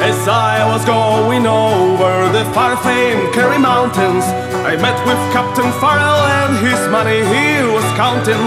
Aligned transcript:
As 0.00 0.24
I 0.24 0.64
was 0.72 0.86
going 0.88 1.44
over 1.44 2.32
the 2.32 2.48
far-famed 2.56 3.34
Kerry 3.34 3.58
Mountains, 3.58 4.24
I 4.64 4.80
met 4.80 4.96
with 5.04 5.20
Captain 5.36 5.68
Farrell 5.76 6.24
and 6.40 6.56
his 6.64 6.80
money 6.88 7.20
he 7.28 7.60
was 7.68 7.84
counting. 7.92 8.40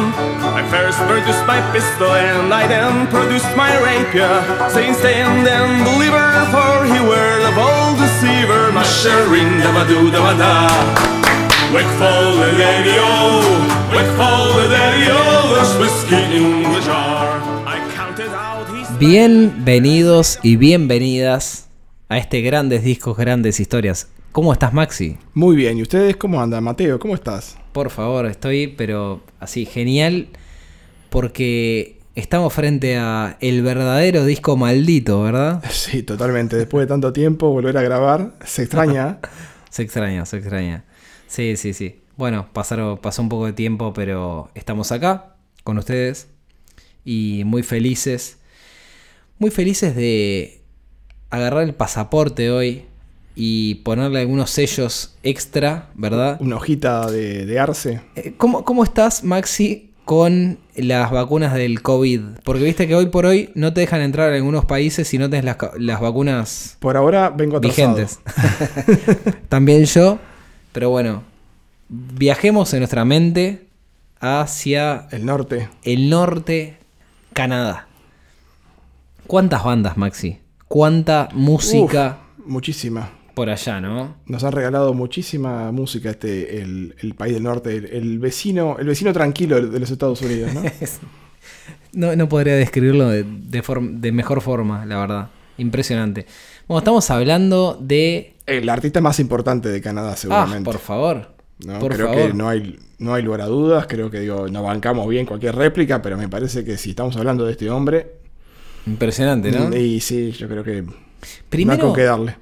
I 0.57 0.65
first 0.73 0.97
produced 1.05 1.45
my 1.45 1.61
pistol 1.69 2.09
and 2.09 2.51
I 2.51 2.65
then 2.65 3.05
produced 3.13 3.53
my 3.55 3.77
rapier, 3.77 4.41
saying 4.73 4.95
stand 4.95 5.45
and 5.45 5.85
deliver, 5.85 6.25
for 6.49 6.81
he 6.89 6.97
were 6.97 7.37
the 7.45 7.53
bold 7.53 8.01
deceiver. 8.01 8.73
Mushering 8.73 9.61
da-ba-doo 9.61 10.09
da-ba-da. 10.09 10.65
Wakeful 11.69 12.41
the 12.41 12.57
daddy-o, 12.57 13.37
wakeful 13.93 14.57
the 14.57 14.65
daddy-o, 14.73 15.53
there's 15.53 15.77
whiskey 15.77 16.41
in 16.41 16.73
the 16.73 16.81
jar. 16.81 17.40
Bienvenidos 19.01 20.37
y 20.43 20.57
bienvenidas 20.57 21.67
a 22.07 22.19
este 22.19 22.41
Grandes 22.41 22.83
Discos, 22.83 23.17
Grandes 23.17 23.59
Historias. 23.59 24.07
¿Cómo 24.31 24.53
estás, 24.53 24.73
Maxi? 24.73 25.17
Muy 25.33 25.55
bien, 25.55 25.79
¿y 25.79 25.81
ustedes 25.81 26.17
cómo 26.17 26.39
andan? 26.39 26.63
Mateo, 26.63 26.99
¿cómo 26.99 27.15
estás? 27.15 27.57
Por 27.71 27.89
favor, 27.89 28.27
estoy, 28.27 28.67
pero 28.67 29.23
así, 29.39 29.65
genial, 29.65 30.27
porque 31.09 31.97
estamos 32.13 32.53
frente 32.53 32.97
a 32.97 33.37
el 33.39 33.63
verdadero 33.63 34.23
disco 34.23 34.55
maldito, 34.55 35.23
¿verdad? 35.23 35.63
Sí, 35.71 36.03
totalmente. 36.03 36.55
Después 36.55 36.83
de 36.83 36.87
tanto 36.87 37.11
tiempo, 37.11 37.49
volver 37.49 37.79
a 37.79 37.81
grabar, 37.81 38.35
se 38.45 38.61
extraña. 38.61 39.17
Se 39.71 39.81
extraña, 39.81 40.27
se 40.27 40.37
extraña. 40.37 40.83
Sí, 41.25 41.57
sí, 41.57 41.73
sí. 41.73 42.01
Bueno, 42.17 42.49
pasaron, 42.53 42.99
pasó 42.99 43.23
un 43.23 43.29
poco 43.29 43.47
de 43.47 43.53
tiempo, 43.53 43.93
pero 43.93 44.51
estamos 44.53 44.91
acá 44.91 45.37
con 45.63 45.79
ustedes 45.79 46.27
y 47.03 47.41
muy 47.45 47.63
felices. 47.63 48.37
Muy 49.41 49.49
felices 49.49 49.95
de 49.95 50.61
agarrar 51.31 51.63
el 51.63 51.73
pasaporte 51.73 52.51
hoy 52.51 52.85
y 53.35 53.75
ponerle 53.75 54.19
algunos 54.19 54.51
sellos 54.51 55.15
extra, 55.23 55.89
¿verdad? 55.95 56.37
Una 56.41 56.57
hojita 56.57 57.09
de, 57.09 57.47
de 57.47 57.59
arce. 57.59 58.01
Eh, 58.15 58.33
¿Cómo, 58.37 58.63
¿Cómo 58.63 58.83
estás, 58.83 59.23
Maxi, 59.23 59.89
con 60.05 60.59
las 60.75 61.09
vacunas 61.09 61.55
del 61.55 61.81
COVID? 61.81 62.21
Porque 62.43 62.63
viste 62.63 62.87
que 62.87 62.93
hoy 62.93 63.07
por 63.07 63.25
hoy 63.25 63.49
no 63.55 63.73
te 63.73 63.81
dejan 63.81 64.01
entrar 64.01 64.29
en 64.29 64.35
algunos 64.35 64.65
países 64.65 65.07
si 65.07 65.17
no 65.17 65.27
tenés 65.27 65.45
las, 65.45 65.57
las 65.79 65.99
vacunas 65.99 66.77
Por 66.79 66.95
ahora 66.95 67.29
vengo 67.31 67.57
atrasado. 67.57 67.95
vigentes. 67.95 68.19
También 69.49 69.85
yo. 69.85 70.19
Pero 70.71 70.91
bueno, 70.91 71.23
viajemos 71.89 72.71
en 72.73 72.79
nuestra 72.81 73.05
mente 73.05 73.65
hacia 74.19 75.07
El 75.09 75.25
norte. 75.25 75.67
el 75.81 76.09
norte, 76.11 76.77
Canadá. 77.33 77.87
¿Cuántas 79.27 79.63
bandas, 79.63 79.97
Maxi? 79.97 80.39
¿Cuánta 80.67 81.29
música 81.33 82.19
Uf, 82.39 82.45
muchísima. 82.47 83.09
por 83.33 83.49
allá, 83.49 83.79
no? 83.81 84.15
Nos 84.25 84.43
han 84.43 84.51
regalado 84.51 84.93
muchísima 84.93 85.71
música 85.71 86.11
este, 86.11 86.61
el, 86.61 86.95
el 87.01 87.15
país 87.15 87.33
del 87.33 87.43
norte, 87.43 87.75
el, 87.75 87.85
el 87.85 88.19
vecino, 88.19 88.77
el 88.79 88.87
vecino 88.87 89.11
tranquilo 89.13 89.61
de, 89.67 89.79
los 89.79 89.89
Estados 89.91 90.21
Unidos, 90.21 90.53
¿no? 90.53 90.61
No, 91.93 92.15
no 92.15 92.29
podría 92.29 92.55
describirlo 92.55 93.09
de, 93.09 93.25
de 93.25 94.11
mejor 94.13 94.39
forma, 94.41 94.85
la 94.85 94.97
verdad. 94.97 95.29
Impresionante. 95.57 96.25
Bueno, 96.67 96.79
estamos 96.79 97.09
hablando 97.11 97.77
de... 97.81 98.35
El 98.45 98.69
artista 98.69 99.01
más 99.01 99.19
importante 99.19 99.67
de 99.67 99.81
Canadá, 99.81 100.11
Ah, 100.13 100.15
seguramente. 100.15 100.63
por 100.63 100.79
favor. 100.79 101.33
¿no? 101.65 101.79
Por 101.79 101.93
creo 101.93 102.07
favor. 102.07 102.27
que 102.27 102.33
no 102.33 102.47
hay, 102.47 102.79
no 102.99 103.13
hay 103.13 103.23
lugar 103.23 103.41
a 103.41 103.45
dudas, 103.47 103.87
creo 103.89 104.09
que 104.09 104.21
digo, 104.21 104.47
nos 104.47 104.63
bancamos 104.63 105.05
bien 105.09 105.25
cualquier 105.25 105.53
réplica, 105.55 106.01
pero 106.01 106.17
me 106.17 106.29
parece 106.29 106.63
que 106.63 106.77
si 106.77 106.91
estamos 106.91 107.17
hablando 107.17 107.45
de 107.45 107.51
este 107.51 107.69
hombre, 107.69 108.20
Impresionante, 108.87 109.51
¿no? 109.51 109.75
y 109.75 109.99
sí, 109.99 110.31
yo 110.31 110.47
creo 110.47 110.63
que 110.63 110.83
Primero, 111.49 111.93
darle. 111.95 112.35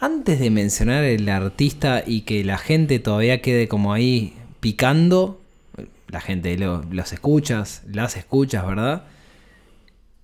Antes 0.00 0.40
de 0.40 0.50
mencionar 0.50 1.04
el 1.04 1.28
artista 1.28 2.02
y 2.06 2.22
que 2.22 2.44
la 2.44 2.58
gente 2.58 2.98
todavía 2.98 3.40
quede 3.40 3.68
como 3.68 3.92
ahí 3.92 4.34
picando, 4.60 5.40
la 6.08 6.20
gente 6.20 6.56
lo- 6.58 6.82
los 6.90 7.12
escuchas, 7.12 7.82
las 7.90 8.16
escuchas, 8.16 8.66
¿verdad? 8.66 9.04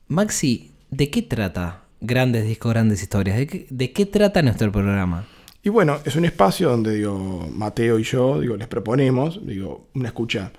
Maxi, 0.08 0.72
¿de 0.90 1.10
qué 1.10 1.22
trata 1.22 1.82
Grandes 2.00 2.44
Discos, 2.46 2.72
Grandes 2.72 3.02
Historias? 3.02 3.36
¿De 3.38 3.46
qué, 3.46 3.66
de 3.70 3.92
qué 3.92 4.06
trata 4.06 4.42
nuestro 4.42 4.70
programa? 4.70 5.26
Y 5.62 5.68
bueno, 5.68 5.98
es 6.04 6.16
un 6.16 6.24
espacio 6.24 6.68
donde 6.70 6.96
digo, 6.96 7.48
Mateo 7.54 7.98
y 7.98 8.02
yo 8.02 8.40
digo, 8.40 8.56
les 8.56 8.66
proponemos 8.68 9.46
digo, 9.46 9.86
una 9.94 10.08
escucha 10.08 10.52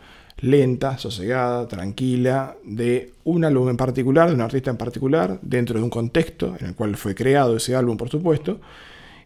lenta, 0.43 0.97
sosegada, 0.97 1.67
tranquila, 1.67 2.57
de 2.65 3.13
un 3.23 3.45
álbum 3.45 3.69
en 3.69 3.77
particular, 3.77 4.27
de 4.27 4.35
un 4.35 4.41
artista 4.41 4.69
en 4.69 4.77
particular, 4.77 5.39
dentro 5.41 5.77
de 5.77 5.83
un 5.83 5.89
contexto 5.89 6.55
en 6.59 6.67
el 6.67 6.75
cual 6.75 6.97
fue 6.97 7.15
creado 7.15 7.55
ese 7.55 7.75
álbum, 7.75 7.95
por 7.95 8.09
supuesto. 8.09 8.59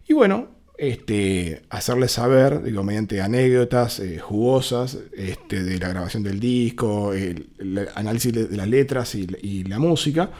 Y 0.06 0.14
bueno, 0.14 0.46
este, 0.78 1.62
hacerles 1.70 2.12
saber, 2.12 2.62
digo, 2.62 2.84
mediante 2.84 3.20
anécdotas 3.20 3.98
eh, 3.98 4.20
jugosas 4.20 4.96
este, 5.12 5.64
de 5.64 5.78
la 5.80 5.88
grabación 5.88 6.22
del 6.22 6.38
disco, 6.38 7.12
el, 7.12 7.48
análisis 7.96 8.32
de 8.32 8.56
las 8.56 8.68
letras 8.68 9.16
y, 9.16 9.64
la 9.64 9.80
música, 9.80 10.30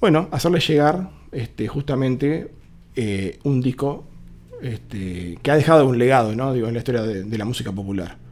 bueno, 0.00 0.28
hacerles 0.30 0.68
llegar 0.68 1.10
este, 1.32 1.66
justamente 1.66 2.52
eh, 2.94 3.40
un 3.42 3.60
disco 3.60 4.04
este, 4.62 5.36
que 5.42 5.50
ha 5.50 5.56
dejado 5.56 5.86
un 5.86 5.98
legado 5.98 6.34
¿no? 6.36 6.52
Digo, 6.52 6.68
en 6.68 6.74
la 6.74 6.78
historia 6.78 7.02
de 7.02 7.38
la 7.38 7.44
música 7.44 7.72
popular. 7.72 8.27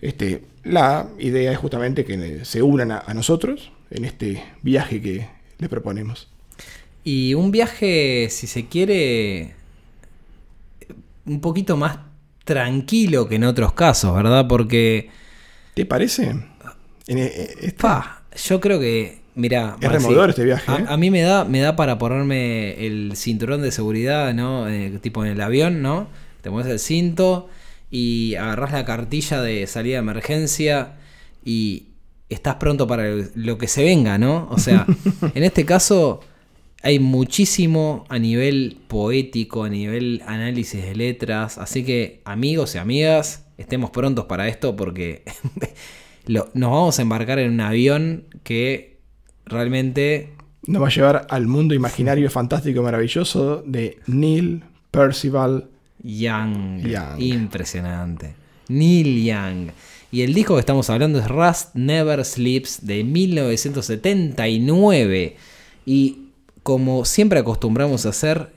Este, 0.00 0.44
la 0.64 1.08
idea 1.18 1.52
es 1.52 1.58
justamente 1.58 2.04
que 2.04 2.44
se 2.44 2.62
unan 2.62 2.92
a, 2.92 3.02
a 3.04 3.14
nosotros 3.14 3.72
en 3.90 4.04
este 4.04 4.42
viaje 4.62 5.00
que 5.00 5.28
les 5.58 5.68
proponemos. 5.68 6.28
Y 7.04 7.34
un 7.34 7.50
viaje, 7.50 8.28
si 8.30 8.46
se 8.46 8.66
quiere, 8.66 9.54
un 11.26 11.40
poquito 11.40 11.76
más 11.76 11.98
tranquilo 12.44 13.28
que 13.28 13.36
en 13.36 13.44
otros 13.44 13.72
casos, 13.72 14.14
¿verdad? 14.14 14.46
Porque... 14.48 15.10
¿Te 15.74 15.86
parece? 15.86 16.30
En, 17.06 17.18
eh, 17.18 17.48
este- 17.60 17.86
yo 18.46 18.60
creo 18.60 18.78
que, 18.78 19.20
mira, 19.34 19.76
Es 19.80 19.90
removedor 19.90 20.30
este 20.30 20.44
viaje, 20.44 20.70
A, 20.70 20.76
¿eh? 20.76 20.84
a 20.88 20.96
mí 20.96 21.10
me 21.10 21.22
da, 21.22 21.44
me 21.44 21.60
da 21.60 21.76
para 21.76 21.98
ponerme 21.98 22.86
el 22.86 23.12
cinturón 23.16 23.62
de 23.62 23.72
seguridad, 23.72 24.34
¿no? 24.34 24.68
Eh, 24.68 24.98
tipo 25.00 25.24
en 25.24 25.32
el 25.32 25.40
avión, 25.40 25.82
¿no? 25.82 26.08
Te 26.42 26.50
pones 26.50 26.66
el 26.66 26.78
cinto 26.78 27.48
y 27.90 28.34
agarras 28.34 28.72
la 28.72 28.84
cartilla 28.84 29.40
de 29.42 29.66
salida 29.66 29.94
de 29.96 30.00
emergencia 30.00 30.96
y 31.44 31.84
estás 32.28 32.56
pronto 32.56 32.86
para 32.86 33.04
lo 33.34 33.56
que 33.58 33.68
se 33.68 33.82
venga, 33.84 34.18
¿no? 34.18 34.48
O 34.50 34.58
sea, 34.58 34.86
en 35.34 35.44
este 35.44 35.64
caso 35.64 36.20
hay 36.82 36.98
muchísimo 36.98 38.04
a 38.08 38.18
nivel 38.18 38.78
poético, 38.88 39.64
a 39.64 39.68
nivel 39.68 40.22
análisis 40.26 40.82
de 40.82 40.94
letras, 40.94 41.58
así 41.58 41.84
que 41.84 42.20
amigos 42.24 42.74
y 42.74 42.78
amigas, 42.78 43.46
estemos 43.56 43.90
prontos 43.90 44.26
para 44.26 44.46
esto 44.48 44.76
porque 44.76 45.22
lo- 46.26 46.50
nos 46.54 46.70
vamos 46.70 46.98
a 46.98 47.02
embarcar 47.02 47.38
en 47.38 47.52
un 47.52 47.60
avión 47.60 48.24
que 48.44 48.98
realmente 49.46 50.34
nos 50.66 50.82
va 50.82 50.88
a 50.88 50.90
llevar 50.90 51.26
al 51.30 51.46
mundo 51.46 51.74
imaginario 51.74 52.30
fantástico 52.30 52.80
y 52.80 52.84
maravilloso 52.84 53.62
de 53.66 53.98
Neil 54.06 54.62
Percival. 54.90 55.70
Young, 56.02 56.82
Young. 56.86 57.20
impresionante. 57.20 58.34
Neil 58.68 59.24
Young. 59.24 59.70
Y 60.10 60.22
el 60.22 60.32
disco 60.34 60.54
que 60.54 60.60
estamos 60.60 60.88
hablando 60.90 61.18
es 61.18 61.28
Rust 61.28 61.74
Never 61.74 62.24
Sleeps 62.24 62.86
de 62.86 63.04
1979. 63.04 65.36
Y 65.86 66.18
como 66.62 67.04
siempre 67.04 67.38
acostumbramos 67.40 68.06
a 68.06 68.10
hacer, 68.10 68.50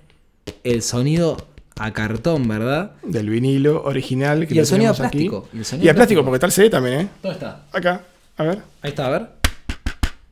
el 0.64 0.82
sonido 0.82 1.38
a 1.78 1.92
cartón, 1.94 2.48
¿verdad? 2.48 2.94
Del 3.04 3.30
vinilo 3.30 3.84
original 3.84 4.48
que 4.48 4.56
Y 4.56 4.60
el 4.60 4.66
sonido 4.66 4.92
aquí. 4.92 5.00
plástico, 5.02 5.48
y 5.54 5.58
el 5.60 5.66
sonido 5.66 5.86
Y 5.86 5.90
el 5.90 5.96
plástico, 5.96 6.22
plástico. 6.22 6.26
porque 6.26 6.36
está 6.38 6.46
el 6.48 6.52
CD 6.52 6.70
también, 6.70 7.00
¿eh? 7.02 7.08
¿Dónde 7.24 7.34
está? 7.38 7.66
Acá, 7.72 8.04
a 8.38 8.44
ver. 8.44 8.60
Ahí 8.82 8.90
está, 8.90 9.08
a 9.08 9.10
ver. 9.10 9.28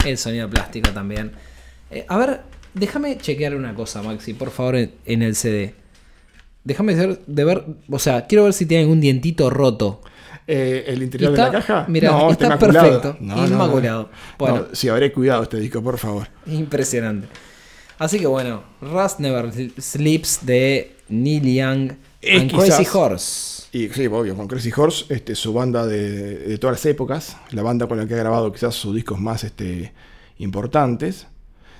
El 0.05 0.17
sonido 0.17 0.49
plástico 0.49 0.89
también. 0.91 1.31
Eh, 1.91 2.05
a 2.07 2.17
ver, 2.17 2.41
déjame 2.73 3.17
chequear 3.17 3.55
una 3.55 3.73
cosa, 3.73 4.01
Maxi, 4.03 4.33
por 4.33 4.51
favor, 4.51 4.75
en, 4.75 4.91
en 5.05 5.21
el 5.21 5.35
CD. 5.35 5.75
Déjame 6.63 6.93
ver, 6.95 7.19
de 7.25 7.43
ver, 7.45 7.65
o 7.89 7.99
sea, 7.99 8.27
quiero 8.27 8.43
ver 8.43 8.53
si 8.53 8.65
tiene 8.65 8.83
algún 8.83 8.99
dientito 9.01 9.49
roto. 9.49 10.01
Eh, 10.45 10.85
el 10.87 11.03
interior 11.03 11.31
Está- 11.31 11.45
de 11.45 11.51
la 11.51 11.59
caja. 11.59 11.85
mira, 11.87 12.11
no, 12.11 12.31
está 12.31 12.57
perfecto, 12.57 13.17
No, 13.19 13.35
no, 13.35 13.41
no. 13.43 13.47
inmaculado. 13.47 14.09
Bueno. 14.37 14.55
No, 14.57 14.65
sí, 14.73 14.89
habré 14.89 15.11
cuidado 15.11 15.43
este 15.43 15.59
disco, 15.59 15.81
por 15.81 15.97
favor. 15.97 16.27
Impresionante. 16.47 17.27
Así 17.99 18.19
que 18.19 18.27
bueno, 18.27 18.63
Rust 18.81 19.19
Never 19.19 19.51
Sleeps 19.79 20.45
de 20.45 20.95
Neil 21.09 21.43
Young 21.53 21.91
Es 22.21 22.41
and 22.41 22.49
quizás- 22.51 22.75
Crazy 22.77 22.87
Horse. 22.97 23.59
Y 23.71 23.89
sí, 23.89 24.07
obvio, 24.07 24.35
con 24.35 24.47
Crazy 24.47 24.71
Horse, 24.75 25.05
este, 25.13 25.35
su 25.35 25.53
banda 25.53 25.85
de, 25.85 26.37
de 26.39 26.57
todas 26.57 26.77
las 26.77 26.85
épocas, 26.87 27.37
la 27.51 27.61
banda 27.61 27.87
con 27.87 27.97
la 27.99 28.07
que 28.07 28.15
ha 28.15 28.17
grabado 28.17 28.51
quizás 28.51 28.73
sus 28.73 28.95
discos 28.95 29.19
más 29.19 29.43
este, 29.43 29.93
importantes. 30.39 31.27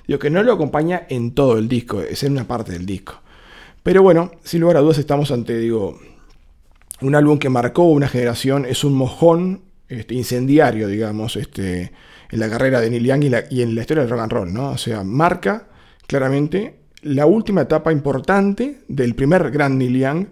Digo 0.06 0.18
que 0.20 0.30
no 0.30 0.42
lo 0.42 0.52
acompaña 0.52 1.06
en 1.08 1.32
todo 1.34 1.58
el 1.58 1.68
disco, 1.68 2.00
es 2.02 2.22
en 2.22 2.32
una 2.32 2.46
parte 2.46 2.72
del 2.72 2.86
disco. 2.86 3.20
Pero 3.82 4.02
bueno, 4.02 4.32
sin 4.44 4.60
lugar 4.60 4.76
a 4.76 4.80
dudas 4.80 4.98
estamos 4.98 5.30
ante, 5.30 5.58
digo, 5.58 5.98
un 7.00 7.14
álbum 7.14 7.38
que 7.38 7.48
marcó 7.48 7.84
una 7.84 8.08
generación, 8.08 8.66
es 8.66 8.84
un 8.84 8.94
mojón 8.94 9.62
este, 9.88 10.14
incendiario, 10.14 10.86
digamos, 10.86 11.36
este, 11.36 11.92
en 12.30 12.40
la 12.40 12.50
carrera 12.50 12.80
de 12.80 12.90
Neil 12.90 13.04
Young 13.04 13.24
y, 13.24 13.56
y 13.56 13.62
en 13.62 13.74
la 13.74 13.80
historia 13.80 14.02
del 14.02 14.10
rock 14.10 14.20
and 14.20 14.32
roll, 14.32 14.52
¿no? 14.52 14.70
O 14.70 14.78
sea, 14.78 15.02
marca 15.02 15.68
claramente 16.06 16.80
la 17.02 17.26
última 17.26 17.62
etapa 17.62 17.92
importante 17.92 18.82
del 18.88 19.14
primer 19.14 19.50
gran 19.50 19.78
Neil 19.78 19.98
Young. 19.98 20.26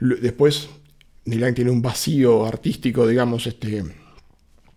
Después, 0.00 0.68
Neil 1.24 1.40
Young 1.40 1.54
tiene 1.54 1.70
un 1.70 1.82
vacío 1.82 2.46
artístico, 2.46 3.06
digamos, 3.06 3.46
este, 3.46 3.82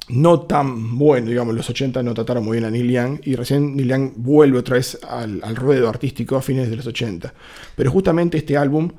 no 0.09 0.41
tan 0.41 0.97
bueno, 0.97 1.29
digamos, 1.29 1.55
los 1.55 1.69
80 1.69 2.03
no 2.03 2.13
trataron 2.13 2.43
muy 2.43 2.57
bien 2.57 2.65
a 2.65 2.71
Neil 2.71 2.91
Young 2.91 3.19
y 3.23 3.35
recién 3.35 3.75
Neil 3.75 3.87
Young 3.89 4.11
vuelve 4.17 4.57
otra 4.59 4.75
vez 4.75 4.99
al, 5.07 5.39
al 5.43 5.55
ruedo 5.55 5.87
artístico 5.87 6.35
a 6.35 6.41
fines 6.41 6.69
de 6.69 6.75
los 6.75 6.85
80. 6.87 7.33
Pero 7.75 7.91
justamente 7.91 8.37
este 8.37 8.57
álbum, 8.57 8.89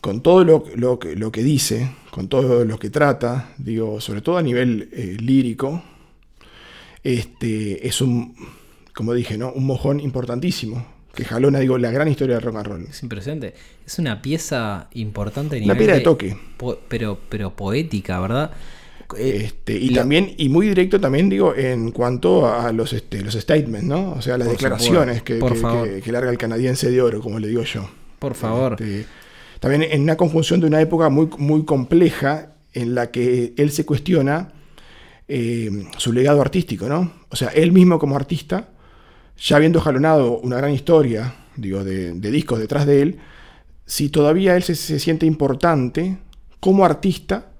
con 0.00 0.22
todo 0.22 0.44
lo, 0.44 0.64
lo 0.76 0.98
que- 0.98 1.14
lo 1.14 1.30
que 1.30 1.42
dice, 1.42 1.90
con 2.10 2.28
todo 2.28 2.64
lo 2.64 2.78
que 2.78 2.90
trata, 2.90 3.52
digo, 3.58 4.00
sobre 4.00 4.22
todo 4.22 4.36
a 4.36 4.42
nivel 4.42 4.88
eh, 4.92 5.16
lírico, 5.20 5.82
este, 7.02 7.86
es 7.86 8.00
un, 8.00 8.34
como 8.94 9.12
dije, 9.14 9.36
¿no? 9.38 9.52
un 9.52 9.66
mojón 9.66 10.00
importantísimo, 10.00 10.86
que 11.14 11.24
jalona, 11.24 11.60
digo, 11.60 11.78
la 11.78 11.90
gran 11.90 12.08
historia 12.08 12.36
del 12.36 12.44
rock 12.44 12.56
and 12.56 12.66
roll. 12.66 12.86
Es 12.90 13.02
impresionante. 13.02 13.54
Es 13.86 13.98
una 13.98 14.20
pieza 14.20 14.88
importante. 14.94 15.56
a 15.56 15.58
Una 15.58 15.74
nivel 15.74 15.78
piedra 15.78 15.94
de 15.94 16.00
toque. 16.00 16.36
po- 16.56 16.78
pero, 16.88 17.18
pero 17.28 17.54
poética, 17.54 18.18
¿verdad? 18.20 18.50
Eh, 19.18 19.42
Este, 19.44 19.74
y 19.76 19.90
la- 19.90 20.00
también, 20.02 20.34
y 20.36 20.48
muy 20.48 20.68
directo 20.68 21.00
también, 21.00 21.28
digo, 21.28 21.54
en 21.54 21.90
cuanto 21.90 22.46
a 22.52 22.72
los, 22.72 22.92
este, 22.92 23.22
los 23.22 23.34
statements, 23.34 23.86
¿no? 23.86 24.12
O 24.12 24.22
sea, 24.22 24.36
las 24.38 24.48
declaraciones 24.48 25.22
que- 25.22 25.38
que 26.02 26.12
larga 26.12 26.30
el 26.30 26.38
canadiense 26.38 26.90
de 26.90 27.00
oro, 27.02 27.20
como 27.20 27.38
le 27.38 27.48
digo 27.48 27.62
yo. 27.62 27.88
Por 28.18 28.34
favor. 28.34 28.72
Este, 28.80 29.06
también 29.60 29.82
en 29.82 30.02
una 30.02 30.16
conjunción 30.16 30.60
de 30.60 30.66
una 30.66 30.80
época 30.80 31.08
muy, 31.08 31.28
muy 31.38 31.64
compleja 31.64 32.54
en 32.72 32.94
la 32.94 33.10
que 33.10 33.54
él 33.56 33.70
se 33.70 33.84
cuestiona 33.86 34.50
eh, 35.26 35.70
su 35.96 36.12
legado 36.12 36.40
artístico, 36.42 36.86
¿no? 36.86 37.10
O 37.30 37.36
sea, 37.36 37.48
él 37.48 37.72
mismo 37.72 37.98
como 37.98 38.14
artista, 38.16 38.68
ya 39.38 39.56
habiendo 39.56 39.80
jalonado 39.80 40.38
una 40.38 40.56
gran 40.58 40.72
historia, 40.74 41.34
digo, 41.56 41.82
de, 41.82 42.12
de 42.12 42.30
discos 42.30 42.58
detrás 42.58 42.84
de 42.86 43.00
él, 43.02 43.18
si 43.86 44.10
todavía 44.10 44.54
él 44.56 44.62
se, 44.62 44.74
se 44.74 44.98
siente 44.98 45.24
importante 45.24 46.18
como 46.60 46.84
artista 46.84 47.52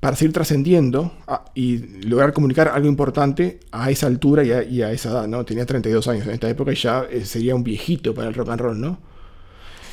para 0.00 0.16
seguir 0.16 0.32
trascendiendo 0.32 1.12
a- 1.26 1.44
y 1.54 1.78
lograr 2.06 2.32
comunicar 2.32 2.68
algo 2.68 2.88
importante 2.88 3.60
a 3.70 3.90
esa 3.90 4.06
altura 4.06 4.42
y 4.44 4.50
a, 4.52 4.62
y 4.62 4.82
a 4.82 4.90
esa 4.92 5.10
edad, 5.10 5.28
¿no? 5.28 5.44
Tenía 5.44 5.66
32 5.66 6.08
años 6.08 6.26
en 6.26 6.32
esta 6.32 6.48
época 6.48 6.72
y 6.72 6.76
ya 6.76 7.04
eh, 7.10 7.24
sería 7.26 7.54
un 7.54 7.62
viejito 7.62 8.14
para 8.14 8.28
el 8.28 8.34
rock 8.34 8.48
and 8.50 8.60
roll, 8.60 8.80
¿no? 8.80 8.98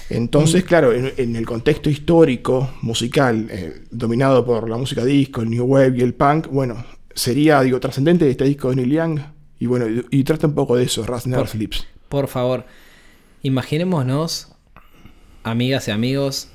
Entonces, 0.10 0.64
claro, 0.64 0.94
en, 0.94 1.12
en 1.18 1.36
el 1.36 1.46
contexto 1.46 1.90
histórico, 1.90 2.70
musical, 2.82 3.48
eh, 3.52 3.84
dominado 3.92 4.46
por 4.46 4.70
la 4.70 4.78
música 4.78 5.04
disco, 5.04 5.42
el 5.42 5.50
new 5.50 5.66
wave 5.66 5.96
y 5.98 6.02
el 6.02 6.14
punk, 6.14 6.48
bueno, 6.48 6.86
sería, 7.14 7.60
digo, 7.62 7.80
trascendente 7.82 8.30
este 8.30 8.46
disco 8.46 8.70
de 8.70 8.78
Neil 8.78 8.92
Young. 8.92 9.20
Y 9.60 9.66
bueno, 9.66 9.90
y, 9.90 10.06
y 10.12 10.24
trata 10.24 10.48
un 10.48 10.56
poco 10.56 10.78
de 10.78 10.86
eso, 10.86 11.06
Rasner 11.06 11.40
Por- 11.40 11.48
Slips. 11.50 11.86
Por 12.08 12.28
favor, 12.30 12.66
imaginémonos, 13.44 14.54
amigas 15.44 15.90
y 15.90 15.92
amigos, 15.92 16.48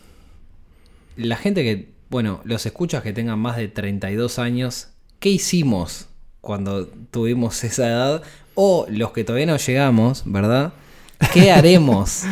la 1.17 1.37
gente 1.37 1.63
que, 1.63 1.92
bueno, 2.13 2.41
los 2.45 2.67
escuchas 2.67 3.03
que 3.03 3.15
tengan 3.15 3.39
más 3.39 3.57
de 3.57 3.69
32 3.69 4.39
años, 4.39 4.89
¿qué 5.19 5.31
hicimos 5.31 6.09
cuando 6.43 6.87
tuvimos 7.11 7.65
esa 7.71 7.87
edad? 7.89 8.23
O 8.55 8.85
los 8.91 9.13
que 9.13 9.25
todavía 9.25 9.47
no 9.47 9.57
llegamos, 9.57 10.23
¿verdad? 10.27 10.75
¿Qué 11.33 11.51
haremos? 11.59 12.25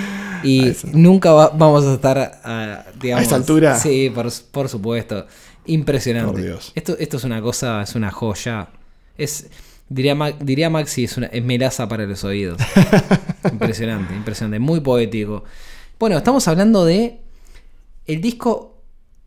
Y 0.44 0.72
nunca 0.92 1.32
va- 1.32 1.48
vamos 1.48 1.84
a 1.86 1.94
estar 1.94 2.18
a, 2.44 2.84
digamos, 3.00 3.22
A 3.24 3.26
esa 3.26 3.36
altura. 3.36 3.78
Sí, 3.78 4.10
por, 4.14 4.30
por 4.52 4.68
supuesto. 4.68 5.26
Impresionante. 5.64 6.32
Por 6.32 6.42
Dios. 6.42 6.72
Esto, 6.74 6.96
esto 6.98 7.16
es 7.16 7.24
una 7.24 7.40
cosa, 7.40 7.80
es 7.82 7.94
una 7.94 8.10
joya. 8.10 8.68
Es, 9.16 9.48
diría, 9.88 10.14
diría 10.40 10.68
Maxi, 10.68 11.04
es, 11.04 11.16
una, 11.16 11.26
es 11.28 11.42
melaza 11.42 11.88
para 11.88 12.04
los 12.04 12.22
oídos. 12.24 12.60
impresionante, 13.50 14.14
impresionante. 14.14 14.58
Muy 14.58 14.80
poético. 14.80 15.44
Bueno, 15.98 16.18
estamos 16.18 16.46
hablando 16.48 16.84
de 16.84 17.20
el 18.06 18.20
disco 18.20 18.69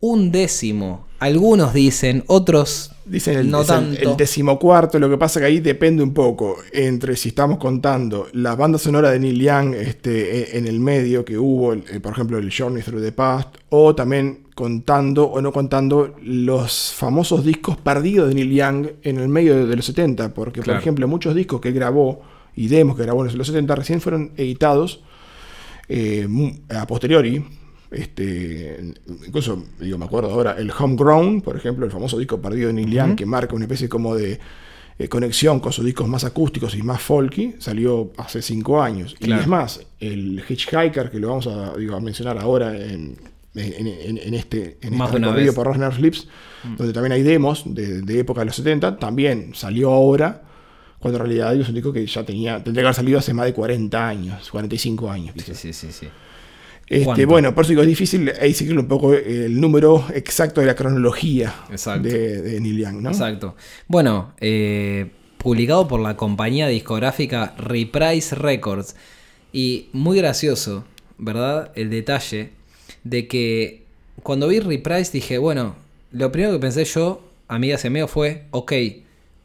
undécimo. 0.08 1.06
Algunos 1.18 1.72
dicen, 1.72 2.24
otros 2.26 2.90
Dicen 3.06 3.38
el, 3.38 3.50
no 3.50 3.62
es 3.62 3.68
el- 3.70 3.74
tanto. 3.74 4.10
el 4.10 4.16
decimocuarto, 4.16 4.98
lo 4.98 5.08
que 5.08 5.16
pasa 5.16 5.40
que 5.40 5.46
ahí 5.46 5.60
depende 5.60 6.02
un 6.02 6.12
poco 6.12 6.56
entre 6.72 7.16
si 7.16 7.30
estamos 7.30 7.56
contando 7.58 8.26
la 8.32 8.54
banda 8.54 8.78
sonora 8.78 9.10
de 9.10 9.18
Neil 9.20 9.40
Young 9.40 9.74
este, 9.74 10.54
e- 10.54 10.58
en 10.58 10.66
el 10.66 10.80
medio 10.80 11.24
que 11.24 11.38
hubo, 11.38 11.72
el- 11.72 11.84
eh, 11.90 12.00
por 12.00 12.12
ejemplo, 12.12 12.36
el 12.38 12.52
Journey 12.52 12.82
Through 12.82 13.02
the 13.02 13.12
Past, 13.12 13.48
o 13.70 13.94
también 13.94 14.40
contando 14.54 15.24
o 15.24 15.40
no 15.40 15.52
contando 15.52 16.14
los 16.22 16.92
famosos 16.94 17.44
discos 17.44 17.76
perdidos 17.78 18.28
de 18.28 18.34
Neil 18.34 18.50
Young 18.52 18.86
en 19.02 19.18
el 19.18 19.28
medio 19.28 19.66
de, 19.66 19.74
los 19.76 19.84
70, 19.86 20.34
porque 20.34 20.60
Claro. 20.60 20.76
por 20.78 20.82
ejemplo 20.82 21.08
muchos 21.08 21.34
discos 21.34 21.60
que 21.60 21.68
él 21.68 21.74
grabó 21.74 22.20
y 22.54 22.68
demos 22.68 22.96
que 22.96 23.02
grabó 23.02 23.24
en 23.24 23.36
los 23.36 23.46
70 23.46 23.74
recién 23.74 24.00
fueron 24.00 24.32
editados 24.36 25.00
eh, 25.88 26.26
a 26.70 26.86
posteriori. 26.86 27.44
Este, 27.94 28.92
incluso, 29.26 29.64
digo, 29.80 29.98
me 29.98 30.04
acuerdo 30.04 30.30
ahora, 30.30 30.56
el 30.58 30.70
Homegrown, 30.76 31.40
por 31.42 31.56
ejemplo, 31.56 31.84
el 31.86 31.92
famoso 31.92 32.18
disco 32.18 32.40
perdido 32.40 32.68
de 32.68 32.74
Neil 32.74 32.90
Young, 32.90 33.14
que 33.16 33.26
marca 33.26 33.54
una 33.54 33.64
especie 33.64 33.88
como 33.88 34.14
de 34.14 34.38
eh, 34.98 35.08
conexión 35.08 35.60
con 35.60 35.72
sus 35.72 35.84
discos 35.84 36.08
más 36.08 36.24
acústicos 36.24 36.74
y 36.74 36.82
más 36.82 37.00
folky, 37.02 37.54
salió 37.58 38.12
hace 38.16 38.42
cinco 38.42 38.82
años. 38.82 39.14
Claro. 39.18 39.40
Y 39.40 39.42
es 39.42 39.48
más, 39.48 39.80
el 40.00 40.42
Hitchhiker, 40.48 41.10
que 41.10 41.18
lo 41.18 41.28
vamos 41.28 41.46
a, 41.46 41.76
digo, 41.76 41.96
a 41.96 42.00
mencionar 42.00 42.38
ahora 42.38 42.76
en, 42.76 43.16
en- 43.54 43.86
en- 43.86 44.18
en 44.18 44.34
este, 44.34 44.78
en 44.82 44.96
Más 44.96 45.08
este 45.10 45.20
recorrido 45.20 45.52
por 45.54 45.66
Rasner 45.68 45.92
Flips, 45.92 46.28
donde 46.78 46.92
también 46.92 47.12
hay 47.12 47.22
demos 47.22 47.62
de, 47.66 48.02
de 48.02 48.18
época 48.20 48.40
de 48.40 48.46
los 48.46 48.56
70, 48.56 48.96
también 48.98 49.50
salió 49.54 49.90
ahora, 49.92 50.42
cuando 50.98 51.18
en 51.18 51.26
realidad 51.26 51.54
es 51.54 51.68
un 51.68 51.74
disco 51.74 51.92
que 51.92 52.06
ya 52.06 52.24
tenía, 52.24 52.62
tendría 52.64 52.82
que 52.82 52.86
haber 52.86 52.94
salido 52.96 53.18
hace 53.18 53.34
más 53.34 53.44
de 53.46 53.52
40 53.52 54.08
años, 54.08 54.50
45 54.50 55.10
años. 55.10 55.34
Sí, 55.44 55.54
sí, 55.54 55.72
sí, 55.72 55.88
sí. 55.92 56.06
Este, 56.88 57.24
bueno, 57.24 57.54
por 57.54 57.64
eso 57.64 57.70
digo, 57.70 57.82
es 57.82 57.88
difícil 57.88 58.30
ahí 58.40 58.52
seguir 58.52 58.78
un 58.78 58.86
poco 58.86 59.14
el 59.14 59.60
número 59.60 60.04
exacto 60.14 60.60
de 60.60 60.66
la 60.66 60.74
cronología 60.74 61.54
de, 62.00 62.42
de 62.42 62.60
Neil 62.60 62.78
Young, 62.78 63.00
¿no? 63.00 63.10
Exacto. 63.10 63.56
Bueno, 63.88 64.34
eh, 64.40 65.10
publicado 65.38 65.86
por 65.88 66.00
la 66.00 66.16
compañía 66.16 66.68
discográfica 66.68 67.54
Reprise 67.58 68.34
Records. 68.34 68.96
Y 69.52 69.88
muy 69.92 70.18
gracioso, 70.18 70.84
¿verdad? 71.16 71.70
El 71.74 71.90
detalle 71.90 72.50
de 73.04 73.28
que 73.28 73.84
cuando 74.22 74.48
vi 74.48 74.58
Reprise 74.58 75.12
dije, 75.12 75.38
bueno, 75.38 75.76
lo 76.12 76.32
primero 76.32 76.54
que 76.54 76.58
pensé 76.58 76.84
yo, 76.84 77.22
amigas 77.46 77.84
y 77.84 77.88
amigos, 77.88 78.10
fue, 78.10 78.44
ok, 78.50 78.72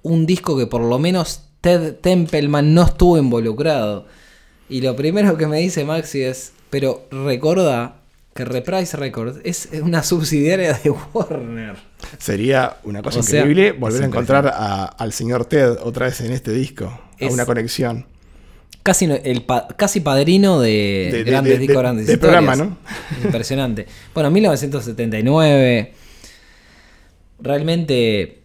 un 0.03 0.25
disco 0.25 0.57
que 0.57 0.68
por 0.68 0.81
lo 0.81 0.97
menos 1.00 1.44
Ted 1.62 1.95
Templeman 1.95 2.74
no 2.74 2.84
estuvo 2.84 3.17
involucrado. 3.17 4.08
Y 4.69 4.81
lo 4.81 4.96
primero 4.96 5.36
que 5.38 5.48
me 5.48 5.60
dice 5.60 5.84
Maxi 5.84 6.22
es, 6.22 6.53
pero 6.70 7.08
recuerda 7.12 7.96
que 8.34 8.46
Reprise 8.46 8.96
Records 8.96 9.40
es 9.44 9.70
una 9.82 10.02
subsidiaria 10.04 10.74
de 10.74 10.90
Warner. 10.92 11.76
Sería 12.18 12.78
una 12.84 13.02
cosa 13.02 13.20
O 13.20 13.24
sea, 13.24 13.40
increíble 13.42 13.72
volver 13.74 14.04
a 14.04 14.06
encontrar 14.06 14.48
a- 14.48 14.86
al 14.86 15.12
señor 15.14 15.46
Ted 15.46 15.78
otra 15.82 16.06
vez 16.06 16.22
en 16.22 16.32
este 16.32 16.52
disco, 16.54 16.98
Es- 17.18 17.30
a 17.30 17.34
una 17.34 17.46
conexión. 17.46 18.06
Casi, 18.82 19.06
el 19.06 19.46
casi 19.76 20.00
padrino 20.00 20.62
de, 20.62 21.10
De- 21.12 21.24
de- 21.24 21.24
grandes 21.30 21.54
de- 21.54 21.60
discos, 21.60 21.76
de- 21.76 21.82
grandes 21.82 22.08
de 22.08 22.14
historias. 22.14 22.42
programa, 22.44 22.64
¿no? 22.64 22.78
Impresionante. 23.26 23.86
Bueno, 24.14 24.32
1979. 24.32 25.94
Realmente 27.42 28.42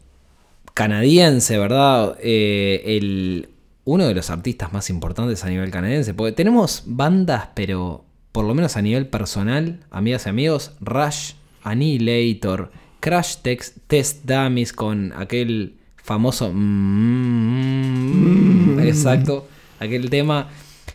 canadiense, 0.74 1.58
¿verdad? 1.58 2.16
Eh, 2.20 2.82
el, 2.96 3.48
uno 3.84 4.06
de 4.08 4.14
los 4.14 4.30
artistas 4.30 4.72
más 4.72 4.90
importantes 4.90 5.44
a 5.44 5.48
nivel 5.48 5.70
canadiense. 5.70 6.14
Porque 6.14 6.32
tenemos 6.32 6.82
bandas, 6.86 7.48
pero 7.54 8.04
por 8.34 8.44
lo 8.44 8.52
menos 8.52 8.76
a 8.76 8.82
nivel 8.82 9.06
personal, 9.06 9.78
amigas 9.92 10.26
y 10.26 10.28
amigos, 10.28 10.72
Rush, 10.80 11.34
Annihilator, 11.62 12.72
Crash 12.98 13.36
Tex- 13.42 13.74
Test 13.86 14.24
Dummies 14.24 14.72
con 14.72 15.12
aquel 15.16 15.76
famoso... 15.96 16.50
mm, 17.44 18.80
exacto. 18.80 19.46
Aquel 19.78 20.10
tema. 20.10 20.48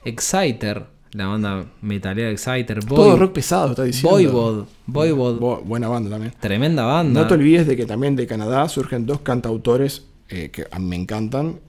Exciter, 0.03 0.85
la 1.13 1.27
banda 1.27 1.65
metalera 1.81 2.29
Exciter. 2.29 2.83
Todo 2.83 3.15
Void- 3.15 3.19
rock 3.19 3.33
pesado, 3.33 3.69
está 3.71 3.83
diciendo. 3.83 4.09
Voivod. 4.11 4.65
Voivod. 4.85 5.39
Bo- 5.39 5.61
buena 5.61 5.87
banda 5.87 6.09
también. 6.09 6.33
Tremenda 6.41 6.83
banda. 6.83 7.21
No 7.21 7.27
te 7.27 7.33
olvides 7.35 7.67
de 7.67 7.77
que 7.77 7.85
también 7.85 8.15
de 8.17 8.27
Canadá 8.27 8.67
surgen 8.67 9.05
dos 9.05 9.21
cantautores 9.21 10.05
eh, 10.27 10.49
que 10.51 10.67
a 10.69 10.77
mí 10.79 10.85
me 10.87 10.95
encantan, 10.97 11.59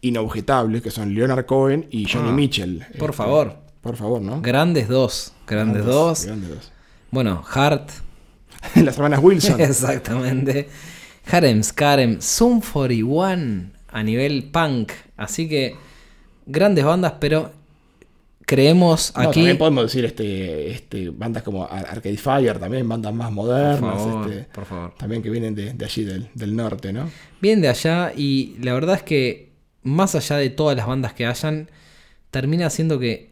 inobjetables, 0.00 0.82
que 0.82 0.90
son 0.90 1.14
Leonard 1.14 1.46
Cohen 1.46 1.86
y 1.90 2.04
Johnny 2.10 2.30
Ah, 2.30 2.32
Mitchell. 2.32 2.78
por 2.98 3.10
Este, 3.10 3.16
favor. 3.16 3.67
Por 3.80 3.96
favor, 3.96 4.20
¿no? 4.20 4.40
Grandes 4.42 4.88
dos. 4.88 5.32
Grandes 5.46 5.84
dos. 5.84 6.24
Grandes 6.26 6.48
dos. 6.50 6.72
Bueno, 7.10 7.44
Hart. 7.52 7.90
Las 8.74 8.96
hermanas 8.96 9.20
Wilson. 9.22 9.60
Exactamente. 9.60 10.68
Harem 11.30 11.62
Skarem. 11.62 12.20
Zoom 12.20 12.60
41 12.60 13.70
a 13.90 14.02
nivel 14.02 14.50
punk. 14.50 14.92
Así 15.16 15.48
que 15.48 15.76
grandes 16.46 16.84
bandas, 16.84 17.14
pero 17.20 17.52
creemos 18.46 19.12
No, 19.14 19.22
aquí. 19.28 19.40
también 19.40 19.58
podemos 19.58 19.84
decir 19.84 20.04
este, 20.04 20.70
este, 20.70 21.10
bandas 21.10 21.42
como 21.42 21.64
Ar- 21.64 21.86
Arcade 21.90 22.16
Fire, 22.16 22.58
también 22.58 22.88
bandas 22.88 23.12
más 23.14 23.30
modernas, 23.30 23.78
Por 23.80 23.92
favor, 23.94 24.30
este, 24.30 24.44
por 24.52 24.64
favor. 24.64 24.94
también 24.96 25.22
que 25.22 25.30
vienen 25.30 25.54
de, 25.54 25.74
de 25.74 25.84
allí 25.84 26.04
del, 26.04 26.28
del 26.34 26.56
norte, 26.56 26.92
¿no? 26.92 27.10
Bien 27.42 27.60
de 27.60 27.68
allá 27.68 28.12
y 28.16 28.56
la 28.62 28.72
verdad 28.74 28.96
es 28.96 29.02
que 29.02 29.52
más 29.82 30.14
allá 30.14 30.36
de 30.36 30.50
todas 30.50 30.76
las 30.76 30.86
bandas 30.86 31.12
que 31.12 31.26
hayan, 31.26 31.68
termina 32.30 32.70
siendo 32.70 32.98
que 32.98 33.30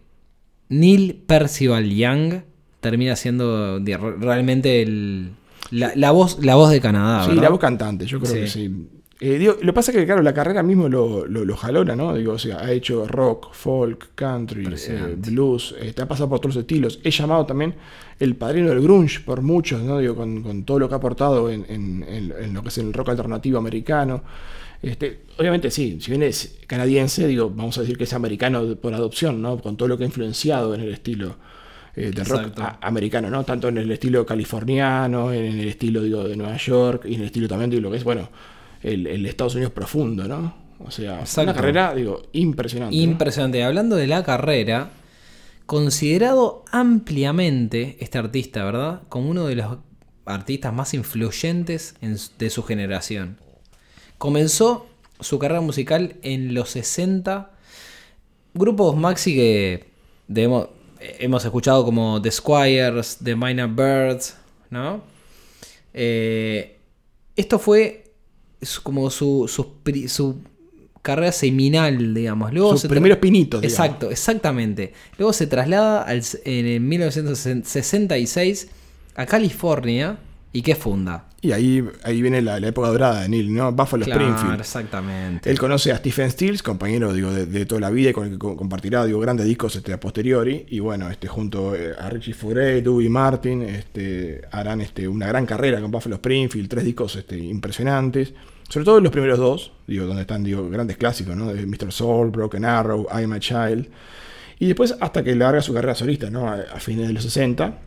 Neil 0.68 1.22
Percival 1.26 1.88
Young 1.90 2.40
termina 2.80 3.16
siendo 3.16 3.78
realmente 3.80 4.82
el, 4.82 5.30
la, 5.70 5.92
la 5.96 6.10
voz, 6.10 6.44
la 6.44 6.54
voz 6.54 6.70
de 6.70 6.80
Canadá. 6.80 7.22
sí, 7.24 7.28
¿verdad? 7.30 7.42
la 7.44 7.48
voz 7.50 7.60
cantante, 7.60 8.06
yo 8.06 8.20
creo 8.20 8.32
Sí. 8.32 8.40
que 8.40 8.46
sí. 8.48 8.88
Eh, 9.18 9.38
digo, 9.38 9.54
lo 9.54 9.68
que 9.68 9.72
pasa 9.72 9.92
es 9.92 9.96
que, 9.96 10.04
claro, 10.04 10.20
la 10.20 10.34
carrera 10.34 10.62
mismo 10.62 10.90
lo, 10.90 11.24
lo, 11.26 11.42
lo 11.46 11.56
jalona, 11.56 11.96
¿no? 11.96 12.14
Digo, 12.14 12.34
o 12.34 12.38
sea, 12.38 12.58
ha 12.60 12.70
hecho 12.70 13.06
rock, 13.08 13.48
folk, 13.54 14.10
country, 14.14 14.66
eh, 14.88 15.16
blues, 15.16 15.74
este, 15.80 16.02
ha 16.02 16.06
pasado 16.06 16.28
por 16.28 16.38
todos 16.40 16.56
los 16.56 16.60
estilos. 16.62 17.00
He 17.02 17.10
llamado 17.10 17.46
también 17.46 17.74
el 18.20 18.36
padrino 18.36 18.68
del 18.68 18.82
grunge 18.82 19.20
por 19.20 19.40
muchos, 19.40 19.80
¿no? 19.82 19.98
Digo, 20.00 20.14
con, 20.16 20.42
con 20.42 20.64
todo 20.64 20.78
lo 20.80 20.88
que 20.88 20.94
ha 20.96 20.98
aportado 20.98 21.48
en, 21.50 21.64
en- 21.70 22.04
en- 22.06 22.34
en 22.38 22.52
lo 22.52 22.60
que 22.62 22.68
es 22.68 22.76
el 22.76 22.92
rock 22.92 23.08
alternativo 23.08 23.56
americano. 23.58 24.22
Este, 24.82 25.22
obviamente 25.38 25.70
sí, 25.70 25.98
si 26.00 26.10
bien 26.10 26.22
es 26.22 26.58
canadiense, 26.66 27.26
digo, 27.26 27.50
vamos 27.50 27.76
a 27.78 27.80
decir 27.80 27.96
que 27.96 28.04
es 28.04 28.12
americano 28.12 28.64
de- 28.64 28.76
por 28.76 28.92
adopción, 28.94 29.40
¿no? 29.42 29.58
Con 29.58 29.76
todo 29.76 29.88
lo 29.88 29.96
que 29.98 30.04
ha 30.04 30.06
influenciado 30.06 30.74
en 30.74 30.82
el 30.82 30.92
estilo 30.92 31.36
eh, 31.94 32.10
del 32.14 32.26
rock 32.26 32.60
americano, 32.82 33.30
¿no? 33.30 33.42
Tanto 33.44 33.68
en 33.68 33.78
el 33.78 33.90
estilo 33.90 34.26
californiano, 34.26 35.32
en 35.32 35.58
el 35.58 35.68
estilo, 35.68 36.02
digo, 36.02 36.24
de 36.24 36.36
Nueva 36.36 36.56
York 36.58 37.06
y 37.06 37.14
en 37.14 37.20
el 37.20 37.26
estilo 37.26 37.48
también 37.48 37.70
de 37.70 37.80
lo 37.80 37.90
que 37.90 37.96
es, 37.96 38.04
bueno, 38.04 38.28
el, 38.82 39.06
el 39.06 39.24
Estados 39.26 39.54
Unidos 39.54 39.72
profundo, 39.72 40.28
¿no? 40.28 40.54
O 40.78 40.90
sea, 40.90 41.20
Exacto. 41.20 41.50
una 41.50 41.54
carrera, 41.54 41.94
digo, 41.94 42.22
impresionante. 42.32 42.94
¿no? 42.94 43.02
Impresionante. 43.02 43.64
Hablando 43.64 43.96
de 43.96 44.06
la 44.06 44.22
carrera, 44.24 44.90
considerado 45.64 46.64
ampliamente 46.70 47.96
este 48.00 48.18
artista, 48.18 48.64
¿verdad? 48.64 49.02
Como 49.08 49.30
uno 49.30 49.46
de 49.46 49.56
los 49.56 49.78
artistas 50.26 50.72
más 50.74 50.92
influyentes 50.94 51.94
en 52.02 52.16
de 52.38 52.50
su 52.50 52.62
generación. 52.62 53.38
Comenzó 54.18 54.86
su 55.20 55.38
carrera 55.38 55.60
musical 55.60 56.16
en 56.22 56.54
los 56.54 56.70
60. 56.70 57.50
Grupos 58.54 58.96
maxi 58.96 59.34
que 59.34 59.84
debemos- 60.28 60.68
hemos 61.00 61.44
escuchado 61.44 61.84
como 61.84 62.20
The 62.20 62.30
Squires, 62.30 63.18
The 63.22 63.36
Minor 63.36 63.68
Birds, 63.68 64.36
¿no? 64.70 65.02
Eh, 65.92 66.78
esto 67.36 67.58
fue 67.58 68.04
como 68.82 69.10
su, 69.10 69.48
su, 69.48 70.42
carrera 71.02 71.32
seminal, 71.32 72.14
digamos. 72.14 72.52
Luego 72.52 72.72
Sus 72.72 72.82
se 72.82 72.88
primeros 72.88 73.18
pinitos, 73.18 73.60
digamos. 73.60 73.78
Exacto, 73.78 74.10
exactamente. 74.10 74.92
Luego 75.18 75.32
se 75.32 75.46
traslada 75.46 76.02
al, 76.02 76.22
en 76.44 76.66
el 76.66 76.80
1966 76.80 78.68
a 79.14 79.26
California 79.26 80.18
y 80.52 80.62
¿qué 80.62 80.74
funda? 80.74 81.28
Y 81.42 81.52
ahí, 81.52 81.84
ahí 82.02 82.22
viene 82.22 82.40
la, 82.40 82.58
la 82.58 82.68
época 82.68 82.88
dorada 82.88 83.20
de 83.22 83.28
Neil, 83.28 83.54
¿no? 83.54 83.70
Buffalo 83.70 84.04
Claro, 84.04 84.20
Springfield. 84.26 84.58
exactamente. 84.60 85.50
Él 85.50 85.58
conoce 85.58 85.92
a 85.92 85.98
Stephen 85.98 86.30
Stills, 86.30 86.62
compañero 86.62 87.12
digo, 87.12 87.30
de, 87.30 87.44
de 87.46 87.66
toda 87.66 87.80
la 87.82 87.90
vida 87.90 88.10
y 88.10 88.12
con 88.14 88.24
el 88.24 88.32
que 88.32 88.38
co- 88.38 88.56
compartirá 88.56 89.04
digo, 89.04 89.20
grandes 89.20 89.46
discos 89.46 89.76
este, 89.76 89.92
a 89.92 90.00
posteriori. 90.00 90.64
Y 90.70 90.80
bueno, 90.80 91.10
este, 91.10 91.28
junto 91.28 91.76
eh, 91.76 91.92
a 91.98 92.08
Richie 92.08 92.32
Furay, 92.32 92.80
Dewey 92.80 93.08
Martin, 93.10 93.62
este, 93.62 94.40
harán 94.50 94.80
este, 94.80 95.06
una 95.06 95.26
gran 95.28 95.44
carrera 95.46 95.80
con 95.80 95.90
Buffalo 95.90 96.16
Springfield, 96.16 96.68
tres 96.68 96.84
discos 96.84 97.14
este, 97.16 97.36
impresionantes. 97.38 98.32
Sobre 98.68 98.84
todo 98.84 98.98
los 99.00 99.12
primeros 99.12 99.38
dos, 99.38 99.72
digo, 99.86 100.06
donde 100.06 100.22
están 100.22 100.42
digo, 100.42 100.68
grandes 100.70 100.96
clásicos, 100.96 101.36
¿no? 101.36 101.52
De 101.52 101.64
Mr. 101.66 101.92
Soul, 101.92 102.30
Broken 102.30 102.64
Arrow, 102.64 103.06
I'm 103.14 103.32
a 103.34 103.38
Child. 103.38 103.86
Y 104.58 104.66
después 104.66 104.96
hasta 105.00 105.22
que 105.22 105.36
larga 105.36 105.60
su 105.60 105.74
carrera 105.74 105.94
solista, 105.94 106.30
¿no? 106.30 106.48
A, 106.48 106.54
a 106.74 106.80
fines 106.80 107.06
de 107.06 107.12
los 107.12 107.22
60. 107.22 107.78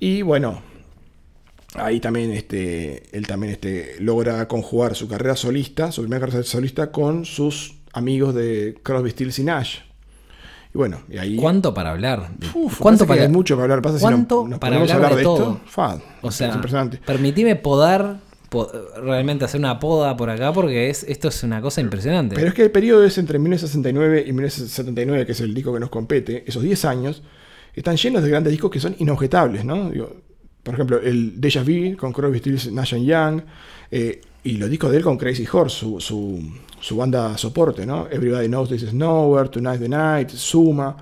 Y 0.00 0.22
bueno, 0.22 0.62
Ahí 1.74 2.00
también 2.00 2.32
este, 2.32 3.04
él 3.16 3.26
también 3.26 3.52
este, 3.52 3.94
logra 4.00 4.48
conjugar 4.48 4.96
su 4.96 5.06
carrera 5.06 5.36
solista, 5.36 5.92
su 5.92 6.02
primera 6.02 6.20
carrera 6.26 6.42
solista, 6.42 6.90
con 6.90 7.24
sus 7.24 7.76
amigos 7.92 8.34
de 8.34 8.76
Crosby, 8.82 9.10
Stills 9.10 9.38
y 9.38 9.44
Nash. 9.44 9.76
Y 10.74 10.78
bueno, 10.78 11.02
y 11.08 11.18
ahí... 11.18 11.36
¿Cuánto 11.36 11.72
para 11.74 11.90
hablar? 11.92 12.30
Uf, 12.54 12.78
¿Cuánto 12.78 13.04
que 13.04 13.08
para 13.08 13.22
hay 13.22 13.28
mucho 13.28 13.54
para 13.54 13.64
hablar. 13.64 13.82
Pasa 13.82 13.98
si 13.98 14.04
no- 14.04 14.10
¿Cuánto 14.10 14.48
nos 14.48 14.58
para 14.58 14.76
hablar 14.76 14.96
hablar 14.96 15.10
de 15.12 15.16
de, 15.18 15.22
todo? 15.24 15.36
esto, 15.54 15.60
fa, 15.66 15.98
O 16.22 16.30
sea, 16.30 16.48
es 16.48 16.54
impresionante. 16.56 16.98
permitime 17.04 17.54
podar, 17.56 18.18
po- 18.48 18.70
realmente 19.02 19.44
hacer 19.44 19.60
una 19.60 19.78
poda 19.80 20.16
por 20.16 20.30
acá 20.30 20.52
porque 20.52 20.90
es, 20.90 21.04
esto 21.04 21.28
es 21.28 21.42
una 21.44 21.60
cosa 21.60 21.80
impresionante. 21.80 22.34
Pero 22.36 22.48
es 22.48 22.54
que 22.54 22.62
el 22.62 22.70
periodo 22.72 23.04
es 23.04 23.16
entre 23.18 23.38
1969 23.38 24.24
y 24.26 24.32
1979, 24.32 25.26
que 25.26 25.32
es 25.32 25.40
el 25.40 25.54
disco 25.54 25.72
que 25.72 25.80
nos 25.80 25.90
compete, 25.90 26.42
esos 26.48 26.62
10 26.64 26.84
años, 26.84 27.22
están 27.74 27.96
llenos 27.96 28.22
de 28.24 28.28
grandes 28.28 28.50
discos 28.52 28.70
que 28.72 28.80
son 28.80 28.94
inobjetables, 28.98 29.64
¿no? 29.64 29.90
Digo, 29.90 30.16
por 30.62 30.74
ejemplo, 30.74 31.00
el 31.00 31.40
Deja 31.40 31.62
Vu 31.62 31.96
con 31.96 32.12
Crosby, 32.12 32.38
Stills, 32.38 32.72
Nash 32.72 32.94
Young, 32.94 33.42
eh, 33.90 34.20
y 34.44 34.52
los 34.56 34.70
discos 34.70 34.90
de 34.90 34.98
él 34.98 35.02
con 35.02 35.18
Crazy 35.18 35.46
Horse, 35.50 35.76
su, 35.76 36.00
su, 36.80 36.96
banda 36.96 37.36
soporte, 37.36 37.84
¿no? 37.84 38.06
Everybody 38.10 38.46
Knows 38.48 38.68
This 38.70 38.82
Is 38.84 38.94
Nowhere, 38.94 39.48
Tonight 39.50 39.80
the 39.80 39.88
Night, 39.88 40.30
Suma, 40.30 40.96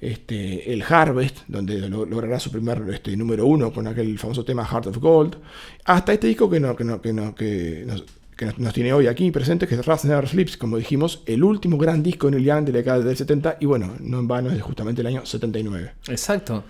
este, 0.00 0.72
el 0.72 0.82
Harvest, 0.82 1.38
donde 1.48 1.88
lo- 1.88 2.04
logrará 2.04 2.38
su 2.38 2.50
primer 2.50 2.82
este, 2.92 3.16
número 3.16 3.46
uno 3.46 3.72
con 3.72 3.86
aquel 3.86 4.18
famoso 4.18 4.44
tema 4.44 4.64
Heart 4.66 4.88
of 4.88 4.98
Gold, 4.98 5.36
hasta 5.84 6.12
este 6.12 6.26
disco 6.26 6.50
que, 6.50 6.60
no, 6.60 6.76
que, 6.76 6.84
no- 6.84 7.00
que, 7.00 7.12
no- 7.12 7.34
que 7.34 7.84
nos, 7.86 8.04
que 8.36 8.52
nos 8.58 8.74
tiene 8.74 8.92
hoy 8.92 9.06
aquí 9.06 9.30
presente, 9.30 9.66
que 9.66 9.76
es 9.76 9.86
Rust 9.86 10.04
Never 10.04 10.28
Sleeps, 10.28 10.56
como 10.58 10.76
dijimos, 10.76 11.22
el 11.24 11.42
último 11.42 11.78
gran 11.78 12.02
disco 12.02 12.28
en 12.28 12.34
el 12.34 12.44
Young 12.44 12.64
de 12.66 12.72
la 12.72 12.78
década 12.78 12.98
del 13.00 13.16
70, 13.16 13.56
y 13.60 13.66
bueno, 13.66 13.94
no 14.00 14.18
en 14.18 14.28
vano 14.28 14.50
es 14.50 14.60
justamente 14.60 15.00
el 15.00 15.06
año 15.06 15.24
79. 15.24 15.92
Exacto. 16.08 16.64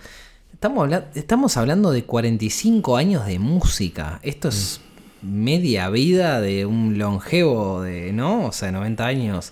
Estamos, 0.65 0.83
habla- 0.85 1.11
estamos 1.13 1.57
hablando 1.57 1.91
de 1.91 2.05
45 2.05 2.97
años 2.97 3.27
de 3.27 3.37
música. 3.37 4.19
Esto 4.23 4.47
es 4.47 4.81
media 5.21 5.91
vida 5.91 6.41
de 6.41 6.65
un 6.65 6.97
longevo 6.97 7.83
de, 7.83 8.11
¿no? 8.13 8.47
O 8.47 8.51
sea, 8.51 8.71
90 8.71 9.05
años. 9.05 9.51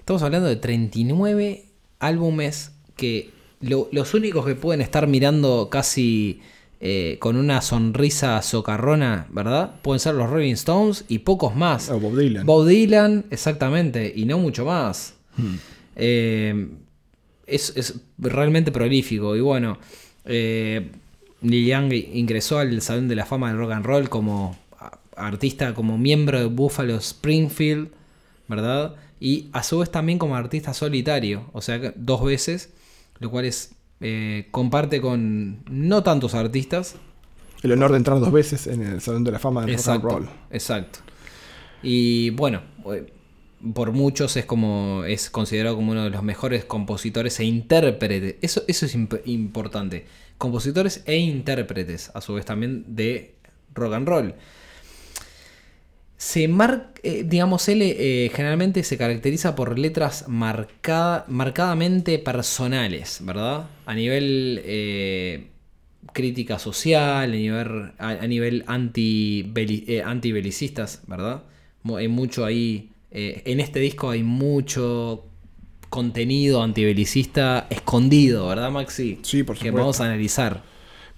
Estamos 0.00 0.22
hablando 0.22 0.48
de 0.48 0.56
39 0.56 1.64
álbumes 1.98 2.72
que 2.94 3.30
lo- 3.62 3.88
los 3.90 4.12
únicos 4.12 4.44
que 4.44 4.54
pueden 4.54 4.82
estar 4.82 5.06
mirando 5.06 5.68
casi 5.70 6.42
eh, 6.82 7.16
con 7.20 7.36
una 7.36 7.62
sonrisa 7.62 8.42
socarrona, 8.42 9.28
¿verdad? 9.30 9.80
Pueden 9.80 9.98
ser 9.98 10.14
los 10.14 10.28
Rolling 10.28 10.52
Stones 10.52 11.06
y 11.08 11.20
pocos 11.20 11.56
más. 11.56 11.88
Bob 11.88 12.14
Dylan. 12.18 12.44
Bob 12.44 12.66
Dylan, 12.66 13.24
exactamente, 13.30 14.12
y 14.14 14.26
no 14.26 14.36
mucho 14.36 14.66
más. 14.66 15.14
Eh, 15.96 16.68
es, 17.46 17.72
es 17.76 17.94
realmente 18.18 18.70
prolífico. 18.72 19.34
Y 19.36 19.40
bueno, 19.40 19.78
eh, 20.24 20.90
Neil 21.40 21.66
Young 21.66 21.92
ingresó 21.92 22.58
al 22.58 22.80
Salón 22.82 23.08
de 23.08 23.16
la 23.16 23.26
Fama 23.26 23.48
del 23.48 23.58
Rock 23.58 23.72
and 23.72 23.86
Roll 23.86 24.08
como 24.08 24.56
artista, 25.16 25.74
como 25.74 25.98
miembro 25.98 26.38
de 26.38 26.46
Buffalo 26.46 26.96
Springfield, 26.96 27.88
¿verdad? 28.48 28.96
Y 29.20 29.48
a 29.52 29.62
su 29.62 29.78
vez 29.80 29.90
también 29.90 30.18
como 30.18 30.36
artista 30.36 30.72
solitario, 30.74 31.44
o 31.52 31.60
sea, 31.60 31.92
dos 31.96 32.24
veces, 32.24 32.70
lo 33.18 33.30
cual 33.30 33.44
es 33.44 33.72
eh, 34.00 34.48
comparte 34.50 35.00
con 35.00 35.62
no 35.70 36.02
tantos 36.02 36.34
artistas, 36.34 36.96
El 37.62 37.72
honor 37.72 37.90
de 37.90 37.98
entrar 37.98 38.18
dos 38.18 38.32
veces 38.32 38.66
en 38.66 38.82
el 38.82 39.00
Salón 39.02 39.24
de 39.24 39.32
la 39.32 39.38
Fama 39.38 39.66
del 39.66 39.76
Rock 39.76 39.88
and 39.88 40.02
Roll. 40.02 40.28
exacto. 40.50 41.00
Y 41.82 42.30
bueno, 42.30 42.62
eh, 42.92 43.12
por 43.74 43.92
muchos 43.92 44.36
es 44.36 44.44
como 44.46 45.04
es 45.04 45.30
considerado 45.30 45.76
como 45.76 45.92
uno 45.92 46.04
de 46.04 46.10
los 46.10 46.22
mejores 46.22 46.64
compositores 46.64 47.38
e 47.40 47.44
intérpretes. 47.44 48.36
Eso, 48.40 48.62
eso 48.68 48.86
es 48.86 48.96
imp- 48.96 49.20
importante. 49.26 50.06
Compositores 50.38 51.02
e 51.06 51.16
intérpretes, 51.18 52.10
a 52.14 52.20
su 52.20 52.34
vez 52.34 52.44
también 52.46 52.84
de 52.88 53.34
rock 53.74 53.94
and 53.94 54.08
roll. 54.08 54.34
Se 56.16 56.48
mar, 56.48 56.92
eh, 57.02 57.24
digamos, 57.26 57.66
él 57.68 57.80
eh, 57.82 58.30
generalmente 58.34 58.82
se 58.82 58.98
caracteriza 58.98 59.54
por 59.54 59.78
letras 59.78 60.28
marcada, 60.28 61.24
marcadamente 61.28 62.18
personales, 62.18 63.20
¿verdad? 63.22 63.70
A 63.86 63.94
nivel 63.94 64.60
eh, 64.64 65.46
crítica 66.12 66.58
social, 66.58 67.32
a 67.32 67.34
nivel, 67.34 67.92
a, 67.98 68.26
nivel 68.26 68.64
anti 68.66 69.50
antibelicistas, 70.04 71.02
¿verdad? 71.06 71.44
Hay 71.96 72.08
mucho 72.08 72.44
ahí, 72.44 72.89
eh, 73.10 73.42
en 73.46 73.60
este 73.60 73.80
disco 73.80 74.10
hay 74.10 74.22
mucho 74.22 75.24
contenido 75.88 76.62
antibelicista 76.62 77.66
escondido, 77.70 78.46
¿verdad, 78.48 78.70
Maxi? 78.70 79.18
Sí, 79.22 79.42
por 79.42 79.56
Que 79.56 79.66
supuesto. 79.66 79.78
vamos 79.78 80.00
a 80.00 80.04
analizar. 80.04 80.62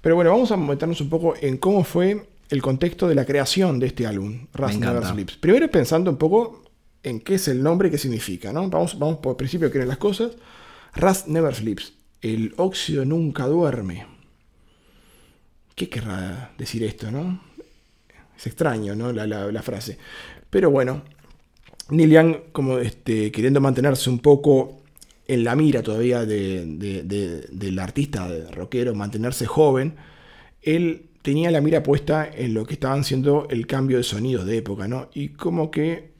Pero 0.01 0.15
bueno, 0.17 0.31
vamos 0.31 0.51
a 0.51 0.57
meternos 0.57 1.01
un 1.01 1.09
poco 1.11 1.35
en 1.41 1.59
cómo 1.59 1.85
fue 1.85 2.27
el 2.49 2.63
contexto 2.63 3.07
de 3.09 3.15
la 3.15 3.25
creación 3.25 3.79
de 3.79 3.87
este 3.87 4.07
álbum, 4.07 4.47
Rust. 4.55 4.75
Never 4.81 5.05
Sleeps. 5.05 5.37
Primero 5.37 5.71
pensando 5.71 6.11
un 6.11 6.17
poco 6.17 6.65
en 7.03 7.21
qué 7.21 7.35
es 7.35 7.49
el 7.49 7.63
nombre 7.63 7.89
y 7.89 7.91
qué 7.91 7.99
significa, 7.99 8.53
¿no? 8.53 8.69
Vamos, 8.69 8.99
vamos 8.99 9.19
por 9.19 9.33
el 9.33 9.37
principio 9.37 9.71
que 9.71 9.79
eran 9.79 9.89
las 9.89 9.99
cosas. 9.99 10.33
Rust 10.95 11.27
Never 11.29 11.55
Sleeps. 11.55 11.93
El 12.21 12.55
óxido 12.57 13.05
nunca 13.05 13.47
duerme. 13.47 14.07
¿Qué 15.75 15.89
querrá 15.89 16.53
decir 16.59 16.83
esto, 16.85 17.11
no? 17.11 17.41
Es 18.37 18.47
extraño, 18.47 18.95
¿no? 18.95 19.13
La, 19.13 19.27
la- 19.27 19.51
la 19.51 19.63
frase. 19.63 19.99
Pero 20.51 20.71
bueno, 20.71 21.03
Neil 21.93 22.11
Young, 22.11 22.37
como 22.53 22.79
este, 22.79 23.31
queriendo 23.31 23.61
mantenerse 23.61 24.11
un 24.11 24.19
poco 24.19 24.83
en 25.27 25.45
la 25.45 25.55
mira 25.55 25.83
todavía 25.83 26.25
de- 26.27 26.67
de- 26.67 27.03
de- 27.05 27.41
del 27.51 27.79
artista 27.79 28.29
rockero, 28.51 28.95
mantenerse 28.95 29.47
joven, 29.47 29.95
él 30.63 31.07
tenía 31.23 31.51
la 31.51 31.61
mira 31.61 31.83
puesta 31.83 32.29
en 32.29 32.55
lo 32.55 32.67
que 32.67 32.75
estaban 32.75 33.05
siendo 33.05 33.47
el 33.51 33.67
cambio 33.67 33.97
de 33.99 34.03
sonidos 34.03 34.45
de 34.47 34.59
época, 34.59 34.89
¿no? 34.89 35.09
Y 35.15 35.29
como 35.31 35.71
que 35.71 36.11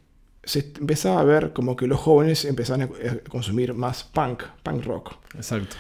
se 0.45 0.73
empezaba 0.81 1.21
a 1.21 1.25
ver 1.25 1.53
como 1.53 1.77
que 1.77 1.87
los 1.87 2.01
jóvenes 2.01 2.45
empezaban 2.45 2.83
a 2.83 2.85
a 2.85 3.17
consumir 3.29 3.75
más 3.75 4.05
punk, 4.05 4.43
punk 4.63 4.85
rock. 4.85 5.15
Exacto. 5.35 5.77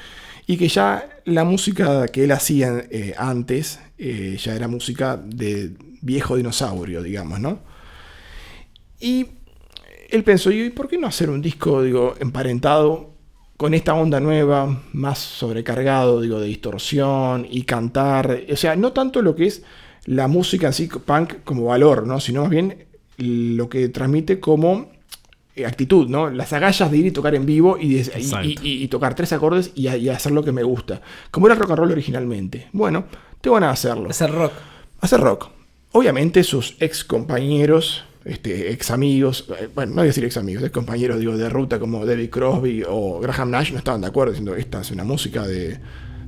Y 0.47 0.57
que 0.57 0.69
ya 0.69 1.09
la 1.25 1.45
música 1.45 2.09
que 2.09 2.25
él 2.25 2.33
hacía 2.33 2.85
eh, 2.91 3.15
antes 3.17 3.79
eh, 3.99 4.37
ya 4.43 4.55
era 4.57 4.67
música 4.69 5.17
de 5.17 5.73
viejo 6.01 6.37
dinosaurio, 6.37 7.03
digamos, 7.03 7.39
¿no? 7.41 7.61
Y 9.01 9.27
él 10.13 10.23
pensó, 10.25 10.51
¿y 10.51 10.71
por 10.71 10.89
qué 10.89 10.99
no 10.99 11.07
hacer 11.07 11.31
un 11.31 11.41
disco, 11.43 11.83
digo, 11.83 12.15
emparentado 12.21 13.11
con 13.57 13.75
esta 13.75 13.95
onda 13.95 14.21
nueva, 14.21 14.83
más 14.93 15.19
sobrecargado, 15.19 16.21
digo, 16.21 16.41
de 16.41 16.47
distorsión 16.47 17.47
y 17.51 17.63
cantar? 17.63 18.41
O 18.51 18.57
sea, 18.57 18.77
no 18.77 18.93
tanto 18.93 19.23
lo 19.23 19.35
que 19.35 19.47
es 19.47 19.63
la 20.07 20.29
música 20.29 20.69
así, 20.69 20.89
punk, 20.89 21.35
como 21.45 21.65
valor, 21.67 22.07
¿no? 22.07 22.21
Sino 22.21 22.43
más 22.43 22.51
bien 22.51 22.87
lo 23.19 23.69
que 23.69 23.89
transmite 23.89 24.41
como 24.41 24.91
eh, 25.55 25.67
actitud, 25.67 26.09
¿no? 26.09 26.31
Las 26.31 26.53
agallas 26.53 26.91
de 26.91 26.97
ir 26.97 27.07
y 27.07 27.11
tocar 27.11 27.35
en 27.35 27.45
vivo 27.47 27.77
y, 27.79 27.95
de- 27.95 28.13
y- 28.65 28.83
y- 28.85 28.89
tocar 28.89 29.15
tres 29.15 29.33
acordes 29.33 29.71
y, 29.75 29.87
hacer 30.09 30.33
lo 30.33 30.43
que 30.43 30.51
me 30.51 30.63
gusta. 30.63 31.03
Como 31.31 31.47
era 31.47 31.55
rock 31.55 31.71
and 31.71 31.79
roll 31.79 31.93
originalmente. 31.93 32.69
Bueno, 32.73 33.05
te 33.41 33.49
van 33.51 33.63
a 33.65 33.71
hacerlo. 33.71 34.09
El 34.19 34.33
rock. 34.33 34.53
Hacer 35.01 35.21
rock. 35.21 35.51
Obviamente 35.93 36.43
sus 36.43 36.75
ex 36.81 37.05
compañeros, 37.05 38.05
este, 38.25 38.73
ex 38.73 38.91
amigos, 38.91 39.47
eh, 39.61 39.69
bueno, 39.75 39.91
no 39.91 39.97
voy 39.97 40.05
a 40.05 40.07
decir 40.07 40.25
ex 40.25 40.37
amigos, 40.37 40.63
ex 40.63 40.73
compañeros 40.73 41.19
digo, 41.19 41.37
de 41.37 41.49
ruta 41.49 41.79
como 41.79 42.05
David 42.07 42.31
Crosby 42.31 42.83
o 42.89 43.21
Graham 43.21 43.51
Nash 43.51 43.73
no 43.73 43.79
estaban 43.79 44.01
de 44.01 44.07
acuerdo 44.07 44.33
diciendo 44.33 44.55
esta 44.55 44.81
es 44.81 44.91
una 44.91 45.05
música 45.05 45.47
de, 45.47 45.79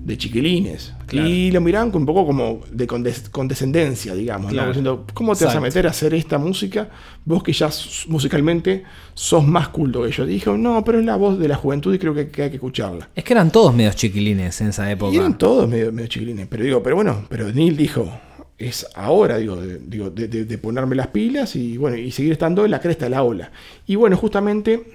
de 0.04 0.18
chiquilines. 0.18 0.92
Claro. 1.06 1.28
Y 1.28 1.50
lo 1.50 1.60
miraban 1.60 1.90
con 1.90 2.02
un 2.02 2.06
poco 2.06 2.26
como 2.26 2.60
de 2.70 2.86
condes- 2.86 3.28
condescendencia, 3.30 4.14
digamos, 4.14 4.52
¿no? 4.52 4.66
Diciendo, 4.66 5.06
¿cómo 5.14 5.36
te 5.36 5.44
vas 5.44 5.54
a 5.54 5.60
meter 5.60 5.86
a 5.86 5.90
hacer 5.90 6.14
esta 6.14 6.38
música? 6.38 6.88
Vos 7.24 7.42
que 7.42 7.52
ya 7.52 7.68
musicalmente 8.08 8.84
sos 9.14 9.46
más 9.46 9.68
culto 9.68 10.02
que 10.02 10.10
yo. 10.10 10.24
Dijo, 10.26 10.56
no, 10.56 10.82
pero 10.84 10.98
es 10.98 11.04
la 11.04 11.16
voz 11.16 11.38
de 11.38 11.46
la 11.46 11.56
juventud 11.56 11.94
y 11.94 11.98
creo 11.98 12.14
que, 12.14 12.28
que 12.28 12.42
hay 12.44 12.48
que 12.50 12.56
escucharla. 12.56 13.08
Es 13.14 13.22
que 13.22 13.32
eran 13.34 13.50
todos 13.52 13.74
medios 13.74 13.96
chiquilines 13.96 14.60
en 14.60 14.68
esa 14.68 14.90
época. 14.90 15.14
Y 15.14 15.18
eran 15.18 15.36
todos 15.38 15.68
medio, 15.68 15.92
medio 15.92 16.08
chiquilines. 16.08 16.46
Pero 16.48 16.64
digo, 16.64 16.82
pero 16.82 16.96
bueno, 16.96 17.24
pero 17.28 17.52
Neil 17.52 17.76
dijo, 17.76 18.10
es 18.58 18.86
ahora, 18.94 19.38
digo, 19.38 19.56
de, 19.56 19.78
digo, 19.78 20.10
de, 20.10 20.58
ponerme 20.58 20.94
las 20.94 21.08
pilas 21.08 21.56
y 21.56 21.76
bueno, 21.76 21.96
y 21.96 22.10
seguir 22.10 22.32
estando 22.32 22.64
en 22.64 22.70
la 22.70 22.80
cresta 22.80 23.06
de 23.06 23.10
la 23.10 23.22
ola. 23.22 23.50
Y 23.86 23.96
bueno, 23.96 24.16
justamente 24.16 24.92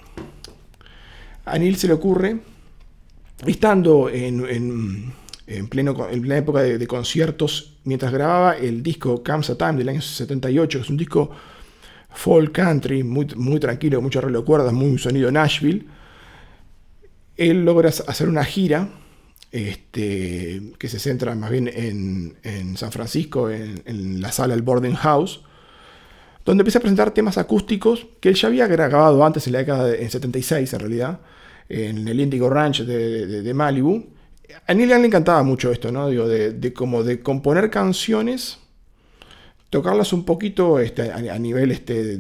a 1.45 1.57
Neil 1.57 1.75
se 1.75 1.87
le 1.87 1.93
ocurre, 1.93 2.39
estando 3.45 4.09
en, 4.09 4.45
en, 4.47 5.13
en 5.47 5.67
pleno, 5.67 6.07
en 6.09 6.21
plena 6.21 6.37
época 6.37 6.61
de, 6.61 6.77
de 6.77 6.87
conciertos, 6.87 7.77
mientras 7.83 8.11
grababa 8.11 8.55
el 8.57 8.81
disco 8.81 9.23
Comes 9.23 9.49
a 9.49 9.57
Time 9.57 9.73
del 9.73 9.89
año 9.89 10.01
78, 10.01 10.77
que 10.79 10.83
es 10.83 10.89
un 10.89 10.97
disco 10.97 11.31
folk 12.09 12.51
country, 12.51 13.03
muy, 13.03 13.27
muy 13.35 13.59
tranquilo, 13.59 14.01
mucho 14.01 14.19
arreglo 14.19 14.39
de 14.39 14.45
cuerdas, 14.45 14.73
muy 14.73 14.97
sonido 14.97 15.31
Nashville, 15.31 15.85
él 17.35 17.63
logra 17.63 17.89
hacer 17.89 18.27
una 18.27 18.43
gira 18.43 18.89
este, 19.51 20.61
que 20.77 20.87
se 20.89 20.99
centra 20.99 21.35
más 21.35 21.49
bien 21.51 21.67
en, 21.73 22.35
en 22.43 22.77
San 22.77 22.91
Francisco, 22.91 23.49
en, 23.49 23.81
en 23.85 24.21
la 24.21 24.31
sala 24.31 24.53
del 24.55 24.63
Boarding 24.63 24.95
House, 24.95 25.41
donde 26.45 26.61
empieza 26.61 26.79
a 26.79 26.81
presentar 26.81 27.11
temas 27.11 27.37
acústicos 27.37 28.07
que 28.19 28.29
él 28.29 28.35
ya 28.35 28.47
había 28.47 28.67
grabado 28.67 29.23
antes 29.25 29.45
en 29.47 29.53
la 29.53 29.59
década 29.59 29.87
de 29.87 30.03
en 30.03 30.09
76 30.09 30.73
en 30.73 30.79
realidad, 30.79 31.19
en 31.67 32.07
el 32.07 32.19
Indigo 32.19 32.49
Ranch 32.49 32.81
de, 32.83 33.25
de- 33.27 33.41
de 33.41 33.53
Malibu. 33.53 34.05
A 34.67 34.73
Neil 34.73 34.89
Young 34.89 35.01
le 35.01 35.07
encantaba 35.07 35.43
mucho 35.43 35.71
esto, 35.71 35.91
¿no? 35.91 36.09
Digo, 36.09 36.27
de, 36.27 36.51
de 36.53 36.73
como 36.73 37.03
de 37.03 37.19
componer 37.21 37.69
canciones, 37.69 38.57
tocarlas 39.69 40.13
un 40.13 40.25
poquito 40.25 40.79
este, 40.79 41.11
a, 41.11 41.17
a 41.17 41.39
nivel 41.39 41.71
este, 41.71 42.19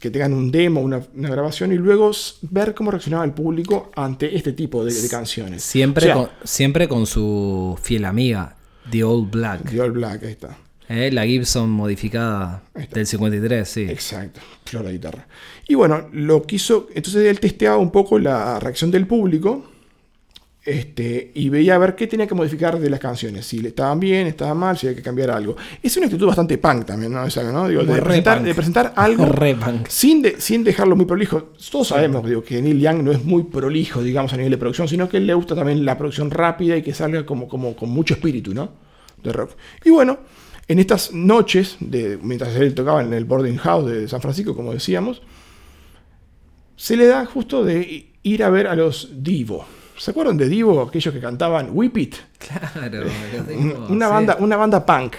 que 0.00 0.10
tengan 0.10 0.32
un 0.32 0.50
demo, 0.50 0.80
una, 0.80 1.00
una 1.14 1.28
grabación, 1.28 1.72
y 1.72 1.76
luego 1.76 2.10
ver 2.42 2.74
cómo 2.74 2.90
reaccionaba 2.90 3.24
el 3.24 3.32
público 3.32 3.90
ante 3.96 4.36
este 4.36 4.52
tipo 4.52 4.84
de, 4.84 4.92
de 4.92 5.08
canciones. 5.08 5.62
Siempre, 5.62 6.04
O 6.04 6.06
sea, 6.06 6.14
con, 6.14 6.28
siempre 6.44 6.88
con 6.88 7.06
su 7.06 7.78
fiel 7.82 8.04
amiga, 8.04 8.56
The 8.90 9.04
Old 9.04 9.30
Black. 9.30 9.70
The 9.70 9.80
All 9.80 9.92
Black, 9.92 10.22
ahí 10.24 10.32
está. 10.32 10.58
¿eh? 10.88 11.10
La 11.12 11.26
Gibson 11.26 11.70
modificada 11.70 12.62
del 12.92 13.06
53, 13.06 13.68
sí. 13.68 13.82
Exacto, 13.82 14.40
flor 14.64 14.84
la 14.84 14.92
guitarra. 14.92 15.26
Y 15.66 15.74
bueno, 15.74 16.08
lo 16.12 16.42
quiso, 16.42 16.88
entonces 16.94 17.26
él 17.26 17.40
testeaba 17.40 17.76
un 17.78 17.90
poco 17.90 18.18
la 18.18 18.60
reacción 18.60 18.90
del 18.90 19.06
público 19.06 19.70
este, 20.66 21.30
y 21.34 21.48
veía 21.48 21.76
a 21.76 21.78
ver 21.78 21.94
qué 21.94 22.08
tenía 22.08 22.26
que 22.26 22.34
modificar 22.34 22.78
de 22.80 22.90
las 22.90 22.98
canciones, 22.98 23.46
si 23.46 23.60
le 23.60 23.68
estaban 23.68 24.00
bien, 24.00 24.26
estaban 24.26 24.58
mal, 24.58 24.76
si 24.76 24.88
había 24.88 24.96
que 24.96 25.02
cambiar 25.02 25.30
algo. 25.30 25.56
Es 25.80 25.96
una 25.96 26.06
actitud 26.06 26.26
bastante 26.26 26.58
punk 26.58 26.84
también, 26.84 27.12
¿no? 27.12 27.24
Esa, 27.24 27.44
¿no? 27.52 27.68
Digo, 27.68 27.84
de, 27.84 27.94
re 27.94 28.02
presentar, 28.02 28.42
de 28.42 28.52
presentar 28.54 28.92
algo 28.96 29.24
sin, 29.88 30.22
de- 30.22 30.40
sin 30.40 30.64
dejarlo 30.64 30.96
muy 30.96 31.06
prolijo. 31.06 31.52
Todos 31.70 31.86
sabemos 31.88 32.26
digo, 32.26 32.42
que 32.42 32.60
Neil 32.60 32.80
Young 32.80 33.02
no 33.04 33.12
es 33.12 33.24
muy 33.24 33.44
prolijo, 33.44 34.02
digamos, 34.02 34.32
a 34.32 34.36
nivel 34.36 34.50
de 34.50 34.58
producción, 34.58 34.88
sino 34.88 35.08
que 35.08 35.20
le 35.20 35.32
gusta 35.34 35.54
también 35.54 35.84
la 35.84 35.96
producción 35.96 36.32
rápida 36.32 36.76
y 36.76 36.82
que 36.82 36.92
salga 36.92 37.24
como, 37.24 37.46
como 37.46 37.76
con 37.76 37.88
mucho 37.90 38.14
espíritu, 38.14 38.52
¿no? 38.52 38.70
De 39.22 39.32
rock. 39.32 39.52
Y 39.84 39.90
bueno, 39.90 40.18
en 40.66 40.80
estas 40.80 41.12
noches, 41.12 41.76
de, 41.78 42.18
mientras 42.20 42.56
él 42.56 42.74
tocaba 42.74 43.02
en 43.04 43.12
el 43.12 43.24
boarding 43.24 43.56
house 43.58 43.88
de 43.88 44.08
San 44.08 44.20
Francisco, 44.20 44.56
como 44.56 44.72
decíamos, 44.72 45.22
se 46.74 46.96
le 46.96 47.06
da 47.06 47.24
justo 47.24 47.64
de 47.64 48.10
ir 48.24 48.42
a 48.42 48.50
ver 48.50 48.66
a 48.66 48.74
los 48.74 49.10
Divo. 49.22 49.64
¿Se 49.98 50.10
acuerdan 50.10 50.36
de 50.36 50.48
Divo? 50.48 50.82
Aquellos 50.82 51.12
que 51.14 51.20
cantaban 51.20 51.68
Whip 51.72 51.96
It. 51.98 52.14
Claro. 52.38 53.04
tengo, 53.46 53.86
una, 53.88 54.06
sí. 54.06 54.12
banda, 54.12 54.36
una 54.40 54.56
banda 54.56 54.84
punk. 54.86 55.14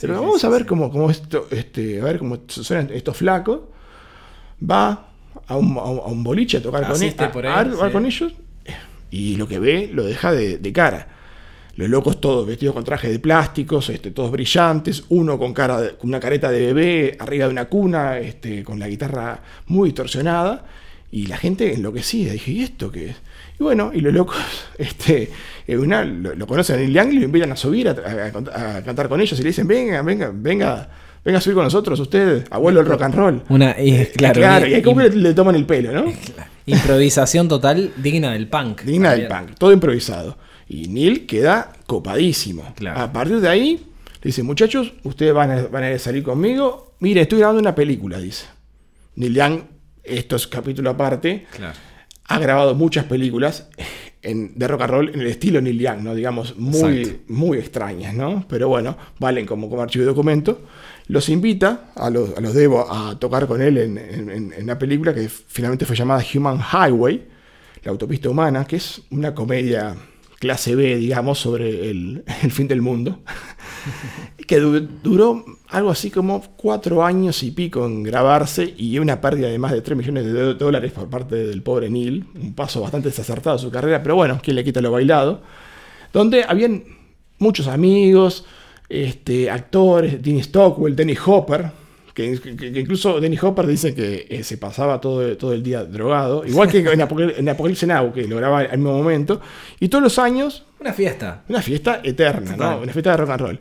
Pero 0.00 0.14
Sí, 0.14 0.20
vamos 0.20 0.40
sí, 0.40 0.46
a 0.46 0.50
ver 0.50 0.66
cómo, 0.66 0.90
cómo 0.90 1.10
esto, 1.10 1.46
este, 1.50 2.00
a 2.00 2.04
ver 2.04 2.18
cómo 2.18 2.38
suenan 2.48 2.90
estos 2.92 3.16
flacos. 3.16 3.60
Va 4.68 5.08
a 5.46 5.56
un, 5.56 5.76
a 5.78 5.82
boliche 6.22 6.58
a 6.58 6.62
tocar 6.62 6.82
con, 6.84 6.92
Asiste 6.92 7.24
a- 7.24 7.32
por 7.32 7.46
con 7.92 8.06
ellos. 8.06 8.32
Y 9.10 9.36
lo 9.36 9.46
que 9.46 9.58
ve 9.58 9.90
lo 9.92 10.04
deja 10.04 10.32
de, 10.32 10.58
de 10.58 10.72
cara. 10.72 11.08
Los 11.76 11.88
locos 11.88 12.20
todos 12.20 12.46
vestidos 12.46 12.74
con 12.74 12.84
trajes 12.84 13.10
de 13.10 13.18
plásticos, 13.18 13.88
este, 13.90 14.10
todos 14.10 14.30
brillantes, 14.30 15.04
uno 15.08 15.38
con, 15.38 15.52
cara 15.54 15.80
de- 15.80 15.96
con 15.96 16.08
una 16.10 16.20
careta 16.20 16.50
de 16.50 16.60
bebé 16.66 17.16
arriba 17.18 17.46
de 17.46 17.52
una 17.52 17.66
cuna, 17.66 18.18
este, 18.18 18.62
con 18.64 18.78
la 18.78 18.88
guitarra 18.88 19.40
muy 19.66 19.88
distorsionada, 19.90 20.64
y 21.10 21.26
la 21.26 21.36
gente 21.36 21.72
enloquecida. 21.74 22.32
Dije, 22.32 22.50
¿y 22.52 22.62
esto 22.62 22.90
qué 22.90 23.10
es? 23.10 23.16
Y 23.58 23.62
bueno, 23.62 23.90
y 23.94 24.00
los 24.00 24.12
locos 24.12 24.36
este, 24.78 25.30
eh, 25.66 25.76
una, 25.76 26.04
lo, 26.04 26.34
lo 26.34 26.46
conocen 26.46 26.76
a 26.76 26.78
Neil 26.80 26.92
Young 26.92 27.12
y 27.12 27.18
lo 27.18 27.24
invitan 27.26 27.52
a 27.52 27.56
subir 27.56 27.88
a, 27.88 27.92
a- 27.92 28.76
a 28.78 28.82
cantar 28.82 29.08
con 29.08 29.20
ellos 29.20 29.38
y 29.38 29.42
le 29.42 29.48
dicen, 29.50 29.66
venga, 29.66 30.02
venga, 30.02 30.30
venga, 30.34 30.88
venga 31.24 31.38
a 31.38 31.40
subir 31.40 31.54
con 31.54 31.64
nosotros, 31.64 31.98
usted, 32.00 32.44
abuelo 32.50 32.80
del 32.80 32.88
rock 32.88 33.02
and 33.02 33.14
roll. 33.14 33.42
Una, 33.48 33.76
y, 33.80 34.06
claro, 34.16 34.40
Claro, 34.40 34.66
y 34.66 34.82
como 34.82 35.00
que 35.02 35.10
le, 35.10 35.16
le 35.16 35.34
toman 35.34 35.54
el 35.54 35.66
pelo, 35.66 35.92
¿no? 35.92 36.12
improvisación 36.66 37.48
total 37.48 37.92
digna 37.96 38.32
del 38.32 38.48
punk. 38.48 38.82
Digna 38.82 39.12
del 39.14 39.26
punk, 39.28 39.54
todo 39.58 39.72
improvisado. 39.72 40.36
Y 40.68 40.88
Neil 40.88 41.26
queda 41.26 41.72
copadísimo. 41.86 42.72
Claro. 42.76 43.00
A 43.00 43.12
partir 43.12 43.40
de 43.40 43.48
ahí, 43.48 43.72
le 44.22 44.28
dice, 44.28 44.42
muchachos, 44.42 44.92
ustedes 45.02 45.34
van 45.34 45.50
a, 45.50 45.62
van 45.66 45.84
a 45.84 45.98
salir 45.98 46.22
conmigo. 46.22 46.94
Mire, 47.00 47.22
estoy 47.22 47.40
grabando 47.40 47.60
una 47.60 47.74
película, 47.74 48.18
dice. 48.18 48.46
Neil 49.16 49.34
Young, 49.34 49.60
esto 50.04 50.36
es 50.36 50.46
capítulo 50.46 50.90
aparte, 50.90 51.46
Claro. 51.54 51.76
Ha 52.24 52.38
grabado 52.38 52.74
muchas 52.74 53.04
películas 53.06 53.68
en- 54.22 54.52
de 54.56 54.68
rock 54.68 54.82
and 54.82 54.90
roll 54.90 55.08
en 55.14 55.20
el 55.20 55.26
estilo 55.26 55.60
Neil 55.60 55.78
Young, 55.78 56.02
¿no? 56.02 56.14
Digamos, 56.14 56.56
muy, 56.56 56.98
Exacto. 57.02 57.22
muy 57.28 57.58
extrañas, 57.58 58.14
¿no? 58.14 58.44
Pero 58.48 58.68
bueno, 58.68 58.96
valen 59.18 59.46
como, 59.46 59.68
como 59.68 59.82
archivo 59.82 60.02
de 60.04 60.10
documento. 60.10 60.60
Los 61.08 61.28
invita 61.28 61.90
a 61.96 62.08
los, 62.10 62.36
a 62.36 62.40
los 62.40 62.54
Devo 62.54 62.90
a 62.90 63.18
tocar 63.18 63.46
con 63.46 63.60
él 63.60 63.76
en, 63.78 63.98
en- 63.98 64.54
una 64.62 64.78
película 64.78 65.12
que 65.12 65.28
finalmente 65.28 65.84
fue 65.84 65.96
llamada 65.96 66.24
Human 66.34 66.58
Highway, 66.60 67.26
la 67.82 67.90
autopista 67.90 68.30
humana, 68.30 68.64
que 68.64 68.76
es 68.76 69.02
una 69.10 69.34
comedia 69.34 69.96
clase 70.38 70.74
B, 70.76 70.96
digamos, 70.96 71.38
sobre 71.40 71.90
el, 71.90 72.24
el 72.42 72.50
fin 72.52 72.68
del 72.68 72.80
mundo, 72.82 73.22
que 74.46 74.58
du- 74.60 74.88
duró 75.02 75.44
algo 75.72 75.90
así 75.90 76.10
como 76.10 76.40
cuatro 76.56 77.04
años 77.04 77.42
y 77.42 77.50
pico 77.50 77.84
en 77.86 78.02
grabarse 78.02 78.74
y 78.76 78.98
una 78.98 79.20
pérdida 79.20 79.48
de 79.48 79.58
más 79.58 79.72
de 79.72 79.80
3 79.80 79.96
millones 79.98 80.24
de 80.32 80.54
dólares 80.54 80.92
por 80.92 81.08
parte 81.08 81.34
del 81.36 81.62
pobre 81.62 81.88
Neil, 81.90 82.24
un 82.34 82.54
paso 82.54 82.80
bastante 82.80 83.08
desacertado 83.08 83.56
de 83.56 83.62
su 83.62 83.70
carrera, 83.70 84.02
pero 84.02 84.14
bueno, 84.14 84.38
¿quién 84.42 84.56
le 84.56 84.64
quita 84.64 84.80
lo 84.80 84.90
bailado? 84.92 85.42
Donde 86.12 86.44
habían 86.46 86.84
muchos 87.38 87.66
amigos, 87.68 88.44
este, 88.88 89.50
actores, 89.50 90.22
Dennis 90.22 90.44
Stockwell, 90.46 90.94
Dennis 90.94 91.18
Hopper, 91.26 91.70
que, 92.14 92.38
que- 92.38 92.56
que 92.72 92.80
incluso 92.80 93.18
Dennis 93.20 93.42
Hopper 93.42 93.66
dice 93.66 93.94
que 93.94 94.26
eh, 94.28 94.44
se 94.44 94.58
pasaba 94.58 95.00
todo, 95.00 95.34
todo 95.38 95.54
el 95.54 95.62
día 95.62 95.82
drogado, 95.84 96.44
igual 96.46 96.68
que 96.68 96.78
en, 96.80 97.00
Apocal- 97.00 97.34
en 97.38 97.48
Apocalypse 97.48 97.86
Now, 97.86 98.12
que 98.12 98.28
lo 98.28 98.36
grababa 98.36 98.60
al 98.70 98.76
mismo 98.78 98.92
momento, 98.92 99.40
y 99.80 99.88
todos 99.88 100.04
los 100.04 100.18
años 100.18 100.64
Una 100.78 100.92
fiesta. 100.92 101.42
una 101.48 101.62
fiesta 101.62 102.00
eterna. 102.04 102.54
¿no? 102.56 102.80
Una 102.82 102.92
fiesta 102.92 103.12
de 103.12 103.16
rock 103.16 103.30
and 103.30 103.40
roll. 103.40 103.60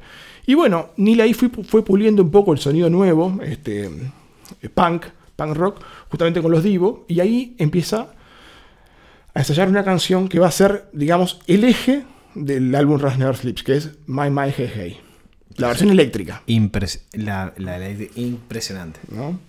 Y 0.52 0.54
bueno, 0.54 0.90
Neil 0.98 1.22
ahí 1.22 1.34
fue, 1.34 1.48
fue 1.48 1.82
puliendo 1.86 2.22
un 2.22 2.30
poco 2.30 2.52
el 2.52 2.60
sonido 2.60 2.90
nuevo, 2.90 3.40
este, 3.42 3.86
eh, 3.86 4.68
punk, 4.68 5.06
punk 5.38 5.56
rock, 5.56 5.82
justamente 6.10 6.42
con 6.42 6.52
los 6.52 6.62
Divo, 6.62 7.06
y 7.08 7.22
ahí 7.22 7.56
empieza 7.58 8.14
a 9.34 9.40
ensayar 9.40 9.70
una 9.70 9.86
canción 9.86 10.28
que 10.28 10.40
va 10.40 10.48
a 10.48 10.52
ser, 10.52 10.90
digamos, 10.92 11.40
el 11.48 11.64
eje 11.64 12.04
del 12.36 12.76
álbum 12.76 13.00
Rush 13.00 13.16
Never 13.16 13.38
Sleeps, 13.38 13.64
que 13.64 13.78
es 13.78 13.92
My 14.08 14.30
My 14.30 14.50
Hey 14.54 14.70
Hey. 14.76 14.98
La 15.56 15.68
versión 15.68 15.90
eléctrica, 15.90 16.44
Impres- 16.48 17.00
la- 17.14 17.54
la- 17.56 17.78
la- 17.80 17.90
impresionante. 18.18 19.00
¿no? 19.10 19.40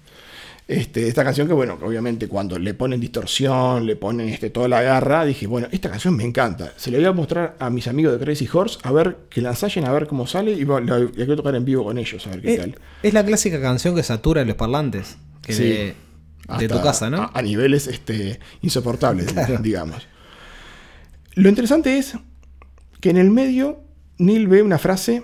Este, 0.72 1.06
esta 1.08 1.22
canción 1.24 1.46
que, 1.46 1.54
bueno, 1.54 1.78
obviamente 1.82 2.28
cuando 2.28 2.58
le 2.58 2.74
ponen 2.74 3.00
distorsión, 3.00 3.86
le 3.86 3.96
ponen 3.96 4.28
este, 4.28 4.50
toda 4.50 4.68
la 4.68 4.82
garra, 4.82 5.24
dije, 5.24 5.46
bueno, 5.46 5.68
esta 5.70 5.90
canción 5.90 6.16
me 6.16 6.24
encanta. 6.24 6.72
Se 6.76 6.90
la 6.90 6.98
voy 6.98 7.06
a 7.06 7.12
mostrar 7.12 7.56
a 7.58 7.70
mis 7.70 7.86
amigos 7.88 8.18
de 8.18 8.24
Crazy 8.24 8.48
Horse, 8.52 8.78
a 8.82 8.92
ver 8.92 9.16
que 9.30 9.40
la 9.40 9.50
ensayen, 9.50 9.84
a 9.84 9.92
ver 9.92 10.06
cómo 10.06 10.26
sale, 10.26 10.52
y 10.52 10.64
la, 10.64 10.80
la 10.80 11.10
quiero 11.14 11.36
tocar 11.36 11.54
en 11.54 11.64
vivo 11.64 11.84
con 11.84 11.98
ellos, 11.98 12.26
a 12.26 12.30
ver 12.30 12.42
qué 12.42 12.54
Es, 12.54 12.60
tal. 12.60 12.74
es 13.02 13.12
la 13.14 13.24
clásica 13.24 13.60
canción 13.60 13.94
que 13.94 14.02
satura 14.02 14.44
los 14.44 14.56
parlantes 14.56 15.16
que 15.42 15.52
Sí. 15.52 15.62
de, 16.58 16.68
tu 16.68 16.80
casa, 16.82 17.08
¿no? 17.10 17.22
A, 17.22 17.30
a 17.34 17.42
niveles 17.42 17.86
este, 17.86 18.40
insoportables, 18.62 19.34
digamos. 19.62 20.06
Lo 21.34 21.48
interesante 21.48 21.98
es 21.98 22.14
que 23.00 23.10
en 23.10 23.16
el 23.16 23.30
medio 23.30 23.80
Neil 24.18 24.46
ve 24.48 24.62
una 24.62 24.78
frase 24.78 25.22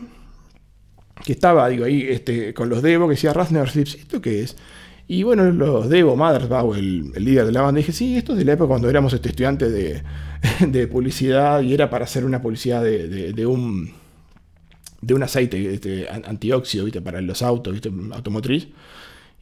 que 1.25 1.33
estaba, 1.33 1.69
digo, 1.69 1.85
ahí 1.85 2.07
este, 2.09 2.55
con 2.55 2.69
los 2.69 2.83
Devo, 2.83 3.07
que 3.09 3.15
decía 3.15 3.33
Rust 3.33 3.51
Never 3.51 3.69
Sleeps. 3.69 3.95
¿Esto 3.97 4.21
qué 4.21 4.43
es? 4.43 4.57
Y 5.11 5.23
bueno, 5.23 5.51
los 5.51 5.89
Devo, 5.89 6.17
Mothersbaugh, 6.17 6.75
el, 6.77 7.13
el 7.15 7.25
líder 7.25 7.47
de 7.47 7.53
la 7.53 7.63
banda, 7.63 7.79
dije, 7.79 7.93
sí, 7.93 8.17
esto 8.17 8.33
es 8.33 8.39
de 8.39 8.45
la 8.45 8.53
época 8.53 8.69
cuando 8.69 8.91
éramos 8.91 9.13
este, 9.15 9.31
estudiantes 9.31 9.73
de, 9.73 10.03
de 10.69 10.87
publicidad 10.87 11.63
y 11.63 11.73
era 11.73 11.89
para 11.89 12.05
hacer 12.05 12.25
una 12.27 12.43
publicidad 12.43 12.83
de, 12.83 13.09
de- 13.09 13.33
de 13.33 13.47
un 13.47 13.91
de 15.01 15.15
un 15.15 15.23
aceite 15.23 15.75
este, 15.75 16.09
an- 16.09 16.25
antióxido, 16.27 16.85
¿viste? 16.85 17.01
Para 17.01 17.21
los 17.21 17.41
autos, 17.43 17.73
¿viste? 17.73 17.91
Automotriz. 18.13 18.69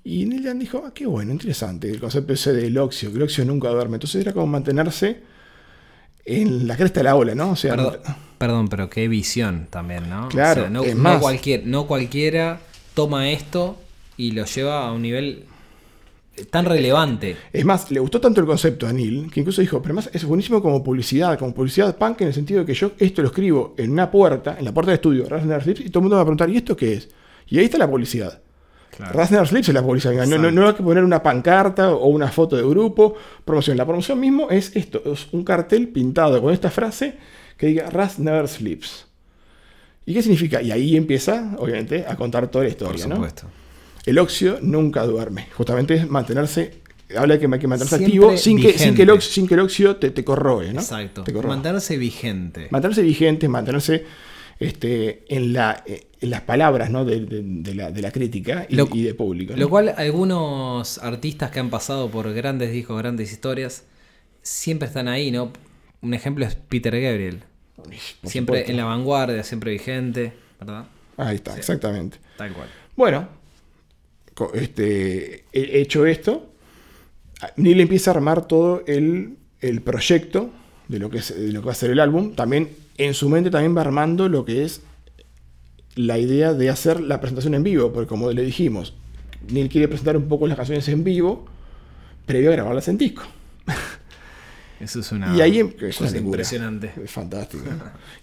Y 0.05 0.27
Neil 0.27 0.45
Young 0.45 0.59
dijo, 0.59 0.83
ah, 0.87 0.93
qué 0.95 1.07
bueno, 1.07 1.33
interesante, 1.33 1.91
el 1.91 1.99
concepto 1.99 2.33
ese 2.35 2.53
del 2.53 2.77
óxido, 2.79 3.11
que 3.11 3.17
el 3.19 3.25
óxido 3.25 3.47
nunca 3.47 3.71
duerme. 3.71 3.97
Entonces 3.97 4.21
era 4.21 4.33
como 4.35 4.47
mantenerse 4.47 5.23
en 6.25 6.67
la 6.69 6.77
cresta 6.77 7.01
de 7.01 7.05
la 7.05 7.17
ola, 7.17 7.35
¿no? 7.35 7.51
O 7.53 7.57
sea, 7.57 7.75
Perdón, 7.75 7.97
perdón, 8.39 8.69
pero 8.69 8.91
qué 8.91 9.09
visión 9.09 9.67
también, 9.71 10.09
¿no? 10.11 10.29
Claro, 10.29 10.69
no, 10.69 10.85
es 10.85 10.95
no 10.95 11.03
más. 11.03 11.21
cualquier, 11.21 11.67
no 11.67 11.87
cualquiera 11.87 12.61
toma 12.95 13.31
esto 13.31 13.79
y 14.17 14.33
lo 14.33 14.45
lleva 14.45 14.87
a 14.87 14.93
un 14.93 15.03
nivel 15.03 15.45
tan 16.51 16.65
relevante. 16.65 17.37
Es 17.53 17.65
más, 17.65 17.91
le 17.91 18.01
gustó 18.01 18.21
tanto 18.21 18.41
el 18.41 18.47
concepto 18.47 18.87
a 18.87 18.93
Neil 18.93 19.31
que 19.33 19.41
incluso 19.41 19.61
dijo, 19.61 19.81
pero 19.81 19.95
más 19.95 20.11
es 20.13 20.25
buenísimo 20.25 20.63
como 20.63 20.83
publicidad, 20.83 21.39
como 21.39 21.55
publicidad 21.55 21.97
punk 21.97 22.21
en 22.21 22.29
el 22.29 22.35
sentido 22.35 22.61
de 22.61 22.67
que 22.67 22.75
yo 22.75 22.93
esto 22.99 23.23
lo 23.23 23.29
escribo 23.29 23.75
en 23.79 23.91
una 23.91 24.11
puerta, 24.11 24.57
en 24.59 24.65
la 24.65 24.73
puerta 24.73 24.91
del 24.91 24.97
estudio, 24.97 25.29
Rasner 25.29 25.63
y 25.69 25.91
todo 25.91 26.01
el 26.01 26.03
mundo 26.03 26.11
me 26.11 26.17
va 26.17 26.23
a 26.23 26.25
preguntar, 26.25 26.51
¿y 26.51 26.57
esto 26.57 26.77
qué 26.77 26.95
es? 26.95 27.09
Y 27.49 27.59
ahí 27.59 27.65
está 27.65 27.79
la 27.79 27.89
publicidad. 27.89 28.41
Rasner 28.99 29.47
Sleeps 29.47 29.69
es 29.69 29.75
la 29.75 29.83
publicidad. 29.83 30.27
No, 30.27 30.39
no, 30.39 30.51
no 30.51 30.69
hay 30.69 30.75
que 30.75 30.83
poner 30.83 31.05
una 31.05 31.23
pancarta 31.23 31.93
o 31.93 32.07
una 32.09 32.29
foto 32.29 32.57
de 32.57 32.63
grupo, 32.63 33.15
promoción. 33.45 33.77
La 33.77 33.85
promoción 33.85 34.19
mismo 34.19 34.51
es 34.51 34.75
esto, 34.75 35.03
es 35.05 35.29
un 35.33 35.45
cartel 35.45 35.89
pintado 35.89 36.41
con 36.41 36.53
esta 36.53 36.71
frase 36.71 37.15
que 37.57 37.67
diga 37.67 37.91
Ras 37.91 38.19
Never 38.19 38.49
Sleeps. 38.49 39.07
¿Y 40.07 40.15
qué 40.15 40.23
significa? 40.23 40.63
Y 40.63 40.71
ahí 40.71 40.97
empieza, 40.97 41.57
obviamente, 41.59 42.07
a 42.07 42.17
contar 42.17 42.49
toda 42.49 42.65
la 42.65 42.71
Por 42.75 42.95
historia, 42.95 43.07
¿no? 43.07 43.27
El 44.07 44.19
óxido 44.19 44.59
nunca 44.63 45.05
duerme. 45.05 45.49
Justamente 45.57 45.95
es 45.95 46.09
mantenerse. 46.09 46.81
Habla 47.17 47.35
de 47.35 47.41
que 47.41 47.47
hay 47.53 47.61
que 47.61 47.69
mantenerse 47.69 47.99
Siempre 47.99 48.07
activo 48.07 48.37
sin 48.37 48.61
que, 48.61 48.79
sin, 48.79 48.95
que 48.95 49.03
el 49.03 49.11
óxido, 49.11 49.33
sin 49.35 49.47
que 49.47 49.55
el 49.55 49.61
óxido 49.61 49.97
te, 49.97 50.11
te 50.11 50.25
corroe, 50.25 50.73
¿no? 50.73 50.81
Exacto. 50.81 51.23
Te 51.23 51.33
corroe. 51.33 51.49
Mantenerse 51.51 51.97
vigente. 51.99 52.67
mantenerse 52.71 53.03
vigente, 53.03 53.49
mantenerse 53.49 54.05
este, 54.59 55.25
en, 55.29 55.53
la, 55.53 55.85
en 55.87 56.31
las 56.31 56.41
palabras 56.43 56.91
¿no? 56.91 57.05
de, 57.05 57.21
de- 57.27 57.43
de 57.45 57.75
la, 57.75 57.91
de 57.93 58.03
la 58.03 58.11
crítica 58.11 58.67
y, 58.69 58.75
Lo- 58.75 58.89
y 58.93 59.03
de 59.03 59.15
público. 59.15 59.53
¿no? 59.53 59.59
Lo 59.61 59.69
cual 59.69 59.95
algunos 59.97 60.99
artistas 60.99 61.51
que 61.51 61.61
han 61.61 61.71
pasado 61.71 62.11
por 62.11 62.33
grandes 62.33 62.73
discos, 62.73 62.99
grandes 62.99 63.31
historias, 63.33 63.85
siempre 64.43 64.89
están 64.89 65.09
ahí, 65.09 65.31
¿no? 65.31 65.53
Un 66.01 66.15
ejemplo 66.15 66.45
es 66.45 66.55
Peter 66.57 66.93
Gabriel. 67.01 67.43
Por 67.77 67.87
siempre 68.31 68.61
supuesto. 68.61 68.71
en 68.71 68.77
la 68.79 68.85
vanguardia, 68.85 69.45
siempre 69.45 69.71
vigente, 69.73 70.33
¿verdad? 70.59 70.87
Ahí 71.19 71.37
está, 71.37 71.57
exactamente. 71.57 72.19
Tal 72.37 72.53
cual. 72.53 72.69
Bueno, 72.97 73.29
este, 74.55 75.45
he- 75.53 75.81
hecho 75.81 76.07
esto, 76.07 76.53
Neil 77.57 77.81
empieza 77.81 78.11
a 78.11 78.15
armar 78.15 78.47
todo 78.49 78.83
el, 78.87 79.37
el 79.61 79.83
proyecto 79.83 80.51
de 80.89 80.99
lo, 80.99 81.11
que 81.11 81.19
es, 81.19 81.35
de 81.37 81.53
lo 81.53 81.61
que 81.61 81.67
va 81.67 81.73
a 81.73 81.77
ser 81.77 81.91
el 81.91 82.01
álbum. 82.01 82.35
También 82.35 82.71
en 82.99 83.15
su 83.15 83.29
mente 83.29 83.51
también 83.51 83.77
va 83.77 83.81
armando 83.83 84.29
lo 84.29 84.45
que 84.45 84.65
es 84.65 84.83
la 85.95 86.19
idea 86.19 86.53
de 86.53 86.69
hacer 86.71 87.01
la 87.01 87.21
presentación 87.21 87.55
en 87.55 87.63
vivo, 87.63 87.93
porque 87.93 88.09
como 88.09 88.31
le 88.33 88.43
dijimos, 88.43 88.95
Neil 89.51 89.69
quiere 89.69 89.89
presentar 89.89 90.17
un 90.17 90.29
poco 90.29 90.47
las 90.47 90.57
canciones 90.57 90.87
en 90.89 91.05
vivo 91.05 91.47
previo 92.27 92.51
a 92.51 92.53
grabarlas 92.53 92.89
en 92.89 92.99
disco. 92.99 93.23
Eso 94.81 95.01
es 95.01 95.11
una, 95.11 95.35
y 95.35 95.41
ahí 95.41 95.59
em- 95.59 95.73
es 95.81 96.01
una 96.03 96.11
impresionante. 96.19 96.93
Es 97.03 97.11
fantástico. 97.11 97.65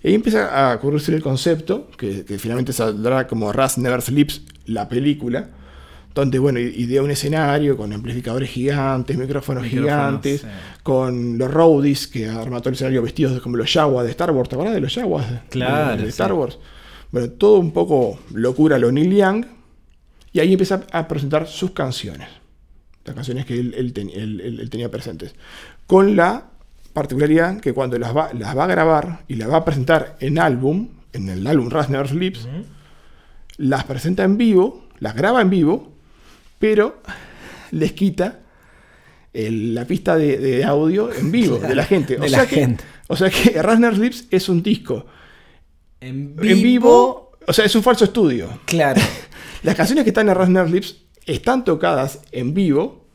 y 0.03 0.07
ahí 0.09 0.13
empieza 0.13 0.71
a 0.71 0.75
ocurrirse 0.75 1.13
el 1.15 1.21
concepto, 1.23 1.89
que, 1.97 2.23
que 2.25 2.37
finalmente 2.37 2.73
saldrá 2.73 3.25
como 3.27 3.51
Rust 3.51 3.79
Never 3.79 4.01
Sleeps, 4.03 4.41
la 4.67 4.87
película, 4.87 5.49
donde, 6.15 6.37
bueno, 6.39 6.59
idea 6.59 7.01
un 7.01 7.09
escenario 7.11 7.75
con 7.75 7.91
amplificadores 7.91 8.49
gigantes, 8.49 9.17
micrófonos, 9.17 9.63
Micrófonos, 9.63 9.89
gigantes, 9.91 10.41
sí. 10.41 10.47
con 10.83 11.37
los 11.37 11.49
roadies 11.51 12.07
que 12.07 12.27
arma 12.29 12.59
todo 12.59 12.69
el 12.69 12.75
escenario 12.75 13.01
vestidos 13.01 13.41
como 13.41 13.57
los 13.57 13.71
Jaguars 13.71 14.05
de 14.05 14.11
Star 14.11 14.31
Wars. 14.31 14.47
¿Te 14.49 14.55
acuerdas 14.55 14.75
de 14.75 14.81
los 14.81 14.93
Jaguars? 14.93 15.29
de- 15.31 15.39
Claro, 15.49 15.91
De, 15.91 15.97
de 15.97 16.03
sí. 16.03 16.09
Star 16.09 16.33
Wars. 16.33 16.59
Bueno, 17.11 17.29
todo 17.31 17.59
un 17.59 17.71
poco 17.71 18.19
locura 18.33 18.77
lo 18.77 18.91
Neil 18.91 19.15
Young. 19.15 19.45
Y 20.31 20.39
ahí 20.39 20.51
empieza 20.51 20.81
a 20.91 21.07
presentar 21.07 21.47
sus 21.47 21.71
canciones. 21.71 22.27
Las 23.05 23.15
canciones 23.15 23.45
que 23.45 23.59
él, 23.59 23.73
él 23.77 23.93
ten- 23.93 24.09
él- 24.09 24.41
él- 24.41 24.59
él 24.59 24.69
tenía 24.69 24.89
presentes. 24.89 25.35
Con 25.87 26.15
la 26.15 26.45
particularidad 26.93 27.59
que 27.59 27.73
cuando 27.73 27.97
las 27.99 28.15
va, 28.15 28.31
las 28.33 28.55
va 28.57 28.63
a 28.63 28.67
grabar 28.67 29.23
y 29.27 29.35
las 29.35 29.49
va 29.51 29.57
a 29.57 29.65
presentar 29.65 30.15
en 30.19 30.37
álbum, 30.39 30.89
en 31.11 31.29
el 31.29 31.45
álbum 31.47 31.69
Rust 31.69 31.89
Never 31.89 32.07
Sleeps, 32.07 32.47
las 33.57 33.83
presenta 33.83 34.23
en 34.23 34.37
vivo, 34.37 34.87
las 34.99 35.15
graba 35.15 35.41
en 35.41 35.49
vivo, 35.49 35.92
pero 36.59 37.01
les 37.71 37.91
quita 37.93 38.39
el- 39.33 39.73
la 39.73 39.85
pista 39.85 40.15
de, 40.15 40.37
de 40.37 40.63
audio 40.63 41.11
en 41.11 41.31
vivo 41.31 41.57
de 41.57 41.75
la 41.75 41.85
gente. 41.85 42.15
de 42.17 42.19
o, 42.21 42.23
la 42.29 42.29
sea 42.39 42.45
que, 42.47 42.55
gente. 42.55 42.83
o 43.07 43.15
sea 43.15 43.29
que 43.29 43.61
Rust 43.61 43.79
Never 43.79 43.95
Sleeps 43.95 44.27
es 44.31 44.49
un 44.49 44.61
disco 44.61 45.05
En 46.01 46.35
en 46.41 46.61
vivo, 46.61 47.31
o 47.47 47.53
sea, 47.53 47.65
es 47.65 47.75
un 47.75 47.83
falso 47.83 48.03
estudio. 48.05 48.59
Claro. 48.65 49.01
Las 49.63 49.75
canciones 49.75 50.03
que 50.03 50.09
están 50.09 50.27
en 50.29 50.35
Rasner 50.35 50.69
Lips 50.69 50.97
están 51.25 51.63
tocadas 51.63 52.19
en 52.33 52.53
vivo, 52.53 53.05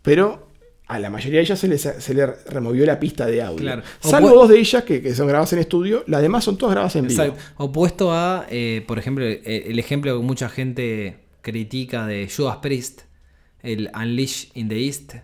pero 0.00 0.48
a 0.86 0.98
la 0.98 1.10
mayoría 1.10 1.40
de 1.40 1.44
ellas 1.44 1.58
se, 1.58 1.68
les, 1.68 1.82
se 1.82 2.14
le 2.14 2.24
removió 2.24 2.86
la 2.86 2.98
pista 2.98 3.26
de 3.26 3.42
audio. 3.42 3.58
Claro. 3.58 3.82
Salvo 4.00 4.30
dos 4.30 4.48
de 4.48 4.58
ellas 4.58 4.84
que, 4.84 5.02
que 5.02 5.14
son 5.14 5.26
grabadas 5.28 5.52
en 5.52 5.58
estudio, 5.58 6.02
las 6.06 6.22
demás 6.22 6.44
son 6.44 6.56
todas 6.56 6.72
grabadas 6.72 6.96
en 6.96 7.08
vivo. 7.08 7.36
Opuesto 7.58 8.10
a, 8.10 8.46
eh, 8.48 8.82
por 8.88 8.98
ejemplo, 8.98 9.22
el, 9.26 9.42
el 9.44 9.78
ejemplo 9.78 10.16
que 10.18 10.24
mucha 10.24 10.48
gente 10.48 11.18
critica 11.50 12.06
de 12.06 12.28
Judas 12.34 12.58
Priest, 12.58 13.02
el 13.62 13.90
Unleash 13.94 14.48
in 14.54 14.68
the 14.68 14.86
East, 14.86 15.14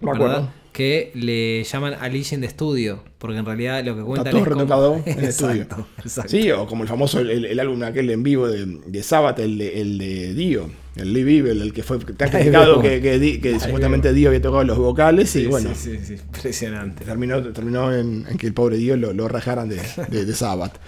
Me 0.00 0.12
¿verdad? 0.12 0.50
que 0.72 1.10
le 1.14 1.64
llaman 1.64 1.94
Unleash 1.94 2.34
in 2.34 2.42
the 2.42 2.48
Studio, 2.50 3.02
porque 3.16 3.38
en 3.38 3.46
realidad 3.46 3.82
lo 3.82 3.96
que 3.96 4.02
cuentan 4.02 4.26
Está 4.26 4.30
todo 4.32 4.42
es 4.42 4.58
retocado 4.58 5.02
en 5.06 5.18
el 5.18 5.24
estudio. 5.24 5.62
Exacto, 5.62 5.86
exacto. 6.04 6.30
Sí, 6.30 6.50
o 6.50 6.66
como 6.66 6.82
el 6.82 6.88
famoso, 6.88 7.20
el, 7.20 7.46
el 7.46 7.60
álbum 7.60 7.82
aquel 7.82 8.10
en 8.10 8.22
vivo 8.22 8.46
de, 8.46 8.66
de 8.66 9.02
Sabbath, 9.02 9.38
el 9.38 9.56
de, 9.56 9.80
el 9.80 9.96
de 9.96 10.34
Dio, 10.34 10.68
el 10.96 11.14
Live 11.14 11.38
Evil, 11.38 11.62
el 11.62 11.72
que 11.72 11.82
fue 11.82 11.98
tan 11.98 12.28
criticado 12.28 12.82
que, 12.82 13.00
que, 13.40 13.58
supuestamente 13.58 14.12
Dio 14.12 14.28
había 14.28 14.42
tocado 14.42 14.64
los 14.64 14.76
vocales 14.76 15.34
y 15.36 15.46
bueno, 15.46 15.70
sí, 15.74 15.96
sí, 15.96 16.04
sí, 16.04 16.12
impresionante. 16.22 17.06
terminó, 17.06 17.42
terminó 17.42 17.94
en, 17.94 18.26
en 18.28 18.36
que 18.36 18.46
el 18.46 18.52
pobre 18.52 18.76
Dio 18.76 18.98
lo, 18.98 19.14
lo 19.14 19.28
rajaran 19.28 19.70
de, 19.70 19.80
de, 20.08 20.26
de 20.26 20.34
Sabbath. 20.34 20.78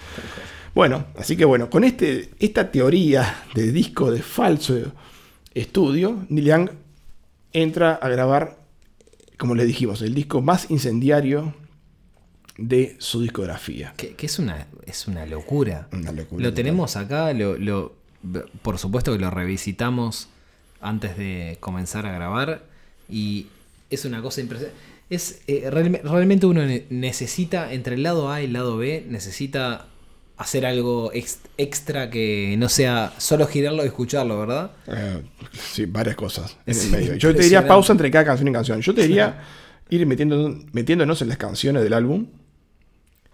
Bueno, 0.75 1.05
así 1.17 1.35
que 1.35 1.45
bueno, 1.45 1.69
con 1.69 1.83
este, 1.83 2.29
esta 2.39 2.71
teoría 2.71 3.43
de 3.55 3.71
disco 3.71 4.11
de 4.11 4.21
falso 4.21 4.77
estudio, 5.53 6.25
Neil 6.29 6.45
Young 6.45 6.69
entra 7.53 7.93
a 7.95 8.07
grabar, 8.09 8.57
como 9.37 9.55
le 9.55 9.65
dijimos, 9.65 10.01
el 10.01 10.13
disco 10.13 10.41
más 10.41 10.69
incendiario 10.69 11.53
de 12.57 12.95
su 12.99 13.21
discografía. 13.21 13.93
Que, 13.97 14.13
que 14.15 14.25
es 14.27 14.37
una 14.39 14.67
es 14.85 15.07
una 15.07 15.25
locura. 15.25 15.87
Una 15.91 16.11
locura 16.11 16.43
Lo 16.43 16.53
tenemos 16.53 16.95
acá, 16.95 17.33
lo, 17.33 17.57
lo- 17.57 17.95
por 18.61 18.77
supuesto 18.77 19.13
que 19.13 19.19
lo 19.19 19.29
revisitamos 19.31 20.27
antes 20.81 21.17
de 21.17 21.57
comenzar 21.59 22.05
a 22.05 22.11
grabar 22.11 22.63
y 23.09 23.47
es 23.89 24.05
una 24.05 24.21
cosa 24.21 24.41
impresionante. 24.41 24.77
Es, 25.09 25.41
eh, 25.47 25.69
realme- 25.71 26.01
realmente 26.03 26.45
uno 26.45 26.63
ne- 26.65 26.85
necesita, 26.89 27.73
entre 27.73 27.95
el 27.95 28.03
lado 28.03 28.29
A 28.31 28.41
y 28.41 28.45
el 28.45 28.53
lado 28.53 28.77
B, 28.77 29.05
necesita 29.09 29.87
hacer 30.39 30.65
algo 30.65 31.11
ex- 31.13 31.41
extra 31.57 32.09
que 32.09 32.55
no 32.57 32.69
sea 32.69 33.13
solo 33.17 33.45
girarlo 33.45 33.83
y 33.83 33.87
escucharlo, 33.87 34.39
¿verdad? 34.39 34.71
Eh, 34.87 35.21
sí, 35.51 35.85
varias 35.85 36.15
cosas 36.15 36.57
en 36.65 36.71
Es 36.71 36.85
el 36.85 36.91
medio. 36.91 37.15
Yo 37.15 37.35
te 37.35 37.43
diría 37.43 37.67
pausa 37.67 37.91
entre 37.91 38.09
cada 38.09 38.25
canción 38.25 38.47
y 38.47 38.51
canción. 38.53 38.81
Yo 38.81 38.93
te 38.95 39.01
diría 39.03 39.41
ir 39.89 40.05
metiendo, 40.07 40.57
metiéndonos 40.71 41.21
en 41.21 41.27
las 41.27 41.37
canciones 41.37 41.83
del 41.83 41.93
álbum, 41.93 42.27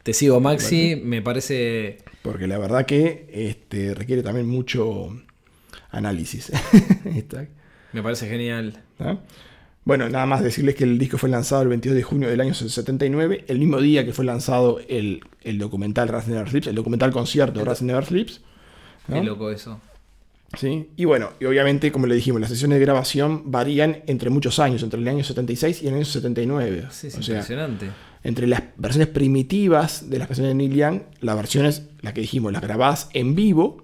Te 0.03 0.13
sigo, 0.13 0.39
Maxi, 0.39 0.95
me 1.03 1.21
parece... 1.21 1.99
porque 2.21 2.47
la 2.47 2.57
verdad 2.57 2.85
que 2.85 3.27
este, 3.31 3.93
requiere 3.93 4.21
también 4.23 4.47
mucho 4.47 5.09
análisis. 5.91 6.51
Me 7.93 8.03
parece 8.03 8.27
genial. 8.27 8.83
¿no? 8.99 9.21
Bueno, 9.85 10.09
nada 10.09 10.25
más 10.25 10.41
decirles 10.43 10.73
que 10.75 10.83
el 10.83 10.97
disco 10.97 11.17
fue 11.19 11.29
lanzado 11.29 11.61
el 11.61 11.67
22 11.69 11.95
de 11.95 12.03
junio 12.03 12.27
del 12.27 12.41
año 12.41 12.53
79, 12.55 13.45
el 13.47 13.59
mismo 13.59 13.79
día 13.79 14.03
que 14.03 14.13
fue 14.13 14.25
lanzado 14.25 14.79
el, 14.89 15.21
el 15.43 15.59
documental 15.59 16.07
Rust 16.09 16.27
Never 16.27 16.49
Sleeps, 16.49 16.67
el 16.67 16.75
documental 16.75 17.11
concierto 17.11 17.63
Rust 17.63 17.83
Never 17.83 18.03
Sleeps. 18.03 18.41
¿no? 19.07 19.15
Qué 19.15 19.23
loco 19.23 19.51
eso. 19.51 19.79
¿Sí? 20.57 20.89
Y 20.95 21.05
bueno, 21.05 21.31
y 21.39 21.45
obviamente, 21.45 21.91
como 21.91 22.07
le 22.07 22.15
dijimos, 22.15 22.41
las 22.41 22.49
sesiones 22.49 22.79
de 22.79 22.85
grabación 22.85 23.51
varían 23.51 24.01
entre 24.07 24.31
muchos 24.31 24.57
años, 24.57 24.81
entre 24.81 24.99
el 24.99 25.07
año 25.07 25.23
76 25.23 25.83
y 25.83 25.87
el 25.87 25.93
año 25.95 26.05
79. 26.05 26.87
Sí, 26.89 27.07
es 27.07 27.17
o 27.17 27.21
sea, 27.21 27.35
impresionante. 27.35 27.89
entre 28.23 28.47
las 28.47 28.63
versiones 28.77 29.09
primitivas 29.09 30.09
de 30.09 30.17
las 30.17 30.27
canciones 30.27 30.51
de 30.51 30.55
Neil 30.55 30.73
Young, 30.73 31.01
las 31.21 31.35
versiones, 31.35 31.83
las 32.01 32.13
que 32.13 32.21
dijimos, 32.21 32.51
las 32.53 32.61
grabadas 32.63 33.09
en 33.13 33.35
vivo, 33.35 33.83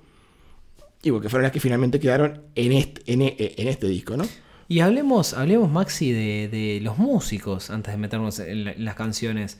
y 1.03 1.11
que 1.11 1.29
fueron 1.29 1.43
las 1.43 1.51
que 1.51 1.59
finalmente 1.59 1.99
quedaron 1.99 2.41
en 2.55 2.71
este, 2.71 3.11
en, 3.11 3.21
e- 3.21 3.35
en 3.57 3.67
este 3.67 3.87
disco, 3.87 4.15
¿no? 4.17 4.23
Y 4.71 4.79
hablemos, 4.79 5.33
hablemos 5.33 5.69
Maxi, 5.69 6.11
de, 6.13 6.47
de 6.47 6.79
los 6.81 6.97
músicos 6.97 7.69
antes 7.69 7.91
de 7.93 7.97
meternos 7.97 8.39
en, 8.39 8.63
la- 8.63 8.71
en 8.71 8.85
las 8.85 8.95
canciones. 8.95 9.57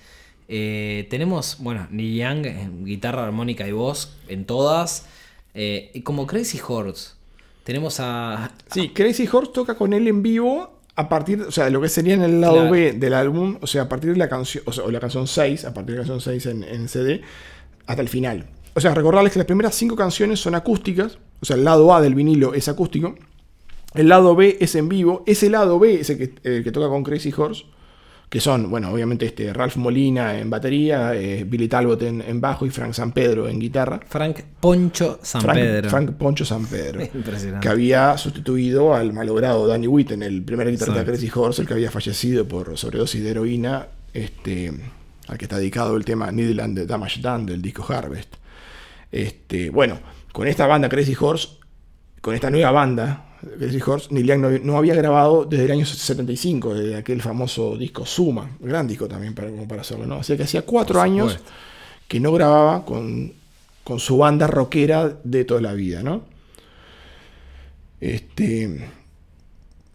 Eh, 0.47 1.05
tenemos, 1.09 1.57
bueno, 1.59 1.85
Neil 1.91 2.15
Young 2.15 2.45
en 2.45 2.85
guitarra, 2.85 3.25
armónica 3.25 3.67
y 3.67 3.73
voz 3.73 4.15
en 4.29 4.45
todas. 4.45 5.05
Eh, 5.53 5.91
y 5.93 6.01
como 6.03 6.25
Crazy 6.27 6.59
Horse, 6.65 7.09
tenemos 7.65 7.99
a. 7.99 8.51
Sí, 8.73 8.89
Crazy 8.89 9.27
Horse 9.29 9.51
toca 9.53 9.75
con 9.75 9.91
él 9.91 10.07
en 10.07 10.23
vivo 10.23 10.79
a 10.95 11.09
partir, 11.09 11.41
o 11.41 11.51
sea, 11.51 11.65
de 11.65 11.71
lo 11.71 11.81
que 11.81 11.89
sería 11.89 12.13
en 12.13 12.21
el 12.23 12.39
lado 12.39 12.53
Claro. 12.55 12.71
B 12.71 12.93
del 12.93 13.13
álbum, 13.13 13.57
o 13.59 13.67
sea, 13.67 13.81
a 13.83 13.89
partir 13.89 14.11
de 14.13 14.17
la 14.17 14.29
canción, 14.29 14.63
o 14.65 14.71
sea, 14.71 14.85
o 14.85 14.91
la 14.91 15.01
canción 15.01 15.27
6, 15.27 15.65
a 15.65 15.73
partir 15.73 15.95
de 15.95 16.01
la 16.03 16.07
canción 16.07 16.21
6 16.21 16.45
en, 16.45 16.63
en 16.63 16.87
CD, 16.87 17.21
hasta 17.85 18.01
el 18.01 18.07
final. 18.07 18.45
O 18.75 18.79
sea, 18.79 18.93
recordarles 18.93 19.33
que 19.33 19.39
las 19.39 19.45
primeras 19.45 19.75
cinco 19.75 19.97
canciones 19.97 20.39
son 20.39 20.55
acústicas, 20.55 21.17
o 21.41 21.45
sea, 21.45 21.57
el 21.57 21.65
lado 21.65 21.93
A 21.93 21.99
del 22.01 22.15
vinilo 22.15 22.53
es 22.53 22.69
acústico, 22.69 23.15
el 23.93 24.07
lado 24.07 24.35
B 24.35 24.57
es 24.59 24.75
en 24.75 24.87
vivo, 24.87 25.23
ese 25.25 25.49
lado 25.49 25.79
B 25.79 25.99
es 25.99 26.09
el 26.09 26.17
que, 26.17 26.33
el 26.43 26.63
que 26.63 26.71
toca 26.71 26.87
con 26.87 27.03
Crazy 27.03 27.33
Horse, 27.35 27.65
que 28.31 28.39
son, 28.39 28.69
bueno, 28.69 28.89
obviamente 28.89 29.25
este, 29.25 29.51
Ralph 29.51 29.75
Molina 29.75 30.39
en 30.39 30.49
batería, 30.49 31.13
eh, 31.15 31.43
Billy 31.43 31.67
Talbot 31.67 32.01
en, 32.03 32.21
en 32.21 32.39
bajo 32.39 32.65
y 32.65 32.69
Frank 32.69 32.93
San 32.93 33.11
Pedro 33.11 33.49
en 33.49 33.59
guitarra. 33.59 33.99
Frank 34.07 34.39
Poncho 34.61 35.19
San 35.21 35.41
Frank, 35.41 35.57
Pedro. 35.57 35.89
Frank 35.89 36.11
Poncho 36.13 36.45
San 36.45 36.65
Pedro. 36.65 37.01
Impresionante. 37.13 37.61
Que 37.61 37.69
había 37.69 38.17
sustituido 38.17 38.95
al 38.95 39.11
malogrado 39.11 39.67
Danny 39.67 39.87
Whitten, 39.87 40.23
el 40.23 40.43
primer 40.43 40.71
guitarrista 40.71 41.03
de. 41.03 41.05
Crazy 41.05 41.29
Horse, 41.33 41.61
el 41.63 41.67
que 41.67 41.73
había 41.73 41.91
fallecido 41.91 42.47
por 42.47 42.77
sobredosis 42.77 43.21
de 43.21 43.31
heroína, 43.31 43.87
este, 44.13 44.71
al 45.27 45.37
que 45.37 45.43
está 45.43 45.57
dedicado 45.57 45.97
el 45.97 46.05
tema 46.05 46.31
Needle 46.31 46.61
and 46.61 46.77
the 46.77 46.85
Damage 46.85 47.19
Done 47.19 47.45
del 47.47 47.61
disco 47.61 47.85
Harvest. 47.91 48.35
Este, 49.11 49.69
bueno, 49.71 49.99
con 50.31 50.47
esta 50.47 50.67
banda 50.67 50.87
Crazy 50.87 51.17
Horse, 51.19 51.49
con 52.21 52.33
esta 52.33 52.49
nueva 52.49 52.71
banda 52.71 53.30
Crazy 53.57 53.79
Horse, 53.85 54.07
Neil 54.11 54.27
Young 54.27 54.39
no, 54.39 54.49
no 54.49 54.77
había 54.77 54.95
grabado 54.95 55.45
desde 55.45 55.65
el 55.65 55.71
año 55.71 55.85
75, 55.85 56.73
desde 56.73 56.95
aquel 56.95 57.21
famoso 57.21 57.77
disco 57.77 58.05
Suma, 58.05 58.57
gran 58.59 58.87
disco 58.87 59.07
también 59.07 59.33
para, 59.33 59.49
como 59.49 59.67
para 59.67 59.81
hacerlo, 59.81 60.05
¿no? 60.05 60.15
Así 60.15 60.35
que 60.37 60.43
hacía 60.43 60.63
cuatro 60.63 61.01
años 61.01 61.39
que 62.07 62.19
no 62.19 62.31
grababa 62.31 62.85
con, 62.85 63.33
con 63.83 63.99
su 63.99 64.17
banda 64.17 64.47
rockera 64.47 65.17
de 65.23 65.45
toda 65.45 65.61
la 65.61 65.73
vida, 65.73 66.03
¿no? 66.03 66.23
Este, 67.99 68.89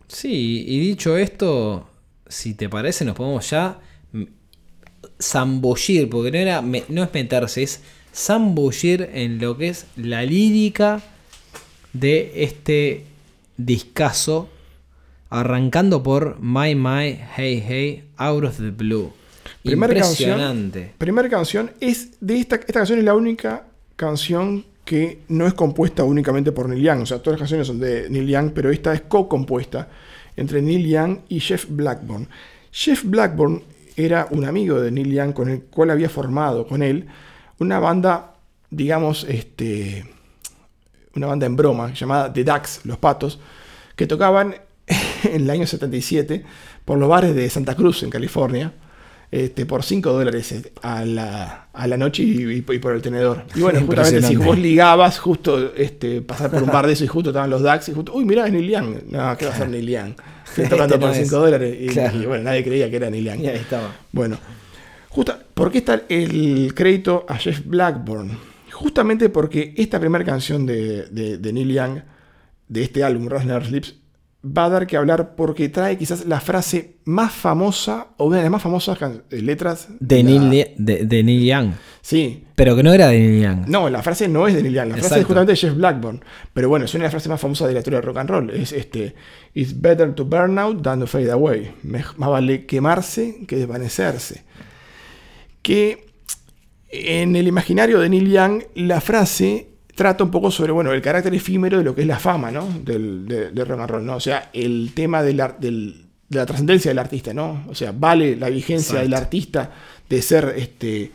Sí, 0.08 0.64
y 0.66 0.78
dicho 0.78 1.16
esto, 1.16 1.88
si 2.28 2.54
te 2.54 2.68
parece, 2.68 3.04
nos 3.04 3.16
podemos 3.16 3.50
ya 3.50 3.80
zambullir, 5.20 6.08
porque 6.08 6.30
no, 6.30 6.38
era, 6.38 6.62
no 6.62 7.02
es 7.02 7.12
meterse, 7.12 7.62
es 7.62 7.80
zambullir 8.14 9.10
en 9.12 9.38
lo 9.38 9.56
que 9.56 9.68
es 9.68 9.86
la 9.96 10.22
lírica 10.22 11.02
de 11.92 12.44
este 12.44 13.04
discazo, 13.56 14.48
arrancando 15.30 16.02
por 16.02 16.38
My 16.40 16.74
My 16.74 17.18
Hey 17.36 17.62
Hey 17.66 18.04
Out 18.16 18.44
of 18.44 18.56
the 18.58 18.70
Blue. 18.70 19.12
Impresionante. 19.62 20.80
canción, 20.80 20.98
primera 20.98 21.28
canción 21.28 21.70
es 21.80 22.12
de 22.20 22.38
esta, 22.38 22.56
esta 22.56 22.74
canción 22.74 22.98
es 22.98 23.04
la 23.04 23.14
única 23.14 23.66
canción 23.96 24.64
que 24.84 25.22
no 25.28 25.46
es 25.46 25.54
compuesta 25.54 26.04
únicamente 26.04 26.52
por 26.52 26.68
Neil 26.68 26.82
Young, 26.82 27.02
o 27.02 27.06
sea, 27.06 27.18
todas 27.18 27.34
las 27.34 27.40
canciones 27.40 27.66
son 27.66 27.80
de 27.80 28.08
Neil 28.08 28.28
Young, 28.28 28.52
pero 28.54 28.70
esta 28.70 28.94
es 28.94 29.00
co-compuesta 29.02 29.88
entre 30.36 30.62
Neil 30.62 30.86
Young 30.86 31.18
y 31.28 31.40
Jeff 31.40 31.66
Blackburn. 31.68 32.28
Jeff 32.70 33.02
Blackburn 33.04 33.62
era 33.96 34.28
un 34.30 34.44
amigo 34.44 34.80
de 34.80 34.92
Neil 34.92 35.12
Young 35.12 35.32
con 35.32 35.48
el 35.48 35.62
cual 35.62 35.90
había 35.90 36.08
formado 36.08 36.66
con 36.68 36.82
él 36.82 37.06
una 37.58 37.80
banda, 37.80 38.34
digamos, 38.70 39.24
este, 39.28 40.04
una 41.16 41.26
banda 41.26 41.46
en 41.46 41.56
broma 41.56 41.92
llamada 41.92 42.32
The 42.32 42.44
Ducks, 42.44 42.80
Los 42.84 42.98
Patos, 42.98 43.38
que 43.94 44.06
tocaban 44.06 44.54
en 45.24 45.42
el 45.42 45.50
año 45.50 45.66
77 45.66 46.44
por 46.84 46.98
los 46.98 47.08
bares 47.08 47.34
de 47.34 47.48
Santa 47.50 47.74
Cruz, 47.74 48.02
en 48.02 48.10
California, 48.10 48.72
este, 49.30 49.66
por 49.66 49.82
5 49.82 50.12
dólares 50.12 50.52
eh, 50.52 50.72
a 50.82 51.04
la, 51.04 51.68
a 51.72 51.86
la 51.88 51.96
noche 51.96 52.22
y, 52.22 52.60
por 52.62 52.94
el 52.94 53.02
tenedor. 53.02 53.44
Y 53.54 53.60
bueno, 53.60 53.80
justamente 53.86 54.22
si 54.22 54.36
vos 54.36 54.56
ligabas, 54.58 55.18
justo 55.18 55.74
este, 55.74 56.22
pasar 56.22 56.50
por 56.50 56.62
un 56.62 56.70
bar 56.70 56.86
de 56.86 56.92
eso 56.92 57.04
y 57.04 57.08
justo 57.08 57.30
estaban 57.30 57.50
los 57.50 57.62
Ducks 57.62 57.88
y 57.88 57.92
justo, 57.92 58.12
uy, 58.14 58.24
mirá, 58.24 58.46
es 58.46 58.52
Neil 58.52 58.68
Young. 58.70 58.96
No, 59.10 59.36
¿qué 59.36 59.46
va 59.46 59.52
a 59.52 59.56
ser 59.56 59.68
Neil 59.68 59.88
Young? 59.88 60.14
Estoy 60.46 60.68
tocando 60.68 60.94
Este 60.94 61.06
por 61.06 61.16
es. 61.16 61.28
5 61.28 61.38
dólares. 61.38 61.76
Y, 61.80 61.86
Claro. 61.88 62.22
y 62.22 62.26
bueno, 62.26 62.44
nadie 62.44 62.62
creía 62.62 62.88
que 62.88 62.96
era 62.96 63.10
Neil 63.10 63.24
Young. 63.24 63.40
Y 63.40 63.48
ahí 63.48 63.56
estaba. 63.56 63.92
Bueno, 64.12 64.38
justa, 65.08 65.38
¿por 65.54 65.72
qué 65.72 65.78
está 65.78 66.02
el 66.08 66.72
crédito 66.74 67.26
a 67.28 67.36
Jeff 67.36 67.62
Blackburn? 67.64 68.55
Justamente 68.76 69.28
porque 69.30 69.72
esta 69.76 69.98
primera 69.98 70.24
canción 70.24 70.66
de, 70.66 71.06
de- 71.06 71.38
de 71.38 71.52
Neil 71.52 71.72
Young, 71.72 72.00
de 72.68 72.82
este 72.82 73.02
álbum, 73.04 73.28
Rust 73.28 73.46
Never 73.46 73.64
Sleeps, 73.64 73.94
va 74.46 74.66
a 74.66 74.68
dar 74.68 74.86
que 74.86 74.96
hablar 74.96 75.34
porque 75.34 75.68
trae 75.70 75.96
quizás 75.98 76.26
la 76.26 76.40
frase 76.40 76.98
más 77.04 77.32
famosa, 77.32 78.08
o 78.18 78.26
una 78.26 78.36
de 78.36 78.42
las 78.42 78.52
más 78.52 78.62
famosas 78.62 78.98
eh, 79.30 79.40
letras 79.42 79.88
De, 79.98 80.22
la- 80.22 80.28
Neil, 80.30 80.74
de, 80.76 81.04
de 81.06 81.22
Neil 81.24 81.44
Young. 81.44 81.70
Sí. 82.02 82.44
Pero 82.54 82.76
que 82.76 82.82
no 82.82 82.92
era 82.92 83.08
de 83.08 83.18
Neil 83.18 83.42
Young. 83.42 83.66
No, 83.66 83.88
la 83.88 84.02
frase 84.02 84.28
no 84.28 84.46
es 84.46 84.54
de 84.54 84.62
Neil 84.62 84.74
Young, 84.74 84.88
la 84.90 84.96
frase 84.98 85.20
es 85.20 85.24
justamente 85.24 85.52
de 85.52 85.56
Jeff 85.56 85.74
Blackburn. 85.74 86.22
Pero 86.52 86.68
bueno, 86.68 86.84
es 86.84 86.94
una 86.94 87.02
de 87.02 87.06
las 87.06 87.12
frases 87.12 87.28
más 87.30 87.40
famosas 87.40 87.68
de 87.68 87.72
la 87.74 87.80
historia 87.80 87.98
del 88.00 88.06
rock 88.06 88.18
and 88.18 88.30
roll. 88.30 88.50
Es 88.50 88.72
este, 88.72 89.14
It's 89.54 89.80
better 89.80 90.14
to 90.14 90.24
burn 90.26 90.58
out 90.58 90.82
than 90.82 91.00
to 91.00 91.06
fade 91.06 91.30
away. 91.32 91.72
Más 91.82 92.14
vale 92.16 92.66
quemarse 92.66 93.38
que 93.48 93.56
desvanecerse. 93.56 94.44
Que 95.62 96.05
en 96.88 97.36
el 97.36 97.48
imaginario 97.48 98.00
de 98.00 98.08
Neil 98.08 98.30
Young, 98.30 98.62
la 98.74 99.00
frase 99.00 99.68
trata 99.94 100.24
un 100.24 100.30
poco 100.30 100.50
sobre, 100.50 100.72
bueno, 100.72 100.92
el 100.92 101.00
carácter 101.02 101.34
efímero 101.34 101.78
de 101.78 101.84
lo 101.84 101.94
que 101.94 102.02
es 102.02 102.06
la 102.06 102.18
fama, 102.18 102.50
¿no? 102.50 102.68
Del, 102.84 103.26
de- 103.26 103.64
rock 103.64 103.80
and 103.80 103.90
roll, 103.90 104.04
¿no? 104.06 104.16
O 104.16 104.20
sea, 104.20 104.50
el 104.52 104.92
tema 104.94 105.22
del 105.22 105.36
de 106.28 106.38
la 106.38 106.44
trascendencia 106.46 106.90
del 106.90 106.98
artista, 106.98 107.32
¿no? 107.32 107.64
O 107.68 107.74
sea, 107.74 107.92
vale 107.92 108.36
la 108.36 108.50
vigencia 108.50 109.00
del 109.00 109.14
artista 109.14 109.70
de 110.08 110.20
ser, 110.22 110.54
este, 110.56 111.12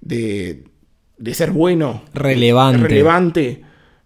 de, 0.00 0.64
de 1.18 1.34
ser 1.34 1.50
bueno, 1.50 2.04
Relevante. 2.14 2.82
relevante 2.82 3.62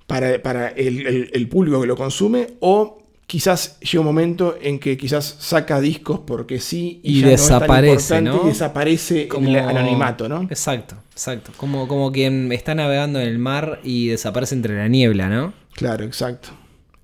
para, 0.06 0.40
para 0.42 0.68
el, 0.68 1.06
el- 1.06 1.30
el 1.32 1.48
público 1.48 1.80
que 1.80 1.86
lo 1.86 1.96
consume, 1.96 2.46
o 2.60 2.98
quizás 3.30 3.78
llega 3.78 4.00
un 4.00 4.06
momento 4.06 4.58
en 4.60 4.80
que 4.80 4.96
quizás 4.98 5.36
saca 5.38 5.80
discos 5.80 6.18
porque 6.26 6.58
sí 6.58 7.00
Y 7.04 7.20
ya 7.20 7.28
no 7.28 7.32
es 7.32 7.46
tan 7.46 7.60
desaparece, 7.60 7.92
importante 8.16 8.30
¿no? 8.30 8.42
y 8.42 8.48
desaparece 8.48 9.28
en 9.32 9.46
el 9.46 9.56
anonimato, 9.56 10.28
¿no? 10.28 10.42
Exacto, 10.50 10.96
exacto. 11.12 11.52
Como, 11.56 11.86
como 11.86 12.10
quien 12.10 12.50
está 12.50 12.74
navegando 12.74 13.20
en 13.20 13.28
el 13.28 13.38
mar 13.38 13.78
y 13.84 14.08
desaparece 14.08 14.56
entre 14.56 14.76
la 14.76 14.88
niebla, 14.88 15.28
¿no? 15.28 15.52
Claro, 15.74 16.04
exacto. 16.04 16.48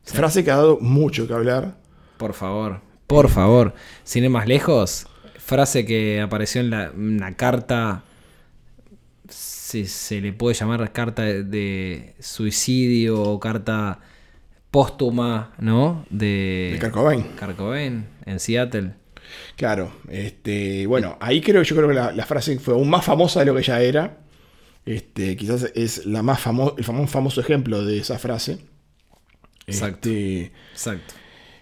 Frase 0.02 0.42
que 0.42 0.50
ha 0.50 0.56
dado 0.56 0.80
mucho 0.80 1.28
que 1.28 1.32
hablar. 1.32 1.76
Por 2.16 2.34
favor, 2.34 2.80
por 3.06 3.28
favor. 3.28 3.74
Sin 4.02 4.24
ir 4.24 4.30
más 4.30 4.48
lejos, 4.48 5.06
frase 5.38 5.86
que 5.86 6.20
apareció 6.20 6.60
en 6.60 6.70
la, 6.70 6.90
una 6.92 7.36
carta, 7.36 8.02
si 9.28 9.86
se 9.86 10.20
le 10.20 10.32
puede 10.32 10.56
llamar 10.56 10.90
carta 10.90 11.22
de, 11.22 11.44
de 11.44 12.16
suicidio 12.18 13.22
o 13.22 13.38
carta 13.38 14.00
póstuma, 14.76 15.54
¿no? 15.58 16.04
De, 16.10 16.72
De 16.74 16.78
Kurt 16.78 16.92
Cobain. 16.92 17.22
Kurt 17.40 17.56
Cobain, 17.56 18.06
en 18.26 18.38
Seattle. 18.38 18.92
Claro, 19.56 19.90
este, 20.10 20.86
bueno, 20.86 21.16
ahí 21.18 21.40
creo, 21.40 21.62
yo 21.62 21.74
creo 21.74 21.88
que 21.88 21.94
la, 21.94 22.12
la 22.12 22.26
frase 22.26 22.58
fue 22.58 22.74
aún 22.74 22.90
más 22.90 23.02
famosa 23.02 23.40
de 23.40 23.46
lo 23.46 23.54
que 23.54 23.62
ya 23.62 23.80
era. 23.80 24.18
Este, 24.84 25.34
quizás 25.34 25.72
es 25.74 26.04
la 26.04 26.22
más 26.22 26.40
famo 26.40 26.74
el 26.76 26.84
famoso, 26.84 27.06
famoso 27.06 27.40
ejemplo 27.40 27.86
de 27.86 27.96
esa 27.96 28.18
frase. 28.18 28.58
Exacto. 29.66 30.10
Este, 30.10 30.52
Exacto. 30.72 31.14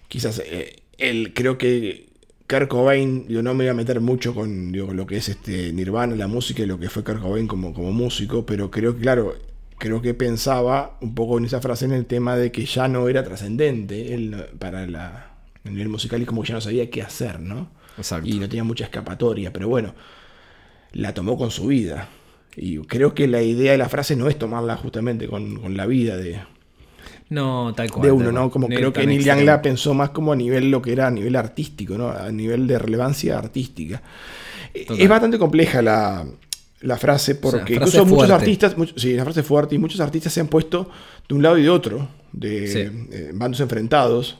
quizás 0.08 0.42
eh, 0.44 0.82
él 0.98 1.34
creo 1.36 1.56
que 1.56 2.08
Kurt 2.48 2.66
Cobain, 2.66 3.28
yo 3.28 3.44
no 3.44 3.54
me 3.54 3.62
voy 3.62 3.70
a 3.70 3.74
meter 3.74 4.00
mucho 4.00 4.34
con 4.34 4.72
digo, 4.72 4.92
lo 4.92 5.06
que 5.06 5.18
es 5.18 5.28
este 5.28 5.72
Nirvana, 5.72 6.16
la 6.16 6.26
música 6.26 6.64
y 6.64 6.66
lo 6.66 6.80
que 6.80 6.90
fue 6.90 7.04
Kurt 7.04 7.22
Cobain 7.22 7.46
como, 7.46 7.72
como 7.74 7.92
músico, 7.92 8.44
pero 8.44 8.72
creo 8.72 8.96
que, 8.96 9.02
claro, 9.02 9.36
creo 9.78 10.00
que 10.02 10.14
pensaba 10.14 10.96
un 11.00 11.14
poco 11.14 11.38
en 11.38 11.44
esa 11.44 11.60
frase 11.60 11.84
en 11.84 11.92
el 11.92 12.06
tema 12.06 12.36
de 12.36 12.52
que 12.52 12.64
ya 12.64 12.88
no 12.88 13.08
era 13.08 13.24
trascendente 13.24 14.16
para 14.58 14.86
la 14.86 15.34
el 15.64 15.72
nivel 15.72 15.88
musical 15.88 16.20
y 16.20 16.26
como 16.26 16.42
que 16.42 16.48
ya 16.48 16.54
no 16.54 16.60
sabía 16.60 16.90
qué 16.90 17.02
hacer, 17.02 17.40
¿no? 17.40 17.68
Exacto. 17.96 18.28
Y 18.28 18.38
no 18.38 18.48
tenía 18.48 18.64
mucha 18.64 18.84
escapatoria, 18.84 19.52
pero 19.52 19.68
bueno, 19.68 19.94
la 20.92 21.14
tomó 21.14 21.38
con 21.38 21.50
su 21.50 21.68
vida. 21.68 22.08
Y 22.56 22.78
creo 22.80 23.14
que 23.14 23.26
la 23.26 23.42
idea 23.42 23.72
de 23.72 23.78
la 23.78 23.88
frase 23.88 24.14
no 24.14 24.28
es 24.28 24.38
tomarla 24.38 24.76
justamente 24.76 25.26
con, 25.26 25.60
con 25.60 25.76
la 25.76 25.86
vida 25.86 26.16
de, 26.16 26.40
No, 27.30 27.72
tal 27.74 27.90
cual. 27.90 28.06
de 28.06 28.12
uno. 28.12 28.30
¿no? 28.30 28.50
Como 28.50 28.68
No 28.68 28.76
creo 28.76 28.92
que 28.92 29.06
Neil 29.06 29.24
Young 29.24 29.44
la 29.44 29.62
pensó 29.62 29.94
más 29.94 30.10
como 30.10 30.32
a 30.32 30.36
nivel 30.36 30.70
lo 30.70 30.82
que 30.82 30.92
era 30.92 31.06
a 31.06 31.10
nivel 31.10 31.34
artístico, 31.34 31.96
¿no? 31.96 32.10
A 32.10 32.30
nivel 32.30 32.66
de 32.66 32.78
relevancia 32.78 33.38
artística. 33.38 34.02
Eh, 34.74 34.84
Total. 34.84 35.02
Es 35.02 35.08
bastante 35.08 35.38
compleja 35.38 35.80
la, 35.82 36.26
la 36.84 36.96
frase 36.96 37.34
porque 37.34 37.76
frase 37.76 37.98
incluso 37.98 38.06
muchos 38.06 38.30
artistas, 38.30 38.76
muchos- 38.78 39.00
sí, 39.00 39.14
la 39.14 39.24
frase 39.24 39.42
fuerte 39.42 39.74
y 39.74 39.78
muchos 39.78 40.00
artistas 40.00 40.32
se 40.32 40.40
han 40.40 40.48
puesto 40.48 40.88
de 41.28 41.34
un 41.34 41.42
lado 41.42 41.58
y 41.58 41.62
de 41.62 41.70
otro, 41.70 42.08
de 42.32 42.66
Sí. 42.68 42.78
eh, 43.12 43.30
bandos 43.34 43.60
enfrentados, 43.60 44.38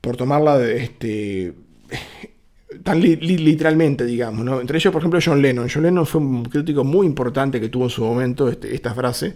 por 0.00 0.16
tomarla 0.16 0.58
de 0.58 0.82
este 0.84 1.52
tan 2.82 3.00
li- 3.00 3.16
li- 3.16 3.38
literalmente, 3.38 4.04
digamos, 4.04 4.44
¿no? 4.44 4.60
Entre 4.60 4.76
ellos, 4.78 4.92
por 4.92 5.00
ejemplo, 5.00 5.20
John 5.24 5.40
Lennon. 5.40 5.68
John 5.72 5.82
Lennon 5.84 6.06
fue 6.06 6.20
un 6.20 6.44
crítico 6.44 6.82
muy 6.84 7.06
importante 7.06 7.60
que 7.60 7.68
tuvo 7.68 7.84
en 7.84 7.90
su 7.90 8.04
momento 8.04 8.48
este- 8.48 8.74
esta 8.74 8.92
frase 8.94 9.34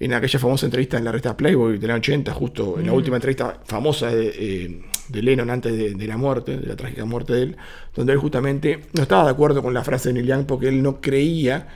en 0.00 0.12
aquella 0.12 0.38
famosa 0.38 0.66
entrevista 0.66 0.96
en 0.98 1.04
la 1.04 1.10
revista 1.12 1.36
Playboy 1.36 1.78
del 1.78 1.90
año 1.90 1.98
80, 1.98 2.32
justo 2.32 2.78
en 2.78 2.86
la 2.86 2.92
última 2.92 3.16
entrevista 3.16 3.60
famosa 3.64 4.08
de, 4.14 4.28
eh, 4.38 4.80
de 5.08 5.22
Lennon 5.22 5.50
antes 5.50 5.76
de, 5.76 5.94
de 5.94 6.06
la 6.06 6.16
muerte, 6.16 6.56
de 6.58 6.66
la 6.66 6.76
trágica 6.76 7.04
muerte 7.04 7.32
de 7.34 7.42
él, 7.42 7.56
donde 7.94 8.12
él 8.12 8.18
justamente 8.18 8.80
no 8.92 9.02
estaba 9.02 9.24
de 9.24 9.30
acuerdo 9.30 9.62
con 9.62 9.72
la 9.74 9.82
frase 9.84 10.08
de 10.10 10.14
Neil 10.14 10.26
Young 10.26 10.46
porque 10.46 10.68
él 10.68 10.82
no 10.82 11.00
creía 11.00 11.68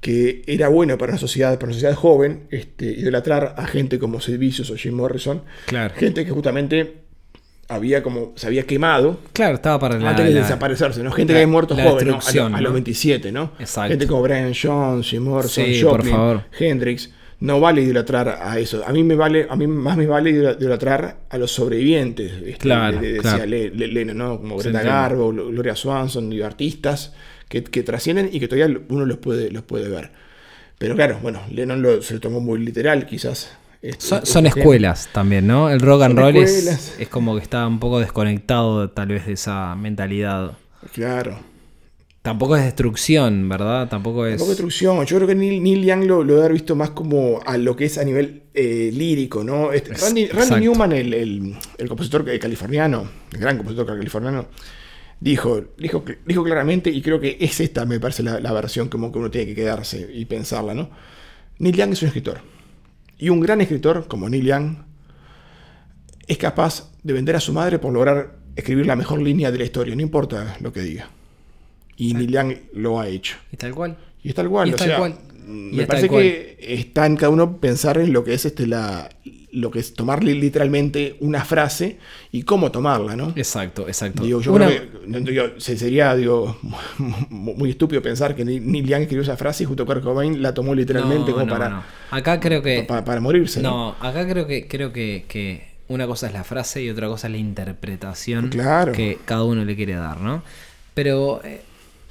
que 0.00 0.42
era 0.46 0.68
bueno 0.68 0.98
para 0.98 1.12
una 1.12 1.18
sociedad, 1.18 1.54
para 1.54 1.66
una 1.66 1.72
sociedad 1.74 1.94
joven, 1.94 2.46
este, 2.50 2.86
idolatrar 2.86 3.54
a 3.56 3.66
gente 3.66 3.98
como 3.98 4.20
Sid 4.20 4.38
Vicious 4.38 4.70
o 4.70 4.76
Jim 4.76 4.94
Morrison, 4.94 5.42
Claro. 5.66 5.94
gente 5.96 6.24
que 6.24 6.30
justamente 6.30 6.98
había 7.68 8.00
como 8.02 8.32
se 8.36 8.46
había 8.46 8.62
quemado 8.64 9.18
Claro, 9.32 9.54
estaba 9.56 9.78
para 9.80 9.98
la. 9.98 10.10
antes 10.10 10.26
de 10.26 10.32
la- 10.34 10.42
desaparecerse, 10.42 11.02
¿no? 11.02 11.10
Gente 11.10 11.32
la- 11.32 11.38
que 11.38 11.42
había 11.42 11.52
muerto 11.52 11.74
joven, 11.74 12.08
¿no? 12.08 12.18
A, 12.24 12.32
lo- 12.32 12.48
los 12.50 12.62
¿no? 12.62 12.72
27, 12.74 13.32
¿no? 13.32 13.52
Exacto. 13.58 13.90
Gente 13.90 14.06
como 14.06 14.22
Brian 14.22 14.52
Jones, 14.54 15.08
Jim 15.08 15.24
Morrison, 15.24 15.64
Sí, 15.64 15.82
Joplin. 15.82 16.14
Hendrix. 16.58 17.10
No 17.38 17.60
vale 17.60 17.82
idolatrar 17.82 18.28
a 18.42 18.58
eso. 18.58 18.82
A 18.86 18.92
mí 18.92 19.02
me 19.04 19.14
vale, 19.14 19.46
a 19.50 19.56
mí 19.56 19.66
más 19.66 19.96
me 19.98 20.06
vale 20.06 20.30
idolatrar 20.30 21.18
a 21.28 21.36
los 21.38 21.50
sobrevivientes. 21.52 22.32
este, 22.32 22.56
Claro, 22.56 22.98
claro. 23.20 23.44
Le- 23.46 24.04
¿no? 24.06 24.38
Como 24.38 24.56
Greta. 24.56 24.82
Garbo, 24.82 25.32
Gloria 25.32 25.76
Swanson, 25.76 26.32
artistas 26.42 27.12
que, 27.48 27.62
que 27.62 27.82
trascienden 27.82 28.30
y 28.32 28.40
que 28.40 28.48
todavía 28.48 28.78
uno 28.88 29.04
los 29.04 29.18
puede, 29.18 29.50
los 29.50 29.62
puede 29.64 29.88
ver. 29.88 30.10
Pero 30.78 30.94
claro, 30.94 31.18
bueno, 31.22 31.40
Lennon 31.50 31.82
lo- 31.82 32.00
se 32.02 32.14
lo 32.14 32.20
tomó 32.20 32.40
muy 32.40 32.58
literal, 32.58 33.04
quizás. 33.06 33.50
este- 33.82 34.04
Son, 34.06 34.18
este 34.18 34.30
son 34.30 34.46
escuelas 34.46 35.08
también, 35.12 35.46
¿no? 35.46 35.68
El 35.70 35.80
rock 35.80 36.02
and 36.04 36.18
roll 36.18 36.36
es, 36.36 36.96
es 36.98 37.08
como 37.08 37.36
que 37.36 37.42
está 37.42 37.66
un 37.66 37.78
poco 37.80 38.00
desconectado 38.00 38.88
tal 38.90 39.08
vez 39.08 39.26
de 39.26 39.34
esa 39.34 39.74
mentalidad. 39.76 40.52
Claro. 40.94 41.38
Tampoco 42.26 42.56
es 42.56 42.64
destrucción, 42.64 43.48
¿verdad? 43.48 43.88
Tampoco 43.88 44.26
es... 44.26 44.32
Tampoco 44.32 44.50
destrucción. 44.50 45.06
Yo 45.06 45.14
creo 45.16 45.28
que 45.28 45.36
Neil, 45.36 45.62
Neil 45.62 45.84
Young 45.84 46.06
lo, 46.06 46.24
lo 46.24 46.32
debe 46.32 46.40
haber 46.46 46.54
visto 46.54 46.74
más 46.74 46.90
como 46.90 47.38
a 47.46 47.56
lo 47.56 47.76
que 47.76 47.84
es 47.84 47.98
a 47.98 48.04
nivel 48.04 48.42
eh, 48.52 48.90
lírico, 48.92 49.44
¿no? 49.44 49.72
Este, 49.72 49.92
Es- 49.92 50.00
Randy. 50.00 50.28
Newman, 50.60 50.90
el, 50.90 51.14
el- 51.14 51.56
el 51.78 51.88
compositor 51.88 52.24
californiano, 52.40 53.08
el 53.32 53.38
gran 53.38 53.56
compositor 53.58 53.86
californiano, 53.86 54.46
dijo, 55.20 55.66
dijo, 55.78 56.04
dijo 56.26 56.42
claramente, 56.42 56.90
y 56.90 57.00
creo 57.00 57.20
que 57.20 57.36
es 57.38 57.60
esta, 57.60 57.84
me 57.86 58.00
parece, 58.00 58.24
la, 58.24 58.40
la 58.40 58.52
versión 58.52 58.88
como 58.88 59.12
que 59.12 59.18
uno 59.20 59.30
tiene 59.30 59.46
que 59.46 59.54
quedarse 59.54 60.10
y 60.12 60.24
pensarla, 60.24 60.74
¿no? 60.74 60.90
Neil 61.60 61.76
Young 61.76 61.92
es 61.92 62.02
un 62.02 62.08
escritor. 62.08 62.40
Y 63.18 63.28
un 63.28 63.38
gran 63.38 63.60
escritor, 63.60 64.08
como 64.08 64.28
Neil 64.28 64.46
Young, 64.46 64.78
es 66.26 66.38
capaz 66.38 66.90
de 67.04 67.12
vender 67.12 67.36
a 67.36 67.40
su 67.40 67.52
madre 67.52 67.78
por 67.78 67.92
lograr 67.92 68.38
escribir 68.56 68.86
la 68.86 68.96
mejor 68.96 69.22
línea 69.22 69.52
de 69.52 69.58
la 69.58 69.64
historia, 69.64 69.94
no 69.94 70.02
importa 70.02 70.56
lo 70.60 70.72
que 70.72 70.80
diga. 70.80 71.10
Y 71.96 72.14
Neil 72.14 72.30
Young 72.30 72.54
lo 72.74 73.00
ha 73.00 73.08
hecho. 73.08 73.36
¿Y 73.52 73.56
tal 73.56 73.74
cual? 73.74 73.96
Y 74.22 74.28
es 74.30 74.34
tal 74.34 74.48
cual, 74.48 74.68
Y 74.68 74.72
o 74.72 74.76
tal 74.76 74.88
sea, 74.88 74.98
cual. 74.98 75.14
Y 75.48 75.76
me 75.76 75.86
parece 75.86 76.08
que 76.08 76.56
está 76.60 77.06
en 77.06 77.16
cada 77.16 77.30
uno 77.30 77.58
pensar 77.58 77.98
en 77.98 78.12
lo 78.12 78.24
que 78.24 78.34
es 78.34 78.44
este 78.44 78.66
la 78.66 79.08
lo 79.52 79.70
que 79.70 79.78
es 79.78 79.94
tomar 79.94 80.22
li- 80.22 80.34
literalmente 80.38 81.16
una 81.20 81.42
frase 81.42 81.96
y 82.30 82.42
cómo 82.42 82.70
tomarla, 82.70 83.16
¿no? 83.16 83.32
Exacto, 83.36 83.88
exacto. 83.88 84.22
Digo, 84.24 84.42
yo 84.42 84.52
Una- 84.52 84.66
creo 84.66 84.82
que 85.00 85.06
no, 85.06 85.20
digo, 85.20 85.44
se- 85.56 85.78
sería 85.78 86.14
digo, 86.14 86.58
mu- 86.98 87.54
muy 87.54 87.70
estúpido 87.70 88.02
pensar 88.02 88.34
que 88.34 88.44
Neil 88.44 88.70
Neil 88.70 88.86
Young 88.86 89.02
escribió 89.02 89.22
esa 89.22 89.36
frase 89.38 89.62
y 89.62 89.66
justo 89.66 89.86
Kurt 89.86 90.02
Cobain 90.02 90.42
la 90.42 90.52
tomó 90.52 90.74
literalmente 90.74 91.30
No, 91.30 91.34
como 91.38 91.46
no, 91.46 91.52
para, 91.52 91.68
no. 91.70 91.82
Acá 92.10 92.38
creo 92.38 92.60
que... 92.60 92.82
para, 92.82 93.02
para 93.04 93.20
morirse, 93.22 93.62
¿no? 93.62 93.70
No, 93.70 94.06
acá 94.06 94.28
creo 94.28 94.46
que 94.46 94.66
creo 94.68 94.92
que, 94.92 95.24
que 95.26 95.68
una 95.88 96.06
cosa 96.06 96.26
es 96.26 96.34
la 96.34 96.44
frase 96.44 96.82
y 96.82 96.90
otra 96.90 97.06
cosa 97.08 97.28
es 97.28 97.32
la 97.32 97.38
interpretación 97.38 98.48
Claro. 98.48 98.92
que 98.92 99.18
cada 99.24 99.44
uno 99.44 99.64
le 99.64 99.74
quiere 99.76 99.94
dar, 99.94 100.20
¿no? 100.20 100.42
Pero 100.92 101.40
eh, 101.44 101.62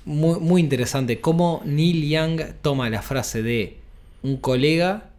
muy, 0.06 0.40
muy 0.40 0.62
interesante 0.62 1.20
cómo 1.20 1.62
Neil 1.66 2.08
Young 2.10 2.42
toma 2.62 2.90
la 2.90 3.02
frase 3.02 3.42
de 3.44 3.78
un 4.24 4.38
colega 4.38 5.10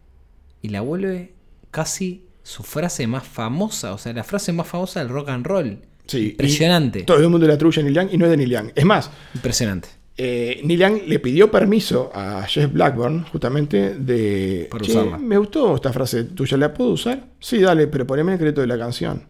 y 0.63 0.69
la 0.69 0.81
vuelve 0.81 1.33
casi 1.71 2.23
su 2.43 2.63
frase 2.63 3.07
más 3.07 3.27
famosa, 3.27 3.93
o 3.93 3.99
sea, 3.99 4.13
la 4.13 4.25
frase 4.25 4.53
más 4.53 4.67
famosa 4.69 5.01
del 5.01 5.09
rock 5.09 5.29
and 5.29 5.47
roll. 5.47 5.79
Sí, 6.07 6.29
Impresionante. 6.31 7.03
Todo 7.03 7.19
el 7.19 7.29
mundo 7.29 7.47
le 7.47 7.53
atribuye 7.53 7.81
a 7.81 7.85
Neil 7.85 7.95
Young 7.97 8.09
y 8.13 8.17
no 8.19 8.25
es 8.27 8.31
de 8.31 8.37
Neil 8.37 8.51
Young. 8.51 8.71
Es 8.75 8.85
más, 8.85 9.11
Impresionante. 9.35 9.89
eh, 10.17 10.61
Neil 10.65 10.79
Young 10.79 10.99
le 11.09 11.19
pidió 11.19 11.51
permiso 11.51 12.11
a 12.15 12.45
Jeff 12.47 12.73
Blackburn, 12.73 13.25
justamente, 13.25 13.95
de. 13.99 14.69
"Che, 14.83 14.91
usarla. 14.93 15.19
Me 15.19 15.37
gustó 15.37 15.75
esta 15.75 15.93
frase 15.93 16.23
tuya, 16.25 16.57
¿la 16.57 16.73
puedo 16.73 16.91
usar? 16.91 17.27
Sí, 17.41 17.59
dale, 17.59 17.89
pero 17.89 18.07
poneme 18.07 18.33
el 18.35 18.39
crédito 18.39 18.61
de 18.61 18.69
la 18.69 18.79
canción. 18.79 19.25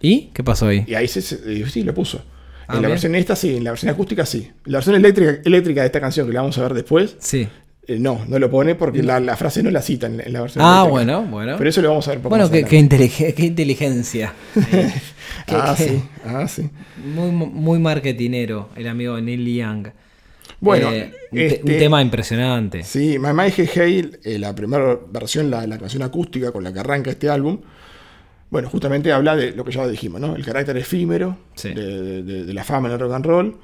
¿Y 0.00 0.30
qué 0.32 0.42
pasó 0.42 0.66
ahí? 0.68 0.84
Y 0.88 0.94
ahí 0.94 1.06
se, 1.06 1.20
se- 1.20 1.66
sí, 1.68 1.82
lo 1.84 1.92
puso. 1.94 2.22
Ah, 2.68 2.76
en 2.76 2.76
la 2.76 2.80
bien. 2.80 2.90
versión 2.90 3.14
esta 3.14 3.36
sí, 3.36 3.56
en 3.56 3.64
la 3.64 3.70
versión 3.70 3.90
acústica 3.92 4.24
sí. 4.26 4.50
La 4.64 4.78
versión 4.78 4.96
eléctrica, 4.96 5.38
eléctrica 5.44 5.80
de 5.82 5.86
esta 5.86 6.00
canción 6.00 6.26
que 6.26 6.32
la 6.32 6.40
vamos 6.40 6.56
a 6.58 6.62
ver 6.62 6.74
después, 6.74 7.16
Sí. 7.18 7.48
eh, 7.88 7.98
no, 7.98 8.24
no 8.28 8.38
lo 8.38 8.50
pone 8.50 8.74
porque 8.74 9.02
la, 9.02 9.18
la 9.20 9.36
frase 9.36 9.62
no 9.62 9.70
la 9.70 9.82
cita 9.82 10.06
en, 10.06 10.20
en 10.20 10.32
la 10.32 10.40
versión 10.42 10.64
Ah, 10.64 10.82
eléctrica. 10.86 10.90
bueno, 10.90 11.22
bueno. 11.30 11.54
Pero 11.58 11.70
eso 11.70 11.82
lo 11.82 11.88
vamos 11.88 12.06
a 12.08 12.10
ver 12.12 12.18
poco 12.20 12.30
Bueno, 12.30 12.50
qué, 12.50 12.64
qué 12.64 12.78
inteligen- 12.78 13.34
qué 13.34 13.44
inteligencia. 13.46 14.32
Qué- 15.46 15.54
Ah, 15.56 15.74
sí, 15.76 16.02
ah, 16.24 16.46
sí. 16.46 16.70
Muy, 17.04 17.30
muy 17.30 17.78
marketinero, 17.78 18.68
el 18.76 18.86
amigo 18.86 19.20
Neil 19.20 19.44
Young. 19.56 19.88
Bueno, 20.60 20.92
Eh, 20.92 21.12
un, 21.32 21.38
te- 21.38 21.46
este- 21.46 21.72
un 21.72 21.78
tema 21.78 22.02
impresionante. 22.02 22.84
Sí, 22.84 23.18
My 23.18 23.32
My 23.32 23.50
Hey 23.56 23.68
Hey, 23.74 24.10
eh, 24.22 24.38
la 24.38 24.54
primera 24.54 24.98
versión, 25.10 25.50
la, 25.50 25.66
la 25.66 25.78
canción 25.78 26.02
acústica 26.02 26.52
con 26.52 26.62
la 26.62 26.72
que 26.72 26.78
arranca 26.78 27.10
este 27.10 27.28
álbum, 27.28 27.58
bueno, 28.52 28.68
justamente 28.68 29.10
habla 29.10 29.34
de 29.34 29.52
lo 29.52 29.64
que 29.64 29.72
ya 29.72 29.88
dijimos, 29.88 30.20
¿no? 30.20 30.36
El 30.36 30.44
carácter 30.44 30.76
efímero 30.76 31.38
Sí. 31.54 31.72
de, 31.72 32.22
de- 32.22 32.44
de 32.44 32.52
la 32.52 32.62
fama 32.64 32.88
en 32.88 32.94
el 32.94 33.00
rock 33.00 33.12
and 33.14 33.24
roll. 33.24 33.56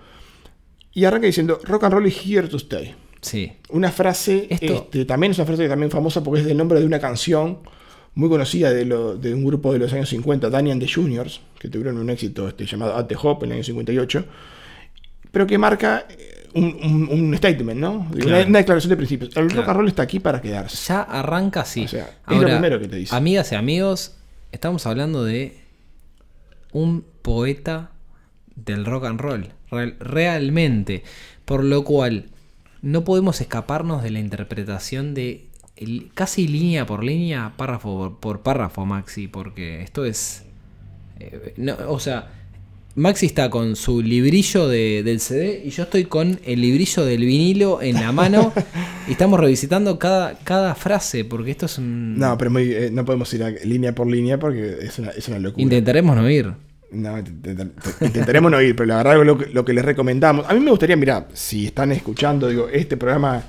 Y 0.95 1.05
arranca 1.05 1.27
diciendo, 1.27 1.61
rock 1.63 1.85
and 1.85 1.93
roll 1.93 2.07
is 2.07 2.17
here 2.27 2.49
to 2.49 2.57
stay. 2.57 2.95
Sí. 3.21 3.53
Una 3.69 3.93
frase, 3.93 4.47
Esto- 4.49 4.73
este, 4.73 5.05
también 5.05 5.33
es 5.33 5.39
una 5.39 5.45
frase 5.47 5.69
también 5.69 5.91
famosa 5.91 6.23
porque 6.25 6.41
es 6.41 6.47
del 6.47 6.57
nombre 6.57 6.81
de 6.81 6.87
una 6.87 6.99
canción 6.99 7.59
muy 8.15 8.31
conocida 8.31 8.73
de, 8.73 8.87
lo- 8.87 9.15
de 9.17 9.35
un 9.35 9.45
grupo 9.45 9.73
de 9.75 9.79
los 9.79 9.93
años 9.93 10.09
50, 10.09 10.49
Danny 10.49 10.71
and 10.71 10.83
the 10.83 10.91
Juniors, 10.91 11.41
que 11.59 11.69
tuvieron 11.69 11.99
un 11.99 12.09
éxito 12.09 12.49
este, 12.49 12.65
llamado 12.65 12.97
At 12.97 13.05
the 13.09 13.17
Hop 13.23 13.45
en 13.45 13.51
el 13.51 13.57
año 13.57 13.65
58, 13.65 14.25
pero 15.31 15.47
que 15.47 15.59
marca 15.59 16.07
eh, 16.09 16.49
un, 16.55 16.65
un- 16.83 17.09
un 17.13 17.37
statement, 17.37 17.79
¿no? 17.79 17.93
Una, 18.11 18.11
Claro. 18.25 18.49
una 18.49 18.59
declaración 18.61 18.89
de 18.89 18.97
principios. 18.97 19.37
El 19.37 19.51
rock 19.51 19.69
and 19.69 19.77
roll 19.77 19.89
está 19.89 20.03
aquí 20.05 20.19
para 20.19 20.41
quedarse. 20.41 20.89
Ya 20.89 21.03
arranca 21.03 21.61
así. 21.61 21.85
O 21.85 21.89
sea, 21.89 22.09
es 22.29 22.37
lo 22.39 22.43
primero 22.45 22.81
que 22.81 22.89
te 22.89 22.97
dice. 22.97 23.15
Amigas 23.15 23.53
y 23.53 23.55
amigos, 23.55 24.15
estamos 24.53 24.87
hablando 24.87 25.25
de 25.25 25.57
un 26.73 27.05
poeta 27.23 27.91
del 28.57 28.85
rock 28.85 29.05
and 29.07 29.21
roll. 29.21 29.49
Real- 29.71 29.97
realmente. 30.01 31.03
Por 31.45 31.65
lo 31.65 31.85
cual, 31.85 32.27
no 32.83 33.05
podemos 33.05 33.41
escaparnos 33.41 34.03
de 34.03 34.11
la 34.11 34.21
interpretación 34.21 35.15
de 35.15 35.47
casi 36.15 36.49
línea 36.49 36.87
por 36.87 37.05
línea, 37.05 37.53
párrafo 37.57 37.97
por, 37.99 38.19
por 38.21 38.41
párrafo, 38.43 38.85
Maxi, 38.85 39.29
porque 39.29 39.83
esto 39.83 40.05
es. 40.05 40.43
eh, 41.21 41.55
no, 41.57 41.77
o 41.89 42.01
sea, 42.01 42.33
Maxi 42.97 43.27
está 43.27 43.49
con 43.49 43.77
su 43.77 44.03
librillo 44.03 44.67
de- 44.67 45.03
del 45.05 45.21
CD 45.21 45.63
y 45.65 45.71
yo 45.71 45.85
estoy 45.85 46.05
con 46.07 46.41
el 46.45 46.61
librillo 46.61 47.05
del 47.05 47.21
vinilo 47.25 47.81
en 47.81 47.95
la 47.95 48.11
mano 48.13 48.53
y 49.09 49.13
estamos 49.13 49.41
revisitando 49.41 49.99
cada, 49.99 50.35
cada 50.45 50.75
frase, 50.75 51.25
porque 51.25 51.51
esto 51.51 51.67
es 51.67 51.79
un. 51.79 52.19
No, 52.19 52.37
pero 52.39 52.51
muy, 52.51 52.71
eh, 52.73 52.91
no 52.93 53.05
podemos 53.05 53.33
ir 53.35 53.43
a- 53.43 53.51
línea 53.51 53.95
por 53.95 54.07
línea 54.07 54.39
porque 54.39 54.79
es 54.83 54.99
una, 54.99 55.11
es 55.11 55.27
una 55.29 55.39
locura. 55.39 55.63
Intentaremos 55.63 56.15
no 56.17 56.29
ir. 56.31 56.53
No, 56.91 57.19
int- 57.19 57.43
int- 57.43 57.73
intentaremos 58.07 58.51
no 58.51 58.63
ir, 58.63 58.75
pero 58.75 58.87
la 58.87 58.97
verdad 59.03 59.23
lo 59.25 59.37
que, 59.37 59.47
lo 59.47 59.65
que 59.65 59.73
les 59.75 59.85
recomendamos. 59.85 60.47
A 60.49 60.55
mí 60.55 60.61
me 60.61 60.71
gustaría, 60.71 60.97
mira, 60.97 61.29
si 61.35 61.67
están 61.67 61.93
escuchando, 61.93 62.49
digo, 62.49 62.69
este 62.69 62.97
programa, 62.97 63.43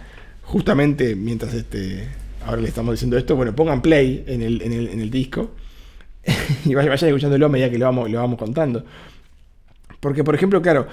justamente 0.43 1.15
mientras 1.15 1.53
este. 1.53 2.07
Ahora 2.45 2.61
le 2.61 2.67
estamos 2.69 2.93
diciendo 2.93 3.17
esto, 3.17 3.35
bueno, 3.35 3.53
pongan 3.55 3.81
play 3.81 4.23
en 4.27 4.41
el, 4.41 4.61
en 4.61 4.73
el, 4.73 4.87
en 4.89 5.01
el 5.01 5.11
disco. 5.11 5.51
y 6.65 6.73
vayan, 6.73 6.89
vayan 6.89 7.09
escuchándolo 7.09 7.45
a 7.45 7.49
medida 7.49 7.69
que 7.69 7.77
lo 7.77 7.85
vamos, 7.85 8.09
lo 8.09 8.17
vamos 8.19 8.37
contando. 8.39 8.85
Porque, 9.99 10.23
por 10.23 10.35
ejemplo, 10.35 10.61
claro, 10.61 10.87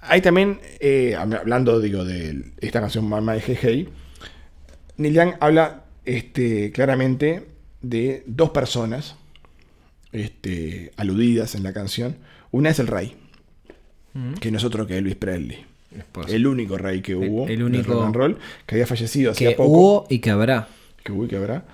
hay 0.00 0.20
también, 0.20 0.60
eh, 0.80 1.14
hab- 1.18 1.40
hablando, 1.40 1.80
digo, 1.80 2.04
de 2.04 2.52
esta 2.60 2.80
canción 2.80 3.08
Mamá 3.08 3.34
de 3.34 3.40
GG, 3.40 3.88
Neil 4.98 5.14
Young 5.14 5.32
habla 5.40 5.84
este, 6.04 6.72
claramente 6.72 7.46
de 7.82 8.22
dos 8.26 8.50
personas 8.50 9.16
este, 10.12 10.92
aludidas 10.96 11.54
en 11.54 11.62
la 11.62 11.72
canción. 11.72 12.16
Una 12.50 12.70
es 12.70 12.78
el 12.78 12.86
rey, 12.88 13.16
que 14.40 14.50
no 14.50 14.58
es 14.58 14.64
otro 14.64 14.86
que 14.86 14.98
Elvis 14.98 15.16
Presley. 15.16 15.64
El 16.28 16.46
único 16.46 16.78
rey 16.78 17.00
que 17.00 17.16
hubo 17.16 17.48
el 17.48 17.62
único 17.62 17.92
rock 17.92 18.04
and 18.06 18.14
roll, 18.14 18.38
que 18.66 18.76
había 18.76 18.86
fallecido 18.86 19.32
hacía 19.32 19.50
Que 19.50 19.54
poco. 19.56 19.68
hubo 19.70 20.06
y 20.08 20.18
que 20.20 20.30
habrá. 20.30 20.68
Que 21.02 21.12
hubo 21.12 21.24
y 21.24 21.28
que 21.28 21.36
habrá. 21.36 21.64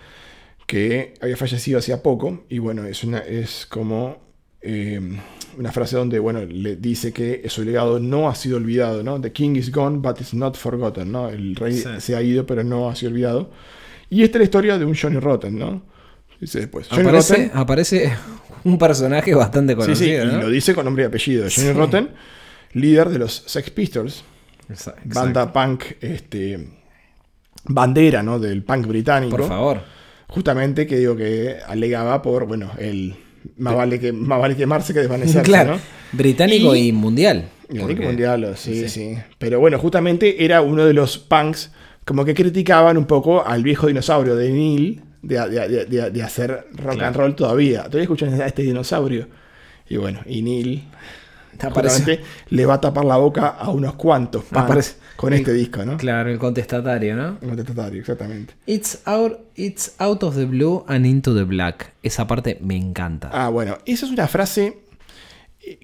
que 0.66 1.14
había 1.20 1.37
fallecido 1.37 1.79
hacía 1.79 2.03
poco. 2.03 2.45
Y 2.49 2.59
bueno, 2.59 2.85
es, 2.87 3.05
una, 3.05 3.18
es 3.18 3.66
como 3.66 4.18
eh, 4.62 5.01
una 5.59 5.73
frase 5.73 5.97
donde, 5.97 6.19
bueno, 6.19 6.41
le 6.45 6.77
dice 6.77 7.13
que 7.13 7.43
su 7.49 7.63
legado 7.65 7.99
no 7.99 8.29
ha 8.29 8.35
sido 8.35 8.57
olvidado, 8.57 9.03
¿no? 9.03 9.21
The 9.21 9.33
king 9.33 9.57
is 9.57 9.71
gone, 9.73 9.99
but 9.99 10.21
it's 10.21 10.35
not 10.35 10.57
forgotten, 10.57 11.11
¿no? 11.13 11.29
El 11.29 11.55
rey 11.57 11.73
Sí. 11.75 11.89
se 11.99 12.17
ha 12.17 12.23
ido, 12.23 12.47
pero 12.47 12.63
no 12.65 12.89
ha 12.91 12.95
sido 12.97 13.13
olvidado. 13.13 13.51
Y 14.11 14.23
esta 14.23 14.39
es 14.39 14.41
la 14.41 14.45
historia 14.45 14.79
de 14.79 14.85
un 14.85 14.95
Johnny 14.95 15.19
Rotten, 15.19 15.59
¿no? 15.59 15.83
Dice 16.41 16.61
después. 16.61 16.89
Johnny 16.89 17.03
Aparece, 17.03 17.35
Rotten, 17.35 17.51
aparece 17.55 18.13
un 18.65 18.79
personaje 18.79 19.35
bastante 19.35 19.75
conocido, 19.75 20.23
sí, 20.23 20.29
y 20.29 20.33
¿no? 20.33 20.43
lo 20.43 20.51
dice 20.51 20.75
con 20.75 20.85
nombre 20.85 21.05
y 21.05 21.07
apellido. 21.07 21.43
Johnny 21.45 21.69
Sí. 21.69 21.73
Rotten, 21.73 22.11
líder 22.73 23.09
de 23.09 23.19
los 23.19 23.43
Sex 23.47 23.71
Pistols, 23.71 24.23
exacto. 24.69 25.01
banda 25.07 25.53
punk, 25.53 25.85
este, 26.01 26.69
bandera, 27.65 28.23
¿no? 28.23 28.39
Del 28.39 28.63
punk 28.63 28.87
británico. 28.87 29.37
Por 29.37 29.49
favor. 29.49 29.81
Justamente 30.29 30.87
que 30.87 30.99
digo 30.99 31.17
que 31.17 31.57
alegaba 31.67 32.21
por, 32.21 32.47
bueno, 32.47 32.71
el 32.79 33.15
más 33.57 33.75
vale, 33.75 33.99
que, 34.01 34.13
más 34.13 34.39
vale 34.41 34.57
quemarse 34.57 34.93
que 34.93 35.01
desvanecerse, 35.01 35.43
claro. 35.51 35.75
¿no? 35.75 35.81
Británico 36.13 36.75
Y- 36.77 36.89
y, 36.89 36.93
mundial. 36.93 37.49
Porque- 37.81 37.97
mundial, 37.97 38.55
sí, 38.57 38.75
sí, 38.83 38.89
sí. 38.89 39.19
Pero 39.39 39.59
bueno, 39.61 39.79
justamente 39.79 40.45
era 40.45 40.63
uno 40.63 40.85
de 40.85 40.93
los 40.93 41.19
punks 41.19 41.73
como 42.05 42.25
que 42.25 42.35
criticaban 42.35 42.97
un 42.97 43.07
poco 43.07 43.45
al 43.45 43.63
viejo 43.65 43.89
dinosaurio 43.89 44.37
de 44.37 44.51
Neil 44.51 45.03
de, 45.23 45.49
de- 45.51 45.69
de- 45.69 45.85
de- 45.87 46.11
de 46.11 46.23
hacer 46.23 46.67
rock 46.75 46.95
Claro. 46.95 47.07
and 47.07 47.17
roll 47.17 47.35
todavía. 47.35 47.83
Todavía 47.85 48.03
escuchan 48.03 48.41
a 48.41 48.47
este 48.47 48.63
dinosaurio. 48.63 49.27
Y 49.89 49.97
bueno, 49.97 50.21
y 50.27 50.43
Neil 50.43 50.85
Aparece- 51.61 52.21
le 52.51 52.67
va 52.67 52.75
a 52.75 52.81
tapar 52.81 53.05
la 53.05 53.17
boca 53.17 53.49
a 53.49 53.71
unos 53.71 53.95
cuantos 53.95 54.45
Aparece- 54.53 54.97
con 55.17 55.33
este 55.33 55.53
disco, 55.53 55.85
¿no? 55.85 55.97
Claro, 55.97 56.31
el 56.31 56.39
contestatario, 56.39 57.17
¿no? 57.17 57.39
Un 57.41 57.49
contestatario, 57.49 58.01
exactamente. 58.01 58.55
It's 58.67 59.01
out, 59.07 59.39
it's 59.55 59.95
out 59.99 60.23
of 60.23 60.37
the 60.37 60.45
blue 60.45 60.85
and 60.89 61.07
into 61.07 61.35
the 61.35 61.45
black. 61.45 61.93
Esa 62.03 62.27
parte 62.27 62.59
me 62.61 62.77
encanta. 62.77 63.31
Ah, 63.33 63.49
bueno, 63.49 63.79
esa 63.87 64.07
es 64.07 64.13
una 64.13 64.29
frase 64.29 64.79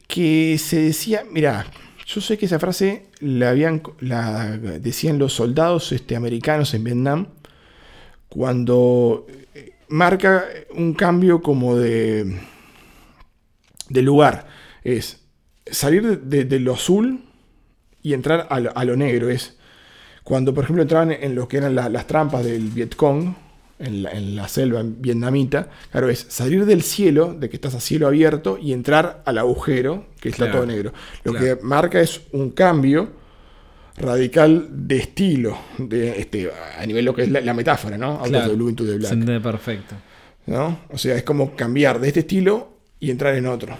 que 0.06 0.58
se 0.58 0.80
decía, 0.80 1.24
mira, 1.30 1.66
yo 2.06 2.20
sé 2.20 2.36
que 2.36 2.46
esa 2.46 2.58
frase 2.58 3.06
la 3.20 3.50
habían 3.50 3.82
la 4.00 4.56
decían 4.58 5.18
los 5.18 5.32
soldados 5.32 5.92
este, 5.92 6.14
americanos 6.14 6.74
en 6.74 6.84
Vietnam 6.84 7.26
cuando 8.28 9.26
eh, 9.54 9.72
marca 9.88 10.44
un 10.74 10.94
cambio 10.94 11.42
como 11.42 11.76
de 11.76 12.38
de 13.88 14.02
lugar, 14.02 14.46
es 14.84 15.20
salir 15.70 16.20
de, 16.20 16.60
lo 16.60 16.74
azul 16.74 17.20
y 18.02 18.14
entrar 18.14 18.46
a 18.50 18.60
lo, 18.60 18.76
a 18.76 18.84
lo 18.84 18.96
negro, 18.96 19.28
es 19.30 19.56
cuando 20.24 20.54
por 20.54 20.64
ejemplo 20.64 20.82
entraban 20.82 21.12
en 21.12 21.34
lo 21.34 21.48
que 21.48 21.56
eran 21.58 21.74
la- 21.74 21.88
las 21.88 22.06
trampas 22.06 22.44
del 22.44 22.68
Vietcong, 22.70 23.34
en 23.78 24.02
la, 24.04 24.10
en 24.12 24.36
la 24.36 24.46
selva 24.46 24.82
vietnamita, 24.84 25.68
claro, 25.90 26.08
es 26.08 26.26
salir 26.28 26.64
del 26.66 26.82
cielo, 26.82 27.34
de 27.34 27.48
que 27.50 27.56
estás 27.56 27.74
a 27.74 27.80
cielo 27.80 28.06
abierto, 28.06 28.56
y 28.56 28.72
entrar 28.72 29.22
al 29.26 29.38
agujero, 29.38 30.06
que 30.20 30.28
está 30.28 30.44
Claro, 30.46 30.60
todo 30.60 30.66
negro. 30.66 30.92
Lo 31.24 31.32
claro. 31.32 31.58
que 31.58 31.64
marca 31.64 32.00
es 32.00 32.20
un 32.32 32.50
cambio 32.50 33.10
radical 33.96 34.68
de 34.70 34.96
estilo, 34.98 35.58
de, 35.78 36.18
este, 36.20 36.50
a 36.78 36.86
nivel 36.86 37.04
lo 37.04 37.14
que 37.14 37.22
es 37.22 37.30
la, 37.30 37.40
la 37.40 37.54
metáfora, 37.54 37.98
¿no? 37.98 38.12
Out 38.12 38.20
of 38.22 38.28
Claro, 38.28 38.50
the 38.50 38.56
blue 38.56 38.68
into 38.70 38.84
the 38.84 38.92
Se 38.92 38.98
black, 38.98 39.12
entiende 39.12 39.40
perfecto. 39.40 39.94
¿no? 40.46 40.80
O 40.90 40.98
sea, 40.98 41.14
es 41.16 41.22
como 41.24 41.54
cambiar 41.56 42.00
de 42.00 42.08
este 42.08 42.20
estilo 42.20 42.78
y 43.00 43.10
entrar 43.10 43.34
en 43.34 43.46
otro. 43.46 43.76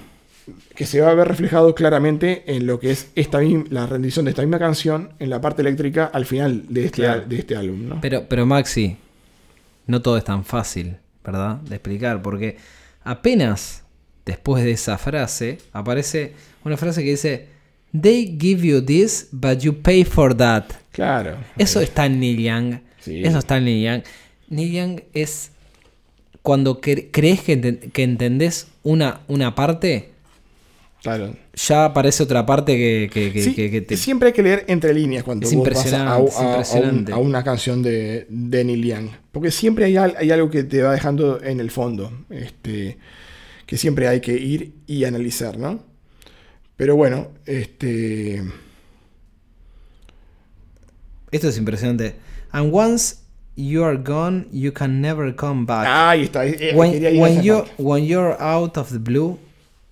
Que 0.74 0.86
se 0.86 1.00
va 1.00 1.10
a 1.10 1.14
ver 1.14 1.28
reflejado 1.28 1.74
claramente 1.74 2.42
en 2.46 2.66
lo 2.66 2.80
que 2.80 2.90
es 2.90 3.10
esta 3.14 3.40
la 3.70 3.86
rendición 3.86 4.24
de 4.24 4.30
esta 4.30 4.42
misma 4.42 4.58
canción 4.58 5.10
en 5.18 5.30
la 5.30 5.40
parte 5.40 5.62
eléctrica 5.62 6.06
al 6.12 6.26
final 6.26 6.64
de 6.68 6.86
este, 6.86 7.02
Claro. 7.02 7.22
de 7.26 7.38
este 7.38 7.54
álbum, 7.56 7.88
¿no? 7.88 8.00
Pero, 8.00 8.26
pero 8.28 8.44
Maxi, 8.46 8.96
no 9.86 10.02
todo 10.02 10.16
es 10.16 10.24
tan 10.24 10.44
fácil, 10.44 10.96
¿verdad? 11.24 11.56
De 11.58 11.76
explicar, 11.76 12.22
porque 12.22 12.56
apenas 13.04 13.84
después 14.26 14.64
de 14.64 14.72
esa 14.72 14.98
frase 14.98 15.58
aparece 15.72 16.32
una 16.64 16.76
frase 16.76 17.02
que 17.04 17.10
dice, 17.10 17.48
They 18.00 18.38
give 18.40 18.66
you 18.66 18.80
this, 18.82 19.28
but 19.32 19.58
you 19.58 19.74
pay 19.82 20.04
for 20.04 20.34
that. 20.36 20.64
Claro. 20.92 21.36
Eso 21.58 21.80
está 21.80 22.06
en 22.06 22.20
Neil 22.20 22.38
Young. 22.42 22.80
Sí. 23.00 23.22
Eso 23.22 23.38
está 23.38 23.58
en 23.58 23.64
Neil 23.66 23.84
Young. 23.84 24.02
Neil 24.48 24.72
Young 24.72 25.00
es 25.12 25.50
cuando 26.40 26.80
cre- 26.80 27.08
crees 27.12 27.42
que, 27.42 27.78
que 27.92 28.02
entendés 28.02 28.68
una, 28.82 29.20
una 29.28 29.54
parte, 29.54 30.10
Claro. 31.02 31.34
ya 31.54 31.86
aparece 31.86 32.22
otra 32.22 32.46
parte 32.46 32.76
que, 32.76 33.10
que- 33.12 33.32
que- 33.32 33.42
Sí, 33.42 33.54
que- 33.54 33.80
te... 33.80 33.96
Siempre 33.96 34.28
hay 34.28 34.32
que 34.32 34.42
leer 34.42 34.64
entre 34.68 34.94
líneas 34.94 35.24
cuando 35.24 35.48
Es 35.48 35.52
vos 35.54 35.68
vas 35.68 35.92
a, 35.92 36.18
es 36.20 36.36
a- 36.38 36.54
a 36.78 36.80
un- 36.80 37.12
a 37.12 37.18
una 37.18 37.42
canción 37.42 37.82
de, 37.82 38.26
de 38.30 38.64
Neil 38.64 38.84
Young. 38.84 39.08
Porque 39.32 39.50
siempre 39.50 39.84
hay, 39.86 39.96
hay 39.96 40.30
algo 40.30 40.48
que 40.48 40.62
te 40.62 40.80
va 40.80 40.92
dejando 40.92 41.42
en 41.42 41.58
el 41.58 41.72
fondo. 41.72 42.12
Este, 42.30 42.98
que 43.66 43.76
siempre 43.76 44.06
hay 44.06 44.20
que 44.20 44.34
ir 44.34 44.74
y 44.86 45.04
analizar, 45.04 45.58
¿no? 45.58 45.82
Pero 46.76 46.94
bueno, 46.94 47.28
este. 47.46 48.42
Esto 51.30 51.48
es 51.48 51.58
impresionante. 51.58 52.14
And 52.50 52.70
once 52.72 53.16
you 53.56 53.82
are 53.84 53.96
gone, 53.96 54.46
you 54.52 54.72
can 54.72 55.00
never 55.00 55.34
come 55.34 55.64
back. 55.64 55.86
Ahí 55.88 56.22
está. 56.24 56.46
eh, 56.46 56.56
eh, 56.60 56.72
when, 56.76 56.92
when 57.20 57.42
you, 57.42 57.64
when 57.78 58.04
you're 58.04 58.36
out 58.38 58.76
of 58.76 58.90
the 58.92 58.98
blue 58.98 59.38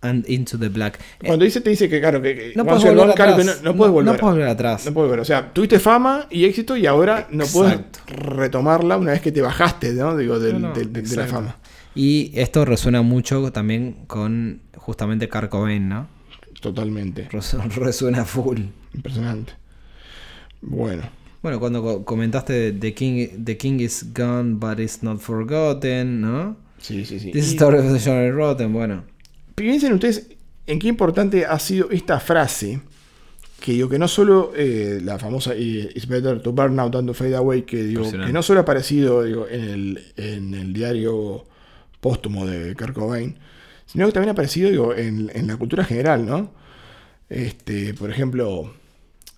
and 0.03 0.29
into 0.29 0.59
the 0.59 0.69
black. 0.69 0.99
Cuando 1.25 1.45
dice, 1.45 1.61
te 1.61 1.71
dice 1.71 1.89
que, 1.89 2.01
claro, 2.01 2.23
que, 2.23 2.35
que 2.35 2.53
no 2.57 2.65
puedes 2.65 2.85
volver 2.85 3.15
claro, 3.15 3.37
que 3.37 3.45
no, 3.45 3.53
no 3.63 3.77
puedes 3.77 3.93
volver. 3.93 4.13
No 4.15 4.19
puedes 4.19 4.35
volver 4.37 4.49
atrás. 4.49 4.87
No 4.87 4.93
puedes 4.95 5.09
volver. 5.09 5.21
O 5.21 5.25
sea, 5.25 5.53
tuviste 5.53 5.79
fama 5.79 6.27
y 6.31 6.45
éxito 6.45 6.77
y 6.77 6.87
ahora 6.87 7.29
no 7.31 7.45
puedes 7.47 7.79
retomarla 8.07 8.97
una 8.97 9.13
vez 9.13 9.21
que 9.21 9.33
te 9.33 9.41
bajaste, 9.43 9.93
¿no? 9.93 10.17
Digo, 10.17 10.39
del- 10.39 10.61
No, 10.61 10.69
no, 10.69 10.75
del- 10.75 10.93
de, 10.93 11.03
de 11.03 11.17
la 11.17 11.27
fama. 11.27 11.57
Y 11.95 12.31
esto 12.35 12.65
resuena 12.65 13.03
mucho 13.03 13.51
también 13.53 14.05
con 14.07 14.63
justamente 14.77 15.29
Kurt 15.29 15.49
Cobain, 15.51 15.89
¿no? 15.89 16.09
Totalmente. 16.61 17.29
Resu- 17.31 17.61
Resuena 17.75 18.25
full. 18.25 18.59
Impresionante. 18.95 19.53
Bueno. 20.61 21.03
Bueno, 21.43 21.59
cuando 21.59 21.83
co- 21.83 22.05
comentaste 22.05 22.53
de 22.53 22.73
The 22.73 22.95
King, 22.95 23.29
The 23.45 23.57
King 23.57 23.81
is 23.81 24.07
gone, 24.15 24.55
but 24.57 24.79
it's 24.79 25.03
not 25.03 25.21
forgotten, 25.21 26.21
¿no? 26.21 26.57
Sí, 26.79 27.05
sí, 27.05 27.19
sí. 27.19 27.33
This 27.33 27.49
Y- 27.53 27.55
story 27.57 27.79
of 27.79 27.93
the 27.93 27.99
Johnny 27.99 28.31
Rotten, 28.31 28.73
bueno. 28.73 29.05
Piensen 29.55 29.93
ustedes 29.93 30.29
en 30.67 30.79
qué 30.79 30.89
importante 30.89 31.47
ha 31.47 31.59
sido 31.59 31.91
esta 31.91 32.21
frase. 32.21 32.81
Que 33.61 33.73
digo 33.73 33.91
que 33.91 33.99
no 33.99 34.09
solo 34.09 34.53
eh, 34.57 35.01
la 35.03 35.19
famosa 35.19 35.53
eh, 35.55 35.93
It's 35.95 36.09
better 36.09 36.41
to 36.41 36.51
burn 36.51 36.81
out 36.81 36.93
than 36.93 37.07
to 37.07 37.13
fade 37.13 37.37
away, 37.37 37.63
que, 37.63 37.83
digo, 37.83 38.11
que 38.11 38.33
no 38.33 38.43
solo 38.43 38.61
ha 38.61 38.63
aparecido 38.63 39.23
digo, 39.23 39.47
en, 39.49 39.65
el, 39.65 40.05
en 40.17 40.55
el 40.55 40.73
diario 40.73 41.45
póstumo 42.01 42.47
de 42.47 42.75
Kurt 42.75 42.95
Cobain, 42.95 43.39
sino 43.85 44.07
que 44.07 44.13
también 44.13 44.31
ha 44.31 44.33
aparecido 44.33 44.71
digo, 44.71 44.95
en, 44.95 45.31
en 45.35 45.47
la 45.47 45.59
cultura 45.59 45.85
general, 45.85 46.25
¿no? 46.25 46.55
Este, 47.29 47.93
por 47.93 48.11
ejemplo, 48.11 48.73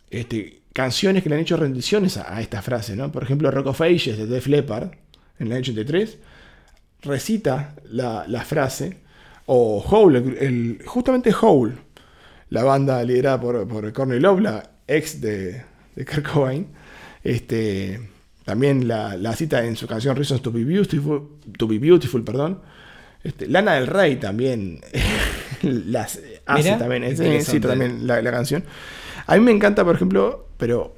este, 0.09 0.63
canciones 0.73 1.25
que 1.25 1.29
le 1.29 1.35
han 1.35 1.41
hecho 1.41 1.57
rendiciones 1.57 2.17
a, 2.17 2.37
a 2.37 2.41
esta 2.41 2.63
frase, 2.63 2.95
¿no? 2.95 3.11
Por 3.11 3.25
ejemplo, 3.25 3.51
Rock 3.51 3.67
of 3.67 3.81
Ages 3.81 4.19
de 4.19 4.27
Def 4.27 4.47
Leppard, 4.47 4.93
en 5.41 5.49
el 5.49 5.53
año 5.53 5.61
83, 5.61 6.19
recita 7.03 7.75
la, 7.91 8.25
la 8.29 8.45
frase, 8.45 8.99
o 9.47 9.85
Hole, 9.89 10.19
el- 10.19 10.39
el- 10.39 10.83
justamente 10.87 11.33
Hole, 11.41 11.75
la 12.51 12.65
banda 12.65 13.03
liderada 13.03 13.41
por, 13.41 13.67
por 13.69 13.93
Courtney 13.93 14.21
Love, 14.21 14.41
la 14.41 14.71
ex 14.87 15.21
de, 15.21 15.63
de 15.97 16.05
Kurt 16.05 16.27
Cobain, 16.29 16.67
este, 17.25 18.01
también 18.45 18.87
la, 18.89 19.17
la 19.17 19.35
cita 19.35 19.65
en 19.65 19.77
su 19.77 19.87
canción 19.87 20.17
Reasons 20.17 20.43
to 20.43 20.51
Be 20.53 20.65
Beautiful, 20.65 21.23
to 21.57 21.67
be 21.69 21.79
beautiful 21.79 22.23
perdón. 22.25 22.61
Este, 23.25 23.47
Lana 23.47 23.75
del 23.75 23.87
Rey 23.87 24.17
también 24.17 24.81
las 25.63 26.19
hace 26.47 26.63
Mira, 26.65 26.79
también, 26.79 27.05
es- 27.05 27.47
cita 27.47 27.69
también 27.69 28.07
la, 28.07 28.21
la 28.21 28.31
canción. 28.33 28.65
A 29.27 29.35
mí 29.37 29.41
me 29.41 29.53
encanta, 29.53 29.85
por 29.85 29.95
ejemplo, 29.95 30.49
pero 30.57 30.97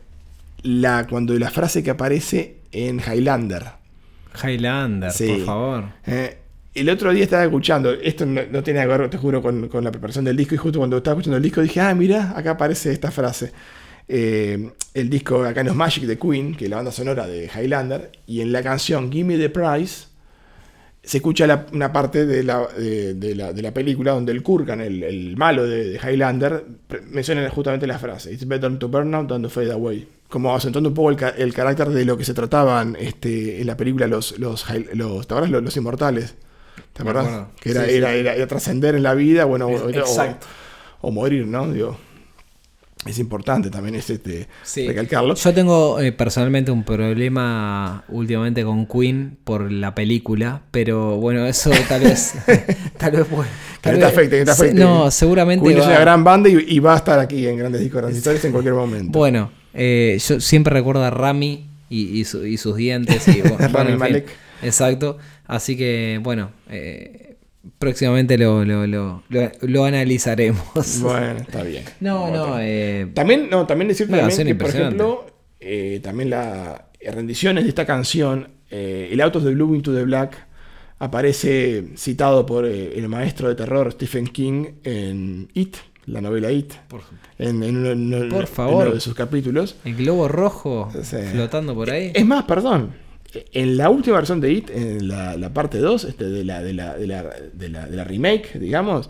la, 0.62 1.06
cuando 1.06 1.34
la 1.38 1.50
frase 1.50 1.82
que 1.82 1.90
aparece 1.90 2.56
en 2.72 2.98
Highlander. 3.00 3.64
Highlander, 4.42 5.12
Sí. 5.12 5.28
por 5.28 5.44
favor. 5.44 5.84
Eh, 6.06 6.38
el 6.74 6.88
otro 6.90 7.12
día 7.12 7.24
estaba 7.24 7.44
escuchando, 7.44 7.92
esto 7.92 8.26
no, 8.26 8.62
tiene 8.62 8.80
que 8.80 8.86
ver, 8.86 9.08
te 9.08 9.16
juro, 9.16 9.40
con, 9.40 9.68
con 9.68 9.84
la 9.84 9.92
preparación 9.92 10.24
del 10.24 10.36
disco, 10.36 10.54
y 10.54 10.58
justo 10.58 10.78
cuando 10.78 10.96
estaba 10.96 11.14
escuchando 11.14 11.36
el 11.36 11.42
disco 11.42 11.60
dije, 11.60 11.80
ah, 11.80 11.94
mira, 11.94 12.32
acá 12.36 12.52
aparece 12.52 12.92
esta 12.92 13.10
frase. 13.10 13.52
Eh, 14.08 14.70
el 14.92 15.08
disco 15.08 15.44
acá 15.44 15.64
no 15.64 15.70
es 15.70 15.76
Magic 15.76 16.04
de 16.04 16.18
Queen, 16.18 16.54
que 16.54 16.64
es 16.64 16.70
la 16.70 16.76
banda 16.76 16.92
sonora 16.92 17.26
de 17.26 17.48
Highlander, 17.48 18.10
y 18.26 18.40
en 18.40 18.52
la 18.52 18.62
canción 18.62 19.10
Give 19.10 19.24
Me 19.24 19.38
the 19.38 19.50
Prize 19.50 20.08
se 21.02 21.18
escucha 21.18 21.66
una 21.72 21.92
parte 21.92 22.24
de 22.26 22.42
la, 22.42 22.66
de, 22.66 23.14
de 23.14 23.34
la, 23.34 23.52
de 23.52 23.62
la 23.62 23.72
película 23.72 24.12
donde 24.12 24.32
el 24.32 24.42
Kurgan, 24.42 24.80
el, 24.80 25.02
el 25.02 25.36
malo 25.36 25.66
de, 25.66 25.90
de 25.90 25.98
Highlander, 25.98 26.64
menciona 27.10 27.48
justamente 27.50 27.86
la 27.86 27.98
frase, 27.98 28.32
It's 28.32 28.48
better 28.48 28.76
to 28.78 28.88
burn 28.88 29.14
out 29.14 29.28
than 29.28 29.42
to 29.42 29.50
fade 29.50 29.70
away. 29.70 30.08
Como 30.28 30.54
acentuando 30.56 30.88
un 30.88 30.94
poco 30.94 31.10
el, 31.10 31.18
el 31.36 31.54
carácter 31.54 31.90
de 31.90 32.04
lo 32.04 32.16
que 32.16 32.24
se 32.24 32.34
trataban 32.34 32.96
este, 32.98 33.60
en 33.60 33.66
la 33.66 33.76
película 33.76 34.06
los, 34.06 34.38
los, 34.38 34.64
los, 34.94 35.28
los, 35.28 35.50
los 35.50 35.76
inmortales. 35.76 36.34
¿Te. 36.94 37.02
Que 37.02 37.70
era, 37.70 37.84
Sí, 37.84 37.90
sí. 37.90 37.96
era, 37.96 38.12
era- 38.14 38.34
era 38.34 38.46
trascender 38.46 38.94
en 38.94 39.02
la 39.02 39.12
vida, 39.14 39.44
bueno, 39.44 39.66
o, 39.66 39.84
o- 39.86 39.90
Exacto. 39.90 40.46
o 41.02 41.10
morir, 41.10 41.46
¿no? 41.46 41.70
Digo. 41.70 41.98
Es 43.06 43.18
importante 43.18 43.68
también 43.68 43.96
es 43.96 44.08
este, 44.08 44.48
Sí. 44.62 44.86
recalcarlo. 44.88 45.34
Yo 45.34 45.52
tengo 45.52 46.00
eh, 46.00 46.10
personalmente 46.12 46.70
un 46.70 46.84
problema 46.84 48.02
últimamente 48.08 48.64
con 48.64 48.86
Queen 48.86 49.36
por 49.44 49.70
la 49.70 49.94
película, 49.94 50.62
pero 50.70 51.16
bueno, 51.18 51.44
eso 51.44 51.70
tal 51.86 52.00
vez. 52.02 52.32
tal 52.96 53.12
vez 53.12 53.28
bueno, 53.28 53.50
Que 53.82 53.92
no 53.92 53.98
te 53.98 54.04
afecte, 54.06 54.30
que 54.30 54.38
no 54.38 54.44
te 54.46 54.50
afecte. 54.52 54.80
No, 54.80 55.10
seguramente. 55.10 55.66
Queen 55.66 55.76
es 55.78 55.84
va- 55.84 55.88
una 55.90 56.00
gran 56.00 56.24
banda 56.24 56.48
y, 56.48 56.64
y 56.66 56.78
va 56.78 56.94
a 56.94 56.96
estar 56.96 57.18
aquí 57.18 57.46
en 57.46 57.58
Grandes 57.58 57.82
Discos 57.82 57.98
Grandes 58.00 58.16
Historias 58.18 58.42
en 58.46 58.52
cualquier 58.52 58.74
momento. 58.74 59.18
Bueno, 59.18 59.50
eh, 59.74 60.18
yo 60.26 60.40
siempre 60.40 60.72
recuerdo 60.72 61.04
a 61.04 61.10
Rami 61.10 61.66
y, 61.90 62.20
y 62.20 62.24
su- 62.24 62.46
y 62.46 62.56
sus 62.56 62.74
dientes. 62.76 63.28
Y, 63.28 63.40
bueno, 63.46 63.58
Rami 63.58 63.78
en 63.80 63.86
fin. 63.88 63.98
Malek. 63.98 64.28
Exacto. 64.62 65.18
Así 65.46 65.76
que, 65.76 66.18
bueno, 66.22 66.50
eh, 66.70 67.36
próximamente 67.78 68.38
lo, 68.38 68.64
lo, 68.64 68.86
lo, 68.86 69.22
lo- 69.62 69.84
analizaremos. 69.84 70.62
Bueno, 71.02 71.38
está 71.40 71.62
bien. 71.62 71.84
No, 72.00 72.30
no, 72.30 72.56
eh, 72.60 73.08
También, 73.14 73.48
no, 73.50 73.66
también 73.66 73.88
decirte 73.88 74.12
Una 74.12 74.28
también 74.28 74.46
que, 74.48 74.54
por 74.54 74.68
ejemplo, 74.70 75.26
eh, 75.60 76.00
también 76.02 76.30
las 76.30 76.80
rendiciones 77.12 77.64
de 77.64 77.68
esta 77.70 77.84
canción, 77.86 78.48
eh, 78.70 79.08
El 79.12 79.20
Out 79.20 79.36
of 79.36 79.44
the 79.44 79.50
Blue 79.50 79.74
into 79.74 79.94
the 79.94 80.02
Black, 80.04 80.46
aparece 80.98 81.84
citado 81.96 82.46
por 82.46 82.66
eh, 82.66 82.92
el 82.96 83.08
maestro 83.08 83.48
de 83.48 83.54
terror 83.54 83.92
Stephen 83.92 84.26
King 84.28 84.66
en 84.84 85.48
It, 85.54 85.76
la 86.06 86.20
novela 86.20 86.50
It, 86.50 86.72
en, 87.38 87.62
en 87.62 87.76
uno, 87.76 87.90
en 87.90 88.14
uno- 88.14 88.28
Por 88.30 88.42
en 88.42 88.46
favor. 88.48 88.86
uno 88.86 88.94
de 88.94 89.00
sus 89.00 89.14
capítulos. 89.14 89.76
el 89.84 89.96
globo 89.96 90.28
rojo 90.28 90.90
Sí. 91.02 91.16
flotando 91.32 91.74
por 91.74 91.90
ahí. 91.90 92.12
Es 92.14 92.24
más, 92.24 92.44
perdón. 92.44 92.92
En 93.52 93.76
la 93.76 93.90
última 93.90 94.16
versión 94.16 94.40
de 94.40 94.52
It, 94.52 94.70
en 94.70 95.08
la, 95.08 95.36
la 95.36 95.52
parte 95.52 95.78
2, 95.78 96.04
este, 96.04 96.24
de, 96.24 96.44
la, 96.44 96.62
de, 96.62 96.72
la, 96.74 96.94
de, 96.96 97.06
la, 97.06 97.22
de, 97.52 97.68
la, 97.68 97.86
de 97.86 97.96
la 97.96 98.04
remake, 98.04 98.58
digamos, 98.58 99.08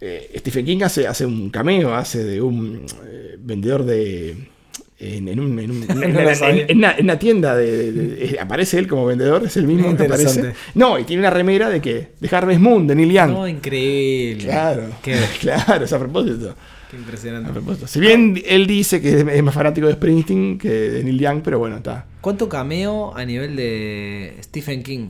eh, 0.00 0.30
Stephen 0.38 0.64
King 0.66 0.82
hace, 0.82 1.06
hace 1.06 1.24
un 1.24 1.50
cameo, 1.50 1.94
hace 1.94 2.22
de 2.24 2.40
un 2.42 2.84
eh, 3.06 3.36
vendedor 3.38 3.84
de. 3.84 4.48
En, 4.96 5.26
en 5.28 5.40
un- 5.40 5.58
en 5.58 5.70
un- 5.72 5.86
una, 6.76 6.92
en 6.96 7.04
una 7.04 7.18
tienda 7.18 7.56
de, 7.56 7.92
de- 7.92 8.06
de- 8.28 8.40
aparece 8.40 8.78
él 8.78 8.86
como 8.86 9.04
vendedor, 9.06 9.44
es 9.44 9.56
el 9.56 9.66
mismo 9.66 9.94
que 9.96 10.04
aparece. 10.04 10.52
No, 10.74 10.98
y 10.98 11.04
tiene 11.04 11.20
una 11.20 11.30
remera 11.30 11.68
de 11.68 11.80
que 11.80 12.08
de 12.20 12.28
Harvest 12.36 12.60
Moon, 12.60 12.86
de 12.86 12.94
Neil 12.94 13.10
Young. 13.12 13.30
No, 13.32 13.48
increíble. 13.48 14.44
claro, 14.44 14.84
Qué, 15.02 15.16
claro, 15.40 15.84
es 15.84 15.92
a 15.92 15.98
propósito. 15.98 16.54
Impresionante. 16.96 17.50
propósito. 17.52 17.86
Si 17.86 18.00
bien 18.00 18.40
él 18.46 18.66
dice 18.66 19.00
que 19.00 19.20
es 19.20 19.42
más 19.42 19.54
fanático 19.54 19.86
de 19.86 19.94
Springsteen 19.94 20.58
que 20.58 20.68
de 20.70 21.04
Neil 21.04 21.18
Young, 21.18 21.42
pero 21.42 21.58
bueno, 21.58 21.76
está. 21.76 22.06
¿Cuánto 22.20 22.48
cameo 22.48 23.14
a 23.16 23.24
nivel 23.24 23.56
de 23.56 24.36
Stephen 24.42 24.82
King? 24.82 25.08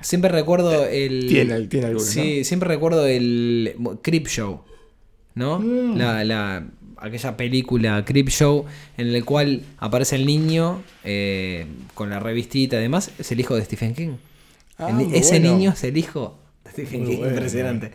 Siempre 0.00 0.30
recuerdo 0.30 0.84
el. 0.86 1.26
Tiene- 1.28 1.60
tiene 1.68 1.86
algunos, 1.86 2.08
Sí, 2.08 2.44
siempre 2.44 2.68
recuerdo 2.68 3.06
el 3.06 3.74
Creep 4.02 4.26
Show. 4.26 4.62
¿No? 5.34 5.60
Mm. 5.60 5.96
La, 5.96 6.24
la- 6.24 6.66
aquella 6.98 7.36
película 7.36 8.04
Creep 8.04 8.28
Show 8.28 8.64
en 8.96 9.08
el 9.08 9.24
cual 9.24 9.62
aparece 9.78 10.16
el 10.16 10.26
niño 10.26 10.82
eh, 11.04 11.66
con 11.94 12.10
la 12.10 12.18
revistita 12.20 12.76
y 12.78 12.82
demás. 12.82 13.10
Es 13.18 13.32
el 13.32 13.40
hijo 13.40 13.54
de 13.56 13.64
Stephen 13.64 13.94
King. 13.94 14.16
Ah, 14.78 14.90
El- 14.90 15.14
ese 15.14 15.38
bueno. 15.40 15.56
niño 15.56 15.70
es 15.72 15.84
el 15.84 15.96
hijo 15.96 16.38
de 16.64 16.70
Stephen 16.72 17.00
Muy 17.02 17.10
King. 17.10 17.18
bueno. 17.18 17.34
Impresionante. 17.34 17.92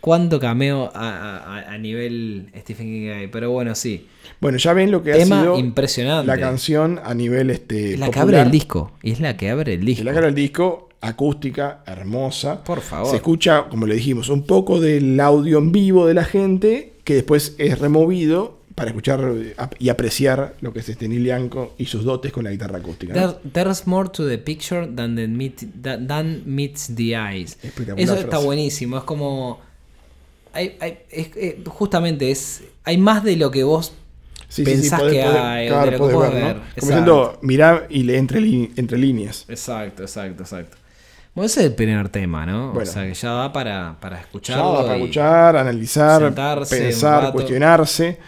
¿Cuánto 0.00 0.40
cameo 0.40 0.90
a, 0.94 1.36
a- 1.38 1.72
a 1.74 1.78
nivel 1.78 2.50
Stephen 2.58 2.86
King 2.86 3.08
hay? 3.10 3.26
Pero 3.26 3.50
bueno, 3.50 3.74
sí. 3.74 4.06
Bueno, 4.40 4.56
ya 4.58 4.72
ven 4.72 4.90
lo 4.90 5.02
que 5.02 5.12
Tema 5.12 5.38
ha 5.38 5.42
sido 5.42 5.58
impresionante. 5.58 6.26
la 6.26 6.38
canción 6.38 7.00
a 7.04 7.12
nivel 7.14 7.50
este, 7.50 7.94
Es 7.94 7.98
la 8.00 8.10
que 8.10 8.18
abre 8.20 8.40
el 8.40 8.50
disco. 8.50 8.92
Y 9.02 9.10
es 9.12 9.20
la 9.20 9.36
que 9.36 9.50
abre 9.50 9.74
el 9.74 9.84
disco. 9.84 10.00
Es 10.00 10.04
la 10.06 10.12
que 10.12 10.18
abre 10.18 10.28
el 10.30 10.34
disco, 10.34 10.88
acústica, 11.02 11.82
hermosa. 11.86 12.64
Por 12.64 12.80
favor. 12.80 13.10
Se 13.10 13.16
escucha, 13.16 13.64
como 13.68 13.86
le 13.86 13.94
dijimos, 13.96 14.28
un 14.30 14.44
poco 14.46 14.80
del 14.80 15.18
audio 15.20 15.58
en 15.58 15.72
vivo 15.72 16.06
de 16.06 16.14
la 16.14 16.24
gente 16.24 16.94
que 17.04 17.14
después 17.14 17.54
es 17.58 17.78
removido 17.78 18.58
para 18.74 18.90
escuchar 18.90 19.20
eh, 19.36 19.54
y 19.78 19.90
apreciar 19.90 20.54
lo 20.62 20.72
que 20.72 20.78
es 20.80 20.88
este 20.88 21.06
Neil 21.08 21.24
Young 21.26 21.50
y 21.76 21.84
sus 21.86 22.04
dotes 22.04 22.32
con 22.32 22.44
la 22.44 22.50
guitarra 22.50 22.78
acústica. 22.78 23.12
¿no? 23.12 23.20
There- 23.34 23.50
there's 23.52 23.86
more 23.86 24.08
to 24.08 24.26
the 24.26 24.38
picture 24.38 24.86
than, 24.86 25.16
the 25.16 25.28
meet, 25.28 25.60
tha- 25.82 25.98
than 26.06 26.42
meets 26.46 26.94
the 26.94 27.14
eyes. 27.16 27.58
Espectacular 27.62 27.98
Eso 28.00 28.14
está 28.14 28.28
frase. 28.30 28.46
buenísimo. 28.46 28.96
Es 28.96 29.04
como. 29.04 29.60
Hay- 30.52 30.76
hay- 30.80 30.98
es- 31.10 31.30
eh, 31.36 31.62
justamente 31.66 32.30
es. 32.30 32.62
Hay 32.84 32.98
más 32.98 33.22
de 33.24 33.36
lo 33.36 33.50
que 33.50 33.62
vos 33.64 33.92
Sí, 34.48 34.64
sí, 34.64 34.64
sí, 34.64 34.70
pensás 34.80 35.02
que 35.02 35.22
podés- 35.22 35.40
hay, 35.40 35.68
claro, 35.68 35.90
de 35.92 35.98
lo 35.98 36.08
que 36.08 36.16
ver, 36.16 36.28
¿no? 36.30 36.34
ver. 36.34 36.54
Como 36.54 36.64
Exacto. 36.64 36.86
diciendo, 36.86 37.38
mirá 37.42 37.86
y 37.88 38.02
lee 38.02 38.16
entre, 38.16 38.40
li- 38.40 38.72
entre 38.76 38.98
líneas. 38.98 39.44
Exacto, 39.48 40.02
exacto, 40.02 40.42
exacto. 40.42 40.76
Bueno, 41.34 41.46
ese 41.46 41.60
es 41.60 41.66
el 41.66 41.74
primer 41.74 42.08
tema, 42.08 42.44
¿no? 42.44 42.72
Bueno. 42.72 42.90
o 42.90 42.92
sea, 42.92 43.04
que 43.06 43.14
ya 43.14 43.30
da 43.30 43.52
para, 43.52 43.96
para 44.00 44.16
Ya, 44.16 44.22
escucharlo. 44.22 44.82
para 44.82 44.96
escuchar, 44.96 45.56
analizar, 45.56 46.20
sentarse 46.22 46.76
pensar, 46.76 47.32
cuestionarse, 47.32 48.18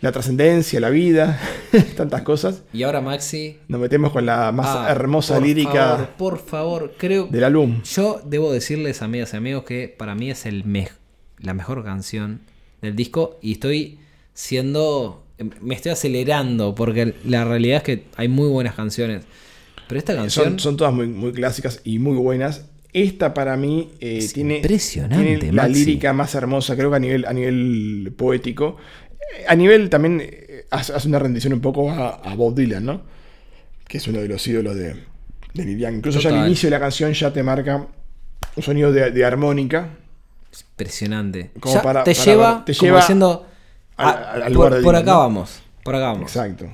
la 0.00 0.12
trascendencia, 0.12 0.78
la 0.78 0.90
vida, 0.90 1.40
tantas 1.96 2.22
cosas. 2.22 2.62
Y 2.72 2.84
ahora, 2.84 3.00
Maxi. 3.00 3.58
Nos 3.66 3.80
metemos 3.80 4.12
con 4.12 4.24
la 4.26 4.52
más 4.52 4.68
ah, 4.68 4.86
hermosa 4.92 5.34
por 5.34 5.42
lírica 5.42 5.72
favor, 5.72 6.08
por 6.16 6.38
favor, 6.38 6.94
creo 6.96 7.26
del 7.26 7.42
álbum. 7.42 7.82
Yo 7.82 8.20
debo 8.24 8.52
decirles, 8.52 9.02
amigas 9.02 9.34
y 9.34 9.36
amigos, 9.38 9.64
que 9.64 9.88
para 9.88 10.14
mí 10.14 10.30
es 10.30 10.46
el 10.46 10.64
mej- 10.64 10.92
la 11.44 11.54
mejor 11.54 11.84
canción 11.84 12.40
del 12.82 12.96
disco 12.96 13.38
y 13.42 13.52
estoy 13.52 13.98
siendo. 14.34 15.24
Me 15.60 15.74
estoy 15.74 15.92
acelerando 15.92 16.74
porque 16.74 17.14
la 17.24 17.44
realidad 17.44 17.78
es 17.78 17.82
que 17.82 18.04
hay 18.16 18.28
muy 18.28 18.48
buenas 18.48 18.74
canciones. 18.74 19.24
Pero 19.88 19.98
esta 19.98 20.14
canción. 20.14 20.44
Son, 20.46 20.58
son 20.60 20.76
todas 20.76 20.94
muy, 20.94 21.06
muy 21.08 21.32
clásicas 21.32 21.80
y 21.84 21.98
muy 21.98 22.16
buenas. 22.16 22.66
Esta 22.92 23.34
para 23.34 23.56
mí 23.56 23.90
eh, 24.00 24.18
Es 24.18 24.32
tiene, 24.32 24.56
impresionante, 24.58 25.36
tiene 25.38 25.52
la 25.52 25.64
Maxi. 25.64 25.80
lírica 25.80 26.12
más 26.12 26.34
hermosa, 26.36 26.76
creo 26.76 26.90
que 26.90 26.96
a 26.96 27.00
nivel, 27.00 27.24
a 27.26 27.32
nivel 27.32 28.12
poético. 28.16 28.76
Eh, 29.40 29.44
A 29.48 29.56
nivel 29.56 29.90
también 29.90 30.20
eh, 30.22 30.66
hace 30.70 31.08
una 31.08 31.18
rendición 31.18 31.52
un 31.52 31.60
poco 31.60 31.90
a, 31.90 32.10
a 32.10 32.34
Bob 32.36 32.54
Dylan, 32.54 32.84
¿no? 32.84 33.02
Que 33.88 33.98
es 33.98 34.06
uno 34.06 34.20
de 34.20 34.28
los 34.28 34.46
ídolos 34.46 34.76
de, 34.76 34.94
de 35.54 35.76
Young. 35.78 35.96
Incluso 35.96 36.20
ya 36.20 36.30
al 36.30 36.46
inicio 36.46 36.68
de 36.68 36.70
la 36.70 36.80
canción 36.80 37.12
ya 37.12 37.32
te 37.32 37.42
marca 37.42 37.88
un 38.56 38.62
sonido 38.62 38.92
de, 38.92 39.10
de 39.10 39.24
armónica. 39.24 39.90
Impresionante. 40.62 41.50
Como 41.60 41.74
Ya 41.74 41.82
para- 41.82 42.04
te 42.04 42.14
para 42.14 42.24
lleva, 42.24 42.54
ver, 42.56 42.64
te 42.64 42.74
como 42.74 42.86
lleva 42.88 42.98
diciendo. 43.00 43.46
al- 43.96 44.06
ah, 44.06 44.10
al- 44.34 44.42
al 44.42 44.52
por, 44.52 44.80
lugar 44.80 44.96
acá 44.96 45.12
¿no? 45.12 45.18
vamos. 45.18 45.60
Por 45.82 45.94
acá 45.94 46.04
vamos. 46.06 46.22
Exacto. 46.22 46.66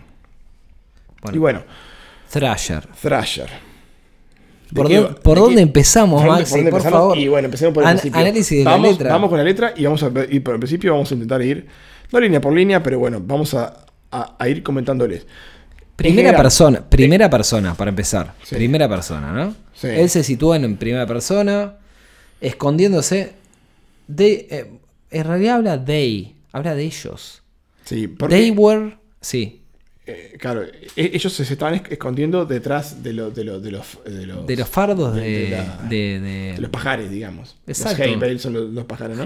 Bueno, 1.22 1.37
Y 1.37 1.39
bueno, 1.39 1.62
Thrasher. 2.31 2.87
Thrasher. 3.01 3.49
¿De 4.70 4.76
¿Por, 4.76 4.87
qué 4.89 4.99
dó- 5.01 5.09
va- 5.09 5.14
por 5.16 5.35
de 5.37 5.41
dónde 5.41 5.57
qué- 5.57 5.62
empezamos, 5.62 6.20
¿Por 6.20 6.28
dónde- 6.28 6.41
Maxi? 6.43 6.51
por 6.53 6.59
dónde 6.59 6.70
Por, 6.70 6.81
empezamos? 6.81 7.01
favor. 7.03 7.18
Y 7.18 7.28
bueno, 7.28 7.47
empecemos 7.47 7.74
por 7.74 7.83
el 7.83 7.89
An- 7.89 7.95
principio. 7.97 8.20
Análisis 8.20 8.59
de 8.59 8.64
vamos, 8.64 8.83
la 8.87 8.93
letra. 8.93 9.12
Vamos 9.12 9.28
con 9.28 9.39
la 9.39 9.45
letra 9.45 9.74
y 9.76 9.85
vamos 9.85 10.03
a 10.03 10.11
ir 10.31 10.45
por 10.45 10.55
el 10.55 10.61
principio. 10.61 10.93
Vamos 10.93 11.11
a 11.11 11.14
intentar 11.14 11.43
ir, 11.43 11.66
no 12.12 12.20
línea 12.20 12.41
por 12.41 12.53
línea, 12.53 12.83
pero 12.83 12.99
bueno, 13.01 13.20
vamos 13.20 13.53
a, 13.55 13.85
a- 14.12 14.37
a 14.39 14.49
ir 14.49 14.62
comentándoles. 14.62 15.26
Primera 15.97 16.28
general, 16.28 16.43
persona, 16.43 16.81
primera 16.89 17.28
persona, 17.28 17.74
para 17.74 17.91
empezar. 17.91 18.33
Sí. 18.45 18.55
Primera 18.55 18.89
persona, 18.89 19.33
¿no? 19.33 19.55
Sí. 19.74 19.89
Él 19.89 20.09
se 20.09 20.22
sitúa 20.22 20.57
en 20.57 20.76
primera 20.76 21.07
persona, 21.07 21.74
escondiéndose 22.41 23.33
de. 24.17 24.47
eh, 24.51 24.81
en 25.11 25.25
realidad 25.25 25.57
habla 25.57 25.85
they, 25.85 26.37
habla 26.53 26.75
de 26.75 26.85
ellos. 26.85 27.43
Sí, 27.85 28.07
porque, 28.09 28.37
They 28.37 28.51
were. 28.53 28.99
Sí, 29.21 29.60
eh, 30.11 30.37
claro, 30.39 30.63
e- 30.63 31.11
ellos 31.15 31.33
se 31.33 31.43
estaban 31.43 31.75
esc- 31.75 31.91
escondiendo 31.93 32.45
detrás 32.47 33.03
de, 33.03 33.13
lo- 33.13 33.31
de, 33.31 33.45
lo- 33.45 33.61
de 33.61 33.71
los, 33.71 33.99
de 34.05 34.27
los, 34.27 34.47
de 34.47 34.57
los 34.57 34.69
fardos 34.69 35.15
de. 35.15 35.51
la- 35.51 35.89
los 36.61 36.71
pajares, 36.71 37.11
digamos. 37.11 37.57
Exacto. 37.67 38.05
Los 38.07 38.23
hay 38.23 38.39
son 38.39 38.53
los, 38.53 38.71
los 38.71 38.85
pajares, 38.85 39.17
¿no? 39.17 39.25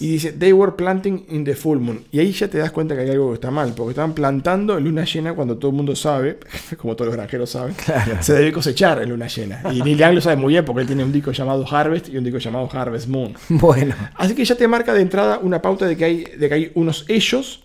Y 0.00 0.08
dice, 0.12 0.32
they 0.32 0.52
were 0.52 0.72
planting 0.72 1.24
in 1.30 1.44
the 1.44 1.54
full 1.54 1.78
moon. 1.78 2.04
Y 2.12 2.18
ahí 2.20 2.32
ya 2.32 2.48
te 2.48 2.58
das 2.58 2.70
cuenta 2.70 2.94
que 2.94 3.02
hay 3.02 3.10
algo 3.10 3.28
que 3.30 3.34
está 3.34 3.50
mal, 3.50 3.72
porque 3.76 3.90
estaban 3.90 4.14
plantando 4.14 4.76
en 4.78 4.84
luna 4.84 5.04
llena 5.04 5.34
cuando 5.34 5.56
todo 5.56 5.70
el 5.70 5.76
mundo 5.76 5.94
sabe, 5.96 6.38
como 6.78 6.94
todos 6.96 7.06
los 7.08 7.16
granjeros 7.16 7.50
saben, 7.50 7.74
se 8.20 8.32
debe 8.34 8.52
cosechar 8.52 9.02
en 9.02 9.08
luna 9.10 9.26
llena. 9.26 9.62
Y 9.72 9.82
Neil 9.82 9.98
Young 9.98 10.14
lo 10.14 10.20
sabe 10.20 10.36
muy 10.36 10.52
bien 10.54 10.64
porque 10.64 10.82
él 10.82 10.86
tiene 10.86 11.04
un 11.04 11.12
disco 11.12 11.32
llamado 11.32 11.66
Harvest 11.70 12.08
y 12.08 12.16
un 12.16 12.24
disco 12.24 12.38
llamado 12.38 12.68
Harvest 12.72 13.08
Moon. 13.08 13.34
Bueno, 13.48 13.94
Así 14.14 14.34
que 14.34 14.44
ya 14.44 14.54
te 14.54 14.66
marca 14.68 14.94
de 14.94 15.02
entrada 15.02 15.38
una 15.38 15.60
pauta 15.60 15.86
de 15.86 15.96
que 15.96 16.04
hay, 16.04 16.24
de 16.24 16.48
que 16.48 16.54
hay 16.54 16.72
unos 16.74 17.04
ellos 17.08 17.62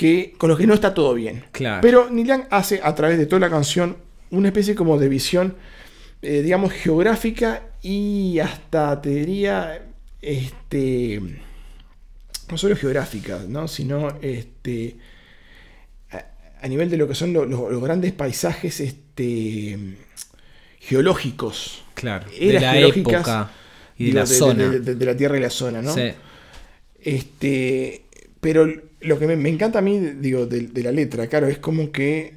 que, 0.00 0.32
con 0.38 0.48
los 0.48 0.58
que 0.58 0.66
no 0.66 0.72
está 0.72 0.94
todo 0.94 1.12
bien. 1.12 1.44
Claro. 1.52 1.82
Pero 1.82 2.08
Neil 2.08 2.26
Young 2.26 2.42
hace 2.48 2.80
a 2.82 2.94
través 2.94 3.18
de 3.18 3.26
toda 3.26 3.40
la 3.40 3.50
canción 3.50 3.98
una 4.30 4.48
especie 4.48 4.74
como 4.74 4.96
de 4.98 5.10
visión, 5.10 5.56
eh, 6.22 6.40
digamos, 6.40 6.72
geográfica 6.72 7.64
y 7.82 8.38
hasta 8.38 9.02
te 9.02 9.10
diría, 9.10 9.82
este, 10.22 11.20
no 12.50 12.56
solo 12.56 12.76
geográfica, 12.76 13.40
¿no? 13.46 13.68
sino 13.68 14.16
este, 14.22 14.96
a, 16.12 16.24
a 16.62 16.68
nivel 16.68 16.88
de 16.88 16.96
lo 16.96 17.06
que 17.06 17.14
son 17.14 17.34
lo- 17.34 17.44
lo- 17.44 17.68
los 17.70 17.82
grandes 17.82 18.12
paisajes 18.12 18.80
este, 18.80 19.78
geológicos. 20.78 21.84
claro. 21.94 22.26
De 22.30 22.54
la 22.58 22.78
época 22.78 23.50
y 23.98 24.04
de 24.04 24.10
digo, 24.12 24.18
la 24.20 24.26
zona. 24.26 24.68
de- 24.70 24.80
de- 24.80 24.94
de 24.94 25.04
la 25.04 25.14
tierra 25.14 25.36
y 25.36 25.40
la 25.42 25.50
zona, 25.50 25.82
¿no? 25.82 25.92
Sí. 25.94 26.10
Este, 27.02 28.04
pero 28.40 28.66
lo 29.00 29.18
que 29.18 29.26
me, 29.26 29.36
me 29.36 29.48
encanta 29.48 29.78
a 29.78 29.82
mí, 29.82 29.98
digo, 29.98 30.46
de, 30.46 30.62
de 30.68 30.82
la 30.82 30.92
letra, 30.92 31.26
claro, 31.26 31.46
es 31.48 31.58
como 31.58 31.90
que 31.90 32.34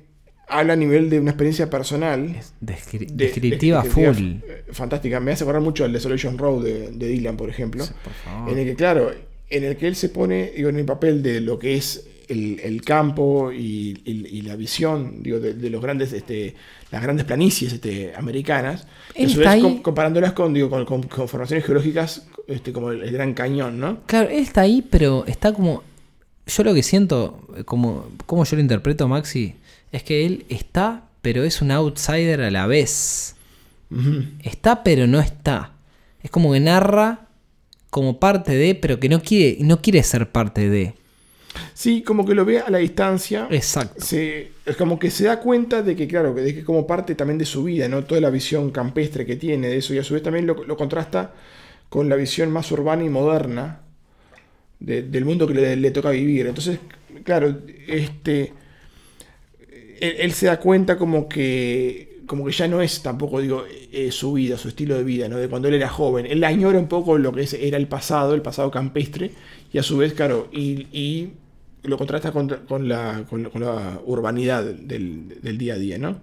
habla 0.48 0.74
a 0.74 0.76
nivel 0.76 1.10
de 1.10 1.20
una 1.20 1.32
experiencia 1.32 1.70
personal. 1.70 2.36
Descri- 2.62 3.08
de- 3.08 3.26
descriptiva 3.26 3.82
de- 3.82 3.90
full. 3.90 4.04
eh, 4.18 4.64
Fantástica. 4.72 5.20
Me 5.20 5.32
hace 5.32 5.44
acordar 5.44 5.62
mucho 5.62 5.84
al 5.86 5.94
Desolation 5.94 6.38
Road 6.38 6.64
de, 6.64 6.92
de 6.92 7.08
Dylan, 7.08 7.38
por 7.38 7.50
ejemplo. 7.50 7.84
Por 8.04 8.14
favor. 8.14 8.52
En 8.52 8.60
el 8.60 8.66
que, 8.66 8.76
claro, 8.76 9.12
en 9.50 9.64
el 9.64 9.78
que 9.78 9.88
él 9.88 9.96
se 9.96 10.10
pone 10.10 10.52
digo, 10.56 10.70
en 10.70 10.78
el 10.78 10.86
papel 10.86 11.22
de 11.24 11.42
lo 11.42 11.58
que 11.60 11.76
es 11.76 12.08
el, 12.28 12.60
el 12.64 12.82
campo 12.82 13.52
y, 13.52 14.02
y- 14.06 14.28
y 14.38 14.42
la 14.44 14.56
visión 14.56 15.22
digo, 15.24 15.40
de, 15.40 15.54
de 15.56 15.70
los 15.70 15.82
grandes, 15.82 16.14
este, 16.14 16.56
las 16.92 17.02
grandes 17.04 17.26
planicies 17.26 17.74
este, 17.74 18.14
americanas, 18.16 18.88
y 19.16 19.22
a 19.22 19.24
Él 19.26 19.30
su 19.30 19.42
está 19.42 19.54
vez 19.56 19.64
com- 19.64 19.82
comparándolas 19.82 20.34
con, 20.34 20.54
digo, 20.54 20.70
con, 20.70 20.86
con- 20.86 21.04
con 21.04 21.28
formaciones 21.28 21.66
geológicas 21.66 22.28
este, 22.48 22.72
como 22.74 22.92
el, 22.92 23.02
el 23.04 23.12
Gran 23.12 23.34
Cañón, 23.34 23.80
¿no? 23.80 24.02
Claro, 24.06 24.30
él 24.30 24.40
está 24.40 24.62
ahí, 24.62 24.86
pero 24.90 25.26
está 25.26 25.54
como. 25.54 25.84
Yo 26.46 26.64
lo 26.64 26.74
que 26.74 26.84
siento, 26.84 27.48
eh, 27.56 27.64
como, 27.64 28.08
como 28.26 28.44
yo 28.44 28.56
lo 28.58 28.62
interpreto, 28.62 29.08
Maxi, 29.08 29.56
es 29.92 30.04
que 30.04 30.26
él 30.26 30.46
está, 30.50 31.06
pero 31.22 31.44
es 31.44 31.62
un 31.62 31.72
outsider 31.72 32.42
a 32.42 32.52
la 32.52 32.68
vez. 32.68 33.36
Está, 34.42 34.84
pero 34.84 35.06
no 35.06 35.20
está. 35.20 35.74
Es 36.24 36.32
como 36.32 36.52
que 36.52 36.60
narra 36.60 37.28
como 37.92 38.20
parte 38.20 38.56
de, 38.56 38.74
pero 38.74 39.00
que 39.00 39.08
no 39.08 39.22
quiere, 39.22 39.58
no 39.62 39.82
quiere 39.82 40.02
ser 40.02 40.32
parte 40.32 40.68
de. 40.68 40.96
Sí, 41.76 42.02
como 42.02 42.26
que 42.26 42.34
lo 42.34 42.44
ve 42.44 42.60
a 42.60 42.72
la 42.72 42.80
distancia. 42.80 43.48
Exacto. 43.52 44.04
se, 44.04 44.52
es 44.66 44.76
como 44.76 44.98
que 44.98 45.12
se 45.12 45.26
da 45.26 45.40
cuenta 45.40 45.84
de 45.84 45.96
que, 45.96 46.08
claro, 46.08 46.34
que 46.34 46.42
de 46.42 46.56
que 46.56 46.64
como 46.64 46.88
parte 46.88 47.14
también 47.14 47.38
de 47.38 47.46
su 47.46 47.64
vida, 47.64 47.88
¿no? 47.88 48.04
Toda 48.04 48.20
la 48.20 48.32
visión 48.32 48.72
campestre 48.72 49.28
que 49.28 49.36
tiene 49.36 49.68
de 49.68 49.78
eso 49.78 49.94
y 49.94 50.00
a 50.00 50.04
su 50.04 50.16
vez 50.16 50.24
también 50.24 50.48
lo, 50.48 50.64
lo 50.64 50.76
contrasta 50.76 51.34
con 51.90 52.10
la 52.10 52.16
visión 52.16 52.52
más 52.52 52.72
urbana 52.72 53.04
y 53.04 53.10
moderna 53.10 53.83
de- 54.84 55.04
del 55.04 55.26
mundo 55.26 55.48
que 55.48 55.56
le, 55.56 55.92
toca 55.92 56.12
vivir. 56.12 56.48
Entonces, 56.48 56.80
claro, 57.26 57.58
este, 57.88 58.54
él, 60.00 60.16
él 60.20 60.32
se 60.34 60.48
da 60.48 60.60
cuenta 60.60 60.98
como 60.98 61.28
que, 61.28 62.22
como 62.26 62.46
que 62.46 62.52
ya 62.52 62.68
no 62.68 62.82
es 62.82 63.02
tampoco, 63.02 63.40
digo, 63.42 63.64
eh, 63.92 64.12
su 64.12 64.34
vida, 64.34 64.58
su 64.58 64.68
estilo 64.70 64.96
de 64.98 65.04
vida, 65.04 65.28
¿no? 65.30 65.38
De 65.38 65.48
cuando 65.50 65.68
él 65.68 65.76
era 65.76 65.90
joven. 65.90 66.26
Él 66.26 66.44
añora 66.44 66.80
un 66.80 66.88
poco 66.88 67.18
lo 67.18 67.32
que 67.32 67.48
era 67.62 67.78
el 67.78 67.88
pasado, 67.88 68.34
el 68.34 68.42
pasado 68.42 68.72
campestre, 68.72 69.32
y 69.72 69.78
a 69.78 69.84
su 69.84 69.98
vez, 69.98 70.14
claro, 70.14 70.50
y, 70.52 70.88
y 70.92 71.34
lo 71.84 71.98
contrasta 71.98 72.32
con, 72.32 72.48
con 72.68 72.88
la, 72.88 73.26
con, 73.30 73.50
urbanidad 74.06 74.64
del, 74.64 75.40
del 75.42 75.58
día 75.58 75.76
a 75.76 75.78
día, 75.78 75.98
¿no? 75.98 76.22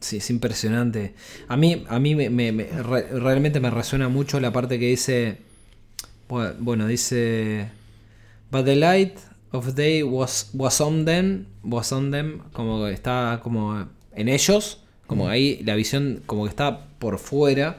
Sí, 0.00 0.16
es 0.16 0.30
impresionante. 0.30 1.14
A 1.48 1.56
mí, 1.56 1.84
a 1.88 1.98
mí 2.00 2.14
me, 2.16 2.28
me- 2.28 2.50
me- 2.52 2.64
re- 2.82 3.06
realmente 3.20 3.60
me 3.60 3.70
resuena 3.70 4.08
mucho 4.08 4.40
la 4.40 4.52
parte 4.52 4.78
que 4.78 4.86
dice. 4.88 5.38
Bu- 6.32 6.54
Bueno, 6.58 6.86
dice. 6.86 7.68
But 8.50 8.64
the 8.64 8.76
light 8.76 9.16
of 9.52 9.74
day 9.74 10.02
was, 10.02 10.50
was 10.54 10.80
on 10.80 11.04
them. 11.04 11.46
Was 11.62 11.92
on 11.92 12.10
them. 12.10 12.40
Como 12.52 12.84
que 12.84 12.92
está 12.92 13.40
como 13.42 13.86
en 14.14 14.28
ellos. 14.28 14.78
Como 15.06 15.28
ahí 15.28 15.60
la 15.64 15.74
visión 15.74 16.22
como 16.26 16.44
que 16.44 16.50
está 16.50 16.86
por 16.98 17.18
fuera. 17.18 17.78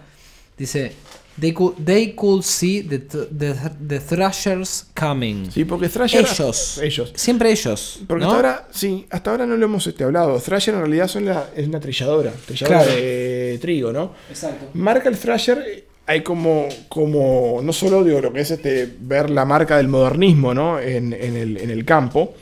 Dice. 0.58 0.94
They 1.40 1.52
could, 1.52 1.74
they 1.84 2.14
could 2.14 2.44
see 2.44 2.84
the, 2.84 3.00
th- 3.00 3.28
the, 3.36 3.56
the 3.88 4.00
thrashers 4.00 4.86
coming. 4.96 5.50
Sí, 5.50 5.66
porque 5.66 5.90
Thrasher... 5.90 6.22
ellos. 6.30 6.78
Ellos. 6.78 7.12
Siempre 7.16 7.50
ellos. 7.52 8.02
Porque 8.08 8.24
¿no? 8.24 8.30
hasta 8.32 8.36
ahora, 8.38 8.68
sí, 8.72 9.08
hasta 9.10 9.32
ahora 9.32 9.48
no 9.48 9.58
lo 9.58 9.66
hemos 9.66 9.88
este, 9.88 10.04
hablado. 10.04 10.40
Thrasher 10.40 10.76
en 10.76 10.82
realidad 10.82 11.08
son 11.08 11.26
la- 11.26 11.50
es 11.56 11.68
una 11.68 11.80
trilladora, 11.80 12.32
trilladora 12.46 12.84
Claro. 12.84 12.96
de 13.02 13.58
trigo, 13.60 13.92
¿no? 13.92 14.14
Exacto. 14.30 14.68
Marca 14.76 15.10
el 15.10 15.18
Thrasher, 15.18 15.58
eh, 15.68 15.88
hay 16.06 16.22
como, 16.22 16.68
como 16.90 17.62
no 17.64 17.72
solo 17.74 18.04
digo, 18.04 18.20
lo 18.22 18.34
que 18.34 18.42
es 18.42 18.52
este, 18.52 18.90
ver 19.00 19.30
la 19.30 19.46
marca 19.46 19.78
del 19.78 19.88
modernismo 19.88 20.54
¿no? 20.54 20.80
en, 20.80 21.14
en 21.14 21.38
el, 21.38 21.58
en 21.58 21.70
el 21.70 21.86
campo, 21.86 22.34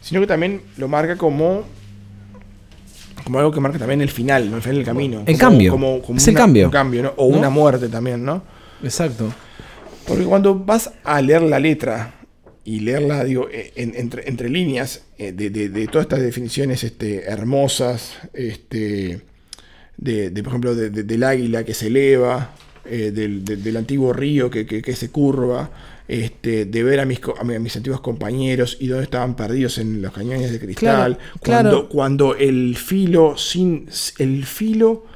sino 0.00 0.20
que 0.20 0.26
también 0.26 0.62
lo 0.78 0.88
marca 0.88 1.16
como, 1.16 1.64
como 3.24 3.38
algo 3.38 3.52
que 3.52 3.60
marca 3.60 3.78
también 3.78 4.00
el 4.00 4.10
final, 4.10 4.50
¿no? 4.50 4.56
el 4.56 4.62
final 4.62 4.76
del 4.76 4.84
camino. 4.86 5.18
El 5.26 5.26
Como- 5.26 5.38
cambio. 5.38 5.72
Como, 5.72 6.02
como 6.02 6.18
Es 6.18 6.28
el 6.28 6.34
una- 6.34 6.40
cambio. 6.40 6.64
Un 6.66 6.70
cambio, 6.72 7.02
¿no? 7.02 7.12
O 7.16 7.30
¿No? 7.30 7.38
una 7.38 7.50
muerte 7.50 7.88
también, 7.88 8.24
¿no? 8.24 8.42
Exacto. 8.82 9.32
Porque 10.06 10.24
cuando 10.24 10.54
vas 10.58 10.90
a 11.04 11.20
leer 11.20 11.42
la 11.42 11.58
letra 11.60 12.14
y 12.64 12.80
leerla, 12.80 13.24
digo, 13.24 13.48
en- 13.52 13.94
entre, 13.96 14.28
entre 14.28 14.48
líneas 14.48 15.02
eh, 15.18 15.32
de, 15.32 15.50
de- 15.50 15.68
de 15.68 15.86
todas 15.88 16.04
estas 16.06 16.20
definiciones 16.22 16.82
este, 16.84 17.24
hermosas, 17.30 18.14
este, 18.32 19.20
de, 19.98 20.30
de, 20.30 20.42
por 20.42 20.52
ejemplo, 20.52 20.74
de- 20.74 20.88
de- 20.90 21.02
del 21.02 21.22
águila 21.24 21.64
que 21.64 21.74
se 21.74 21.88
eleva, 21.88 22.54
eh, 22.90 23.10
del, 23.12 23.44
de- 23.44 23.56
del 23.56 23.76
antiguo 23.76 24.12
río 24.12 24.50
que, 24.50 24.66
que- 24.66 24.82
que 24.82 24.94
se 24.96 25.10
curva, 25.10 25.70
este, 26.08 26.64
de 26.64 26.82
ver 26.82 26.98
a 27.00 27.04
mis, 27.06 27.20
a 27.38 27.44
mi- 27.44 27.54
a 27.54 27.60
mis 27.60 27.76
antiguos 27.76 28.00
compañeros 28.00 28.76
y 28.80 28.88
dónde 28.88 29.04
estaban 29.04 29.36
perdidos 29.36 29.78
en 29.78 30.02
los 30.02 30.12
cañones 30.12 30.50
de 30.50 30.58
cristal, 30.58 31.16
Claro, 31.16 31.18
cuando, 31.40 31.70
claro. 31.70 31.88
cuando 31.88 32.34
el 32.34 32.76
filo 32.76 33.36
sin 33.38 33.88
el 34.18 34.44
filo 34.44 35.06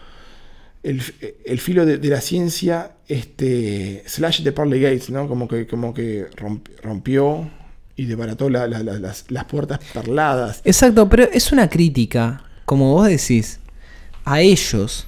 el, 0.84 1.02
el 1.46 1.58
filo 1.60 1.84
de, 1.86 1.96
de 1.98 2.08
la 2.08 2.20
ciencia 2.20 2.92
este 3.08 4.02
slash 4.06 4.42
de 4.42 4.52
Parley 4.52 4.80
Gates 4.80 5.10
no 5.10 5.26
como 5.28 5.48
que 5.48 5.66
como 5.66 5.92
que 5.94 6.26
romp- 6.36 6.68
rompió 6.82 7.50
y 7.96 8.04
desbarató 8.04 8.48
la- 8.50 8.66
la- 8.68 8.82
la- 8.82 8.98
las, 8.98 9.24
las 9.30 9.44
puertas 9.46 9.80
perladas 9.92 10.60
Exacto, 10.64 11.08
pero 11.08 11.24
es 11.32 11.50
una 11.52 11.68
crítica, 11.68 12.44
como 12.66 12.92
vos 12.94 13.08
decís, 13.08 13.60
a 14.24 14.40
ellos. 14.40 15.06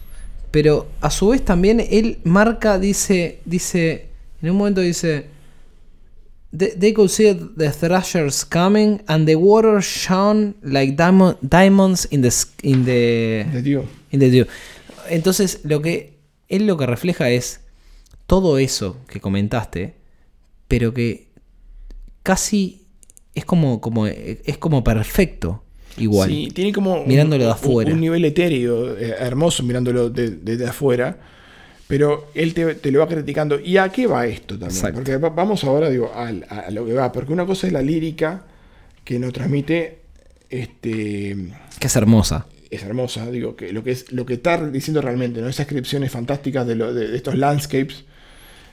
Pero 0.57 0.89
a 1.03 1.11
su 1.11 1.29
vez 1.29 1.45
también 1.45 1.81
él 1.81 2.17
marca, 2.25 2.79
dice, 2.79 3.41
dice, 3.45 4.07
en 4.41 4.53
un 4.53 4.57
momento 4.57 4.81
dice, 4.81 5.27
They, 6.51 6.95
could 6.95 7.11
see 7.11 7.35
the 7.35 7.71
thrashers 7.71 8.43
coming 8.43 9.03
and 9.07 9.27
the 9.27 9.37
water 9.37 9.83
shone 9.83 10.55
like 10.63 10.97
diamond, 10.97 11.37
diamonds 11.43 12.09
in 12.11 12.23
the, 12.23 12.33
in 12.63 12.87
the, 12.87 13.41
in 14.11 14.19
the 14.19 14.31
dew. 14.31 14.47
Entonces, 15.11 15.61
lo 15.63 15.83
que 15.83 16.21
él 16.49 16.67
lo 16.67 16.79
que 16.79 16.87
refleja 16.87 17.29
es 17.29 17.61
todo 18.27 18.57
eso 18.57 18.97
que 19.09 19.21
comentaste, 19.21 19.93
pero 20.69 20.95
que 20.95 21.29
casi 22.23 22.87
es 23.35 23.45
como, 23.45 23.83
como 23.83 24.07
es 24.07 24.57
como 24.57 24.83
perfecto 24.83 25.66
igual. 25.99 26.29
Sí, 26.31 26.49
tiene 26.55 26.73
como 26.73 27.03
un- 27.03 27.09
Mirándolo 27.09 27.45
de 27.45 27.49
un- 27.51 27.55
afuera. 27.55 27.93
Un, 27.93 28.01
nivel 28.01 28.25
etéreo, 28.25 28.97
eh, 28.97 29.15
hermoso 29.19 29.63
mirándolo 29.63 30.11
de- 30.11 30.31
desde 30.31 30.67
afuera. 30.67 31.17
Pero 31.89 32.29
él 32.35 32.53
te, 32.53 32.75
te 32.75 32.91
lo 32.91 32.99
va 32.99 33.07
criticando. 33.09 33.61
¿Y 33.61 33.77
a 33.77 33.89
qué 33.91 34.07
va 34.09 34.27
esto 34.27 34.55
también? 34.59 34.71
Exacto. 34.71 34.97
Porque 34.97 35.17
va- 35.19 35.29
vamos 35.29 35.63
ahora 35.65 35.89
digo, 35.89 36.11
a, 36.15 36.29
a 36.29 36.71
lo 36.73 36.85
que 36.85 36.93
va. 36.95 37.13
Porque 37.13 37.33
una 37.33 37.47
cosa 37.47 37.67
es 37.69 37.73
la 37.73 37.81
lírica 37.83 38.43
que 39.05 39.19
nos 39.21 39.33
transmite. 39.33 39.99
Este, 40.51 41.37
Que 41.79 41.87
es 41.87 41.97
hermosa. 41.97 42.47
es 42.71 42.83
hermosa, 42.83 43.31
digo, 43.31 43.55
que 43.57 43.73
lo 43.73 43.83
que 43.85 43.93
es 43.93 44.11
lo 44.13 44.27
que 44.27 44.35
está 44.35 44.65
diciendo 44.69 45.01
realmente, 45.01 45.41
¿no? 45.41 45.49
Esas 45.49 45.67
descripciones 45.67 46.11
fantásticas 46.11 46.67
de, 46.67 46.75
lo- 46.75 46.93
de- 46.93 47.09
de 47.09 47.17
estos 47.17 47.37
landscapes 47.37 48.05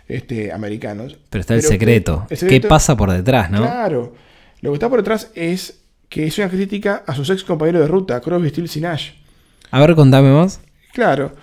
este, 0.08 0.52
americanos. 0.52 1.18
Pero 1.30 1.42
está 1.42 1.54
el 1.56 1.62
secreto. 1.62 2.26
el 2.30 2.38
secreto- 2.38 2.62
¿Qué 2.64 2.68
pasa 2.68 2.98
por 2.98 3.12
detrás, 3.12 3.50
no? 3.52 3.62
Claro. 3.62 4.14
Lo 4.62 4.72
que 4.72 4.76
está 4.76 4.90
por 4.90 5.00
detrás 5.00 5.30
es 5.36 5.80
que 6.14 6.28
es 6.28 6.38
una 6.38 6.48
crítica 6.48 7.04
a 7.08 7.16
sus 7.16 7.28
ex 7.32 7.44
compañeros 7.44 7.82
de 7.82 7.88
ruta, 7.88 8.22
Crosby, 8.22 8.50
Stills 8.50 8.78
y 8.78 8.82
Nash. 8.82 9.10
A 9.72 9.80
ver, 9.80 9.96
contame 9.96 10.32
más. 10.32 10.62
Claro. 10.94 11.34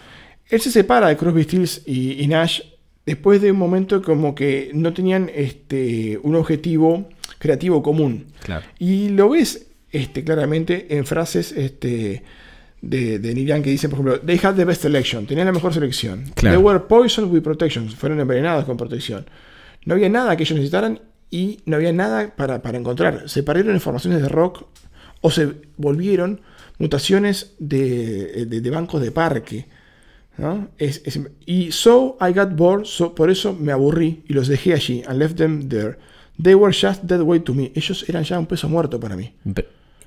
Él 0.48 0.60
se 0.60 0.70
separa 0.70 1.08
de 1.08 1.16
Crosby, 1.16 1.42
Stills 1.42 1.82
y, 1.86 2.22
y 2.22 2.28
Nash 2.28 2.60
después 3.04 3.42
de 3.42 3.50
un 3.50 3.58
momento 3.58 4.00
como 4.00 4.32
que 4.32 4.70
no 4.72 4.92
tenían 4.92 5.28
este, 5.34 6.20
un 6.22 6.36
objetivo 6.36 7.08
creativo 7.40 7.82
común. 7.82 8.26
Claro. 8.44 8.64
Y 8.78 9.08
lo 9.08 9.30
ves 9.30 9.66
este, 9.90 10.22
claramente 10.22 10.86
en 10.96 11.04
frases 11.04 11.50
este, 11.50 12.22
de, 12.80 13.18
de 13.18 13.44
Young 13.44 13.64
que 13.64 13.70
dicen, 13.70 13.90
por 13.90 13.98
ejemplo, 13.98 14.20
They 14.20 14.38
had 14.40 14.54
the 14.54 14.64
best 14.64 14.82
selection, 14.82 15.26
tenían 15.26 15.48
la 15.48 15.52
mejor 15.52 15.74
selección. 15.74 16.30
Claro. 16.36 16.56
They 16.56 16.64
were 16.64 16.78
poisoned 16.78 17.32
with 17.32 17.42
protection, 17.42 17.88
fueron 17.88 18.20
envenenados 18.20 18.66
con 18.66 18.76
protección. 18.76 19.26
No 19.84 19.94
había 19.94 20.08
nada 20.08 20.36
que 20.36 20.44
ellos 20.44 20.54
necesitaran 20.54 21.00
y 21.30 21.60
no 21.66 21.76
había 21.76 21.92
nada 21.92 22.34
para, 22.36 22.60
para 22.62 22.78
encontrar. 22.78 23.28
Se 23.28 23.42
perdieron 23.42 23.74
en 23.74 23.80
formaciones 23.80 24.20
de 24.22 24.28
rock 24.28 24.64
o 25.20 25.30
se 25.30 25.52
volvieron 25.76 26.40
mutaciones 26.78 27.54
de, 27.58 28.46
de- 28.46 28.60
de 28.60 28.70
bancos 28.70 29.00
de 29.02 29.12
parque. 29.12 29.66
¿no? 30.38 30.68
Es- 30.78 31.02
es- 31.04 31.20
y 31.44 31.70
so 31.72 32.16
I 32.20 32.32
got 32.32 32.56
bored, 32.56 32.84
so- 32.86 33.14
por 33.14 33.30
eso 33.30 33.52
me 33.54 33.72
aburrí 33.72 34.22
y 34.28 34.32
los 34.32 34.48
dejé 34.48 34.72
allí 34.72 35.02
and 35.06 35.18
left 35.18 35.36
them 35.36 35.68
there. 35.68 35.98
They 36.42 36.54
were 36.54 36.72
just 36.72 37.02
dead 37.04 37.20
weight 37.20 37.44
to 37.44 37.54
me. 37.54 37.70
Ellos 37.74 38.04
eran 38.08 38.24
ya 38.24 38.38
un 38.38 38.46
peso 38.46 38.66
muerto 38.68 38.98
para 38.98 39.14
mí. 39.16 39.34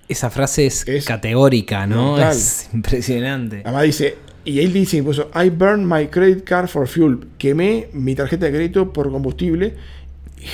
Esa 0.10 0.30
frase 0.32 0.66
es, 0.66 0.88
Es 0.88 1.06
categórica, 1.06 1.86
¿no? 1.86 2.14
brutal. 2.14 2.32
Es 2.36 2.70
impresionante. 2.74 3.62
Además 3.64 3.84
dice, 3.84 4.16
y 4.44 4.60
él 4.60 4.74
dice 4.74 4.98
incluso, 4.98 5.30
I 5.36 5.50
burned 5.50 5.86
my 5.86 6.08
credit 6.08 6.44
card 6.44 6.68
for 6.68 6.88
fuel. 6.88 7.20
Quemé 7.38 7.90
mi 7.94 8.16
tarjeta 8.16 8.48
de 8.48 8.52
crédito 8.52 8.92
por 8.92 9.12
combustible. 9.12 9.76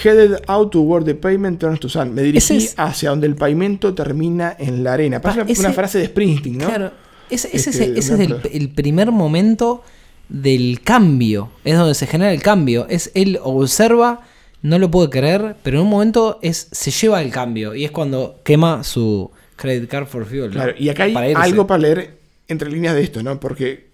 Headed 0.04 0.44
out 0.48 0.72
to 0.72 0.82
where 0.82 1.04
the 1.04 1.16
pavement 1.16 1.60
turns 1.60 1.80
to 1.80 1.90
sand. 1.90 2.14
Me 2.14 2.22
dirigí 2.22 2.58
es- 2.58 2.76
hacia 2.78 3.10
donde 3.10 3.28
el 3.28 3.36
pavimento 3.36 3.94
termina 3.94 4.56
en 4.60 4.84
la 4.84 4.94
arena. 4.94 5.20
Parece 5.22 5.40
Pa, 5.40 5.44
una, 5.44 5.52
ese- 5.52 5.62
una 5.62 5.74
frase 5.74 5.98
de 6.00 6.06
Springsteen, 6.06 6.58
¿no? 6.60 6.68
Claro. 6.68 6.92
Ese, 7.30 7.50
Este, 7.56 7.70
es, 7.70 7.78
ese 7.78 8.14
una 8.16 8.24
es 8.24 8.54
el, 8.54 8.70
primer 8.70 9.12
momento 9.12 9.84
del 10.30 10.82
cambio. 10.84 11.50
Es 11.64 11.78
donde 11.78 11.94
se 11.96 12.08
genera 12.08 12.32
el 12.32 12.42
cambio. 12.42 12.88
Es 12.90 13.12
él 13.14 13.40
observa, 13.42 14.22
no 14.62 14.78
lo 14.80 14.90
puede 14.92 15.10
creer, 15.10 15.56
pero 15.64 15.78
en 15.78 15.84
un 15.86 15.90
momento 15.90 16.40
es, 16.42 16.68
se 16.72 16.92
lleva 16.92 17.22
el 17.22 17.32
cambio. 17.32 17.76
Y 17.76 17.86
es 17.86 17.92
cuando 17.92 18.40
quema 18.44 18.84
su 18.84 19.32
credit 19.56 19.90
card 19.90 20.08
for 20.08 20.26
fuel. 20.26 20.52
Claro, 20.52 20.74
y 20.78 20.90
acá 20.90 21.04
hay 21.04 21.14
Para 21.14 21.42
algo 21.42 21.68
para 21.68 21.80
leer 21.82 22.18
entre 22.48 22.72
líneas 22.72 22.96
de 22.96 23.04
esto, 23.04 23.22
¿no? 23.24 23.40
Porque 23.40 23.90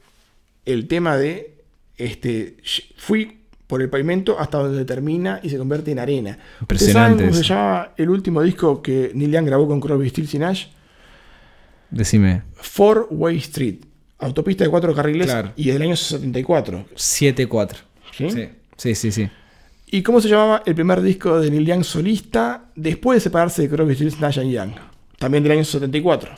el 0.66 0.88
tema 0.88 1.18
de, 1.18 1.56
este, 1.98 2.58
fui 2.98 3.40
por 3.68 3.82
el 3.82 3.90
pavimento 3.90 4.40
hasta 4.40 4.60
donde 4.60 4.86
termina 4.86 5.40
y 5.44 5.50
se 5.50 5.58
convierte 5.58 5.92
en 5.92 6.00
arena. 6.00 6.32
¿Ustedes 6.32 6.62
Impresionante 6.62 7.18
saben 7.18 7.30
cómo 7.32 7.44
se 7.44 7.48
llama 7.50 7.90
el 7.98 8.10
último 8.10 8.42
disco 8.42 8.82
que 8.82 9.12
Neil 9.14 9.32
Young 9.32 9.46
grabó 9.46 9.68
con 9.68 9.80
Crosby, 9.80 10.10
Stills 10.10 10.34
y 10.36 10.40
Nash? 10.40 10.66
Decime. 11.90 12.44
Four 12.56 13.08
Way 13.12 13.38
Street, 13.38 13.76
autopista 14.20 14.64
de 14.64 14.70
cuatro 14.70 14.94
carriles 14.94 15.28
Claro. 15.28 15.52
y 15.56 15.72
del 15.72 15.82
año 15.82 15.96
74. 15.96 16.86
7-4. 16.96 17.76
¿sí? 18.18 18.30
Sí, 18.30 18.50
sí, 18.78 18.96
sí. 18.96 19.12
sí. 19.12 19.30
¿Y 19.88 20.02
cómo 20.02 20.20
se 20.20 20.28
llamaba 20.28 20.64
el 20.66 20.76
primer 20.76 21.02
disco 21.02 21.40
de 21.40 21.50
Neil 21.52 21.66
Young 21.66 21.84
solista 21.84 22.66
después 22.76 23.18
de 23.18 23.22
separarse 23.22 23.62
de 23.62 23.70
Crosby, 23.70 23.96
Stills, 23.96 24.20
Nash 24.20 24.40
and 24.40 24.52
Young? 24.52 24.72
También 25.20 25.44
del 25.44 25.54
año 25.54 25.64
74. 25.64 26.32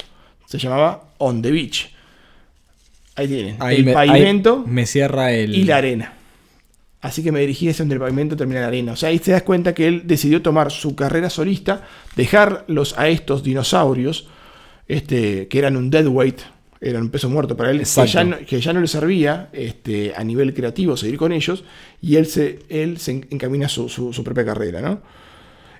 Se 0.45 0.57
llamaba 0.59 1.09
On 1.17 1.41
the 1.41 1.51
Beach. 1.51 1.93
Ahí 3.15 3.27
tienen. 3.27 3.55
Ahí 3.59 3.77
el 3.77 3.85
me, 3.85 3.93
pavimento 3.93 4.63
ahí 4.65 4.71
me 4.71 4.85
cierra 4.85 5.31
el. 5.31 5.55
y 5.55 5.63
la 5.63 5.77
arena. 5.77 6.13
Así 7.01 7.21
que 7.23 7.31
me 7.31 7.39
dirigí 7.41 7.69
hacia 7.69 7.83
donde 7.83 7.95
el 7.95 8.01
pavimento 8.01 8.35
termina 8.35 8.61
la 8.61 8.67
arena. 8.67 8.93
O 8.93 8.95
sea, 8.95 9.09
ahí 9.09 9.19
te 9.19 9.31
das 9.31 9.43
cuenta 9.43 9.73
que 9.73 9.87
él 9.87 10.03
decidió 10.05 10.41
tomar 10.41 10.71
su 10.71 10.95
carrera 10.95 11.29
solista, 11.29 11.83
dejarlos 12.15 12.95
a 12.97 13.07
estos 13.07 13.43
dinosaurios, 13.43 14.27
este, 14.87 15.47
que 15.47 15.59
eran 15.59 15.77
un 15.77 15.89
dead 15.89 16.07
weight, 16.07 16.39
eran 16.81 17.03
un 17.03 17.09
peso 17.09 17.29
muerto 17.29 17.55
para 17.55 17.71
él, 17.71 17.79
que 17.79 17.85
ya, 18.07 18.23
no, 18.23 18.37
que 18.45 18.61
ya 18.61 18.73
no 18.73 18.81
le 18.81 18.87
servía 18.87 19.49
este, 19.53 20.13
a 20.15 20.23
nivel 20.23 20.53
creativo 20.53 20.95
seguir 20.97 21.17
con 21.17 21.31
ellos, 21.31 21.63
y 22.01 22.15
él 22.15 22.25
se, 22.25 22.59
él 22.69 22.97
se 22.99 23.11
encamina 23.29 23.67
su, 23.69 23.89
su- 23.89 24.13
su 24.13 24.23
propia 24.23 24.45
carrera, 24.45 24.81
¿no? 24.81 25.01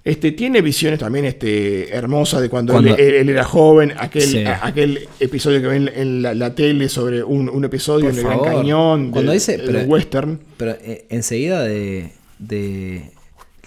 Este, 0.09 0.31
tiene 0.31 0.61
visiones 0.61 0.99
también 0.99 1.25
este, 1.25 1.93
hermosas 1.93 2.41
de 2.41 2.49
cuando, 2.49 2.73
Cuando- 2.73 2.95
él, 2.95 2.99
él- 3.01 3.13
él 3.15 3.29
era 3.29 3.43
joven, 3.43 3.93
aquel, 3.97 4.21
Sí. 4.21 4.45
a- 4.45 4.65
aquel 4.65 5.07
episodio 5.19 5.59
que 5.61 5.67
ven 5.67 5.91
en 5.93 6.21
la, 6.21 6.33
la 6.33 6.55
tele 6.55 6.87
sobre 6.87 7.23
un, 7.23 7.49
un 7.49 7.65
episodio 7.65 8.09
en 8.09 8.17
el 8.17 8.23
Gran. 8.23 8.39
Cañón, 8.39 9.11
Cuando 9.11 9.31
de- 9.31 9.37
dice- 9.37 9.59
pero- 9.65 9.81
western. 9.81 10.39
Pero 10.55 10.71
eh, 10.81 11.05
enseguida 11.09 11.61
de, 11.63 12.11
de 12.39 13.11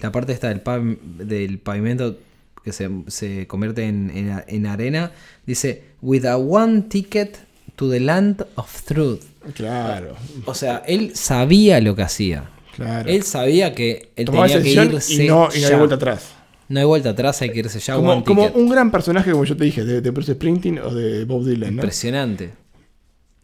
la 0.01 0.11
parte 0.11 0.33
esta 0.33 0.49
del, 0.49 0.63
pav- 0.63 0.97
del 1.01 1.59
pavimento 1.59 2.17
que 2.63 2.71
se, 2.71 2.89
se 3.07 3.45
convierte 3.47 3.83
en, 3.83 4.09
en- 4.15 4.43
en 4.47 4.65
arena, 4.65 5.11
dice, 5.45 5.83
with 6.01 6.25
a 6.25 6.37
one 6.37 6.81
ticket 6.89 7.37
to 7.75 7.89
the 7.89 7.99
land 7.99 8.45
of 8.55 8.81
truth. 8.83 9.21
Claro, 9.55 10.15
O 10.45 10.53
sea, 10.53 10.83
él 10.87 11.11
sabía 11.15 11.79
lo 11.81 11.95
que 11.95 12.01
hacía. 12.03 12.49
Claro. 12.81 13.09
Él 13.09 13.23
sabía 13.23 13.73
que 13.73 14.11
él 14.15 14.25
Tomaba 14.25 14.47
tenía 14.47 14.61
que 14.63 14.95
irse 14.95 15.13
y 15.23 15.27
no, 15.27 15.49
y 15.53 15.59
no 15.59 15.65
hay 15.65 15.71
ya. 15.71 15.77
vuelta 15.77 15.95
atrás. 15.95 16.33
No 16.69 16.79
hay 16.79 16.85
vuelta 16.85 17.09
atrás, 17.09 17.41
hay 17.41 17.49
que 17.51 17.59
irse 17.59 17.79
ya. 17.79 17.95
Como, 17.95 18.23
como 18.23 18.45
un 18.47 18.69
gran 18.69 18.91
personaje, 18.91 19.31
como 19.31 19.43
yo 19.43 19.57
te 19.57 19.65
dije, 19.65 19.83
de, 19.83 19.99
de 20.01 20.09
Bruce 20.11 20.33
Springsteen 20.33 20.79
o 20.79 20.93
de 20.93 21.25
Bob 21.25 21.43
Dylan. 21.45 21.75
¿no? 21.75 21.81
Impresionante. 21.81 22.51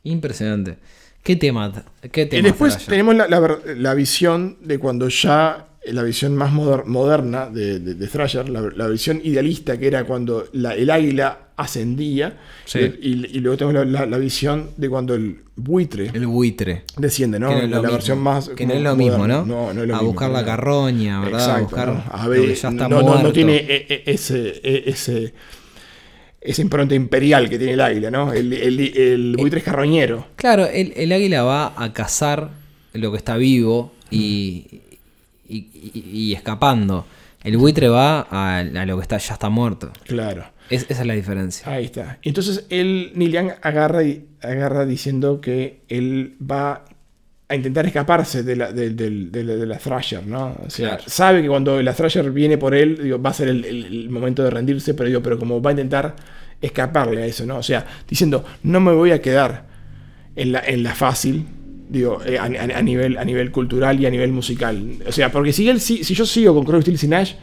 Impresionante. 0.03 0.77
¿Qué 1.23 1.35
tema? 1.35 1.73
¿Qué 2.11 2.29
Y 2.31 2.41
después 2.41 2.77
tenemos 2.85 3.15
la, 3.15 3.27
la 3.27 3.39
ver- 3.39 3.77
la 3.77 3.93
visión 3.93 4.57
de 4.61 4.79
cuando 4.79 5.09
ya, 5.09 5.67
la 5.91 6.03
visión 6.03 6.35
más 6.35 6.51
moder- 6.53 6.85
moderna 6.85 7.49
de, 7.49 7.79
de, 7.79 7.93
de 7.95 8.07
Thrasher, 8.07 8.49
la, 8.49 8.61
la 8.75 8.87
visión 8.87 9.21
idealista 9.23 9.77
que 9.77 9.87
era 9.87 10.03
cuando 10.05 10.45
la- 10.53 10.75
el 10.75 10.89
águila 10.89 11.39
ascendía, 11.55 12.37
Sí. 12.65 12.79
y, 13.01 13.37
y 13.37 13.39
luego 13.39 13.57
tenemos 13.57 13.87
la, 13.87 14.17
visión 14.19 14.69
de 14.77 14.89
cuando 14.89 15.15
el 15.15 15.37
buitre 15.55 16.11
El 16.13 16.27
buitre. 16.27 16.83
desciende, 16.97 17.39
¿no? 17.39 17.49
No 17.49 17.55
la 17.61 17.77
mismo. 17.79 17.81
versión 17.93 18.19
más. 18.19 18.49
Que 18.49 18.65
no 18.67 18.73
es 18.73 18.81
lo 18.81 18.95
mismo. 18.95 19.27
¿no? 19.27 19.45
No, 19.45 19.73
no 19.73 19.81
es 19.81 19.87
lo 19.87 19.95
a 19.95 19.97
mismo, 19.97 20.11
buscar 20.11 20.29
la 20.29 20.45
carroña, 20.45 21.19
¿verdad? 21.21 21.55
a 21.55 21.59
buscar 21.61 21.87
¿no? 21.87 22.03
A 22.11 22.27
ver, 22.27 22.41
que 22.41 22.47
ya 22.47 22.53
está 22.69 22.87
no, 22.87 23.31
tiene 23.31 23.55
e- 23.57 23.85
e- 23.89 24.03
ese, 24.05 24.49
e- 24.63 24.83
ese, 24.87 25.33
esa 26.41 26.61
impronta 26.61 26.93
imperial 26.95 27.49
que 27.49 27.57
tiene 27.57 27.73
el 27.73 27.81
águila, 27.81 28.11
¿no? 28.11 28.31
El, 28.33 28.53
el, 28.53 28.79
el 28.79 29.35
buitre 29.37 29.59
es 29.59 29.65
carroñero. 29.65 30.27
Claro, 30.35 30.65
el, 30.67 30.93
el 30.95 31.11
águila 31.11 31.43
va 31.43 31.73
a 31.75 31.91
cazar 31.93 32.51
lo 32.93 33.11
que 33.11 33.17
está 33.17 33.35
vivo 33.37 33.93
y, 34.11 34.81
y, 35.49 35.57
y- 35.93 36.03
y 36.29 36.33
escapando. 36.33 37.05
El 37.43 37.57
buitre 37.57 37.87
va 37.87 38.27
a, 38.29 38.57
a 38.59 38.63
lo 38.85 38.97
que 38.97 39.01
está, 39.03 39.17
ya 39.17 39.33
está 39.33 39.49
muerto. 39.49 39.91
Claro. 40.05 40.45
Es- 40.69 40.85
esa 40.89 41.01
es 41.01 41.07
la 41.07 41.13
diferencia. 41.13 41.71
Ahí 41.71 41.85
está. 41.85 42.17
Entonces 42.23 42.65
él, 42.69 43.11
Neil 43.15 43.31
Young 43.31 43.51
agarra, 43.61 44.03
y, 44.03 44.25
agarra 44.41 44.85
diciendo 44.85 45.39
que 45.39 45.81
él 45.87 46.35
va 46.41 46.83
a 47.49 47.55
intentar 47.55 47.85
escaparse 47.85 48.43
de 48.43 48.55
la, 48.57 48.73
de, 48.73 48.89
la- 48.91 49.55
de 49.55 49.65
la 49.65 49.77
Thrasher, 49.77 50.27
¿no? 50.27 50.57
O 50.65 50.69
sea, 50.69 50.89
Claro. 50.97 51.03
sabe 51.07 51.41
que 51.41 51.47
cuando 51.47 51.81
la 51.81 51.93
Thrasher 51.93 52.29
viene 52.31 52.57
por 52.57 52.75
él, 52.75 52.99
digo, 53.01 53.21
va 53.21 53.29
a 53.29 53.33
ser 53.33 53.47
el, 53.47 53.63
el- 53.63 53.85
el 53.85 54.09
momento 54.09 54.43
de 54.43 54.49
rendirse, 54.49 54.93
pero, 54.93 55.07
digo, 55.07 55.21
pero 55.23 55.39
como 55.39 55.61
va 55.61 55.69
a 55.69 55.73
intentar 55.73 56.15
escaparle 56.59 57.23
a 57.23 57.25
eso, 57.25 57.45
¿no? 57.45 57.57
O 57.57 57.63
sea, 57.63 57.85
diciendo, 58.09 58.43
no 58.63 58.79
me 58.81 58.91
voy 58.91 59.11
a 59.11 59.21
quedar 59.21 59.65
en 60.35 60.51
la, 60.51 60.59
en 60.59 60.83
la 60.83 60.93
fácil, 60.95 61.45
digo, 61.89 62.19
eh, 62.25 62.37
a, 62.37 62.43
a- 62.43 62.77
a 62.77 62.81
nivel, 62.81 63.17
a 63.17 63.23
nivel 63.25 63.51
cultural 63.51 63.99
y 63.99 64.05
a 64.05 64.09
nivel 64.09 64.31
musical. 64.31 64.97
O 65.07 65.11
sea, 65.11 65.31
porque 65.31 65.53
si, 65.53 65.67
él, 65.69 65.79
si, 65.79 66.03
si 66.03 66.13
yo 66.13 66.25
sigo 66.25 66.53
con 66.55 66.63
Crosby, 66.65 66.81
Stills 66.83 67.03
y 67.03 67.07
Nash, 67.07 67.33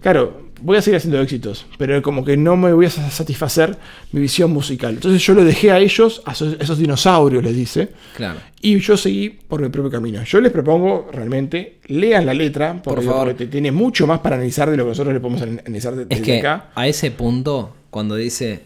claro, 0.00 0.48
voy 0.62 0.76
a 0.76 0.82
seguir 0.82 0.96
haciendo 0.98 1.20
éxitos, 1.20 1.66
pero 1.78 2.02
como 2.02 2.22
que 2.24 2.36
no 2.36 2.56
me 2.56 2.72
voy 2.72 2.86
a 2.86 2.90
sa- 2.90 3.10
satisfacer 3.10 3.78
mi 4.12 4.20
visión 4.20 4.50
musical. 4.50 4.94
Entonces 4.94 5.22
yo 5.24 5.32
lo 5.34 5.44
dejé 5.44 5.70
a 5.72 5.78
ellos, 5.78 6.22
a 6.26 6.32
esos, 6.32 6.56
esos 6.60 6.78
dinosaurios, 6.78 7.42
les 7.42 7.56
dice, 7.56 7.88
Claro. 8.16 8.38
y 8.60 8.78
yo 8.78 8.96
seguí 8.98 9.30
por 9.30 9.62
mi 9.62 9.68
propio 9.70 9.90
camino. 9.90 10.22
Yo 10.24 10.40
les 10.40 10.52
propongo 10.52 11.08
realmente, 11.12 11.78
lean 11.86 12.26
la 12.26 12.34
letra, 12.34 12.80
porque, 12.82 13.06
favor. 13.06 13.28
porque 13.28 13.46
te- 13.46 13.50
tiene 13.50 13.72
mucho 13.72 14.06
más 14.06 14.20
para 14.20 14.36
analizar 14.36 14.70
de 14.70 14.76
lo 14.76 14.84
que 14.84 14.88
nosotros 14.90 15.14
le 15.14 15.20
podemos 15.20 15.40
an- 15.42 15.62
analizar 15.66 15.94
de- 15.96 16.02
Es 16.02 16.08
desde 16.10 16.22
que 16.24 16.38
acá. 16.40 16.70
a 16.74 16.86
ese 16.86 17.10
punto, 17.10 17.74
cuando 17.88 18.16
dice, 18.16 18.60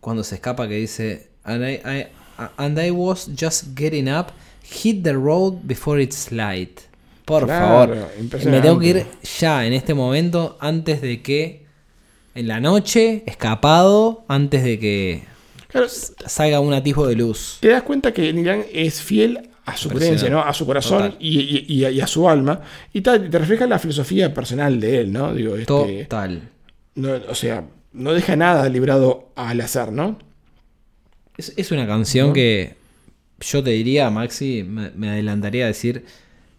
cuando 0.00 0.22
se 0.24 0.34
escapa, 0.34 0.68
que 0.68 0.74
dice, 0.76 1.28
and 1.44 1.64
I, 1.66 1.74
I- 1.86 2.06
and 2.58 2.78
I 2.78 2.90
was 2.90 3.30
just 3.40 3.68
getting 3.78 4.08
up, 4.12 4.26
hit 4.62 5.02
the 5.02 5.12
road 5.14 5.58
before 5.64 6.00
it's 6.02 6.30
light. 6.32 6.80
Por 7.24 7.44
Claro, 7.46 7.94
favor, 7.94 8.08
me 8.50 8.60
tengo 8.60 8.78
que 8.80 8.86
ir 8.88 9.06
ya 9.38 9.64
en 9.64 9.72
este 9.72 9.94
momento, 9.94 10.56
antes 10.60 11.00
de 11.00 11.22
que, 11.22 11.64
en 12.34 12.48
la 12.48 12.58
noche, 12.60 13.22
escapado, 13.26 14.24
antes 14.28 14.64
de 14.64 14.78
que 14.78 15.22
Claro, 15.68 15.86
salga 15.88 16.60
un 16.60 16.74
atisbo 16.74 17.06
de 17.06 17.14
luz. 17.14 17.58
te 17.60 17.68
das 17.68 17.82
cuenta 17.82 18.12
que 18.12 18.32
Young 18.32 18.64
es 18.72 19.00
fiel 19.00 19.48
a 19.64 19.76
su 19.76 19.88
creencia, 19.88 20.28
¿no? 20.28 20.40
A 20.42 20.52
su 20.52 20.66
corazón 20.66 21.14
y, 21.20 21.84
a, 21.84 21.90
y 21.90 22.00
a 22.00 22.06
su 22.08 22.28
alma. 22.28 22.60
Y 22.92 23.00
tal, 23.02 23.30
te 23.30 23.38
refleja 23.38 23.66
la 23.68 23.78
filosofía 23.78 24.34
personal 24.34 24.80
de 24.80 25.00
él, 25.02 25.12
¿no? 25.12 25.32
Digo, 25.32 25.54
este, 25.56 26.02
Total. 26.04 26.42
no, 26.96 27.12
o 27.28 27.34
sea, 27.36 27.64
no 27.92 28.12
deja 28.12 28.34
nada 28.34 28.68
librado 28.68 29.28
al 29.36 29.60
azar, 29.60 29.92
¿no? 29.92 30.18
Es, 31.38 31.52
es 31.56 31.70
una 31.70 31.86
canción 31.86 32.28
¿No? 32.28 32.32
que 32.34 32.74
yo 33.42 33.62
te 33.62 33.70
diría, 33.70 34.08
Maxi, 34.10 34.64
me, 34.64 34.90
me 34.96 35.10
adelantaría 35.10 35.64
a 35.64 35.68
decir, 35.68 36.04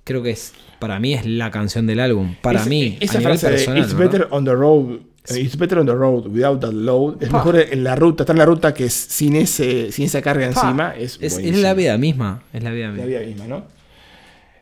creo 0.04 0.22
que 0.24 0.32
es 0.32 0.54
para 0.80 1.00
mí 1.00 1.14
es 1.14 1.26
la 1.26 1.50
canción 1.50 1.88
del 1.88 2.00
álbum. 2.00 2.36
Para 2.42 2.62
Es- 2.62 2.68
mí, 2.68 2.98
esa 3.00 3.18
a 3.18 3.22
nivel 3.22 3.38
frase 3.40 3.48
personal, 3.56 3.76
de 3.82 3.88
It's 3.88 3.98
¿verdad? 3.98 4.12
better 4.12 4.28
on 4.32 4.46
the 4.46 4.54
road. 4.54 5.00
eh, 5.30 5.40
It's 5.40 5.58
better 5.58 5.80
on 5.80 5.86
the 5.86 5.94
road 5.94 6.28
without 6.28 6.60
that 6.60 6.74
load. 6.74 7.24
Es 7.24 7.30
Pa. 7.30 7.38
mejor 7.38 7.58
en 7.60 7.84
la 7.84 7.96
ruta, 7.96 8.24
estar 8.24 8.34
en 8.36 8.40
la 8.40 8.46
ruta 8.46 8.74
que 8.74 8.86
es 8.86 8.94
sin 8.94 9.36
ese, 9.38 9.92
sin 9.94 10.06
esa 10.06 10.22
carga 10.22 10.50
Pa, 10.52 10.62
encima. 10.62 10.94
Es, 10.98 11.18
es, 11.22 11.40
la 11.58 11.74
vida 11.74 11.98
misma, 11.98 12.44
es 12.52 12.62
la 12.64 12.72
vida 12.72 12.88
La 12.88 12.92
misma. 12.94 13.06
vida 13.08 13.20
misma, 13.22 13.48
¿no? 13.48 13.64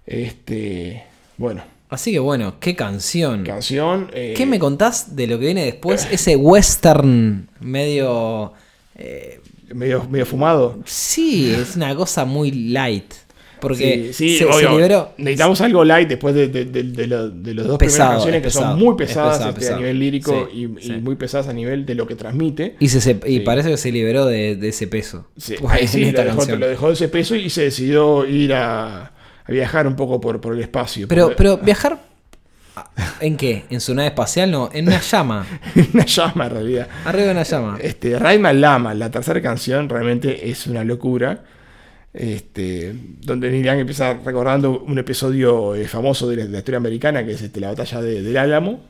Este. 0.06 1.04
Bueno, 1.38 1.64
Así 1.90 2.12
que 2.14 2.20
bueno, 2.20 2.56
qué 2.62 2.74
canción. 2.76 3.44
canción. 3.44 4.10
eh, 4.14 4.34
¿Qué 4.38 4.46
me 4.46 4.60
contás 4.60 5.14
de 5.16 5.28
lo 5.28 5.38
que 5.40 5.46
viene 5.46 5.66
después? 5.66 6.08
Ese 6.10 6.38
western 6.38 7.50
medio... 7.60 8.54
eh, 8.96 9.41
medio, 9.74 10.08
medio 10.10 10.26
fumado. 10.26 10.80
sí, 10.86 11.54
es 11.54 11.76
una 11.76 11.96
cosa 11.96 12.26
muy 12.26 12.52
light. 12.52 13.14
Porque 13.60 14.12
Sí, 14.12 14.40
sí, 14.40 14.44
se, 14.44 14.70
liberó... 14.70 15.14
Necesitamos 15.18 15.62
algo 15.62 15.86
light 15.86 16.10
después 16.10 16.34
de, 16.34 16.48
de, 16.48 16.66
de- 16.66 16.82
de 16.82 17.06
lo- 17.06 17.30
de 17.30 17.54
los 17.54 17.68
dos 17.68 17.78
Pesado, 17.78 18.10
primeras 18.10 18.16
canciones 18.16 18.38
es 18.40 18.44
que 18.44 18.50
son 18.50 18.80
muy 18.80 18.90
es 18.90 18.96
pesadas 19.08 19.38
pesado, 19.38 19.50
este, 19.60 19.74
a 19.74 19.78
nivel 19.78 20.00
lírico 20.00 20.50
Sí, 20.52 20.68
y, 20.82 20.92
muy 20.94 21.16
pesadas 21.16 21.48
a 21.48 21.54
nivel 21.54 21.86
de 21.86 21.94
lo 21.94 22.08
que 22.08 22.16
transmite. 22.16 22.76
Y, 22.80 22.88
se, 22.88 23.20
y 23.28 23.42
parece 23.42 23.70
que 23.70 23.78
se 23.78 23.92
liberó 23.92 24.26
de, 24.26 24.58
ese 24.68 24.88
peso. 24.88 25.28
Sí, 25.38 25.58
ahí 25.70 25.88
sí, 25.88 26.12
lo 26.12 26.24
dejó, 26.24 26.46
lo 26.56 26.68
dejó 26.68 26.88
de 26.88 26.94
ese 26.94 27.08
peso 27.08 27.36
y 27.36 27.52
se 27.52 27.66
decidió 27.66 28.26
ir 28.26 28.52
a, 28.56 29.04
a 29.46 29.52
viajar 29.52 29.86
un 29.86 29.96
poco 29.96 30.20
por, 30.20 30.42
por 30.42 30.56
el 30.56 30.62
espacio. 30.62 31.08
Pero, 31.08 31.28
Por- 31.28 31.36
pero 31.36 31.58
viajar. 31.60 32.11
¿En 33.20 33.38
qué? 33.38 33.66
¿En 33.70 33.82
su 33.82 33.94
nave 33.94 34.08
espacial? 34.10 34.50
No, 34.52 34.70
en 34.74 34.88
una 34.88 35.00
llama. 35.02 35.46
una 35.94 36.06
llama 36.06 36.46
en 36.46 36.52
realidad. 36.52 36.88
Arriba 37.06 37.26
de 37.26 37.32
una 37.32 37.44
llama. 37.44 37.78
Este, 37.82 38.18
Raima 38.18 38.54
Lama, 38.54 38.94
la 38.94 39.12
tercera 39.12 39.42
canción, 39.42 39.90
realmente 39.90 40.50
es 40.50 40.68
una 40.68 40.84
locura. 40.84 41.44
Este, 42.14 42.94
donde 43.22 43.50
Neil 43.50 43.64
Young 43.66 43.80
empieza 43.80 44.14
recordando 44.16 44.82
un 44.82 44.98
episodio 45.00 45.76
eh, 45.76 45.88
famoso 45.88 46.28
de 46.30 46.36
la, 46.38 46.44
de 46.46 46.50
la 46.50 46.58
historia 46.58 46.78
americana, 46.78 47.26
que 47.26 47.32
es 47.32 47.42
este, 47.42 47.60
la 47.62 47.70
batalla 47.70 48.02
de- 48.02 48.22
del 48.22 48.36
Álamo, 48.38 48.82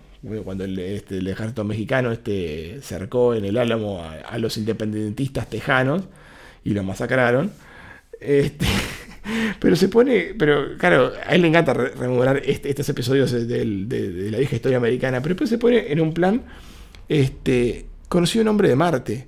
cuando 0.43 0.63
el, 0.63 0.77
este, 0.79 1.17
el 1.17 1.27
ejército 1.27 1.63
mexicano 1.63 2.11
este, 2.11 2.79
cercó 2.81 3.33
en 3.35 3.45
el 3.45 3.57
Álamo 3.57 4.03
a, 4.03 4.13
a 4.27 4.37
los 4.39 4.57
independentistas 4.57 5.47
tejanos 5.49 6.03
y 6.63 6.71
los 6.71 6.83
masacraron. 6.85 7.51
Este, 8.19 8.65
pero 9.59 9.75
se 9.75 9.87
pone, 9.89 10.33
pero 10.37 10.77
claro, 10.77 11.11
a 11.25 11.35
él 11.35 11.41
le 11.43 11.47
encanta 11.49 11.73
re- 11.73 11.89
rememorar 11.91 12.41
este- 12.45 12.69
estos 12.69 12.87
episodios 12.89 13.31
de, 13.31 13.45
del- 13.45 13.87
de- 13.89 14.11
de 14.11 14.31
la 14.31 14.37
vieja 14.39 14.55
historia 14.55 14.77
americana, 14.77 15.21
pero 15.21 15.33
después 15.35 15.49
se 15.49 15.57
pone 15.57 15.91
en 15.91 16.01
un 16.01 16.13
plan, 16.13 16.43
este, 17.09 17.85
conocí 18.07 18.39
un 18.39 18.47
hombre 18.47 18.69
de 18.69 18.75
Marte. 18.75 19.27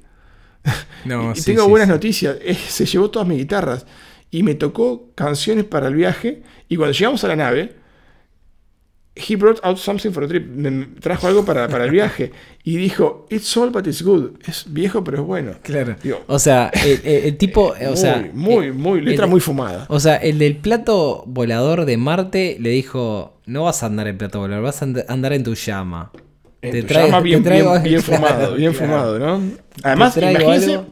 No, 1.05 1.33
y 1.33 1.35
sí, 1.35 1.45
tengo 1.51 1.65
sí, 1.65 1.69
buenas 1.69 1.87
sí. 1.89 1.93
noticias, 1.93 2.37
se 2.69 2.85
llevó 2.85 3.09
todas 3.11 3.27
mis 3.27 3.37
guitarras. 3.37 3.85
y 4.31 4.41
me 4.43 4.55
tocó 4.55 5.11
canciones 5.15 5.65
para 5.65 5.87
el 5.89 5.95
viaje. 5.95 6.41
Y 6.69 6.75
cuando 6.77 6.93
llegamos 6.93 7.23
a 7.23 7.27
la 7.27 7.35
nave, 7.35 7.75
he 9.15 9.35
brought 9.35 9.59
out 9.63 9.77
something 9.77 10.11
for 10.11 10.23
a 10.23 10.27
trip. 10.27 10.47
Me 10.47 10.87
trajo 10.99 11.27
algo 11.27 11.45
para, 11.45 11.67
para 11.67 11.85
el 11.85 11.91
viaje. 11.91 12.31
Y 12.63 12.77
dijo, 12.77 13.25
it's 13.29 13.55
all 13.57 13.69
but 13.69 13.85
it's 13.85 14.01
good. 14.01 14.31
Es 14.47 14.65
viejo, 14.67 15.03
pero 15.03 15.17
es 15.21 15.23
bueno. 15.23 15.51
Claro. 15.61 15.95
Digo, 16.01 16.21
O 16.27 16.39
sea, 16.39 16.71
el, 16.73 17.37
tipo, 17.37 17.73
o 17.91 17.95
sea, 17.95 18.29
muy, 18.33 18.71
muy, 18.71 19.01
letra 19.01 19.25
el- 19.25 19.31
muy 19.31 19.39
fumada. 19.39 19.85
O 19.89 19.99
sea, 19.99 20.15
el 20.17 20.39
del 20.39 20.57
plato 20.57 21.23
volador 21.27 21.85
de 21.85 21.97
Marte 21.97 22.57
le 22.59 22.69
dijo, 22.69 23.39
no 23.45 23.63
vas 23.63 23.83
a 23.83 23.87
andar 23.87 24.07
en 24.07 24.17
plato 24.17 24.39
volador, 24.39 24.63
vas 24.63 24.81
a 24.81 24.85
and- 24.85 25.05
andar 25.07 25.33
en 25.33 25.43
tu 25.43 25.53
llama. 25.55 26.11
En 26.61 26.87
tu 26.87 26.93
llama 26.93 27.19
bien, 27.19 27.43
te 27.43 27.49
traigo- 27.49 27.73
bien, 27.73 27.83
bien 27.83 28.01
claro, 28.01 28.23
fumado, 28.27 28.55
bien 28.55 28.71
claro. 28.73 28.87
fumado, 28.87 29.19
¿no? 29.19 29.41
Además, 29.83 30.13
Te 30.15 30.31
imagínense, 30.31 30.71
algo 30.75 30.87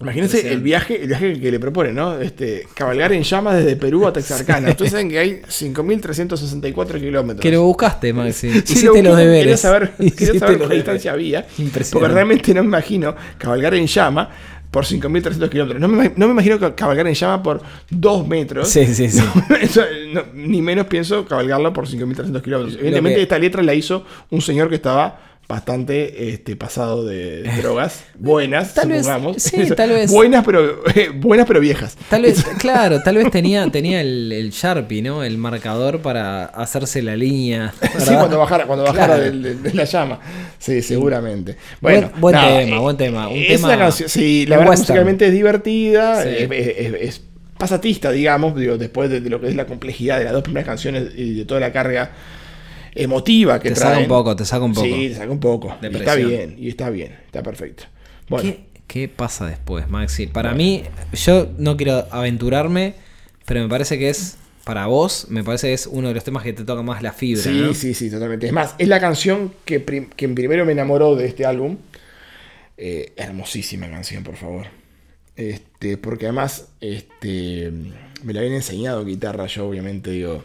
imagínense 0.00 0.52
el 0.52 0.60
viaje, 0.60 1.00
el 1.02 1.08
viaje 1.08 1.40
que 1.40 1.50
le 1.50 1.58
propone, 1.58 1.92
¿no? 1.92 2.20
Este, 2.20 2.66
cabalgar 2.74 3.12
en 3.12 3.22
llamas 3.22 3.56
desde 3.56 3.76
Perú 3.76 4.06
a 4.06 4.12
Texarkana. 4.14 4.70
Ustedes 4.70 4.90
saben 4.92 5.08
que 5.08 5.18
hay 5.18 5.40
5.364 5.48 7.00
kilómetros. 7.00 7.40
Que 7.42 7.50
lo 7.52 7.62
buscaste, 7.64 8.12
Maxi. 8.12 8.50
Sí, 8.50 8.58
Hiciste 8.58 9.02
lo 9.02 9.10
los 9.10 9.16
deberes. 9.16 9.40
Quería 9.42 9.56
saber, 9.56 9.90
quería 9.96 10.38
saber 10.38 10.58
deberes. 10.58 10.70
distancia 10.70 11.12
había. 11.12 11.46
Impresionante. 11.58 11.90
Porque 11.92 12.08
realmente 12.14 12.54
no 12.54 12.62
me 12.62 12.68
imagino 12.68 13.14
cabalgar 13.38 13.74
en 13.74 13.86
llama 13.86 14.28
por 14.70 14.84
5.300 14.84 15.48
kilómetros. 15.48 15.80
No 15.80 15.88
me, 15.88 16.12
no 16.16 16.26
me 16.26 16.32
imagino 16.32 16.58
ca- 16.58 16.74
cabalgar 16.74 17.06
en 17.06 17.14
llama 17.14 17.42
por 17.42 17.62
2 17.90 18.28
metros. 18.28 18.68
Sí, 18.68 18.84
sí, 18.94 19.08
sí. 19.08 19.22
Eso, 19.60 19.82
no, 20.12 20.24
ni 20.34 20.60
menos 20.60 20.86
pienso 20.86 21.24
cabalgarlo 21.24 21.72
por 21.72 21.86
5.300 21.88 22.42
kilómetros. 22.42 22.74
Evidentemente 22.76 23.16
que- 23.16 23.22
esta 23.22 23.38
letra 23.38 23.62
la 23.62 23.72
hizo 23.74 24.04
un 24.30 24.42
señor 24.42 24.68
que 24.68 24.74
estaba 24.74 25.35
bastante 25.48 26.30
este, 26.30 26.56
pasado 26.56 27.04
de 27.04 27.42
drogas. 27.62 28.04
Buenas, 28.18 28.74
Tal 28.74 28.88
vez- 28.88 29.02
supongamos. 29.06 29.42
sí, 29.42 29.62
tal 29.76 29.90
vez. 29.90 30.10
Buenas 30.12 30.44
pero, 30.44 30.82
buenas 31.16 31.46
pero 31.46 31.60
viejas. 31.60 31.96
Tal 32.10 32.22
vez, 32.22 32.42
claro, 32.58 33.00
tal 33.02 33.16
vez 33.16 33.30
tenía, 33.30 33.68
tenía 33.70 34.00
el, 34.00 34.32
el 34.32 34.50
Sharpie, 34.50 35.02
¿no? 35.02 35.22
El 35.22 35.38
marcador 35.38 36.00
para 36.00 36.46
hacerse 36.46 37.00
la 37.02 37.14
línea. 37.16 37.72
Sí, 37.80 37.88
¿verdad? 37.98 38.18
cuando 38.18 38.38
bajara, 38.38 38.66
cuando 38.66 38.84
bajara 38.84 39.16
Claro. 39.16 39.32
de, 39.32 39.74
la 39.74 39.84
llama. 39.84 40.20
Sí, 40.58 40.82
seguramente. 40.82 41.56
Bueno, 41.80 42.10
Buen- 42.18 42.34
tema, 42.34 42.60
eh, 42.62 42.78
buen 42.78 42.96
tema. 42.96 43.28
Un 43.28 43.36
es 43.36 43.46
tema 43.48 43.68
una 43.68 43.78
canción, 43.78 44.08
sí, 44.08 44.46
la 44.46 44.56
verdad 44.56 44.70
western. 44.70 44.88
musicalmente 44.88 45.26
es 45.26 45.32
divertida, 45.32 46.22
Sí. 46.22 46.28
es, 46.30 46.50
es- 46.50 46.76
es- 46.78 46.94
es 47.02 47.22
pasatista, 47.56 48.10
digamos, 48.10 48.54
digo, 48.56 48.76
después 48.76 49.08
de, 49.10 49.20
de 49.20 49.30
lo 49.30 49.40
que 49.40 49.48
es 49.48 49.54
la 49.56 49.64
complejidad 49.66 50.18
de 50.18 50.24
las 50.24 50.32
dos 50.32 50.42
primeras 50.42 50.66
canciones 50.66 51.04
y 51.16 51.34
de 51.38 51.44
toda 51.46 51.60
la 51.60 51.72
carga 51.72 52.10
emotiva 52.96 53.60
que 53.60 53.68
Te 53.70 53.74
traen. 53.76 53.90
saca 53.94 54.02
un 54.02 54.08
poco, 54.08 54.36
te 54.36 54.44
saca 54.44 54.64
un 54.64 54.74
poco. 54.74 54.86
Sí, 54.86 55.08
te 55.08 55.14
saca 55.14 55.30
un 55.30 55.40
poco. 55.40 55.76
Y 55.82 55.96
está 55.96 56.14
bien, 56.14 56.56
y 56.58 56.68
está 56.68 56.90
bien, 56.90 57.16
está 57.26 57.42
perfecto. 57.42 57.84
Bueno, 58.28 58.50
¿Qué, 58.50 58.60
qué 58.86 59.08
pasa 59.08 59.46
después, 59.46 59.88
Maxi? 59.88 60.26
Para 60.26 60.52
mí, 60.54 60.82
yo 61.12 61.48
no 61.58 61.76
quiero 61.76 62.06
aventurarme, 62.10 62.94
pero 63.44 63.60
me 63.62 63.68
parece 63.68 63.98
que 63.98 64.08
es, 64.08 64.36
para 64.64 64.86
vos, 64.86 65.26
me 65.28 65.44
parece 65.44 65.68
que 65.68 65.74
es 65.74 65.86
uno 65.86 66.08
de 66.08 66.14
los 66.14 66.24
temas 66.24 66.42
que 66.42 66.52
te 66.52 66.64
toca 66.64 66.82
más 66.82 67.02
la 67.02 67.12
fibra. 67.12 67.42
Sí, 67.42 67.50
¿no? 67.50 67.74
sí, 67.74 67.94
sí, 67.94 68.10
totalmente. 68.10 68.46
Es 68.46 68.52
más, 68.52 68.74
es 68.78 68.88
la 68.88 68.98
canción 69.00 69.52
que, 69.64 69.78
prim- 69.78 70.10
que 70.16 70.28
primero 70.28 70.64
me 70.64 70.72
enamoró 70.72 71.14
de 71.14 71.26
este 71.26 71.46
álbum. 71.46 71.76
Eh, 72.78 73.12
hermosísima 73.16 73.88
canción, 73.88 74.22
por 74.22 74.36
favor. 74.36 74.66
Este, 75.36 75.96
porque 75.98 76.26
además, 76.26 76.68
este, 76.80 77.70
me 78.22 78.32
la 78.32 78.40
habían 78.40 78.54
enseñado 78.54 79.04
guitarra, 79.04 79.46
yo 79.46 79.68
obviamente 79.68 80.10
digo, 80.10 80.44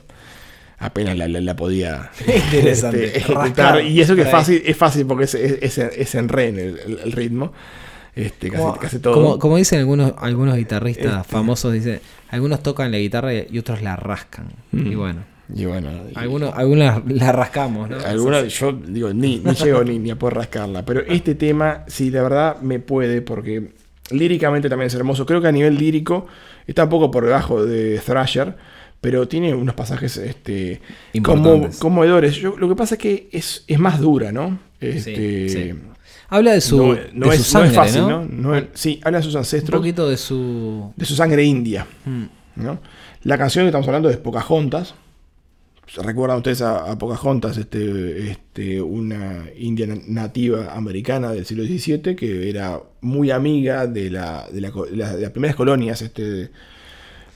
apenas 0.81 1.17
la, 1.17 1.27
la- 1.27 1.39
la 1.41 1.55
podía 1.55 2.09
Interesante. 2.19 3.05
este, 3.05 3.17
ejecutar. 3.19 3.75
Rascar 3.75 3.85
Y 3.85 4.01
eso 4.01 4.15
que 4.15 4.23
es 4.23 4.29
fácil, 4.29 4.61
es 4.65 4.75
fácil 4.77 5.05
porque 5.05 5.23
es, 5.25 5.33
es, 5.35 5.77
es, 5.77 6.15
en 6.15 6.27
re 6.29 6.47
en 6.49 6.59
el, 6.59 6.79
el- 6.79 6.99
el 7.05 7.11
ritmo. 7.11 7.53
Este, 8.13 8.49
casi, 8.49 8.61
Como, 8.61 8.75
casi 8.77 8.99
todo. 8.99 9.13
como- 9.13 9.39
como 9.39 9.57
dicen 9.57 9.79
algunos, 9.79 10.13
algunos 10.17 10.57
guitarristas 10.57 11.21
Este. 11.21 11.31
famosos, 11.31 11.71
dice, 11.71 12.01
algunos 12.29 12.61
tocan 12.61 12.91
la 12.91 12.97
guitarra 12.97 13.33
y 13.33 13.57
otros 13.57 13.81
la 13.81 13.95
rascan. 13.95 14.47
Mm. 14.71 14.91
Y 14.91 14.95
bueno, 14.95 15.23
y 15.55 15.65
bueno, 15.65 15.89
y- 16.13 16.19
algunos, 16.19 16.53
algunos 16.53 17.01
la 17.07 17.31
rascamos, 17.31 17.89
¿no? 17.89 17.97
Alguna, 18.05 18.43
yo 18.43 18.73
digo, 18.73 19.13
ni, 19.13 19.39
ni 19.39 19.53
llego 19.53 19.83
ni, 19.85 19.97
ni 19.99 20.11
a 20.11 20.17
poder 20.19 20.35
rascarla. 20.37 20.83
Pero 20.85 21.01
este 21.07 21.35
tema, 21.35 21.85
sí, 21.87 22.09
la 22.11 22.21
verdad 22.23 22.59
me 22.61 22.79
puede, 22.79 23.21
porque 23.21 23.71
líricamente 24.09 24.67
también 24.69 24.87
es 24.87 24.93
hermoso. 24.95 25.25
Creo 25.25 25.39
que 25.41 25.47
a 25.47 25.51
nivel 25.53 25.75
lírico 25.77 26.27
está 26.67 26.83
un 26.83 26.89
poco 26.89 27.11
por 27.11 27.23
debajo 27.25 27.65
de 27.65 27.97
Thrasher, 28.05 28.55
pero 29.01 29.27
tiene 29.27 29.53
unos 29.53 29.75
pasajes 29.75 30.15
este, 30.17 30.79
como, 31.23 31.69
conmovedores. 31.79 32.35
Yo- 32.35 32.55
lo 32.57 32.69
que 32.69 32.75
pasa 32.75 32.95
es 32.95 32.99
que 33.01 33.27
es, 33.31 33.63
es 33.67 33.79
más 33.79 33.99
dura, 33.99 34.31
¿no? 34.31 34.59
Este, 34.79 35.49
sí. 35.49 35.73
Habla 36.29 36.53
de 36.53 36.61
su, 36.61 36.77
no, 36.77 36.93
de 37.29 37.37
su 37.37 37.37
no 37.39 37.43
sangre, 37.43 37.69
es 37.69 37.75
fácil, 37.75 38.01
¿no? 38.01 38.21
¿no? 38.23 38.27
No 38.29 38.55
es- 38.55 38.65
sí, 38.73 39.01
habla 39.03 39.17
de 39.17 39.23
sus 39.23 39.33
Un 39.33 39.39
ancestros, 39.39 39.79
poquito 39.79 40.07
de 40.07 40.15
su... 40.17 40.93
de 40.95 41.05
su 41.05 41.15
sangre 41.15 41.43
india. 41.43 41.85
Mm. 42.05 42.23
¿no? 42.55 42.79
La 43.23 43.37
canción 43.37 43.63
que 43.65 43.69
estamos 43.69 43.87
hablando 43.87 44.09
es 44.09 44.17
Pocahontas. 44.17 44.93
¿Se 45.87 46.01
recuerdan 46.03 46.37
ustedes 46.37 46.61
a, 46.61 46.89
a 46.91 46.97
Pocahontas, 46.97 47.57
este, 47.57 48.31
este, 48.31 48.81
una 48.81 49.43
india 49.57 49.87
na- 49.87 49.99
nativa 50.07 50.73
americana 50.73 51.31
del 51.31 51.45
siglo 51.45 51.65
XVII 51.65 52.15
que 52.15 52.49
era 52.49 52.79
muy 53.01 53.29
amiga 53.29 53.87
de, 53.87 54.09
la, 54.09 54.47
de, 54.53 54.61
la 54.61 54.71
co- 54.71 54.85
de 54.85 54.95
la- 54.95 55.15
de 55.15 55.21
las 55.23 55.31
primeras 55.31 55.55
colonias 55.57 56.01
este, 56.01 56.49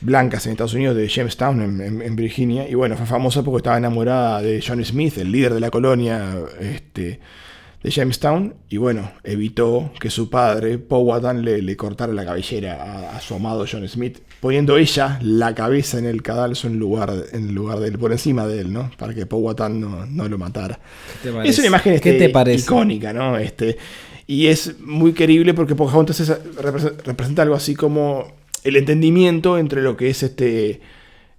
blancas 0.01 0.45
en 0.45 0.51
Estados 0.53 0.73
Unidos, 0.73 0.95
de 0.95 1.07
Jamestown, 1.07 1.61
en, 1.61 1.81
en- 1.81 2.01
en 2.01 2.15
Virginia? 2.15 2.67
Y 2.69 2.73
bueno, 2.75 2.95
fue 2.97 3.05
famosa 3.05 3.43
porque 3.43 3.57
estaba 3.57 3.77
enamorada 3.77 4.41
de 4.41 4.63
John 4.65 4.83
Smith, 4.83 5.17
el 5.17 5.31
líder 5.31 5.53
de 5.53 5.59
la 5.59 5.69
colonia 5.71 6.35
este, 6.59 7.19
de 7.83 7.91
Jamestown, 7.91 8.55
y 8.69 8.77
bueno, 8.77 9.11
evitó 9.23 9.91
que 9.99 10.09
su 10.09 10.29
padre, 10.29 10.77
Powhatan, 10.79 11.45
le, 11.45 11.61
le 11.61 11.77
cortara 11.77 12.11
la 12.13 12.25
cabellera 12.25 12.81
a, 13.11 13.17
a 13.17 13.21
su 13.21 13.35
amado 13.35 13.65
John 13.71 13.87
Smith, 13.87 14.19
poniendo 14.39 14.77
ella 14.77 15.19
la 15.21 15.53
cabeza 15.55 15.97
en 15.99 16.05
el 16.05 16.21
cadalso 16.23 16.67
en 16.67 16.77
lugar, 16.79 17.13
en 17.31 17.53
lugar 17.53 17.79
de 17.79 17.87
él, 17.89 17.97
por 17.99 18.11
encima 18.11 18.47
de 18.47 18.61
él, 18.61 18.73
¿no? 18.73 18.89
Para 18.97 19.13
que 19.13 19.25
Powhatan 19.27 19.79
no, 19.79 20.05
no 20.07 20.27
lo 20.27 20.37
matara. 20.37 20.79
¿Qué 21.23 21.29
te 21.31 21.47
Es 21.49 21.57
una 21.59 21.67
imagen 21.67 21.99
¿Qué 21.99 22.09
este, 22.11 22.27
te 22.27 22.29
parece? 22.29 22.63
icónica, 22.65 23.13
¿no? 23.13 23.37
Este, 23.37 23.77
y 24.27 24.47
es 24.47 24.79
muy 24.79 25.13
querible 25.13 25.53
porque 25.53 25.75
Pocahontas 25.75 26.19
es- 26.19 26.31
represe- 26.57 26.95
representa 27.03 27.43
algo 27.43 27.53
así 27.55 27.75
como 27.75 28.33
el 28.65 28.75
entendimiento 28.75 29.57
entre 29.57 29.81
lo 29.81 29.95
que 29.95 30.09
es 30.09 30.23
este 30.23 30.81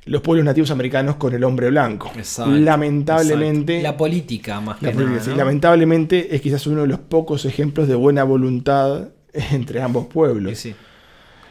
los 0.07 0.23
pueblos 0.23 0.45
nativos 0.45 0.71
americanos 0.71 1.17
con 1.17 1.35
el 1.35 1.43
hombre 1.43 1.69
blanco. 1.69 2.13
Exacto, 2.17 2.53
Lamentablemente, 2.53 3.79
exacto. 3.79 3.93
La 3.93 3.97
política, 3.97 4.61
más 4.61 4.81
la 4.81 4.91
que 4.91 4.95
política, 4.95 5.13
nada, 5.17 5.25
sí, 5.25 5.31
¿no? 5.31 5.37
lamentablemente 5.37 6.35
es 6.37 6.41
quizás 6.41 6.67
uno 6.69 6.83
de 6.83 6.87
los 6.87 7.01
pocos 7.01 7.45
ejemplos 7.45 7.89
de 7.89 7.97
buena 7.97 8.23
voluntad 8.25 9.09
entre 9.53 9.83
ambos 9.83 10.07
pueblos. 10.07 10.57
Sí, 10.59 10.71
sí. 10.71 10.77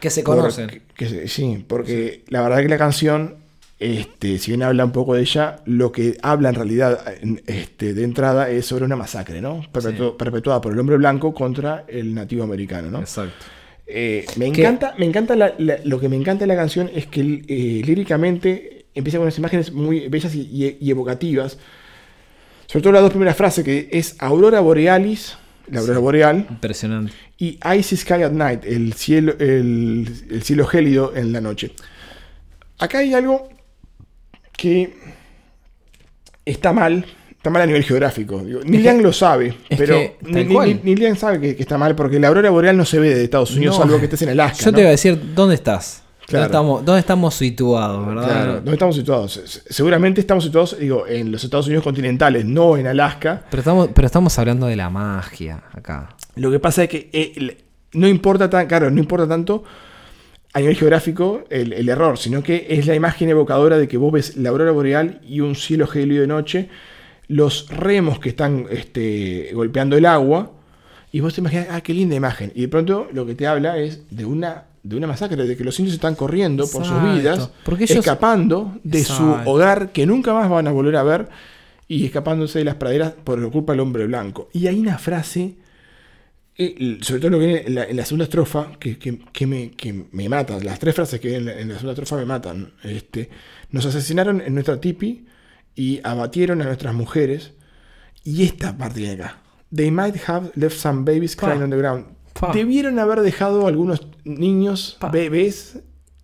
Que 0.00 0.10
se 0.10 0.22
conocen. 0.24 0.66
Porque- 0.68 0.82
que 0.94 1.28
sí, 1.28 1.64
porque 1.68 2.24
la 2.28 2.40
verdad 2.42 2.58
que 2.62 2.68
la 2.68 2.78
canción, 2.78 3.34
este, 3.78 4.38
si 4.38 4.52
bien 4.52 4.62
habla 4.62 4.86
un 4.86 4.92
poco 4.92 5.14
de 5.14 5.20
ella, 5.20 5.56
lo 5.66 5.92
que 5.92 6.16
habla 6.22 6.48
en 6.48 6.54
realidad 6.54 6.98
este, 7.46 7.92
de 7.92 8.04
entrada 8.04 8.48
es 8.48 8.64
sobre 8.64 8.86
una 8.86 8.96
masacre, 8.96 9.42
¿no? 9.42 9.62
Perpetu- 9.70 10.16
Perpetuada 10.16 10.62
por 10.62 10.72
el 10.72 10.78
hombre 10.78 10.96
blanco 10.96 11.34
contra 11.34 11.84
el 11.88 12.14
nativo 12.14 12.42
americano, 12.44 12.90
¿no? 12.90 13.00
Exacto. 13.00 13.44
Eh, 13.86 14.26
me 14.36 14.46
encanta, 14.46 14.94
me 14.98 15.06
encanta 15.06 15.36
la- 15.36 15.54
la- 15.58 15.78
lo 15.84 16.00
que 16.00 16.08
me 16.08 16.16
encanta 16.16 16.40
de 16.44 16.48
la 16.48 16.56
canción 16.56 16.90
es 16.94 17.06
que 17.06 17.20
eh, 17.20 17.82
líricamente 17.84 18.86
empieza 18.94 19.18
con 19.18 19.24
unas 19.26 19.38
imágenes 19.38 19.72
muy 19.72 20.08
bellas 20.08 20.34
y, 20.34 20.40
y- 20.40 20.76
y 20.80 20.90
evocativas. 20.90 21.58
Sobre 22.66 22.82
todo 22.82 22.92
las 22.94 23.02
dos 23.02 23.10
primeras 23.12 23.36
frases, 23.36 23.64
que 23.64 23.88
es 23.92 24.16
Aurora 24.18 24.60
Borealis, 24.60 25.36
la 25.70 25.80
aurora 25.80 25.98
boreal, 26.00 26.46
Impresionante. 26.50 27.12
y 27.38 27.58
Icy 27.78 27.96
Sky 27.96 28.22
at 28.22 28.32
Night, 28.32 28.64
el 28.64 28.92
cielo, 28.94 29.34
el, 29.38 30.06
el 30.30 30.42
cielo 30.42 30.66
gélido 30.66 31.14
en 31.16 31.32
la 31.32 31.40
noche. 31.40 31.72
Acá 32.78 32.98
hay 32.98 33.14
algo 33.14 33.48
que 34.56 34.94
está 36.44 36.72
mal, 36.72 37.04
está 37.46 37.50
mal 37.50 37.62
a 37.62 37.66
nivel 37.66 37.84
geográfico. 37.84 38.40
Digo, 38.42 38.60
Neil 38.64 38.82
que- 38.82 38.88
Young 38.88 39.02
lo 39.02 39.12
sabe, 39.12 39.54
pero 39.76 39.94
que. 39.96 40.16
Neil 40.22 40.98
Young 40.98 41.16
sabe 41.16 41.40
que, 41.40 41.56
que 41.56 41.62
está 41.62 41.78
mal 41.78 41.94
porque 41.94 42.18
la 42.18 42.28
aurora 42.28 42.50
boreal 42.50 42.76
no 42.76 42.84
se 42.84 42.98
ve 42.98 43.14
de 43.14 43.24
Estados 43.24 43.54
Unidos, 43.54 43.76
No. 43.78 43.82
salvo 43.84 43.98
que 43.98 44.04
estés 44.06 44.22
en 44.22 44.30
Alaska. 44.30 44.64
Yo 44.64 44.70
¿no? 44.70 44.74
te 44.74 44.80
iba 44.80 44.88
a 44.88 44.90
decir, 44.92 45.18
¿dónde 45.34 45.54
estás? 45.54 46.02
Claro. 46.26 46.42
¿Dónde, 46.42 46.46
estamos, 46.46 46.84
¿Dónde 46.84 47.00
estamos 47.00 47.34
situados, 47.36 48.04
verdad? 48.04 48.24
Claro, 48.24 48.52
¿dónde 48.54 48.72
estamos 48.72 48.96
situados? 48.96 49.32
Se- 49.44 49.72
Seguramente 49.72 50.20
estamos 50.20 50.42
situados, 50.42 50.76
digo, 50.76 51.06
en 51.06 51.30
los 51.30 51.44
Estados 51.44 51.66
Unidos 51.66 51.84
continentales, 51.84 52.44
no 52.44 52.76
en 52.76 52.88
Alaska. 52.88 53.44
Pero 53.48 53.60
estamos, 53.60 53.90
pero 53.94 54.06
estamos 54.06 54.36
hablando 54.38 54.66
de 54.66 54.74
la 54.74 54.90
magia 54.90 55.62
acá. 55.72 56.16
Lo 56.34 56.50
que 56.50 56.58
pasa 56.58 56.82
es 56.82 56.88
que 56.88 57.10
eh, 57.12 57.56
no 57.92 58.08
importa 58.08 58.50
tan, 58.50 58.66
claro, 58.66 58.90
no 58.90 58.98
importa 58.98 59.28
tanto 59.28 59.62
a 60.52 60.58
nivel 60.58 60.74
geográfico 60.74 61.44
el, 61.48 61.72
el 61.72 61.88
error, 61.88 62.18
sino 62.18 62.42
que 62.42 62.66
es 62.70 62.86
la 62.86 62.94
imagen 62.96 63.28
evocadora 63.28 63.78
de 63.78 63.86
que 63.86 63.96
vos 63.96 64.10
ves 64.10 64.36
la 64.36 64.48
aurora 64.48 64.72
boreal 64.72 65.20
y 65.28 65.40
un 65.40 65.54
cielo 65.54 65.86
gélido 65.86 66.22
de 66.22 66.26
noche, 66.26 66.68
los 67.28 67.68
remos 67.68 68.18
que 68.20 68.28
están 68.28 68.66
este, 68.70 69.50
golpeando 69.54 69.96
el 69.96 70.06
agua, 70.06 70.52
y 71.12 71.20
vos 71.20 71.34
te 71.34 71.40
imaginas, 71.40 71.68
ah, 71.70 71.80
qué 71.80 71.94
linda 71.94 72.14
imagen. 72.14 72.52
Y 72.54 72.62
de 72.62 72.68
pronto 72.68 73.08
lo 73.12 73.24
que 73.26 73.34
te 73.34 73.46
habla 73.46 73.78
es 73.78 74.02
de 74.10 74.24
una, 74.24 74.64
de 74.82 74.96
una 74.96 75.06
masacre, 75.06 75.44
de 75.44 75.56
que 75.56 75.64
los 75.64 75.78
indios 75.78 75.94
están 75.94 76.14
corriendo 76.14 76.66
por 76.68 76.84
sus 76.84 77.02
vidas, 77.02 77.50
Porque 77.64 77.84
ellos- 77.84 77.98
escapando 77.98 78.78
de 78.84 79.02
su 79.04 79.24
hogar 79.46 79.90
que 79.92 80.06
nunca 80.06 80.32
más 80.34 80.48
van 80.50 80.66
a 80.68 80.72
volver 80.72 80.96
a 80.96 81.02
ver 81.02 81.28
y 81.88 82.04
escapándose 82.04 82.58
de 82.58 82.64
las 82.66 82.74
praderas 82.74 83.12
por 83.12 83.50
culpa 83.50 83.72
del 83.72 83.80
hombre 83.80 84.06
blanco. 84.06 84.48
Y 84.52 84.66
hay 84.66 84.78
una 84.78 84.98
frase 84.98 85.54
eh, 86.58 86.98
sobre 87.02 87.20
todo 87.20 87.30
lo 87.32 87.38
que 87.38 87.46
viene 87.46 87.62
en 87.66 87.74
la, 87.74 87.84
en 87.84 87.96
la 87.96 88.04
segunda 88.04 88.24
estrofa, 88.24 88.72
que, 88.80 88.98
que- 88.98 89.18
que 89.32 89.46
me, 89.46 89.70
que 89.72 90.06
me 90.12 90.28
matan. 90.28 90.64
Las 90.64 90.78
tres 90.78 90.94
frases 90.94 91.20
que 91.20 91.28
vienen 91.28 91.48
en 91.50 91.54
la, 91.54 91.60
en 91.62 91.68
la 91.68 91.74
segunda 91.74 91.92
estrofa 91.92 92.16
me 92.16 92.24
matan. 92.26 92.72
Este, 92.82 93.28
nos 93.70 93.84
asesinaron 93.84 94.40
en 94.40 94.54
nuestra 94.54 94.80
tipi 94.80 95.26
y 95.76 96.00
abatieron 96.02 96.60
a 96.62 96.64
nuestras 96.64 96.94
mujeres. 96.94 97.52
Y 98.24 98.42
esta 98.42 98.76
parte 98.76 98.98
viene 99.00 99.22
acá. 99.22 99.38
They 99.74 99.90
might 99.92 100.16
have 100.26 100.50
left 100.56 100.76
some 100.78 101.04
babies 101.04 101.36
Pa. 101.36 101.46
crying 101.46 101.62
on 101.62 101.70
the 101.70 101.76
ground. 101.76 102.06
Pa. 102.32 102.52
Debieron 102.52 102.98
haber 102.98 103.20
dejado 103.20 103.66
algunos 103.68 104.06
niños, 104.24 104.96
Pa. 104.98 105.10
bebés, 105.10 105.78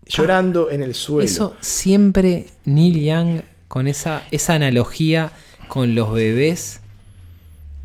llorando 0.06 0.70
en 0.70 0.82
el 0.82 0.94
suelo. 0.94 1.24
Eso 1.24 1.56
siempre 1.60 2.46
Neil 2.64 3.00
Young 3.04 3.42
con 3.68 3.86
esa, 3.86 4.22
esa 4.30 4.54
analogía 4.54 5.30
con 5.68 5.94
los 5.94 6.12
bebés. 6.12 6.80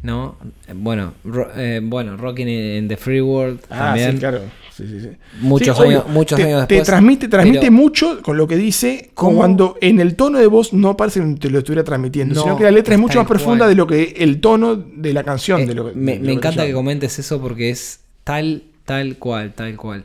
¿No? 0.03 0.37
Bueno, 0.75 1.13
ro- 1.23 1.49
eh, 1.55 1.81
bueno, 1.83 2.17
Rocking 2.17 2.47
in 2.47 2.87
the 2.87 2.97
Free 2.97 3.21
World 3.21 3.59
Ah, 3.69 3.77
también. 3.87 4.11
sí, 4.13 4.17
claro. 4.19 4.41
Sí, 4.77 4.85
sí, 4.87 4.99
sí. 5.01 5.09
Muchos 5.41 5.79
obvio. 5.79 5.89
años- 6.01 6.07
muchos 6.09 6.37
te, 6.37 6.43
años 6.45 6.67
te 6.67 6.75
después, 6.75 6.87
transmite, 6.87 7.27
transmite 7.27 7.59
pero- 7.61 7.71
mucho 7.71 8.21
con 8.21 8.37
lo 8.37 8.47
que 8.47 8.57
dice, 8.57 9.09
¿Cómo? 9.15 9.37
cuando 9.37 9.75
en 9.81 9.99
el 9.99 10.15
tono 10.15 10.37
de 10.37 10.45
voz 10.45 10.71
no 10.71 10.95
parece 10.95 11.19
que 11.19 11.33
te 11.35 11.49
lo 11.49 11.57
estuviera 11.59 11.83
transmitiendo, 11.83 12.35
No, 12.35 12.43
sino 12.43 12.57
que 12.57 12.63
la 12.63 12.71
letra 12.71 12.93
es 12.93 12.99
mucho 13.01 13.17
más 13.17 13.27
profunda 13.27 13.59
cual. 13.65 13.69
de 13.69 13.75
lo 13.75 13.87
que 13.87 14.13
el 14.19 14.39
tono 14.39 14.75
de 14.75 15.13
la 15.13 15.23
canción. 15.23 15.61
Eh, 15.61 15.65
de 15.65 15.73
lo 15.73 15.85
me 15.85 15.91
de 16.13 16.19
me 16.19 16.25
te 16.27 16.31
encanta 16.33 16.65
que 16.65 16.73
comentes 16.73 17.17
eso 17.17 17.41
porque 17.41 17.71
es 17.71 18.01
tal, 18.23 18.61
tal 18.85 19.17
cual, 19.17 19.53
tal 19.53 19.75
cual. 19.75 20.03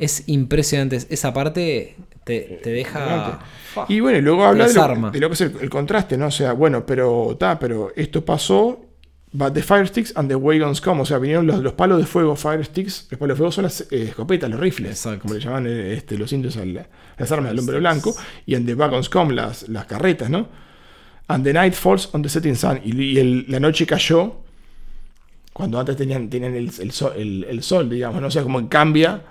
Es 0.00 0.24
impresionante. 0.26 0.98
Esa 1.10 1.32
parte 1.32 1.94
te, 2.24 2.60
te 2.62 2.70
deja. 2.70 3.38
Y 3.88 4.00
bueno, 4.00 4.18
y 4.18 4.22
luego 4.22 4.44
habla 4.44 4.66
de 4.66 4.74
lo, 4.74 4.80
desarma. 4.80 5.10
de 5.12 5.20
lo 5.20 5.28
que 5.28 5.34
es 5.34 5.40
el, 5.42 5.52
el 5.60 5.70
contraste, 5.70 6.16
¿no? 6.18 6.26
O 6.26 6.30
sea, 6.32 6.52
bueno, 6.54 6.84
pero 6.84 7.36
ta, 7.38 7.58
pero 7.58 7.92
esto 7.94 8.24
pasó. 8.24 8.80
But 9.30 9.52
the 9.52 9.62
fire 9.62 9.86
sticks 9.86 10.12
and 10.16 10.28
the 10.30 10.36
wagons 10.36 10.80
come. 10.80 11.02
O 11.02 11.04
sea, 11.04 11.18
vinieron 11.18 11.46
los, 11.46 11.58
los 11.62 11.74
palos 11.74 11.98
de 11.98 12.06
fuego, 12.06 12.34
fire 12.34 12.64
sticks. 12.64 13.06
Los 13.10 13.18
palos 13.18 13.36
de 13.36 13.38
fuego 13.38 13.52
son 13.52 13.64
las 13.64 13.82
eh, 13.90 14.04
escopetas, 14.08 14.48
los 14.48 14.58
rifles, 14.58 14.90
Exacto. 14.92 15.20
como 15.22 15.34
le 15.34 15.40
llaman 15.40 15.66
eh, 15.66 15.92
este, 15.94 16.16
los 16.16 16.32
indios 16.32 16.56
a 16.56 16.64
la- 16.64 16.86
las 17.18 17.30
armas 17.30 17.50
del 17.50 17.58
hombre 17.58 17.78
blanco. 17.78 18.14
Y 18.46 18.54
and 18.54 18.64
the 18.66 18.74
wagons 18.74 19.08
come, 19.10 19.34
las, 19.34 19.68
las 19.68 19.84
carretas, 19.84 20.30
¿no? 20.30 20.48
And 21.26 21.44
the 21.44 21.52
night 21.52 21.74
falls 21.74 22.08
on 22.14 22.22
the 22.22 22.28
setting 22.30 22.56
sun. 22.56 22.80
Y, 22.82 22.98
y 23.02 23.18
el- 23.18 23.44
la 23.48 23.60
noche 23.60 23.84
cayó 23.86 24.36
cuando 25.52 25.78
antes 25.78 25.96
tenían, 25.96 26.30
tenían 26.30 26.54
el, 26.54 26.70
el 26.78 26.90
sol, 26.92 27.12
el- 27.16 27.44
el 27.44 27.62
sol, 27.62 27.90
digamos, 27.90 28.20
¿no? 28.22 28.28
O 28.28 28.30
sea, 28.30 28.42
como 28.42 28.66
cambia 28.68 29.22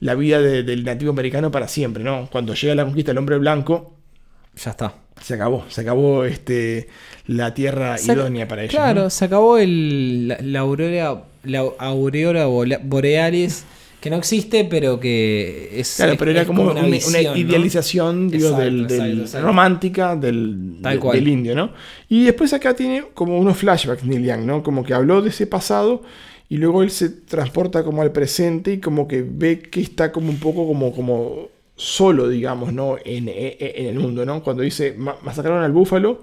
la 0.00 0.14
vida 0.16 0.40
de- 0.40 0.64
del 0.64 0.84
nativo 0.84 1.12
americano 1.12 1.50
para 1.52 1.68
siempre, 1.68 2.02
¿no? 2.02 2.28
Cuando 2.32 2.52
llega 2.54 2.74
la 2.74 2.84
conquista 2.84 3.10
del 3.12 3.18
hombre 3.18 3.38
blanco, 3.38 3.95
Ya 4.64 4.70
está. 4.70 4.94
se 5.20 5.34
acabó, 5.34 5.64
se 5.68 5.80
acabó 5.82 6.24
este, 6.24 6.88
la 7.26 7.52
tierra 7.54 7.98
Se- 7.98 8.12
idónea 8.12 8.46
para 8.48 8.62
ellos. 8.62 8.74
Claro, 8.74 9.04
¿no? 9.04 9.10
se 9.10 9.24
acabó 9.24 9.58
el, 9.58 10.28
la, 10.28 10.38
la 10.40 10.60
aureola, 10.60 11.24
la 11.44 11.60
aureola 11.78 12.46
borealis, 12.46 13.64
que 14.00 14.10
no 14.10 14.16
existe, 14.16 14.64
pero 14.64 15.00
que 15.00 15.70
es. 15.80 15.96
Claro, 15.96 16.14
pero 16.18 16.30
era 16.30 16.44
como 16.44 16.62
una, 16.64 16.72
una 16.80 16.82
visión, 16.88 17.24
¿no? 17.24 17.36
idealización 17.36 18.30
digo, 18.30 18.46
Exacto, 18.48 18.64
del, 18.64 18.80
exacto, 18.82 19.04
del- 19.04 19.20
exacto. 19.22 19.46
romántica 19.46 20.16
del, 20.16 20.76
Tal 20.82 20.94
de- 20.94 21.00
cual. 21.00 21.16
del 21.18 21.28
indio, 21.28 21.54
¿no? 21.54 21.70
Y 22.08 22.24
después 22.24 22.52
acá 22.52 22.74
tiene 22.74 23.04
como 23.14 23.38
unos 23.38 23.56
flashbacks 23.56 24.04
Neil 24.04 24.24
Young, 24.24 24.44
¿no? 24.44 24.62
Como 24.62 24.84
que 24.84 24.94
habló 24.94 25.22
de 25.22 25.30
ese 25.30 25.46
pasado 25.46 26.02
y 26.48 26.58
luego 26.58 26.82
él 26.84 26.90
se 26.90 27.08
transporta 27.08 27.82
como 27.82 28.02
al 28.02 28.12
presente 28.12 28.74
y 28.74 28.78
como 28.80 29.08
que 29.08 29.24
ve 29.28 29.58
que 29.60 29.80
está 29.80 30.12
como 30.12 30.30
un 30.30 30.38
poco 30.38 30.66
como, 30.68 30.92
como 30.92 31.48
solo, 31.76 32.28
digamos, 32.28 32.72
¿no? 32.72 32.96
En, 33.04 33.28
en- 33.28 33.54
en 33.60 33.86
el 33.86 33.98
mundo, 33.98 34.24
¿no? 34.26 34.42
Cuando 34.42 34.62
dice, 34.62 34.94
"Ma- 34.96 35.16
masacraron 35.22 35.62
al 35.62 35.72
búfalo 35.72 36.22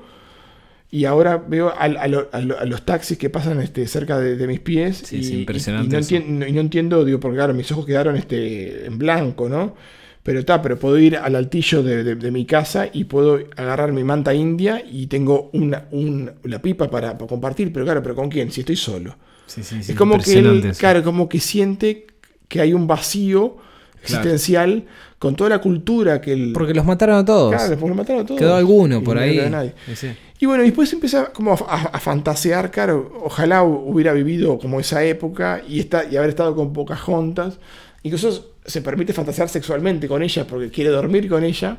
y 0.91 1.06
ahora 1.06 1.38
veo 1.38 1.74
a, 1.76 1.88
lo- 1.88 2.30
a 2.32 2.39
lo- 2.41 2.60
a 2.60 2.66
los 2.66 2.86
taxis 2.86 3.18
que 3.18 3.30
pasan 3.30 3.60
este, 3.62 3.88
cerca 3.88 4.20
de, 4.20 4.36
de 4.36 4.47
mis 4.47 4.60
pies 4.60 5.04
Sí, 5.06 5.18
y, 5.18 5.20
es 5.20 5.32
impresionante 5.32 5.86
y 5.88 5.89
no, 5.89 5.97
eso. 5.99 6.16
entien- 6.16 6.26
no- 6.28 6.47
y 6.47 6.51
no 6.51 6.62
entiendo, 6.62 7.04
digo, 7.04 7.20
porque 7.20 7.38
claro, 7.38 7.54
mis 7.54 7.72
ojos 7.72 7.86
quedaron 7.86 8.16
este, 8.16 8.86
en 8.86 8.97
blanco, 8.99 9.49
¿no? 9.49 9.76
Pero 10.22 10.39
está, 10.39 10.62
pero 10.62 10.78
puedo 10.80 10.97
ir 10.99 11.18
al 11.18 11.36
altillo 11.36 11.84
de, 11.84 12.04
de- 12.04 12.16
de 12.16 12.32
mi 12.32 12.45
casa 12.45 12.88
y 12.91 13.06
puedo 13.06 13.39
agarrar 13.58 13.91
mi 13.91 14.04
manta 14.04 14.34
india 14.34 14.84
y 14.89 15.08
tengo 15.08 15.49
una, 15.54 15.88
un- 15.91 16.32
la 16.43 16.62
pipa 16.62 16.89
para, 16.89 17.18
para 17.18 17.28
compartir, 17.28 17.74
pero 17.74 17.86
claro, 17.86 18.01
pero 18.04 18.16
¿con 18.16 18.30
quién? 18.30 18.51
Si 18.51 18.62
estoy 18.62 18.76
solo. 18.76 19.16
Sí, 19.45 19.64
sí, 19.64 19.84
sí, 19.84 19.91
es 19.91 19.97
como 19.97 20.22
que 20.22 20.39
él, 20.39 20.74
claro, 20.78 21.04
como 21.04 21.28
que 21.28 21.39
siente 21.39 22.08
que 22.47 22.62
hay 22.62 22.74
un 22.74 22.88
vacío 22.88 23.58
existencial 24.04 24.86
con 25.20 25.36
toda 25.36 25.49
la 25.51 25.60
cultura 25.60 26.20
que 26.22 26.34
él... 26.34 26.51
Porque 26.54 26.74
los 26.74 26.86
mataron 26.86 27.16
a 27.18 27.26
todos. 27.26 27.54
Claro, 27.54 27.70
después 27.70 27.89
lo 27.89 27.95
mataron 27.95 28.24
a 28.24 28.26
todos. 28.26 28.39
Quedó 28.39 28.56
alguno 28.56 28.97
Y 28.97 29.01
por 29.01 29.16
no 29.16 29.22
ahí. 29.22 29.36
quedó 29.38 29.49
nadie. 29.49 29.74
Sí. 29.95 30.12
Y 30.39 30.45
bueno, 30.45 30.64
después 30.64 30.91
empieza 30.91 31.32
como 31.32 31.54
a, 31.54 31.58
a- 31.68 31.89
a 31.93 31.99
fantasear, 31.99 32.70
claro, 32.72 33.12
ojalá 33.24 33.64
hubiera 33.64 34.12
vivido 34.12 34.60
como 34.60 34.80
esa 34.82 35.04
época 35.06 35.62
y, 35.68 35.80
está, 35.80 36.04
y 36.12 36.18
haber 36.18 36.30
estado 36.30 36.54
con 36.56 36.74
Pocahontas. 36.74 37.60
Incluso 38.04 38.51
se 38.66 38.82
permite 38.82 39.14
fantasear 39.14 39.47
sexualmente 39.47 40.08
con 40.10 40.22
ella 40.22 40.45
porque 40.45 40.70
quiere 40.70 40.89
dormir 40.89 41.30
con 41.30 41.43
ella. 41.45 41.78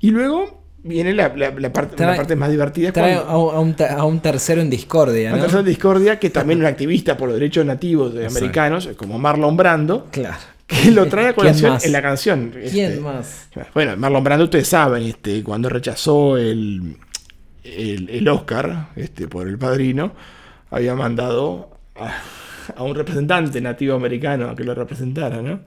Y 0.00 0.10
luego 0.10 0.60
viene 0.82 1.14
la, 1.14 1.28
la- 1.34 1.50
la 1.50 1.72
parte, 1.72 2.04
la 2.04 2.14
parte 2.16 2.36
más 2.36 2.50
divertida. 2.50 2.92
Trae 2.92 3.14
cuando- 3.14 3.30
a, 3.32 3.38
un- 3.38 3.54
a 3.54 3.60
un, 3.60 3.74
te- 3.74 3.88
a 3.88 4.04
un 4.04 4.20
tercero 4.20 4.60
en 4.60 4.68
discordia, 4.68 5.32
discordia, 5.64 6.18
que 6.18 6.28
también 6.28 6.58
es 6.58 6.64
un 6.64 6.66
activista 6.68 7.16
por 7.16 7.28
los 7.30 7.38
derechos 7.38 7.64
nativos 7.64 8.12
de 8.12 8.26
americanos, 8.26 8.90
como 8.98 9.18
Marlon 9.18 9.56
Brando, 9.56 10.08
Claro. 10.10 10.36
Que 10.66 10.90
lo 10.90 11.06
trae 11.06 11.28
a 11.28 11.32
¿Quién 11.32 11.34
colación 11.34 11.78
en 11.82 11.92
la 11.92 12.02
canción. 12.02 12.50
¿Quién 12.70 12.90
Este, 12.90 13.00
más? 13.00 13.48
bueno, 13.74 13.96
Marlon 13.96 14.24
Brando, 14.24 14.44
ustedes 14.44 14.68
saben, 14.68 15.02
este, 15.04 15.42
cuando 15.42 15.68
rechazó 15.68 16.36
el, 16.36 16.96
el, 17.64 18.08
el 18.10 18.28
Oscar 18.28 18.88
este, 18.96 19.28
por 19.28 19.46
el 19.48 19.58
padrino, 19.58 20.12
había 20.70 20.94
mandado 20.94 21.70
a, 21.94 22.20
a 22.74 22.82
un 22.82 22.94
representante 22.94 23.60
nativo 23.60 23.94
americano 23.94 24.50
a 24.50 24.56
que 24.56 24.64
lo 24.64 24.74
representara, 24.74 25.40
¿no? 25.40 25.60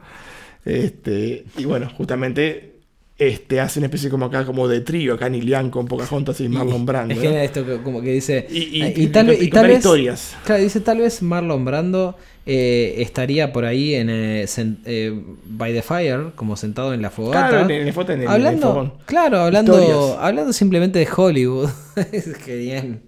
Este, 0.66 1.46
y 1.58 1.66
bueno, 1.66 1.90
justamente 1.96 2.76
este, 3.18 3.60
hace 3.60 3.80
una 3.80 3.88
especie 3.88 4.10
como 4.10 4.26
acá, 4.26 4.46
como 4.46 4.68
de 4.68 4.82
trío, 4.82 5.14
acá 5.14 5.28
Young 5.30 5.70
con 5.70 5.88
Pocahontas 5.88 6.40
y 6.42 6.50
Marlon 6.50 6.86
Brando. 6.86 7.14
Es 7.14 7.18
¿no? 7.20 7.24
genial 7.24 7.44
esto 7.46 7.66
que, 7.66 7.78
como 7.82 8.02
que 8.02 8.12
dice. 8.14 8.46
Y- 8.50 8.82
y- 8.84 8.94
y 9.04 9.08
tal, 9.08 9.30
y 9.32 9.38
tal 9.38 9.50
contar 9.50 9.68
vez. 9.68 9.78
historias. 9.78 10.36
Claro, 10.46 10.62
dice 10.64 10.80
tal 10.82 11.00
vez 11.00 11.22
Marlon 11.22 11.66
Brando 11.66 12.18
eh, 12.52 12.96
estaría 13.04 13.54
por 13.54 13.64
ahí 13.66 13.94
en 13.94 14.10
eh, 14.10 14.44
sen- 14.48 14.80
eh, 14.86 15.14
by 15.46 15.72
the 15.72 15.84
fire, 15.84 16.32
como 16.36 16.56
sentado 16.58 16.94
en 16.96 17.02
la 17.04 17.12
fogata. 17.12 17.50
Claro, 17.50 17.70
en 17.70 17.88
el, 17.88 17.94
foto 17.94 18.12
en 18.12 18.22
el, 18.22 18.26
en 18.26 18.30
el 18.32 18.36
hablando, 18.36 18.98
claro, 19.06 19.40
hablando, 19.42 19.80
Historias. 19.80 20.18
hablando 20.20 20.52
simplemente 20.54 20.98
de 20.98 21.08
Hollywood. 21.16 21.70
es 22.12 22.36
genial. 22.38 23.02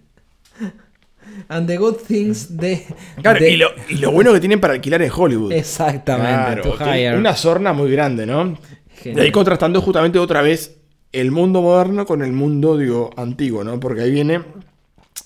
And 1.47 1.67
the 1.67 1.77
good 1.77 1.95
things 2.07 2.55
de. 2.57 2.85
Claro, 3.21 3.39
de- 3.39 3.51
y, 3.51 3.57
lo, 3.57 3.69
y 3.89 3.95
lo 3.95 4.11
bueno 4.11 4.31
que 4.33 4.39
tienen 4.39 4.59
para 4.59 4.73
alquilar 4.73 5.01
en 5.01 5.11
Hollywood. 5.15 5.51
Exactamente, 5.53 6.31
Claro, 6.61 6.61
to 6.63 6.77
tiene 6.77 6.99
hire. 7.01 7.17
una 7.17 7.35
sorna 7.35 7.73
muy 7.73 7.91
grande, 7.91 8.25
¿no? 8.25 8.57
Genial. 9.01 9.23
Y 9.23 9.25
ahí 9.25 9.31
contrastando 9.31 9.81
justamente 9.81 10.19
otra 10.19 10.41
vez 10.41 10.77
el 11.11 11.31
mundo 11.31 11.61
moderno 11.61 12.05
con 12.05 12.21
el 12.21 12.31
mundo, 12.31 12.77
digo, 12.77 13.09
antiguo, 13.17 13.63
¿no? 13.63 13.79
Porque 13.79 14.01
ahí 14.01 14.11
viene 14.11 14.41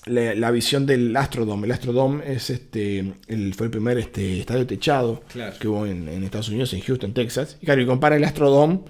la, 0.06 0.34
la 0.34 0.50
visión 0.50 0.86
del 0.86 1.14
Astrodome. 1.16 1.66
El 1.66 1.72
Astrodome 1.72 2.22
es 2.32 2.50
este, 2.50 3.14
el, 3.28 3.54
fue 3.54 3.66
el 3.66 3.70
primer 3.70 3.98
este, 3.98 4.40
estadio 4.40 4.66
techado 4.66 5.22
Claro. 5.32 5.54
que 5.60 5.68
hubo 5.68 5.86
en, 5.86 6.08
en 6.08 6.22
Estados 6.24 6.48
Unidos, 6.48 6.72
en 6.72 6.80
Houston, 6.80 7.12
Texas. 7.12 7.58
Y 7.60 7.66
claro, 7.66 7.82
y 7.82 7.86
compara 7.86 8.16
el 8.16 8.24
Astrodome 8.24 8.80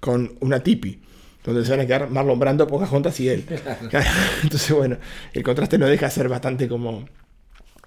con 0.00 0.36
una 0.40 0.60
tipi, 0.60 1.00
donde 1.44 1.64
se 1.64 1.70
van 1.70 1.80
a 1.80 1.86
quedar 1.86 2.10
Marlon 2.10 2.38
Brando, 2.38 2.66
Pocahontas 2.66 3.18
y 3.20 3.28
él. 3.28 3.44
Entonces, 4.42 4.72
bueno, 4.72 4.98
el 5.32 5.42
contraste 5.42 5.78
no 5.78 5.86
deja 5.86 6.06
de 6.06 6.12
ser 6.12 6.28
bastante 6.28 6.68
como 6.68 7.08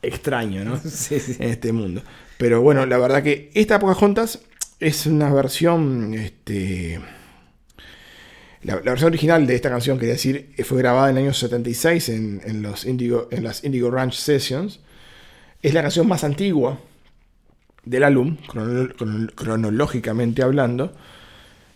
extraño, 0.02 0.64
¿no? 0.64 0.78
Sí, 0.84 1.20
sí. 1.20 1.36
en 1.40 1.50
este 1.50 1.72
mundo. 1.74 2.02
Pero 2.38 2.62
bueno, 2.62 2.86
la 2.86 2.98
verdad 2.98 3.22
que 3.22 3.52
esta 3.54 3.80
Pocahontas 3.80 4.40
es 4.80 5.06
una 5.06 5.34
versión, 5.34 6.14
este... 6.14 7.00
La, 8.64 8.76
versión 8.78 9.08
original 9.10 9.48
de 9.48 9.56
esta 9.56 9.70
canción, 9.70 9.98
quería 9.98 10.14
decir, 10.16 10.52
eh, 10.58 10.64
fue 10.64 10.80
grabada 10.80 11.10
en 11.10 11.18
el 11.18 11.24
año 11.24 11.34
76 11.34 12.10
en, 12.10 12.42
en 12.46 12.62
los 12.62 12.86
Indigo, 12.86 13.28
en 13.32 13.44
las 13.44 13.64
Indigo 13.64 13.90
Ranch 13.90 14.16
Sessions. 14.16 14.80
Es 15.62 15.74
la 15.74 15.82
canción 15.82 16.08
más 16.08 16.24
antigua 16.24 16.80
del 17.86 18.04
álbum, 18.04 18.38
crono- 18.48 18.94
crono- 18.96 19.32
cronológicamente 19.34 20.44
hablando. 20.44 20.94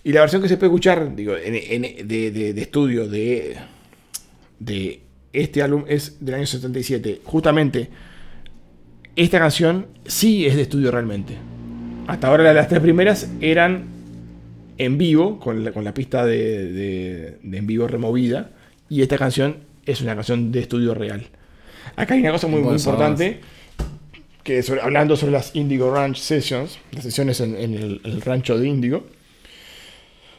Y 0.04 0.12
la 0.12 0.20
versión 0.22 0.42
que 0.42 0.50
se 0.50 0.58
puede 0.58 0.68
escuchar, 0.68 1.16
digo, 1.16 1.34
de, 1.34 2.04
de- 2.06 2.54
de 2.54 2.62
estudio 2.62 3.08
de, 3.08 3.56
de 4.60 5.02
este 5.32 5.62
álbum 5.62 5.86
es 5.88 6.18
del 6.24 6.36
año 6.36 6.46
77. 6.46 7.22
Justamente, 7.24 7.90
esta 9.16 9.40
canción 9.40 9.88
sí 10.06 10.46
es 10.46 10.56
de 10.58 10.64
estudio 10.64 10.92
realmente. 10.92 11.38
Hasta 12.08 12.28
ahora 12.28 12.52
las 12.54 12.68
tres 12.68 12.82
primeras 12.82 13.30
eran 13.40 13.86
en 14.78 14.98
vivo, 14.98 15.40
con 15.40 15.64
la, 15.64 15.72
con 15.72 15.84
la 15.84 15.94
pista 15.94 16.26
de, 16.26 16.72
de- 16.72 17.38
de 17.42 17.58
en 17.58 17.68
vivo 17.68 17.88
removida. 17.88 18.52
Y 18.90 19.02
esta 19.02 19.18
canción 19.18 19.58
es 19.86 20.02
una 20.02 20.16
canción 20.16 20.52
de 20.52 20.60
estudio 20.60 20.94
real. 20.94 21.28
Acá 21.96 22.14
hay 22.16 22.22
una 22.22 22.32
cosa 22.32 22.48
muy, 22.48 22.62
importante, 22.62 23.40
que 24.44 24.64
sobre- 24.64 24.82
hablando 24.82 25.16
sobre 25.16 25.32
las 25.34 25.56
Indigo 25.56 25.94
Ranch 25.94 26.18
Sessions, 26.18 26.80
las 26.92 27.04
sesiones 27.04 27.40
en, 27.40 27.56
en 27.56 27.74
el, 27.74 28.02
el 28.04 28.22
rancho 28.22 28.58
de 28.58 28.68
Indigo, 28.68 29.06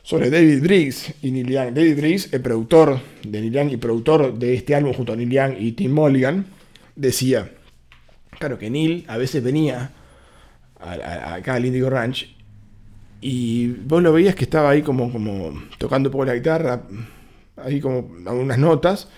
sobre 0.02 0.28
David 0.30 0.60
Briggs 0.62 1.14
y 1.22 1.30
Neil 1.30 1.48
Young. 1.48 1.72
David 1.74 1.96
Briggs, 1.96 2.32
el 2.32 2.40
productor 2.42 3.00
de 3.26 3.40
Neil 3.40 3.52
Young 3.52 3.70
y 3.72 3.76
productor 3.78 4.38
de 4.38 4.54
este 4.54 4.74
álbum 4.74 4.92
junto 4.92 5.12
a 5.12 5.16
Neil 5.16 5.30
Young 5.30 5.54
y 5.58 5.72
Tim 5.72 5.92
Mulligan, 5.92 6.46
decía, 6.96 7.50
Claro 8.38 8.58
que 8.58 8.68
Neil 8.68 9.04
a 9.08 9.16
veces 9.16 9.42
venía 9.42 9.92
acá 10.78 11.54
al 11.54 11.64
Indigo 11.64 11.88
Ranch 11.88 12.33
y 13.26 13.68
vos 13.68 14.02
lo 14.02 14.12
veías 14.12 14.34
que 14.34 14.44
estaba 14.44 14.68
ahí 14.70 14.82
como, 14.82 15.10
como 15.10 15.54
tocando 15.78 16.08
un 16.08 16.12
poco 16.12 16.26
la 16.26 16.34
guitarra, 16.34 16.82
ahí 17.56 17.80
como 17.80 18.06
algunas 18.26 18.58
notas, 18.58 19.08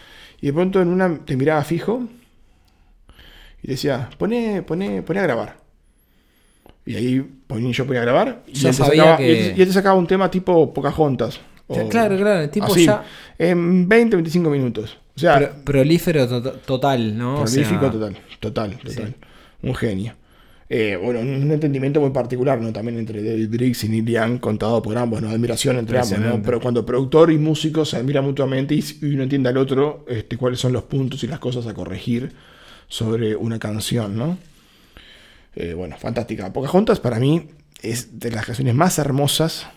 y 0.41 0.47
de 0.47 0.53
pronto 0.53 0.81
en 0.81 0.89
una 0.89 1.19
te 1.25 1.37
miraba 1.37 1.65
fijo 1.65 2.05
y 3.63 3.69
decía, 3.69 4.09
poné, 4.17 4.63
poné, 4.63 5.03
poné 5.03 5.21
a 5.21 5.23
grabar. 5.25 5.57
Y 6.85 6.95
ahí 6.95 7.15
yo 7.17 7.25
ponía 7.85 8.01
a 8.01 8.05
grabar 8.05 8.43
y, 8.47 8.51
él 8.51 8.63
te 8.71 8.73
sacaba, 8.73 9.17
que- 9.17 9.27
y 9.27 9.31
él 9.33 9.37
te- 9.55 9.59
y 9.59 9.63
él 9.63 9.69
te 9.69 9.75
sacaba 9.75 9.99
un 9.99 10.07
tema 10.07 10.31
tipo 10.31 10.73
Pocahontas. 10.73 11.41
o- 11.67 11.89
Claro, 11.89 12.17
claro, 12.17 12.43
el 12.43 12.51
tipo 12.51 12.67
así, 12.67 12.87
ya- 12.87 13.05
En 13.39 13.89
20, 13.89 14.15
25 14.15 14.49
minutos. 14.51 14.97
O 15.17 15.19
sea, 15.19 15.39
Pro- 15.39 15.65
prolífero 15.65 16.29
to- 16.29 16.53
total, 16.53 17.19
¿no? 17.19 17.41
O 17.41 17.47
sea, 17.49 17.65
Prolífico 17.65 17.91
total, 17.91 18.17
total, 18.39 18.79
total. 18.79 19.15
Un 19.63 19.75
genio. 19.75 20.13
Eh, 20.69 20.99
bueno, 21.01 21.21
un 21.21 21.51
entendimiento 21.53 22.01
muy 22.01 22.11
particular, 22.11 22.61
¿no? 22.61 22.73
También 22.73 22.99
entre 22.99 23.23
David 23.23 23.49
Briggs 23.49 23.85
y 23.85 23.89
Neil 23.89 24.05
Young, 24.05 24.41
contado 24.41 24.83
por 24.83 24.99
ambos, 24.99 25.23
¿no? 25.23 25.29
Admiración 25.29 25.79
entre 25.79 25.99
ambos, 25.99 26.19
¿no? 26.19 26.43
Pero 26.43 26.61
cuando 26.61 26.85
productor 26.85 27.31
y 27.31 27.39
músico 27.39 27.85
se 27.85 27.97
admiran 27.97 28.25
mutuamente 28.25 28.75
y, 28.75 28.85
y 29.03 29.15
uno 29.15 29.23
entiende 29.23 29.49
al 29.49 29.59
otro 29.59 30.05
este, 30.09 30.37
cuáles 30.37 30.59
son 30.59 30.73
los 30.73 30.83
puntos 30.83 31.23
y 31.23 31.29
las 31.29 31.39
cosas 31.39 31.67
a 31.69 31.75
corregir 31.75 32.33
sobre 32.89 33.37
una 33.37 33.59
canción, 33.61 34.17
¿no? 34.17 34.39
Eh, 35.55 35.75
bueno, 35.75 35.97
fantástica. 35.99 36.53
Pocahontas 36.53 36.99
para 37.01 37.19
mí 37.19 37.49
es 37.83 38.19
de 38.19 38.31
las 38.31 38.45
canciones 38.45 38.75
más 38.75 38.99
hermosas 38.99 39.69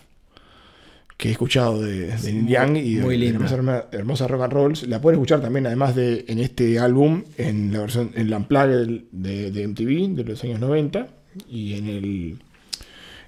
que 1.20 1.28
he 1.28 1.32
escuchado 1.32 1.82
de, 1.82 2.06
de 2.16 2.32
Neil 2.32 2.46
Young 2.48 2.76
y 2.78 2.94
de, 2.94 3.02
de 3.18 3.34
herma- 3.52 3.84
hermosa 3.92 4.26
rock 4.26 4.42
and 4.44 4.52
roll. 4.54 4.72
La 4.88 5.00
pueden 5.02 5.18
escuchar 5.18 5.42
también, 5.42 5.66
además 5.66 5.94
de 5.94 6.24
en 6.28 6.38
este 6.38 6.78
álbum, 6.78 7.24
en 7.36 7.72
la 7.72 7.80
versión, 7.80 8.10
en 8.14 8.30
la 8.30 8.38
Unplugged 8.38 9.02
de, 9.12 9.50
de 9.50 9.68
MTV 9.68 10.14
de 10.16 10.24
los 10.24 10.42
años 10.44 10.60
90 10.60 11.08
y 11.46 11.74
en 11.74 11.88
el, 11.88 12.38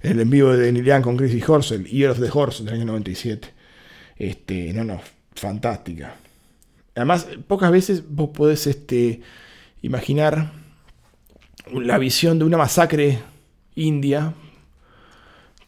en 0.02 0.12
el 0.12 0.20
en 0.20 0.30
vivo 0.30 0.56
de 0.56 0.72
Neil 0.72 0.86
Young 0.86 1.02
con 1.02 1.18
Chrissy 1.18 1.42
Horse, 1.46 1.74
el 1.74 1.84
Year 1.84 2.10
of 2.12 2.20
the 2.20 2.30
Horse 2.32 2.64
del 2.64 2.74
año 2.74 2.86
97. 2.86 3.48
Este, 4.16 4.72
no, 4.72 4.84
no, 4.84 5.00
fantástica. 5.34 6.14
Además, 6.94 7.26
pocas 7.46 7.70
veces 7.70 8.02
vos 8.08 8.30
podés 8.30 8.66
este, 8.66 9.20
imaginar 9.82 10.52
la 11.74 11.98
visión 11.98 12.38
de 12.38 12.44
una 12.46 12.56
masacre 12.56 13.18
india 13.74 14.32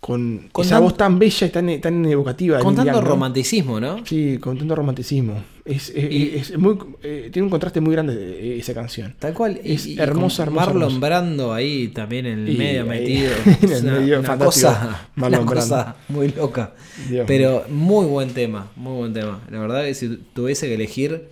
con 0.05 0.51
esa 0.61 0.81
voz 0.81 0.99
tan 0.99 1.19
bella 1.19 1.47
y 1.47 1.51
tan, 1.51 1.81
tan 1.81 2.05
evocativa. 2.05 2.59
Con 2.59 2.75
tanto 2.77 3.01
romanticismo, 3.01 3.81
¿no? 3.81 4.05
Sí, 4.05 4.37
con 4.39 4.59
tanto 4.59 4.75
romanticismo. 4.75 5.43
Es, 5.65 5.89
es- 5.89 6.13
Y- 6.13 6.35
es 6.37 6.59
muy, 6.59 6.77
eh, 7.03 7.31
tiene 7.33 7.45
un 7.45 7.51
contraste 7.51 7.81
muy 7.81 7.95
grande 7.95 8.59
esa 8.59 8.75
canción. 8.75 9.15
Tal 9.19 9.33
cual. 9.33 9.59
Es 9.65 9.87
y, 9.87 9.99
hermosa, 9.99 10.43
hermosa, 10.43 10.67
Marlon 10.67 10.83
hermosa. 10.83 11.07
Brando 11.07 11.55
ahí 11.55 11.89
también 11.89 12.27
en 12.27 12.47
el 12.47 12.59
medio 12.59 12.85
metido. 12.85 13.33
en 13.63 13.73
el 13.73 13.83
una, 13.85 13.93
medio, 13.99 14.19
una 14.19 14.29
fantástico, 14.29 14.69
cosa, 14.69 15.09
Marlon 15.15 15.41
una 15.43 15.55
cosa 15.55 15.97
muy 16.11 16.29
loca. 16.33 16.75
Dios 17.09 17.25
Pero 17.27 17.65
muy 17.71 18.05
buen 18.05 18.29
tema, 18.35 18.71
muy 18.77 18.99
buen 18.99 19.15
tema. 19.15 19.41
La 19.51 19.59
verdad 19.59 19.85
que 19.85 19.95
si 19.95 20.19
tuviese 20.35 20.67
que 20.69 20.75
elegir, 20.75 21.29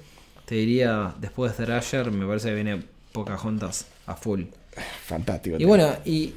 te 0.47 0.55
diría, 0.55 1.13
después 1.21 1.55
de 1.59 1.67
Thrasher, 1.67 2.11
me 2.11 2.25
parece 2.27 2.49
que 2.49 2.55
viene 2.55 2.83
Pocahontas 3.13 3.87
a 4.07 4.15
full. 4.17 4.45
Fantástico. 5.05 5.57
Y 5.59 5.65
bueno, 5.67 5.89
¿y 6.07 6.33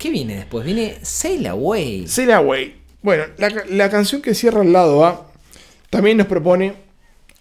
qué 0.00 0.10
viene 0.10 0.34
después? 0.36 0.64
Viene 0.64 0.96
Sail 1.02 1.46
Away. 1.46 2.08
Sail 2.08 2.32
Away. 2.32 2.74
Bueno, 3.02 3.24
la, 3.38 3.50
ca- 3.50 3.64
la 3.68 3.88
canción 3.90 4.20
que 4.22 4.34
cierra 4.34 4.62
el 4.62 4.72
lado 4.72 5.04
A 5.04 5.26
también 5.90 6.16
nos 6.16 6.26
propone, 6.26 6.74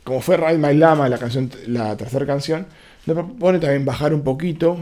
como 0.03 0.21
fue 0.21 0.37
Ride 0.37 0.57
My 0.57 0.75
Lama, 0.77 1.07
la 1.09 1.17
canción, 1.17 1.49
la 1.67 1.95
tercera 1.97 2.25
canción, 2.25 2.67
nos 3.05 3.15
propone 3.15 3.59
también 3.59 3.85
bajar 3.85 4.13
un 4.13 4.21
poquito. 4.23 4.77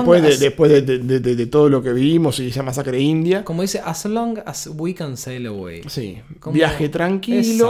Después, 0.00 0.22
de, 0.22 0.28
as- 0.34 0.40
después 0.40 0.70
de, 0.70 0.82
de- 0.98 1.20
de- 1.20 1.36
de 1.36 1.46
todo 1.46 1.68
lo 1.68 1.82
que 1.82 1.92
vivimos 1.92 2.38
y 2.40 2.48
esa 2.48 2.62
masacre 2.62 2.98
india. 3.00 3.44
Como 3.44 3.62
dice, 3.62 3.80
as 3.84 4.04
long 4.06 4.38
as 4.44 4.68
we 4.76 4.94
can 4.94 5.16
sail 5.16 5.46
away. 5.46 5.82
Sí, 5.88 6.18
Como- 6.40 6.54
viaje 6.54 6.88
tranquilo, 6.88 7.68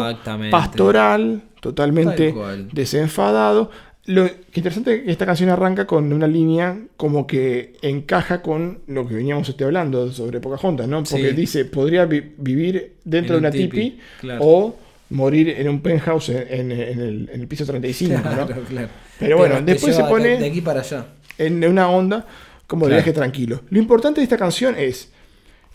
pastoral, 0.51 1.43
totalmente 1.61 2.33
desenfadado. 2.73 3.71
Lo 4.07 4.27
que 4.27 4.59
interesante 4.61 4.95
es 4.97 5.03
que 5.05 5.11
esta 5.13 5.27
canción 5.27 5.49
arranca 5.51 5.87
con 5.87 6.13
una 6.13 6.27
línea 6.27 6.77
como 6.97 7.25
que 7.27 7.75
encaja 7.83 8.43
con 8.43 8.81
lo 8.89 9.07
que 9.07 9.15
veníamos 9.15 9.49
este, 9.49 9.63
hablando 9.63 10.11
sobre 10.13 10.41
Pocahontas, 10.41 10.89
¿no? 10.89 11.05
Porque 11.05 11.31
Sí. 11.31 11.37
dice, 11.37 11.65
podría 11.67 12.05
vi- 12.05 12.35
vivir 12.37 12.97
dentro 13.05 13.37
En 13.37 13.43
de 13.43 13.49
un 13.49 13.53
una 13.55 13.63
tipi, 13.63 13.81
tipi, 13.91 14.01
claro. 14.21 14.41
o 14.45 14.77
morir 15.11 15.51
en 15.51 15.69
un 15.69 15.81
penthouse 15.81 16.31
en, 16.31 16.73
en- 16.73 17.29
en 17.31 17.31
el, 17.33 17.47
piso 17.47 17.65
35, 17.65 18.15
¿no? 18.17 18.23
Claro, 18.23 18.63
claro. 18.69 18.89
Pero 19.21 19.37
bueno, 19.37 19.57
te 19.59 19.73
después 19.73 19.95
se 19.95 20.03
pone- 20.03 20.37
De 20.39 20.47
aquí 20.47 20.61
para 20.61 20.81
allá. 20.81 21.07
en 21.39 21.65
una 21.65 21.89
onda 21.89 22.27
como 22.67 22.87
de 22.89 22.95
viaje 22.95 23.13
tranquilo. 23.13 23.61
Lo 23.71 23.79
importante 23.79 24.21
de 24.21 24.25
esta 24.25 24.37
canción 24.37 24.75
es, 24.77 25.13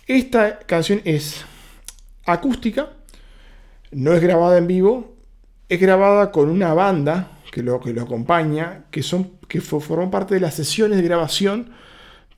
esta 0.05 0.59
canción 0.59 0.99
es 1.05 1.45
acústica, 2.25 2.89
no 3.91 4.13
es 4.13 4.21
grabada 4.21 4.57
en 4.57 4.67
vivo, 4.67 5.15
es 5.69 5.79
grabada 5.79 6.31
con 6.31 6.49
una 6.49 6.73
banda 6.73 7.31
que 7.57 7.63
lo, 7.63 7.79
que 7.79 7.91
lo 7.91 8.03
acompaña, 8.03 8.85
que, 8.91 9.01
son, 9.01 9.31
que 9.47 9.59
fo- 9.61 9.81
formó 9.81 10.11
parte 10.11 10.35
de 10.35 10.41
las 10.41 10.53
sesiones 10.53 10.97
de 10.97 11.03
grabación 11.03 11.71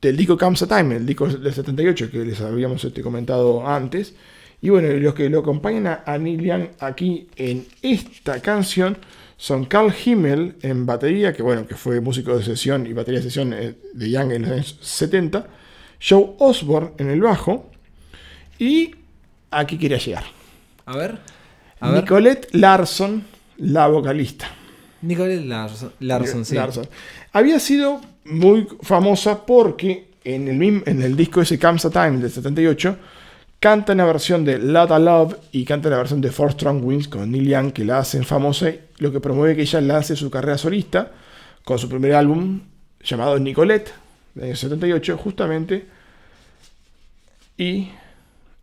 del 0.01 0.15
disco 0.15 0.37
Comes 0.37 0.61
a 0.61 0.67
Time, 0.67 0.95
el 0.95 1.05
disco 1.05 1.27
del 1.27 1.53
78 1.53 2.09
que 2.09 2.19
les 2.19 2.39
habíamos 2.39 2.83
este, 2.85 3.01
comentado 3.01 3.67
antes. 3.67 4.15
Y 4.61 4.69
bueno, 4.69 4.87
los 4.93 5.13
que 5.13 5.29
lo 5.29 5.39
acompañan 5.39 5.87
a, 5.87 6.03
a 6.05 6.17
Neil 6.17 6.41
Young 6.41 6.67
aquí 6.79 7.27
en 7.35 7.65
esta 7.81 8.41
canción 8.41 8.97
son 9.35 9.65
Carl 9.65 9.93
Himmel 10.05 10.55
en 10.61 10.85
batería, 10.85 11.33
que 11.33 11.43
bueno, 11.43 11.65
que 11.67 11.75
fue 11.75 11.99
músico 12.01 12.37
de 12.37 12.43
sesión 12.43 12.87
y 12.87 12.93
batería 12.93 13.19
de 13.19 13.23
sesión 13.25 13.53
eh, 13.53 13.75
de 13.93 14.09
Young 14.09 14.31
en 14.33 14.41
los 14.43 14.51
años 14.51 14.77
70, 14.81 15.47
Joe 16.01 16.31
Osborne 16.39 16.91
en 16.97 17.09
el 17.09 17.21
bajo, 17.21 17.69
y 18.57 18.95
aquí 19.51 19.77
quería 19.77 19.97
llegar. 19.97 20.23
A 20.85 20.95
ver. 20.97 21.17
A 21.81 21.91
ver. 21.91 22.03
Nicolette 22.03 22.47
Larson, 22.53 23.23
la 23.57 23.87
vocalista. 23.87 24.49
Nicolette 25.01 25.45
Larson, 25.45 25.91
Larson, 25.99 26.45
sí. 26.45 26.55
Larson. 26.55 26.87
Había 27.31 27.59
sido 27.59 28.01
muy 28.25 28.67
famosa 28.81 29.45
porque 29.45 30.09
en 30.23 30.47
el, 30.47 30.57
mismo, 30.57 30.81
en 30.85 31.01
el 31.01 31.15
disco 31.15 31.41
ese 31.41 31.57
Comes 31.57 31.85
a 31.85 31.89
Time 31.89 32.17
del 32.17 32.29
78 32.29 32.97
canta 33.59 33.93
una 33.93 34.05
versión 34.05 34.45
de 34.45 34.57
Lotta 34.57 34.99
Love 34.99 35.35
y 35.51 35.65
canta 35.65 35.89
la 35.89 35.97
versión 35.97 36.21
de 36.21 36.31
Four 36.31 36.53
Strong 36.53 36.83
Winds 36.83 37.07
con 37.07 37.29
Neil 37.31 37.47
Young 37.47 37.73
que 37.73 37.83
la 37.83 37.99
hacen 37.99 38.23
famosa, 38.23 38.71
lo 38.97 39.11
que 39.11 39.19
promueve 39.19 39.55
que 39.55 39.61
ella 39.63 39.81
lance 39.81 40.15
su 40.15 40.29
carrera 40.29 40.57
solista 40.57 41.11
con 41.63 41.77
su 41.77 41.89
primer 41.89 42.13
álbum 42.13 42.61
llamado 43.03 43.37
Nicolette 43.39 43.91
del 44.33 44.45
año 44.45 44.55
78 44.55 45.17
justamente 45.17 45.85
y 47.57 47.89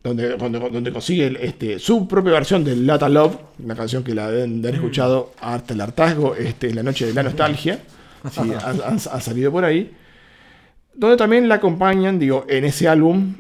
donde, 0.09 0.37
donde, 0.37 0.59
donde 0.59 0.93
consigue 0.93 1.37
este, 1.41 1.79
su 1.79 2.07
propia 2.09 2.33
versión 2.33 2.63
de 2.65 2.77
Lotta 2.77 3.09
Love, 3.09 3.37
una 3.63 3.75
canción 3.75 4.03
que 4.05 4.15
la 4.15 4.31
deben 4.31 4.61
de 4.63 4.69
haber 4.69 4.81
escuchado 4.81 5.33
hasta 5.41 5.75
el 5.75 5.81
hartazgo 5.81 6.35
este, 6.35 6.69
en 6.71 6.77
la 6.77 6.83
noche 6.83 7.07
de 7.07 7.15
la 7.15 7.23
nostalgia, 7.23 7.79
sí, 8.31 8.53
ha, 8.53 8.71
ha- 8.71 8.95
ha 9.17 9.21
salido 9.21 9.51
por 9.53 9.65
ahí, 9.65 9.93
donde 10.95 11.17
también 11.17 11.49
la 11.49 11.57
acompañan, 11.57 12.19
digo, 12.19 12.47
en 12.49 12.65
ese 12.65 12.89
álbum, 12.89 13.35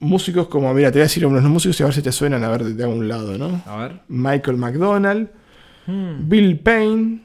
músicos 0.00 0.48
como, 0.48 0.72
mira, 0.74 0.90
te 0.90 0.94
voy 0.98 1.02
a 1.02 1.04
decir 1.04 1.24
unos 1.26 1.42
músicos 1.44 1.78
y 1.78 1.82
a 1.82 1.86
ver 1.86 1.94
si 1.94 2.02
te 2.02 2.10
suenan 2.12 2.42
a 2.44 2.48
ver 2.50 2.64
de 2.64 2.82
algún 2.84 3.06
lado, 3.08 3.36
¿no? 3.38 3.62
A 3.66 3.76
ver. 3.76 4.00
Michael 4.08 4.56
McDonald, 4.56 5.28
Bill 5.86 6.58
Payne, 6.60 7.20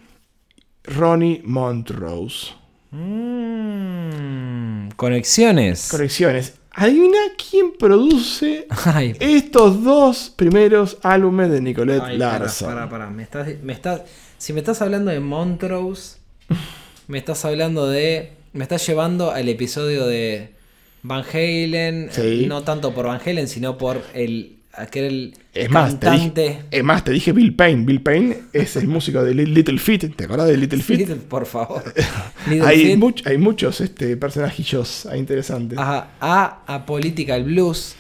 Ronnie 0.84 1.42
Montrose. 1.46 2.54
Mm, 2.92 4.90
conexiones. 4.96 5.88
Correcciones. 5.90 6.56
Adivina 6.80 7.18
quién 7.50 7.72
produce 7.72 8.68
Ay, 8.86 9.16
estos 9.20 9.84
dos 9.84 10.32
primeros 10.36 11.00
álbumes 11.02 11.50
de 11.50 11.60
Nicolette 11.60 12.04
ay, 12.04 12.20
para, 12.20 12.40
Larson. 12.40 12.68
para, 12.68 12.88
para. 12.88 13.10
Me 13.10 13.24
estás, 13.24 13.48
me 13.64 13.74
estás, 13.74 14.04
si 14.38 14.54
me 14.54 14.60
estás 14.60 14.80
hablando 14.84 15.10
de 15.10 15.20
Montrose, 15.20 16.18
me 17.08 17.18
estás 17.18 17.44
hablando 17.46 17.88
de. 17.88 18.34
Me 18.54 18.62
estás 18.64 18.86
llevando 18.86 19.32
al 19.32 19.50
episodio 19.50 20.06
de 20.06 20.54
Van 21.02 21.24
Halen. 21.24 22.10
Sí. 22.12 22.46
No 22.48 22.62
tanto 22.62 22.94
por 22.94 23.08
Van 23.08 23.22
Halen, 23.26 23.48
sino 23.48 23.80
por 23.80 24.04
el. 24.14 24.57
Aquel 24.78 25.34
Es 25.54 25.70
más, 25.72 26.00
te 26.00 26.06
cantante. 26.06 26.42
dije, 26.42 26.64
es 26.72 26.84
más, 26.84 27.04
te 27.04 27.12
dije 27.12 27.32
Bill 27.32 27.56
Payne. 27.56 27.84
Bill 27.86 28.02
Payne 28.02 28.38
es 28.54 28.76
el 28.76 28.88
músico 28.88 29.24
de 29.24 29.34
Li- 29.34 29.46
Little 29.48 29.80
Feat. 29.80 30.16
¿Te 30.16 30.26
acuerdas 30.26 30.48
de 30.50 30.58
Little 30.58 30.82
Feat? 30.84 31.00
Little, 31.00 31.16
por 31.16 31.46
favor. 31.48 31.84
Hay, 32.64 32.96
much- 32.96 33.26
hay 33.26 33.38
muchos 33.38 33.82
este, 33.82 34.16
personajillos 34.18 35.08
interesantes. 35.16 35.78
a, 35.80 36.10
a, 36.22 36.64
a 36.68 36.86
Political 36.86 37.44
Blues, 37.44 37.96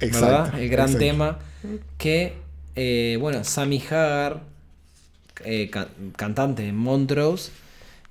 Exacto, 0.00 0.26
¿verdad? 0.26 0.58
El 0.60 0.68
gran 0.68 0.86
exacto. 0.86 0.98
tema 1.06 1.38
que, 1.98 2.34
eh, 2.74 3.16
bueno, 3.20 3.44
Sammy 3.44 3.80
Hagar, 3.90 4.42
eh, 5.44 5.70
ca- 5.70 5.88
cantante 6.16 6.66
en 6.66 6.76
Montrose, 6.76 7.52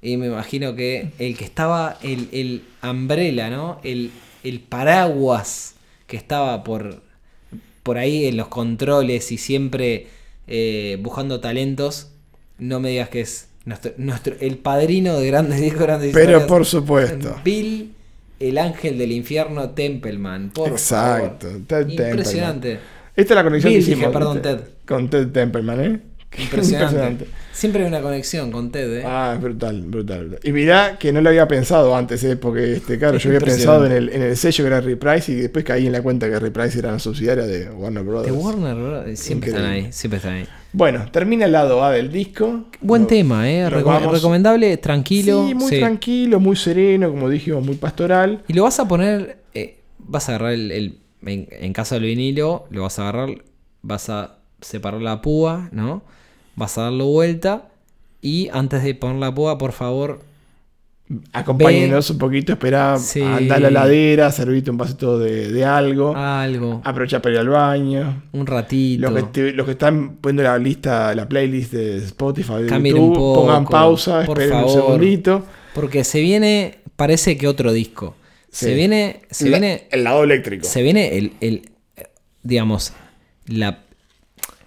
y 0.02 0.18
me 0.18 0.27
imagino 0.27 0.76
que 0.76 1.11
el 1.19 1.38
que 1.38 1.45
estaba, 1.45 1.98
el, 2.02 2.30
el 2.31 2.64
umbrella, 2.84 3.49
¿no? 3.49 3.80
El, 3.84 4.11
el 4.44 4.60
paraguas 4.60 5.76
que 6.07 6.18
estaba 6.18 6.64
por, 6.64 7.03
por 7.84 7.97
ahí 7.97 8.26
en 8.26 8.38
los 8.38 8.47
controles 8.47 9.31
y 9.31 9.38
siempre 9.38 10.07
eh, 10.47 10.97
buscando 11.01 11.39
talentos, 11.39 12.10
no 12.57 12.80
me 12.80 12.89
digas 12.89 13.10
que 13.10 13.22
es 13.22 13.47
Nuestro, 13.65 13.93
nuestro- 13.95 14.35
el 14.41 14.57
padrino 14.57 15.18
de 15.18 15.27
grandes 15.27 15.61
discos, 15.61 15.81
grandes 15.84 16.11
Pero 16.14 16.23
historias. 16.31 16.47
por 16.49 16.65
supuesto. 16.65 17.35
Bill, 17.45 17.93
el 18.41 18.57
ángel 18.57 18.97
del 18.97 19.14
infierno, 19.14 19.69
Templeman. 19.69 20.49
Por 20.49 20.69
Exacto. 20.69 21.47
favor. 21.47 21.61
Ted 21.68 21.88
Impresionante. 21.89 22.80
Esta 23.15 23.34
es 23.34 23.35
la 23.35 23.43
conexión 23.45 23.72
Bill, 23.72 23.80
que 23.85 23.91
hicimos. 23.91 23.99
dije, 23.99 24.11
perdón, 24.11 24.34
¿viste? 24.41 24.55
Ted. 24.55 24.64
Con 24.85 25.10
Ted 25.10 25.27
Templeman, 25.30 25.80
¿eh? 25.81 26.01
Impresionante. 26.38 27.27
Siempre 27.51 27.84
hay 27.84 27.88
una 27.88 28.01
conexión 28.01 28.51
con 28.51 28.72
Ted, 28.72 28.99
¿eh? 28.99 29.03
Ah, 29.05 29.34
es 29.35 29.41
brutal, 29.41 29.81
brutal, 29.84 30.26
brutal. 30.27 30.39
Y 30.43 30.51
mirá 30.51 30.97
que 30.97 31.14
no 31.14 31.22
lo 31.22 31.30
había 31.30 31.47
pensado 31.47 31.95
antes, 31.95 32.23
¿eh? 32.23 32.35
porque 32.35 32.73
este, 32.73 32.97
claro, 32.97 33.18
Es 33.18 33.23
yo 33.23 33.30
había 33.30 33.39
impresionante. 33.39 33.84
pensado 33.84 33.85
en 33.85 33.91
el, 33.91 34.10
en 34.15 34.22
el 34.30 34.38
sello 34.38 34.64
que 34.64 34.68
era 34.68 34.81
Reprise 34.81 35.31
y 35.31 35.35
después 35.35 35.64
caí 35.64 35.85
en 35.85 35.91
la 35.93 36.01
cuenta 36.01 36.27
que 36.30 36.39
Reprise 36.39 36.80
era 36.80 36.89
una 36.89 36.99
subsidiaria 36.99 37.43
de 37.45 37.69
Warner 37.69 38.03
Brothers. 38.03 38.34
de 38.34 38.39
Warner, 38.41 38.76
Bros. 38.76 39.19
siempre 39.19 39.49
están 39.51 39.65
ahí, 39.65 39.88
siempre 39.91 40.18
están 40.18 40.34
ahí. 40.34 40.47
Bueno, 40.72 41.05
termina 41.11 41.45
el 41.45 41.51
lado 41.51 41.84
A 41.84 41.91
del 41.91 42.11
disco. 42.11 42.65
Buen 42.81 43.05
tema, 43.05 43.47
¿eh? 43.49 43.69
Recom- 43.69 44.10
Recomendable, 44.11 44.76
tranquilo. 44.77 45.45
Sí, 45.47 45.53
muy 45.53 45.69
sí. 45.69 45.80
tranquilo, 45.80 46.39
muy 46.39 46.55
sereno, 46.55 47.11
como 47.11 47.30
dijimos, 47.30 47.64
muy 47.64 47.76
pastoral. 47.76 48.43
Y 48.47 48.53
lo 48.53 48.64
vas 48.64 48.80
a 48.80 48.88
poner, 48.88 49.38
eh, 49.53 49.77
vas 49.99 50.27
a 50.30 50.31
agarrar 50.35 50.53
el, 50.53 50.72
el- 50.72 50.97
en, 51.26 51.47
en 51.51 51.72
caso 51.73 51.93
del 51.95 52.05
vinilo, 52.05 52.65
lo 52.72 52.81
vas 52.81 52.97
a 52.97 53.03
agarrar, 53.03 53.30
vas 53.84 54.10
a 54.10 54.39
separar 54.60 55.01
la 55.01 55.22
púa, 55.22 55.69
¿no? 55.72 56.03
Vas 56.56 56.78
a 56.78 56.84
darlo 56.84 57.06
vuelta 57.08 57.70
y 58.22 58.50
antes 58.54 58.84
de 58.84 58.96
poner 58.96 59.18
la 59.18 59.34
púa, 59.34 59.58
por 59.58 59.72
favor, 59.72 60.22
Acompáñenos 61.34 62.10
un 62.10 62.18
poquito, 62.18 62.54
espera, 62.54 62.98
Sí. 62.98 63.22
anda 63.22 63.56
a 63.56 63.60
la 63.60 63.70
ladera, 63.70 64.32
servirte 64.32 64.72
un 64.72 64.78
vasito 64.78 65.20
de, 65.20 65.52
de 65.52 65.66
algo, 65.66 66.16
algo, 66.16 66.82
aprovecha 66.84 67.22
para 67.22 67.34
ir 67.36 67.40
al 67.42 67.50
baño. 67.50 68.24
un 68.32 68.48
ratito. 68.48 69.12
Los 69.12 69.14
que, 69.14 69.24
te- 69.30 69.52
los 69.54 69.66
que 69.66 69.74
están 69.74 70.16
poniendo 70.16 70.44
la 70.44 70.58
lista, 70.58 71.14
la 71.14 71.28
playlist 71.28 71.74
de 71.74 71.98
Spotify, 71.98 72.64
de 72.64 72.70
YouTube, 72.70 73.00
un 73.00 73.14
poco, 73.14 73.42
pongan 73.42 73.66
pausa, 73.66 74.24
por 74.26 74.40
esperen 74.42 74.64
un 74.64 74.70
favor. 74.72 74.86
segundito. 74.86 75.46
Porque 75.76 76.04
se 76.04 76.22
viene, 76.22 76.80
parece 76.96 77.38
que 77.38 77.48
otro 77.48 77.74
disco. 77.74 78.16
Se 78.50 78.74
viene, 78.74 79.22
se 79.30 79.50
La- 79.50 79.60
viene, 79.60 79.88
el 79.92 80.04
lado 80.06 80.24
eléctrico. 80.24 80.66
se 80.66 80.82
viene 80.82 81.18
el, 81.18 81.34
el, 81.42 81.70
digamos, 82.44 82.94
la, 83.46 83.82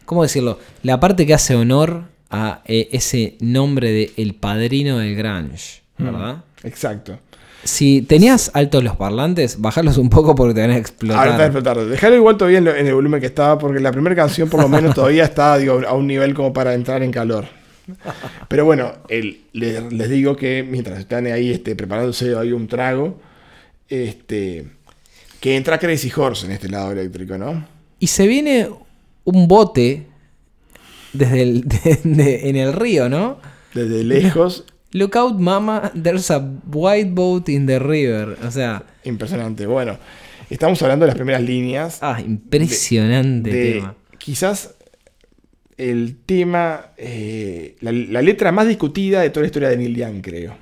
¿cómo 0.07 0.23
decirlo? 0.23 0.59
La 0.83 0.99
parte 0.99 1.27
que 1.27 1.35
hace 1.35 1.55
honor 1.55 2.05
a 2.31 2.62
eh, 2.65 2.89
ese 2.93 3.37
nombre 3.41 3.93
de 3.93 4.12
El 4.16 4.35
Padrino 4.35 4.99
del 4.99 5.15
Grunge, 5.15 5.83
¿verdad? 5.99 6.45
Exacto. 6.65 7.19
Si 7.65 8.03
tenías 8.03 8.51
altos 8.55 8.85
los 8.85 8.97
parlantes, 8.97 9.61
bajarlos 9.61 9.99
un 9.99 10.09
poco 10.09 10.35
porque 10.35 10.55
te 10.55 10.61
van 10.61 10.70
a 10.70 10.77
explotar. 10.77 11.19
Ahora 11.19 11.31
está 11.33 11.47
explotando. 11.47 11.87
Dejarlo 11.87 12.16
igual 12.16 12.37
todavía 12.37 12.59
en, 12.59 12.87
el 12.87 12.95
volumen 12.95 13.20
que 13.20 13.27
estaba, 13.27 13.59
porque 13.59 13.81
la 13.81 13.91
primera 13.91 14.15
canción 14.15 14.49
por 14.49 14.61
lo 14.61 14.69
menos 14.69 14.95
todavía 14.95 15.24
está 15.24 15.59
digo, 15.59 15.83
a 15.87 15.93
un 15.95 16.07
nivel 16.07 16.33
como 16.33 16.53
para 16.53 16.74
entrar 16.74 17.03
en 17.03 17.11
calor. 17.11 17.47
Pero 18.49 18.65
bueno, 18.65 18.93
el- 19.09 19.43
les 19.53 20.11
digo 20.11 20.37
que 20.37 20.65
mientras 20.69 20.99
están 20.99 21.27
ahí 21.27 21.51
este, 21.51 21.74
preparándose 21.74 22.37
ahí 22.37 22.53
un 22.53 22.69
trago, 22.69 23.19
este, 23.89 24.66
que 25.41 25.57
entra 25.57 25.78
Crazy 25.78 26.12
Horse 26.15 26.47
en 26.47 26.53
este 26.53 26.69
lado 26.69 26.93
eléctrico, 26.93 27.37
¿no? 27.39 27.66
Y 27.99 28.09
se 28.09 28.27
viene 28.27 28.69
un 29.27 29.47
bote 29.47 30.07
desde 31.12 31.43
el, 31.43 31.61
de- 31.69 32.01
de- 32.03 32.48
en 32.48 32.57
el 32.57 32.73
río, 32.73 33.09
¿no? 33.11 33.39
Desde 33.74 34.03
lejos, 34.03 34.65
Look 34.93 35.15
out, 35.19 35.39
mama, 35.39 35.93
there's 36.01 36.31
a 36.31 36.39
white 36.73 37.11
boat 37.11 37.48
in 37.51 37.66
the 37.66 37.78
river. 37.78 38.39
O 38.47 38.51
sea, 38.51 38.82
impresionante. 39.05 39.66
Bueno, 39.66 39.98
estamos 40.48 40.81
hablando 40.81 41.05
de 41.05 41.09
las 41.09 41.16
primeras 41.16 41.43
líneas. 41.43 41.98
ah, 42.01 42.19
impresionante 42.24 43.51
de 43.51 43.73
tema. 43.74 43.94
quizás 44.16 44.74
el 45.77 46.16
tema, 46.24 46.93
eh, 46.97 47.77
la, 47.81 47.93
la 47.93 48.23
letra 48.23 48.53
más 48.53 48.66
discutida 48.69 49.20
de 49.20 49.28
toda 49.28 49.43
la 49.43 49.47
historia 49.48 49.69
de 49.69 49.77
Neil 49.77 49.94
Young, 49.97 50.23
creo. 50.23 50.57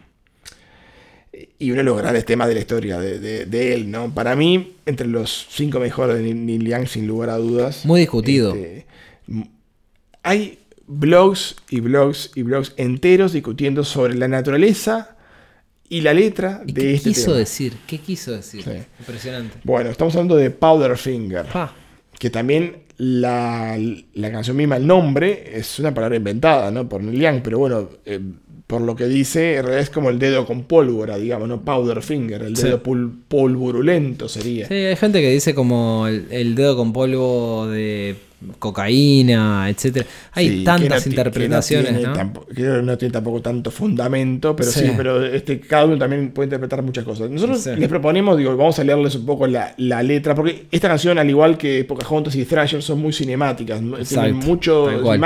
Y 1.58 1.70
uno 1.70 1.78
de 1.78 1.84
los 1.84 1.96
grandes 1.98 2.24
temas 2.24 2.48
de 2.48 2.54
la 2.54 2.60
historia 2.60 2.98
de, 2.98 3.18
de- 3.18 3.46
de 3.46 3.74
él, 3.74 3.90
¿no? 3.90 4.12
Para 4.14 4.36
mí, 4.36 4.74
entre 4.86 5.06
los 5.06 5.46
cinco 5.50 5.80
mejores 5.80 6.16
de 6.18 6.34
Neil- 6.34 6.66
Young, 6.68 6.86
sin 6.86 7.06
lugar 7.06 7.30
a 7.30 7.36
dudas. 7.36 7.84
Muy 7.84 8.00
discutido. 8.00 8.54
Este, 8.54 8.86
hay 10.22 10.58
blogs 10.86 11.56
y 11.70 11.80
blogs 11.80 12.30
y 12.34 12.42
blogs 12.42 12.72
enteros 12.76 13.32
discutiendo 13.32 13.84
sobre 13.84 14.14
la 14.14 14.28
naturaleza 14.28 15.16
y 15.88 16.00
la 16.00 16.14
letra 16.14 16.62
¿Y 16.66 16.72
de 16.72 16.80
qué 16.82 16.94
este 16.94 17.08
quiso 17.10 17.26
tema. 17.26 17.38
decir? 17.38 17.72
¿Qué 17.86 17.98
quiso 17.98 18.32
decir? 18.32 18.62
Sí. 18.64 18.70
Impresionante. 19.00 19.56
Bueno, 19.64 19.90
estamos 19.90 20.14
hablando 20.14 20.36
de 20.36 20.50
Powderfinger. 20.50 21.46
Pa. 21.46 21.74
que 22.18 22.30
también 22.30 22.84
la, 22.96 23.76
la 24.14 24.30
canción 24.32 24.56
misma, 24.56 24.76
el 24.76 24.86
nombre, 24.86 25.58
es 25.58 25.78
una 25.78 25.92
palabra 25.92 26.16
inventada, 26.16 26.70
¿no? 26.70 26.88
Por 26.88 27.02
Neil 27.02 27.20
Young, 27.20 27.40
pero 27.42 27.58
bueno, 27.58 27.90
eh, 28.06 28.20
por 28.66 28.80
lo 28.80 28.96
que 28.96 29.06
dice, 29.06 29.56
en 29.56 29.62
realidad 29.64 29.82
es 29.82 29.90
como 29.90 30.08
el 30.10 30.18
dedo 30.18 30.46
con 30.46 30.64
pólvora, 30.64 31.16
digamos, 31.18 31.48
¿no? 31.48 31.60
Powder 31.62 32.00
finger, 32.02 32.42
el 32.42 32.56
Sí. 32.56 32.64
dedo 32.64 32.82
polvorulento 32.82 34.28
sería. 34.28 34.66
Sí, 34.68 34.74
hay 34.74 34.96
gente 34.96 35.20
que 35.20 35.30
dice 35.30 35.54
como 35.54 36.06
el, 36.06 36.26
el 36.30 36.54
dedo 36.54 36.76
con 36.76 36.92
polvo 36.92 37.66
de 37.66 38.16
cocaína, 38.58 39.68
etcétera. 39.70 40.06
Hay 40.32 40.48
Sí, 40.48 40.58
que 40.58 40.64
tantas 40.64 41.06
no 41.06 41.12
interpretaciones, 41.12 41.92
que 41.92 41.92
no, 42.02 42.08
¿no? 42.08 42.12
tiene 42.14 42.18
tampo- 42.32 42.46
que 42.54 42.62
no 42.82 42.98
tiene 42.98 43.12
tampoco 43.12 43.40
tanto 43.40 43.70
fundamento, 43.70 44.54
pero 44.56 44.70
sí, 44.70 44.80
Sí. 44.80 44.92
pero 44.96 45.24
este, 45.24 45.60
cada 45.60 45.84
uno 45.86 45.96
también 45.98 46.30
puede 46.30 46.46
interpretar 46.48 46.82
muchas 46.82 47.04
cosas. 47.04 47.30
Nosotros 47.30 47.60
Sí. 47.62 47.70
les 47.76 47.88
proponemos, 47.88 48.36
digo, 48.36 48.56
vamos 48.56 48.78
a 48.78 48.84
leerles 48.84 49.14
un 49.14 49.24
poco 49.26 49.46
la, 49.46 49.74
la 49.78 50.02
letra, 50.02 50.34
porque 50.34 50.66
esta 50.70 50.88
canción, 50.88 51.18
al 51.18 51.28
igual 51.30 51.56
que 51.56 51.84
Pocahontas 51.84 52.34
y 52.34 52.44
Thrasher, 52.44 52.82
son 52.82 53.00
muy 53.00 53.12
cinemáticas, 53.12 53.80
¿no? 53.80 53.96
tienen 53.98 54.36
muchas 54.36 55.00
cual. 55.02 55.18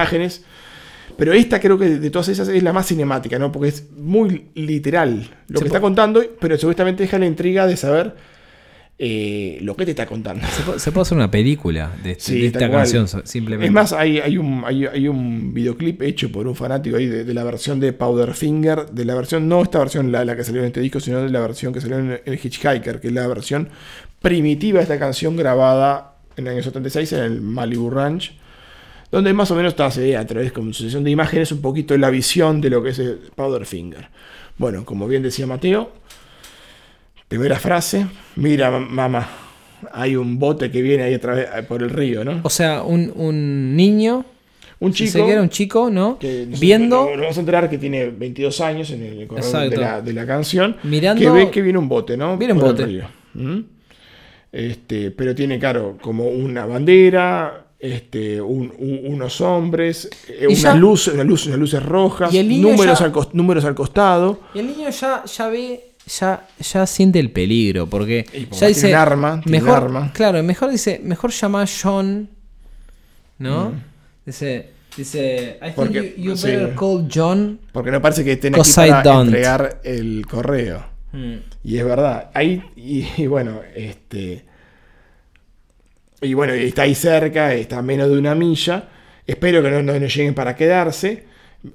Pero 1.18 1.32
esta 1.34 1.60
creo 1.60 1.76
que 1.78 1.88
de 1.98 2.10
todas 2.10 2.28
esas 2.28 2.48
es 2.48 2.62
la 2.62 2.72
más 2.72 2.86
cinemática, 2.86 3.38
¿no? 3.38 3.50
Porque 3.52 3.68
es 3.68 3.90
muy 3.96 4.46
literal 4.54 5.28
lo 5.48 5.58
Se 5.58 5.64
que 5.64 5.68
está 5.68 5.80
contando, 5.80 6.22
pero 6.40 6.56
supuestamente 6.56 7.02
deja 7.02 7.18
la 7.18 7.26
intriga 7.26 7.66
de 7.66 7.76
saber 7.76 8.14
eh, 9.00 9.58
lo 9.62 9.76
que 9.76 9.84
te 9.84 9.92
está 9.92 10.06
contando. 10.06 10.44
Se 10.48 10.62
puede, 10.62 10.78
se 10.80 10.90
puede 10.90 11.02
hacer 11.02 11.16
una 11.18 11.30
película 11.30 11.92
de, 12.02 12.12
este- 12.12 12.24
Sí, 12.24 12.40
de 12.40 12.46
esta 12.48 12.68
canción 12.70 13.06
simplemente. 13.24 13.66
Es 13.66 13.72
más, 13.72 13.92
hay, 13.92 14.18
hay, 14.18 14.36
un, 14.38 14.62
hay, 14.66 14.86
hay 14.86 15.06
un 15.06 15.54
videoclip 15.54 16.02
hecho 16.02 16.32
por 16.32 16.48
un 16.48 16.56
fanático 16.56 16.96
ahí 16.96 17.06
de, 17.06 17.22
de 17.24 17.34
la 17.34 17.44
versión 17.44 17.78
de 17.78 17.92
Powderfinger, 17.92 18.90
de 18.90 19.04
la 19.04 19.14
versión, 19.14 19.48
no 19.48 19.62
esta 19.62 19.78
versión 19.78 20.10
la, 20.10 20.24
la 20.24 20.34
que 20.36 20.42
salió 20.42 20.60
en 20.62 20.66
este 20.68 20.80
disco, 20.80 20.98
sino 20.98 21.22
de 21.22 21.28
la 21.30 21.40
versión 21.40 21.72
que 21.72 21.80
salió 21.80 21.98
en 21.98 22.20
el 22.24 22.34
Hitchhiker, 22.34 23.00
que 23.00 23.08
es 23.08 23.12
la 23.12 23.26
versión 23.28 23.68
primitiva 24.20 24.78
de 24.78 24.82
esta 24.82 24.98
canción 24.98 25.36
grabada 25.36 26.16
en 26.36 26.46
el 26.48 26.54
año 26.54 26.62
76 26.64 27.12
en 27.12 27.18
el 27.22 27.40
Malibu 27.40 27.90
Ranch, 27.90 28.36
donde 29.10 29.32
más 29.32 29.50
o 29.50 29.54
menos 29.54 29.72
está 29.72 29.90
se 29.90 30.00
ve 30.02 30.16
a 30.16 30.26
través 30.26 30.52
como 30.52 30.72
sucesión 30.72 31.04
de 31.04 31.10
imágenes 31.10 31.50
un 31.52 31.60
poquito 31.62 31.96
la 31.96 32.10
visión 32.10 32.60
de 32.60 32.70
lo 32.70 32.82
que 32.82 32.90
es 32.90 32.98
el 32.98 33.18
Powderfinger. 33.34 34.08
Bueno, 34.58 34.84
como 34.84 35.06
bien 35.08 35.22
decía 35.22 35.46
Mateo, 35.46 35.92
primera 37.28 37.58
frase, 37.58 38.06
mira 38.36 38.70
ma- 38.70 38.78
mamá, 38.80 39.28
hay 39.92 40.16
un 40.16 40.38
bote 40.38 40.70
que 40.70 40.82
viene 40.82 41.04
ahí 41.04 41.14
a 41.14 41.20
través, 41.20 41.46
por 41.66 41.82
el 41.82 41.90
río, 41.90 42.24
¿no? 42.24 42.40
O 42.42 42.50
sea, 42.50 42.82
un, 42.82 43.12
un 43.14 43.76
niño, 43.76 44.24
Un 44.80 44.92
chico 44.92 45.24
un 45.24 45.48
chico, 45.48 45.90
¿no? 45.90 46.18
que 46.18 46.46
Viendo, 46.60 47.08
nos 47.10 47.20
vamos 47.20 47.36
a 47.36 47.40
enterar 47.40 47.70
que 47.70 47.78
tiene 47.78 48.06
22 48.10 48.60
años 48.60 48.90
en 48.90 49.02
el 49.02 49.26
correo 49.26 49.70
de 49.70 49.76
la, 49.76 50.00
de 50.00 50.12
la 50.12 50.26
canción. 50.26 50.76
Mirando- 50.84 51.20
Que 51.22 51.30
ve 51.30 51.50
que 51.50 51.62
viene 51.62 51.78
un 51.78 51.88
bote, 51.88 52.16
¿no? 52.16 52.36
Viene 52.36 52.54
un 52.54 52.60
Por 52.60 52.68
el 52.68 52.74
bote. 52.74 52.86
río. 52.86 53.04
¿Mm? 53.34 53.60
Este, 54.50 55.10
pero 55.10 55.34
tiene, 55.34 55.58
claro, 55.58 55.98
como 56.00 56.28
una 56.28 56.64
bandera, 56.64 57.66
este, 57.80 58.40
un- 58.40 58.72
un- 58.78 59.00
unos 59.14 59.40
hombres, 59.40 60.08
eh, 60.28 60.46
unas 60.48 60.76
luces, 60.76 61.14
unas 61.14 61.26
luces, 61.26 61.46
unas 61.48 61.58
luces 61.60 61.82
rojas, 61.82 62.32
Y 62.34 62.38
el 62.38 62.48
niño 62.48 62.70
números, 62.70 62.98
ya- 62.98 63.04
al, 63.06 63.12
números 63.32 63.64
al 63.64 63.74
costado. 63.74 64.40
y 64.54 64.58
el 64.58 64.66
niño 64.66 64.90
ya, 64.90 65.24
ya 65.24 65.48
ve, 65.48 65.84
ya, 66.06 66.46
ya 66.58 66.86
siente 66.86 67.20
el 67.20 67.30
peligro, 67.30 67.86
porque 67.86 68.26
Y 68.32 68.48
ya 68.54 68.66
dice, 68.66 68.94
arma, 68.94 69.40
mejor, 69.46 69.70
arma. 69.84 70.12
claro, 70.12 70.42
mejor 70.42 70.70
dice, 70.70 71.00
mejor 71.04 71.30
llama 71.30 71.62
a 71.62 71.66
John, 71.66 72.28
¿no? 73.38 73.70
Mm. 73.70 73.82
Dice, 74.26 74.70
dice, 74.96 75.58
I 75.60 75.64
think 75.66 75.74
Porque- 75.76 76.14
you, 76.16 76.30
you 76.30 76.36
sí. 76.36 76.48
better 76.48 76.74
call 76.74 77.08
John. 77.12 77.60
Porque 77.72 77.90
no 77.90 78.02
parece 78.02 78.24
que 78.24 78.32
estén 78.32 78.54
aquí 78.54 78.70
para 78.74 79.20
entregar 79.22 79.80
el 79.84 80.26
correo. 80.28 80.84
Mm. 81.12 81.34
Y 81.64 81.78
es 81.78 81.84
verdad. 81.84 82.30
Ahí, 82.34 82.62
y, 82.76 83.06
y 83.16 83.26
bueno, 83.26 83.60
este. 83.74 84.44
Y 86.20 86.34
bueno, 86.34 86.52
está 86.52 86.82
ahí 86.82 86.94
cerca, 86.94 87.54
está 87.54 87.78
a 87.78 87.82
menos 87.82 88.08
de 88.10 88.18
una 88.18 88.34
milla. 88.34 88.88
Espero 89.26 89.62
que 89.62 89.70
no, 89.70 89.82
no- 89.82 89.98
no 89.98 90.06
lleguen 90.06 90.34
para 90.34 90.54
quedarse. 90.56 91.24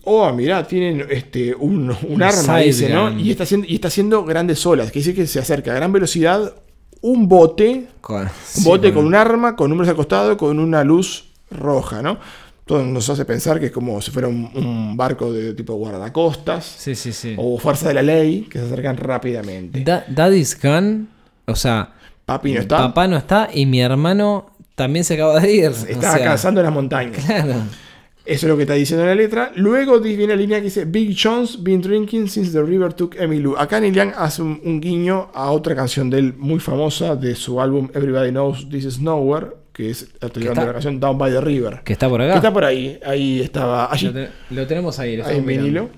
Oh, 0.05 0.31
mirá, 0.33 0.65
tienen 0.65 1.05
este, 1.09 1.53
un, 1.55 1.89
un 1.89 1.97
Un 2.09 2.23
arma, 2.23 2.59
dice, 2.59 2.89
¿no? 2.89 3.17
Y 3.19 3.31
está, 3.31 3.43
haciendo, 3.43 3.67
y 3.69 3.75
está 3.75 3.89
haciendo 3.89 4.23
grandes 4.23 4.65
olas. 4.65 4.91
Quiere 4.91 5.05
decir 5.07 5.15
que 5.15 5.27
se 5.27 5.39
acerca 5.39 5.71
a 5.71 5.75
gran 5.75 5.91
velocidad 5.91 6.53
un 7.01 7.27
bote. 7.27 7.87
Con- 8.01 8.23
Un 8.23 8.29
sí, 8.45 8.63
bote 8.63 8.87
con- 8.87 8.95
con 8.95 9.05
un 9.07 9.15
arma, 9.15 9.55
con 9.55 9.69
números 9.69 9.89
al 9.89 9.95
costado, 9.95 10.37
con 10.37 10.57
una 10.59 10.83
luz 10.83 11.25
roja, 11.51 12.01
¿no? 12.01 12.17
Todo 12.65 12.81
nos 12.85 13.09
hace 13.09 13.25
pensar 13.25 13.59
que 13.59 13.65
es 13.67 13.71
como 13.73 14.01
si 14.01 14.09
fuera 14.09 14.29
un, 14.29 14.49
un 14.55 14.95
barco 14.95 15.31
de 15.33 15.53
tipo 15.53 15.73
guardacostas. 15.75 16.63
Sí, 16.65 16.95
sí, 16.95 17.11
sí. 17.11 17.35
O 17.37 17.59
fuerza 17.59 17.89
de 17.89 17.93
la 17.95 18.01
ley, 18.01 18.47
que 18.49 18.57
se 18.59 18.65
acercan 18.65 18.95
rápidamente. 18.95 19.81
Da- 19.81 20.05
Daddy's 20.07 20.57
Gun, 20.61 21.09
o 21.45 21.55
sea, 21.55 21.93
Papi 22.25 22.53
no 22.53 22.59
está. 22.61 22.77
papá 22.77 23.07
no 23.07 23.17
está 23.17 23.49
y 23.53 23.65
mi 23.65 23.81
hermano 23.81 24.49
también 24.75 25.03
se 25.05 25.15
acaba 25.15 25.39
de 25.39 25.51
ir. 25.53 25.67
o 25.67 25.71
Está 25.71 26.13
sea, 26.17 26.23
cazando 26.23 26.61
en 26.61 26.65
las 26.65 26.73
montañas. 26.73 27.23
Claro. 27.25 27.53
Eso 28.25 28.45
es 28.45 28.49
lo 28.49 28.55
que 28.55 28.63
está 28.63 28.75
diciendo 28.75 29.05
la 29.05 29.15
letra. 29.15 29.51
Luego 29.55 29.99
viene 29.99 30.27
la 30.27 30.35
línea 30.37 30.59
que 30.59 30.65
dice 30.65 30.85
Big 30.85 31.17
John's 31.21 31.61
been 31.61 31.81
drinking 31.81 32.29
since 32.29 32.53
the 32.53 32.63
river 32.63 32.93
took 32.93 33.15
Emmylou. 33.19 33.57
Acá 33.57 33.81
Neil 33.81 33.93
Young 33.93 34.11
hace 34.15 34.41
un, 34.41 34.61
un 34.63 34.79
guiño 34.79 35.29
a 35.33 35.51
otra 35.51 35.75
canción 35.75 36.09
de 36.09 36.19
él 36.19 36.33
muy 36.37 36.61
famosa 36.61 37.17
de 37.17 37.35
su 37.35 37.59
álbum 37.59 37.89
Everybody 37.93 38.29
Knows 38.31 38.69
This 38.69 38.85
Is 38.85 38.99
Nowhere, 39.01 39.47
que 39.73 39.89
es 39.89 40.03
está? 40.03 40.29
de 40.39 40.53
la 40.53 40.71
canción 40.71 41.01
Down 41.01 41.17
by 41.17 41.31
the 41.33 41.41
River. 41.41 41.81
Que 41.83 41.91
está 41.91 42.07
por 42.07 42.21
Que 42.21 42.27
acá. 42.27 42.35
está 42.37 42.53
por 42.53 42.63
ahí, 42.63 42.97
ahí 43.05 43.41
estaba, 43.41 43.91
allí, 43.91 44.05
Lo, 44.07 44.13
te- 44.13 44.29
lo 44.51 44.67
tenemos 44.67 44.97
ahí. 44.99 45.17
lo 45.17 45.25
ahí 45.25 45.37
en 45.39 45.45
vinilo. 45.45 45.89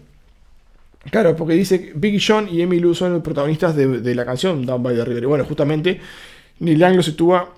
Claro, 1.12 1.36
porque 1.36 1.54
dice 1.54 1.80
que 1.82 1.94
Big 1.96 2.22
John 2.26 2.48
y 2.52 2.62
Emmylou 2.62 2.94
son 2.96 3.14
los 3.14 3.22
protagonistas 3.22 3.76
de, 3.76 4.00
de 4.02 4.16
la 4.16 4.26
canción 4.26 4.66
Down 4.66 4.82
by 4.84 4.96
the 4.96 5.06
River. 5.06 5.24
Y 5.24 5.26
bueno, 5.28 5.46
justamente 5.46 6.00
Neil 6.60 6.78
Young 6.80 6.96
lo 6.96 7.04
sitúa 7.04 7.54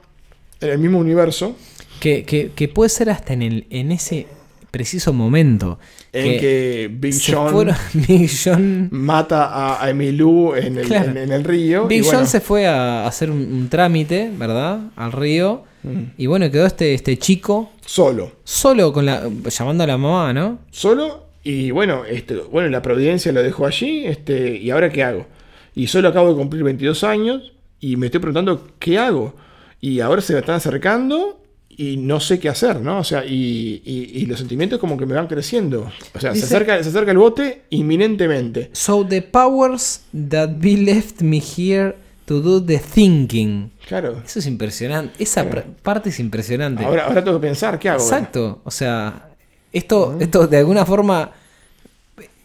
en 0.60 0.70
el 0.70 0.80
mismo 0.80 0.98
universo 1.00 1.56
Que, 2.00 2.24
que, 2.24 2.52
que 2.56 2.68
puede 2.68 2.90
ser 2.90 3.10
hasta 3.10 3.34
en, 3.34 3.42
el, 3.44 3.66
en 3.70 3.92
ese 3.92 4.28
preciso 4.72 5.14
momento. 5.14 5.80
en 6.14 6.40
que 6.40 6.90
Big 6.92 7.16
John 7.26 7.52
fueron- 7.52 7.76
Big 7.94 8.30
John, 8.44 8.90
mata 8.92 9.82
a, 9.82 9.90
Emmylou 9.90 10.54
en 10.56 10.76
Claro. 10.84 11.12
en, 11.12 11.18
en 11.18 11.32
el 11.32 11.44
río. 11.44 11.86
y 11.86 11.88
Big 11.88 12.04
bueno, 12.04 12.20
John 12.20 12.28
se 12.28 12.42
fue 12.42 12.68
a 12.68 13.08
hacer 13.08 13.32
un, 13.32 13.40
un 13.40 13.70
trámite, 13.70 14.30
¿verdad? 14.38 14.80
Al 14.96 15.12
río. 15.12 15.64
Y 16.18 16.26
bueno, 16.26 16.52
quedó 16.52 16.66
este, 16.66 16.94
este 16.94 17.18
chico 17.18 17.72
Solo. 17.86 18.34
solo 18.44 18.92
con 18.92 19.06
la 19.06 19.30
llamando 19.50 19.86
a 19.86 19.88
la 19.88 19.98
mamá, 19.98 20.34
¿no? 20.34 20.60
Solo. 20.70 21.27
Y 21.50 21.72
bueno, 21.72 22.04
este, 22.06 22.36
bueno, 22.36 22.68
la 22.70 22.82
providencia 22.82 23.32
lo 23.32 23.42
dejó 23.42 23.66
allí. 23.66 24.06
Este, 24.06 24.58
¿Y 24.58 24.70
ahora 24.72 24.90
qué 24.92 25.04
hago? 25.04 25.26
Y 25.76 25.88
solo 25.88 26.10
acabo 26.10 26.30
de 26.30 26.36
cumplir 26.36 26.64
22 26.64 27.04
años. 27.04 27.54
Y 27.80 27.96
me 27.96 28.08
estoy 28.08 28.20
preguntando 28.20 28.68
qué 28.80 28.98
hago. 28.98 29.34
Y 29.80 30.00
ahora 30.02 30.22
se 30.22 30.34
me 30.34 30.40
están 30.40 30.56
acercando. 30.56 31.42
Y 31.70 31.98
no 31.98 32.20
sé 32.20 32.40
qué 32.40 32.50
hacer, 32.50 32.82
¿no? 32.82 32.98
O 33.00 33.04
sea, 33.04 33.24
y, 33.24 33.84
y- 33.86 34.12
y 34.22 34.26
los 34.26 34.40
sentimientos 34.40 34.80
como 34.80 34.98
que 34.98 35.06
me 35.06 35.14
van 35.14 35.28
creciendo. 35.28 35.92
O 36.16 36.20
sea, 36.20 36.34
se 36.34 36.44
acerca, 36.44 36.82
se 36.84 36.90
acerca 36.90 37.12
el 37.12 37.20
bote 37.20 37.62
inminentemente. 37.70 38.70
So 38.74 39.06
the 39.08 39.22
powers 39.22 40.02
that 40.30 40.50
be 40.58 40.76
left 40.76 41.22
me 41.22 41.38
here 41.40 41.96
to 42.26 42.42
do 42.42 42.62
the 42.66 42.80
thinking. 42.80 43.72
Claro. 43.88 44.22
Eso 44.26 44.40
es 44.40 44.48
impresionante. 44.48 45.24
Esa 45.24 45.48
Claro. 45.48 45.68
parte 45.84 46.10
es 46.10 46.20
impresionante. 46.20 46.84
Ahora, 46.84 47.06
ahora 47.06 47.24
tengo 47.24 47.40
que 47.40 47.46
pensar, 47.48 47.78
¿qué 47.80 47.90
hago? 47.90 48.02
Exacto. 48.04 48.60
O 48.64 48.72
sea, 48.72 49.30
esto, 49.74 50.18
esto 50.20 50.48
de 50.48 50.58
alguna 50.58 50.86
forma 50.86 51.32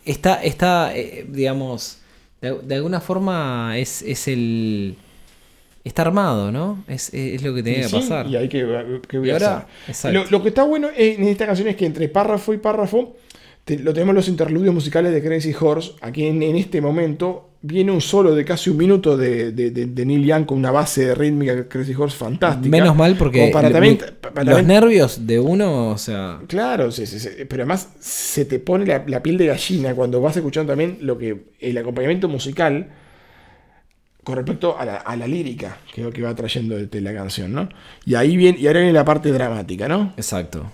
está, 0.04 0.42
está 0.42 0.96
eh, 0.96 1.26
digamos, 1.28 1.98
de, 2.40 2.58
de 2.62 2.74
alguna 2.74 3.00
forma 3.00 3.74
es, 3.78 4.02
es 4.02 4.28
el... 4.28 4.96
Está 5.84 6.02
armado, 6.02 6.52
¿no? 6.52 6.84
Es, 6.86 7.12
es 7.12 7.42
lo 7.42 7.52
que 7.52 7.62
tenía 7.64 7.80
Y 7.80 7.82
que 7.82 7.88
sí, 7.88 7.96
pasar. 7.96 8.26
Y 8.28 8.36
hay 8.36 8.48
que, 8.48 9.00
que 9.08 9.18
voy 9.18 9.26
Y 9.26 9.30
a 9.30 9.34
ahora, 9.34 9.66
hacer. 9.88 10.14
Lo, 10.14 10.24
lo 10.30 10.40
que 10.40 10.50
está 10.50 10.62
bueno 10.62 10.88
en 10.96 11.24
esta 11.24 11.44
canción 11.44 11.66
es 11.66 11.74
que 11.74 11.86
entre 11.86 12.08
párrafo 12.08 12.54
y 12.54 12.58
párrafo 12.58 13.16
te- 13.64 13.80
lo 13.80 13.92
tenemos 13.92 14.14
los 14.14 14.28
interludios 14.28 14.72
musicales 14.72 15.12
de 15.12 15.20
Crazy 15.20 15.52
Horse. 15.58 15.94
Aquí 16.00 16.26
en, 16.26 16.40
en 16.44 16.54
este 16.54 16.80
momento 16.80 17.48
viene 17.64 17.92
un 17.92 18.00
solo 18.00 18.34
de 18.34 18.44
casi 18.44 18.70
un 18.70 18.76
minuto 18.76 19.16
de, 19.16 19.52
de, 19.52 19.70
de- 19.70 19.86
de 19.86 20.06
Neil 20.06 20.24
Young 20.24 20.46
con 20.46 20.58
una 20.58 20.70
base 20.72 21.14
rítmica 21.14 21.54
de 21.54 21.68
Crazy 21.68 21.94
Horse 21.94 22.16
fantástica. 22.16 22.68
Menos 22.68 22.96
mal 22.96 23.16
porque 23.16 23.50
para 23.52 23.70
también- 23.70 23.98
para 24.20 24.44
los 24.44 24.56
también- 24.56 24.66
nervios 24.66 25.26
de 25.26 25.38
uno, 25.38 25.90
o 25.90 25.98
sea... 25.98 26.40
Claro, 26.48 26.90
sí, 26.90 27.06
sí, 27.06 27.20
sí. 27.20 27.28
pero 27.48 27.62
además 27.62 27.88
se 28.00 28.44
te 28.44 28.58
pone 28.58 28.84
la, 28.84 29.04
la 29.06 29.22
piel 29.22 29.38
de 29.38 29.46
gallina 29.46 29.94
cuando 29.94 30.20
vas 30.20 30.36
escuchando 30.36 30.72
también 30.72 30.98
lo 31.02 31.16
que 31.18 31.44
el 31.60 31.78
acompañamiento 31.78 32.28
musical 32.28 32.88
con 34.24 34.36
respecto 34.36 34.78
a 34.78 34.84
la, 34.84 34.96
a 34.96 35.16
la 35.16 35.26
lírica 35.26 35.78
que, 35.94 36.08
que 36.10 36.22
va 36.22 36.34
trayendo 36.34 36.76
de, 36.76 36.86
de 36.86 37.00
la 37.00 37.12
canción, 37.14 37.52
¿no? 37.52 37.68
Y 38.04 38.14
ahí 38.14 38.36
viene, 38.36 38.58
y 38.58 38.66
ahora 38.66 38.80
viene 38.80 38.92
la 38.92 39.04
parte 39.04 39.32
dramática, 39.32 39.88
¿no? 39.88 40.12
Exacto. 40.16 40.70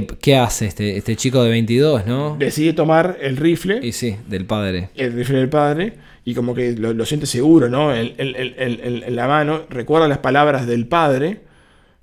¿Qué, 0.00 0.06
qué 0.20 0.36
hace 0.36 0.66
este, 0.66 0.96
este 0.96 1.14
chico 1.16 1.42
de 1.44 1.50
22, 1.50 2.06
no? 2.06 2.36
Decide 2.36 2.72
tomar 2.72 3.16
el 3.20 3.36
rifle, 3.36 3.78
Y 3.82 3.92
sí, 3.92 4.16
del 4.28 4.44
padre. 4.44 4.90
el 4.96 5.12
rifle 5.12 5.38
del 5.38 5.48
padre, 5.48 5.92
y 6.24 6.34
como 6.34 6.54
que 6.54 6.72
lo, 6.72 6.92
lo 6.92 7.04
siente 7.06 7.26
seguro, 7.26 7.68
¿no? 7.68 7.94
En, 7.94 8.12
la 9.14 9.28
mano, 9.28 9.62
recuerda 9.70 10.08
las 10.08 10.18
palabras 10.18 10.66
del 10.66 10.86
padre, 10.88 11.42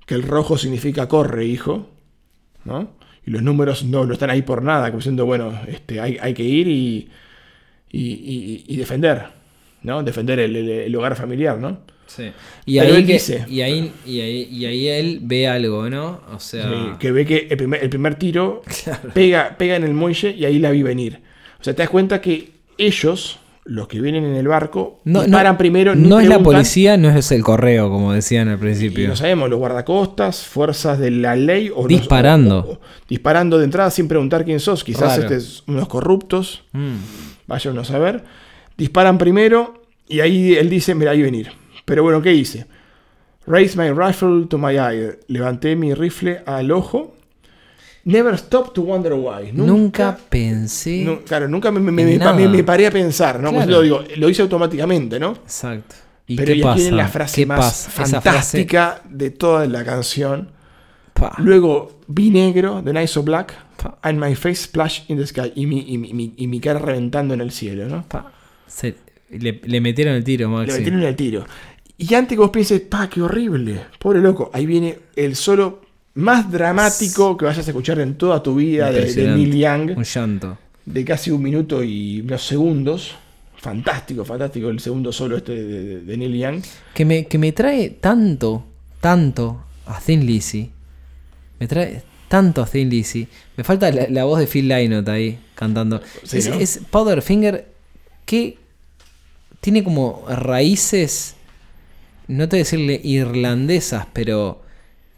que 0.06 0.14
el 0.14 0.22
rojo 0.22 0.56
significa 0.56 1.06
corre, 1.06 1.44
hijo, 1.44 1.90
¿no? 2.64 2.92
Y 3.26 3.30
los 3.30 3.42
números 3.42 3.84
no, 3.84 4.04
no 4.06 4.12
están 4.14 4.30
ahí 4.30 4.42
por 4.42 4.62
nada, 4.62 4.86
como 4.86 4.98
diciendo, 4.98 5.26
bueno, 5.26 5.52
este, 5.68 6.00
hay, 6.00 6.16
hay 6.20 6.34
que 6.34 6.42
ir 6.44 6.68
y, 6.68 7.08
y, 7.90 8.00
y- 8.00 8.64
y 8.68 8.76
defender, 8.76 9.24
¿no? 9.82 10.02
Defender 10.02 10.40
el, 10.40 10.56
el- 10.56 10.68
el 10.70 10.96
hogar 10.96 11.14
familiar, 11.14 11.58
¿no? 11.58 11.80
Sí. 12.14 12.30
Y 12.66 12.78
ahí, 12.78 12.90
él 12.90 13.06
que- 13.06 13.12
dice- 13.14 13.44
y, 13.48 13.60
ahí, 13.62 13.92
y, 14.04 14.20
ahí, 14.20 14.48
y 14.50 14.66
ahí 14.66 14.88
él 14.88 15.18
ve 15.22 15.48
algo, 15.48 15.88
¿no? 15.88 16.20
O 16.34 16.38
sea... 16.40 16.64
Sí, 16.68 16.74
que 16.98 17.10
ve 17.12 17.24
que 17.24 17.46
el 17.50 17.56
primer, 17.56 17.82
el 17.82 17.88
primer 17.88 18.16
tiro 18.16 18.60
pega, 19.14 19.56
pega 19.56 19.76
en 19.76 19.84
el 19.84 19.94
muelle 19.94 20.30
y 20.36 20.44
ahí 20.44 20.58
la 20.58 20.70
vi 20.72 20.82
venir. 20.82 21.20
O 21.60 21.64
sea, 21.64 21.74
te 21.74 21.82
das 21.82 21.88
cuenta 21.90 22.20
que 22.20 22.50
ellos, 22.76 23.38
los 23.64 23.86
que 23.88 24.00
vienen 24.00 24.24
en 24.24 24.34
el 24.34 24.46
barco, 24.48 25.00
No, 25.04 25.22
disparan 25.22 25.54
no, 25.54 25.58
primero. 25.58 25.94
no 25.94 26.20
es 26.20 26.28
la 26.28 26.40
policía, 26.40 26.96
no 26.96 27.08
es 27.10 27.30
el 27.32 27.42
correo, 27.42 27.88
como 27.88 28.12
decían 28.12 28.48
al 28.48 28.56
Y 28.56 28.60
principio. 28.60 29.08
no 29.08 29.16
sabemos, 29.16 29.48
los 29.48 29.58
guardacostas, 29.58 30.42
fuerzas 30.44 30.98
de 30.98 31.12
la 31.12 31.34
ley 31.36 31.70
o 31.74 31.82
los- 31.82 31.88
Disparando. 31.88 32.58
o- 32.58 32.72
o- 32.72 32.80
disparando 33.08 33.58
de 33.58 33.64
entrada 33.64 33.90
sin 33.90 34.06
preguntar 34.08 34.44
quién 34.44 34.60
sos. 34.60 34.84
Quizás 34.84 35.16
este 35.18 35.36
es 35.36 35.62
unos 35.66 35.88
corruptos, 35.88 36.64
Mm. 36.72 36.96
vaya 37.46 37.70
uno 37.70 37.80
a 37.82 37.84
saber. 37.84 38.24
Disparan 38.76 39.16
primero 39.16 39.82
y 40.08 40.20
ahí 40.20 40.54
él 40.56 40.68
dice, 40.68 40.94
mira, 40.94 41.12
ahí 41.12 41.22
venir. 41.22 41.52
Pero 41.84 42.02
bueno, 42.02 42.20
¿qué 42.22 42.32
hice? 42.32 42.66
Raise 43.46 43.76
my 43.76 43.90
rifle 43.90 44.46
to 44.48 44.58
my 44.58 44.76
eye. 44.76 45.18
Levanté 45.28 45.74
mi 45.76 45.94
rifle 45.94 46.42
al 46.46 46.70
ojo. 46.70 47.16
Never 48.04 48.34
stop 48.34 48.72
to 48.74 48.82
wonder 48.82 49.12
why. 49.12 49.52
Nunca, 49.52 50.18
pensé... 50.28 51.20
claro, 51.24 51.48
nunca 51.48 51.70
me, 51.70 52.62
paré 52.64 52.86
a 52.88 52.90
pensar, 52.90 53.38
¿no? 53.40 53.50
Claro. 53.52 53.70
lo, 53.70 53.82
digo, 53.82 54.04
lo 54.16 54.28
hice 54.28 54.42
automáticamente, 54.42 55.20
¿no? 55.20 55.32
Exacto. 55.32 55.94
¿Y 56.26 56.36
Pero 56.36 56.54
ya 56.54 56.74
la 56.92 57.08
frase 57.08 57.42
¿Qué 57.42 57.46
más 57.46 57.58
pasa? 57.58 57.90
Fantástica 57.90 59.02
de 59.08 59.30
toda 59.30 59.66
la 59.66 59.84
canción. 59.84 60.50
pa, 61.14 61.32
Luego 61.38 62.00
vi 62.08 62.30
negro, 62.30 62.80
The 62.84 62.92
Night 62.92 63.08
So 63.08 63.22
Black, 63.22 63.54
Pa. 63.76 63.98
and 64.02 64.18
my 64.18 64.34
face 64.34 64.62
splash 64.64 65.02
in 65.08 65.18
the 65.18 65.26
sky. 65.26 65.52
Y 65.54 65.66
mi, 65.66 65.84
y 65.88 65.98
mi- 65.98 66.12
mi- 66.12 66.34
y 66.36 66.46
mi 66.48 66.58
cara 66.60 66.78
reventando 66.80 67.34
en 67.34 67.40
el 67.40 67.52
cielo, 67.52 67.86
¿no? 67.88 68.04
Se- 68.66 68.96
le, 69.30 69.60
le 69.64 69.80
metieron 69.80 70.14
el 70.14 70.24
tiro, 70.24 70.48
Le 70.48 70.56
Maxi. 70.56 70.78
metieron 70.78 71.02
el 71.02 71.14
tiro. 71.16 71.44
Y 72.02 72.14
antes 72.14 72.36
que 72.36 72.40
vos 72.40 72.50
pienses, 72.50 72.80
pa, 72.80 73.08
qué 73.08 73.22
horrible, 73.22 73.84
pobre 73.98 74.20
loco, 74.20 74.50
ahí 74.52 74.66
viene 74.66 74.98
el 75.14 75.36
solo 75.36 75.82
más 76.14 76.50
dramático 76.50 77.36
que 77.36 77.44
vayas 77.44 77.66
a 77.66 77.70
escuchar 77.70 78.00
en 78.00 78.16
toda 78.16 78.42
tu 78.42 78.56
vida 78.56 78.90
de. 78.90 79.06
Neil 79.34 79.54
Young, 79.56 79.96
Un 79.96 80.04
llanto. 80.04 80.58
de 80.84 81.04
casi 81.04 81.30
un 81.30 81.42
minuto 81.42 81.82
y 81.84 82.20
unos 82.22 82.42
segundos. 82.44 83.14
Fantástico, 83.56 84.24
fantástico 84.24 84.68
el 84.70 84.80
segundo 84.80 85.12
solo 85.12 85.36
este 85.36 85.52
de, 85.54 85.64
de- 85.84 86.00
de 86.00 86.16
Neil 86.16 86.36
Young. 86.36 86.62
Que 86.94 87.04
me, 87.04 87.26
que 87.26 87.38
me 87.38 87.52
trae 87.52 87.90
tanto, 87.90 88.64
tanto 89.00 89.62
a 89.86 90.00
Thin 90.00 90.26
Lizzy. 90.26 90.68
Me 91.60 91.68
trae 91.68 92.02
tanto 92.26 92.60
a 92.62 92.66
Thin 92.66 92.90
Lizzy. 92.90 93.28
Me 93.56 93.62
falta 93.62 93.88
la, 93.92 94.08
la 94.08 94.24
voz 94.24 94.40
de 94.40 94.48
Phil 94.48 94.66
Lynott 94.66 95.08
ahí 95.08 95.38
cantando. 95.54 96.00
Sí, 96.24 96.38
es, 96.38 96.48
¿no? 96.48 96.56
es 96.56 96.80
Powderfinger 96.90 97.68
que 98.26 98.58
tiene 99.60 99.84
como 99.84 100.24
raíces, 100.28 101.36
no 102.28 102.48
te 102.48 102.56
voy 102.56 102.60
a 102.60 102.64
decirle 102.64 103.00
irlandesas, 103.02 104.06
pero 104.12 104.62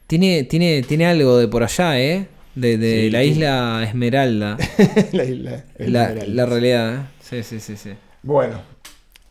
tiene, 0.06 0.44
tiene, 0.44 0.82
tiene 0.82 1.06
algo 1.06 1.38
de 1.38 1.48
por 1.48 1.62
allá, 1.62 2.00
¿eh? 2.00 2.26
De, 2.54 2.78
de 2.78 3.02
Sí, 3.02 3.10
la 3.10 3.24
isla 3.24 3.84
Esmeralda. 3.88 4.56
la, 5.12 5.24
isla- 5.24 5.64
la, 5.78 6.04
Esmeralda. 6.12 6.26
la 6.26 6.46
realidad, 6.46 6.94
¿eh? 6.94 6.98
Sí, 7.20 7.42
sí, 7.42 7.60
sí, 7.60 7.76
sí. 7.76 7.90
Bueno, 8.22 8.60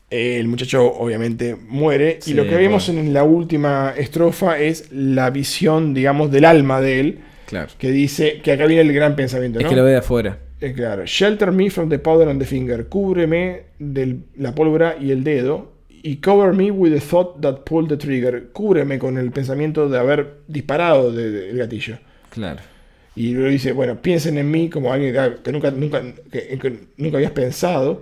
el 0.09 0.47
muchacho 0.47 0.85
obviamente 0.93 1.55
muere 1.55 2.19
y 2.25 2.33
lo 2.33 2.43
que 2.47 2.55
vemos 2.55 2.85
bueno. 2.87 3.01
en 3.01 3.13
la 3.13 3.23
última 3.23 3.93
estrofa 3.97 4.59
es 4.59 4.91
la 4.91 5.29
visión, 5.29 5.93
digamos, 5.93 6.31
del 6.31 6.45
alma 6.45 6.81
de 6.81 6.99
él, 6.99 7.19
Claro. 7.45 7.69
que 7.77 7.91
dice 7.91 8.39
que 8.43 8.51
acá 8.51 8.65
viene 8.65 8.81
el 8.83 8.93
gran 8.93 9.15
pensamiento, 9.15 9.59
Es 9.59 9.65
que 9.67 9.75
lo 9.75 9.83
ve 9.83 9.91
de 9.91 9.97
afuera. 9.97 10.37
Eh, 10.61 10.73
claro, 10.73 11.05
shelter 11.05 11.51
me 11.51 11.69
from 11.69 11.89
the 11.89 11.99
powder 11.99 12.27
on 12.27 12.39
the 12.39 12.45
finger, 12.45 12.87
cúbreme 12.87 13.63
de 13.79 14.17
la 14.37 14.55
pólvora 14.55 14.95
y 14.99 15.11
el 15.11 15.23
dedo, 15.23 15.72
y 16.03 16.17
cover 16.17 16.53
me 16.53 16.69
with 16.69 16.91
the 16.93 16.99
thought 16.99 17.39
that 17.41 17.63
pulled 17.65 17.87
the 17.89 17.97
trigger, 17.97 18.49
cúbreme 18.51 18.99
con 18.99 19.17
el 19.17 19.31
pensamiento 19.31 19.87
de 19.89 19.97
haber 19.97 20.33
disparado 20.47 21.11
de- 21.11 21.31
de- 21.31 21.49
el 21.51 21.57
gatillo. 21.57 21.97
Claro. 22.29 22.59
Y 23.15 23.33
luego 23.33 23.49
dice, 23.49 23.71
bueno, 23.71 24.01
piensen 24.01 24.37
en 24.37 24.51
mí 24.51 24.69
como 24.69 24.91
alguien 24.91 25.13
que, 25.13 25.35
que 25.43 25.51
nunca, 25.51 25.71
nunca, 25.71 26.01
que, 26.31 26.59
que 26.59 26.79
nunca 26.97 27.17
habías 27.17 27.31
pensado, 27.31 28.01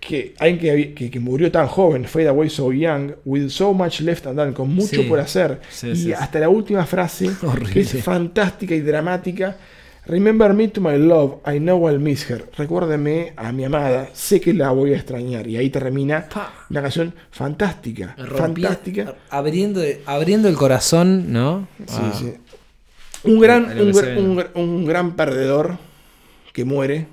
que 0.00 0.34
alguien 0.38 0.94
que, 0.94 1.10
que, 1.10 1.20
murió 1.20 1.50
tan 1.52 1.66
joven, 1.68 2.04
fade 2.06 2.28
away 2.28 2.48
so 2.50 2.72
young, 2.72 3.12
with 3.24 3.48
so 3.50 3.72
much 3.72 4.00
left 4.00 4.26
undone, 4.26 4.52
con 4.52 4.74
mucho 4.74 5.02
Sí. 5.02 5.02
por 5.08 5.20
hacer. 5.20 5.60
Sí, 5.70 5.88
y 5.90 5.96
sí, 5.96 6.02
sí. 6.04 6.12
hasta 6.12 6.38
la 6.40 6.48
última 6.48 6.84
frase, 6.84 7.30
Horrible. 7.42 7.72
que 7.72 7.80
es 7.80 8.02
fantástica 8.02 8.74
y 8.74 8.80
dramática. 8.80 9.56
Remember 10.08 10.52
me 10.54 10.68
to 10.68 10.80
my 10.80 10.96
love, 10.96 11.38
I 11.44 11.58
know 11.58 11.88
I'll 11.88 11.98
miss 11.98 12.30
her. 12.30 12.44
Recuérdeme 12.56 13.32
a 13.36 13.50
mi 13.50 13.64
amada, 13.64 14.08
sé 14.12 14.40
que 14.40 14.54
la 14.54 14.70
voy 14.70 14.92
a 14.92 14.96
extrañar. 14.96 15.46
Y 15.48 15.56
ahí 15.56 15.68
termina 15.70 16.28
una 16.70 16.82
canción 16.82 17.12
fantástica, 17.32 18.14
Rompí- 18.16 18.36
fantástica. 18.38 19.14
Abriendo, 19.30 19.82
abriendo 20.06 20.48
el 20.48 20.54
corazón, 20.54 21.32
¿no? 21.32 21.66
Sí, 21.88 21.94
Ah, 21.98 22.12
sí. 22.16 22.34
Un 23.24 23.40
gran, 23.40 23.66
un, 24.54 24.84
gran 24.84 25.16
perdedor 25.16 25.76
que 26.52 26.64
muere. 26.64 27.08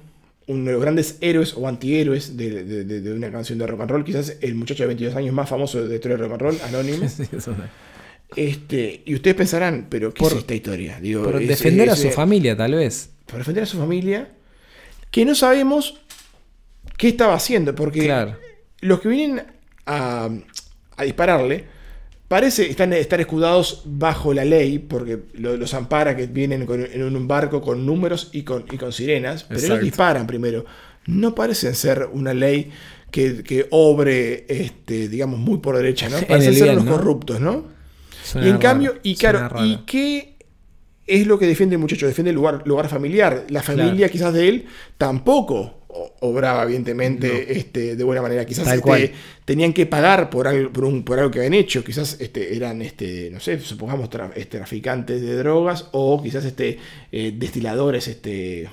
Uno 0.45 0.65
de 0.65 0.71
los 0.73 0.81
grandes 0.81 1.17
héroes 1.21 1.53
o 1.57 1.67
antihéroes 1.69 2.35
de, 2.37 2.63
de- 2.65 2.83
de- 2.83 2.99
de 3.01 3.13
una 3.13 3.31
canción 3.31 3.57
de 3.57 3.65
rock 3.65 3.81
and 3.81 3.89
roll. 3.91 4.03
Quizás 4.03 4.37
el 4.41 4.53
muchacho 4.55 4.83
de 4.83 4.87
22 4.87 5.15
años 5.15 5.33
más 5.33 5.47
famoso 5.49 5.81
de 5.81 5.87
la 5.89 5.95
historia 5.95 6.17
de 6.17 6.23
rock 6.23 6.33
and 6.33 6.41
roll, 6.41 6.57
Anónimo. 6.67 7.07
Sí, 7.07 7.23
eso 7.35 7.51
no. 7.51 7.63
Este, 8.35 9.01
y 9.05 9.15
ustedes 9.15 9.35
pensarán, 9.35 9.87
pero 9.89 10.13
¿qué 10.13 10.19
Por- 10.19 10.31
es 10.33 10.39
esta 10.39 10.53
historia? 10.55 10.99
Digo, 10.99 11.23
Por 11.23 11.41
es- 11.41 11.47
defender 11.47 11.89
a 11.89 11.95
su 11.95 12.09
familia, 12.09 12.55
tal 12.57 12.75
vez. 12.75 13.09
Por 13.25 13.37
defender 13.39 13.63
a 13.63 13.67
su 13.67 13.77
familia. 13.77 14.29
Que 15.11 15.25
no 15.25 15.35
sabemos 15.35 15.99
qué 16.97 17.09
estaba 17.09 17.33
haciendo. 17.35 17.75
Porque 17.75 18.01
Claro. 18.03 18.37
los 18.81 18.99
que 19.01 19.09
vienen 19.09 19.43
a, 19.85 20.29
a 20.97 21.03
dispararle 21.03 21.65
parece 22.27 22.67
están 22.69 22.93
estar 22.93 23.19
escudados 23.21 23.83
bajo 23.85 24.33
la 24.33 24.43
ley 24.45 24.79
porque 24.79 25.19
lo- 25.33 25.55
los 25.57 25.73
ampara 25.75 26.15
que 26.15 26.25
vienen 26.27 26.65
con- 26.65 26.83
en 26.85 27.03
un 27.03 27.27
barco 27.27 27.61
con 27.61 27.85
números 27.85 28.29
y 28.33 28.41
con, 28.43 28.65
y 28.71 28.77
con 28.77 28.91
sirenas, 28.91 29.43
pero 29.43 29.59
ellos 29.59 29.69
Exacto. 29.69 29.85
disparan 29.85 30.27
primero. 30.27 30.65
No 31.05 31.35
parecen 31.35 31.75
ser 31.75 32.07
una 32.11 32.33
ley 32.33 32.71
que, 33.11 33.43
que 33.43 33.67
obre, 33.69 34.45
este, 34.47 35.07
digamos, 35.09 35.37
muy 35.39 35.59
por 35.59 35.75
derecha, 35.77 36.09
¿no? 36.09 36.17
En 36.19 36.25
Parecen 36.25 36.55
ser 36.55 36.63
bien, 36.73 36.85
¿no? 36.85 36.91
corruptos, 36.91 37.39
¿no? 37.39 37.65
Suena 38.23 38.47
y 38.47 38.49
en 38.49 38.55
raro, 38.55 38.61
cambio, 38.61 38.95
y 39.03 39.15
claro. 39.15 39.65
¿y 39.65 39.77
qué 39.85 40.35
es 41.05 41.27
lo 41.27 41.37
que 41.37 41.45
defiende 41.45 41.75
el 41.75 41.79
muchacho? 41.81 42.07
Defiende 42.07 42.29
el 42.31 42.35
lugar, 42.35 42.63
lugar 42.65 42.87
familiar. 42.89 43.45
La 43.49 43.61
familia 43.61 43.93
Claro. 44.07 44.11
quizás 44.11 44.33
de 44.33 44.47
él 44.49 44.65
tampoco 44.97 45.81
obraba, 46.21 46.63
evidentemente, 46.63 47.55
este, 47.57 47.95
de 47.95 48.03
buena 48.03 48.21
manera. 48.21 48.45
Quizás 48.45 48.67
este, 48.73 49.13
tenían 49.45 49.73
que 49.73 49.85
pagar 49.85 50.29
por 50.31 50.47
algo, 50.47 50.71
por, 50.71 50.85
un, 50.85 51.03
por 51.03 51.19
algo 51.19 51.29
que 51.29 51.39
habían 51.39 51.53
hecho. 51.53 51.83
Quizás 51.83 52.17
este, 52.19 52.55
eran, 52.55 52.81
este, 52.81 53.29
no 53.31 53.39
sé, 53.39 53.59
supongamos 53.59 54.09
tra- 54.09 54.31
este, 54.35 54.57
traficantes 54.57 55.21
de 55.21 55.35
drogas 55.35 55.89
o 55.91 56.23
quizás 56.23 56.45
este, 56.45 56.79
eh, 57.11 57.33
destiladores, 57.35 58.07
este, 58.07 58.69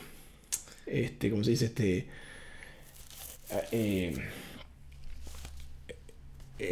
este, 0.86 1.30
¿cómo 1.30 1.44
se 1.44 1.50
dice? 1.50 1.66
Este, 1.66 2.06
eh, 3.72 4.14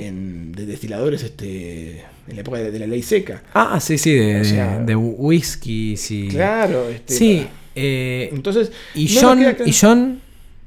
en- 0.06 0.52
de 0.52 0.66
destiladores 0.66 1.23
este, 1.23 2.01
en 2.28 2.35
la 2.35 2.40
época 2.40 2.59
de, 2.59 2.70
de 2.70 2.78
la 2.78 2.86
ley 2.86 3.02
seca. 3.02 3.43
Ah, 3.55 3.78
sí, 3.81 3.98
sí, 3.98 4.12
de, 4.12 4.40
O 4.40 4.44
sea, 4.44 4.78
de 4.78 4.94
whisky, 4.97 5.97
sí. 5.97 6.28
Claro, 6.31 6.89
este, 6.89 7.15
Sí. 7.15 7.47
eh, 7.74 8.31
Entonces, 8.32 8.73
y, 8.94 9.06
no 9.15 9.20
John, 9.20 9.43
y 9.66 9.73
John, 9.73 10.20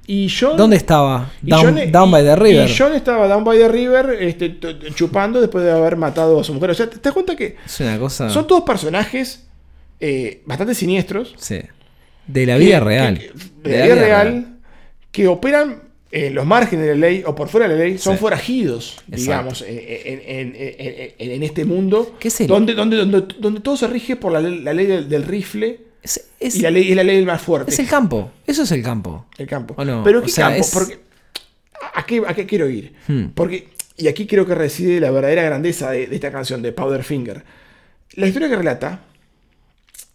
Y 0.07 0.27
John- 0.29 0.57
¿dónde 0.57 0.75
estaba? 0.77 1.31
Down, 1.41 1.75
John- 1.77 1.91
down 1.91 2.09
y- 2.09 2.11
by 2.11 2.23
the 2.23 2.35
river. 2.35 2.69
Y 2.69 2.75
John 2.77 2.93
estaba 2.93 3.27
down 3.27 3.43
by 3.43 3.57
the 3.57 3.67
river 3.69 4.17
este, 4.19 4.57
chupando 4.95 5.39
después 5.39 5.63
de 5.63 5.71
haber 5.71 5.95
matado 5.95 6.39
a 6.39 6.43
su 6.43 6.53
mujer. 6.53 6.71
O 6.71 6.73
sea, 6.73 6.89
te 6.89 6.97
te 6.97 7.01
das 7.03 7.13
cuenta 7.13 7.35
que 7.35 7.55
Es 7.65 7.79
una 7.79 7.97
cosa. 7.99 8.29
son 8.29 8.47
todos 8.47 8.63
personajes 8.63 9.45
eh, 9.99 10.41
bastante 10.45 10.73
siniestros. 10.73 11.35
Sí. 11.37 11.59
De 12.27 12.45
la 12.47 12.57
vida 12.57 12.79
que- 12.79 12.85
real. 12.85 13.19
que- 13.19 13.69
de 13.69 13.77
la 13.77 13.85
vida 13.85 13.95
real, 13.95 14.57
que 15.11 15.27
operan 15.27 15.83
en 16.13 16.35
los 16.35 16.45
márgenes 16.45 16.85
de 16.87 16.95
la 16.95 16.99
ley 17.07 17.23
o 17.25 17.33
por 17.33 17.47
fuera 17.47 17.67
de 17.67 17.75
la 17.75 17.83
ley, 17.83 17.97
son 17.97 18.15
Sí. 18.15 18.19
forajidos, 18.21 19.01
digamos, 19.07 19.61
en, 19.61 19.77
en- 19.79 20.55
en- 20.57 21.31
en- 21.31 21.43
este 21.43 21.63
mundo 21.63 22.17
¿Qué 22.19 22.27
es 22.27 22.41
el- 22.41 22.47
donde, 22.47 22.73
donde, 22.73 22.97
donde, 22.97 23.21
donde 23.39 23.61
todo 23.61 23.77
se 23.77 23.87
rige 23.87 24.15
por 24.17 24.31
la, 24.33 24.41
ley- 24.41 24.59
la 24.59 24.73
ley 24.73 24.85
del, 24.87 25.07
del 25.07 25.23
rifle 25.23 25.79
Es, 26.03 26.29
es- 26.39 26.55
y 26.57 26.61
la 26.61 26.71
ley, 26.71 26.91
y 26.91 26.95
la 26.95 27.03
ley 27.03 27.15
del 27.15 27.25
más 27.25 27.41
fuerte. 27.41 27.71
es 27.71 27.79
el 27.79 27.87
campo. 27.87 28.31
Eso 28.45 28.63
es 28.63 28.71
el 28.71 28.83
campo. 28.83 29.25
El 29.37 29.47
campo. 29.47 29.73
¿O 29.77 29.85
no? 29.85 30.03
Pero 30.03 30.19
O 30.19 30.21
¿qué 30.23 30.29
sea, 30.29 30.47
campo? 30.49 30.61
es- 30.61 30.71
Porque, 30.71 30.99
¿a, 31.93 32.05
qué, 32.05 32.21
¿A 32.27 32.33
qué 32.33 32.45
quiero 32.45 32.69
ir? 32.69 32.93
Hmm. 33.07 33.27
Porque, 33.33 33.69
y 33.97 34.07
aquí 34.09 34.27
creo 34.27 34.45
que 34.45 34.55
reside 34.55 34.99
la 34.99 35.11
verdadera 35.11 35.43
grandeza 35.43 35.91
de, 35.91 36.07
de 36.07 36.15
esta 36.15 36.31
canción 36.31 36.61
de 36.61 36.71
Powderfinger. 36.73 37.43
La 38.15 38.27
historia 38.27 38.49
que 38.49 38.55
relata 38.57 39.01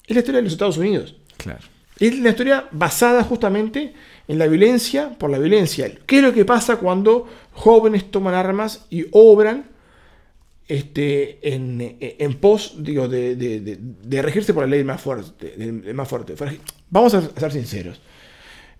es 0.06 0.14
la 0.14 0.20
historia 0.20 0.38
de 0.38 0.42
los 0.44 0.52
Estados 0.52 0.76
Unidos. 0.76 1.16
Claro. 1.38 1.60
Es 1.98 2.18
la 2.18 2.28
historia 2.30 2.66
basada 2.72 3.22
justamente 3.22 3.94
en 4.28 4.38
la 4.38 4.46
violencia 4.46 5.10
por 5.18 5.30
la 5.30 5.38
violencia. 5.38 5.90
¿Qué 6.06 6.16
es 6.18 6.22
lo 6.22 6.32
que 6.32 6.44
pasa 6.44 6.76
cuando 6.76 7.26
jóvenes 7.52 8.10
toman 8.10 8.34
armas 8.34 8.86
y 8.90 9.06
obran 9.12 9.66
este, 10.68 11.38
en, 11.54 11.96
en 12.00 12.34
pos 12.34 12.74
digo, 12.78 13.06
de, 13.08 13.36
de- 13.36 13.60
de- 13.60 13.78
de 13.80 14.22
regirse 14.22 14.52
por 14.52 14.64
la 14.64 14.70
ley 14.70 14.82
más 14.84 15.00
fuerte? 15.00 15.54
del- 15.56 15.94
más 15.94 16.08
fuerte? 16.08 16.34
Vamos 16.90 17.14
a 17.14 17.22
ser 17.22 17.52
sinceros. 17.52 18.00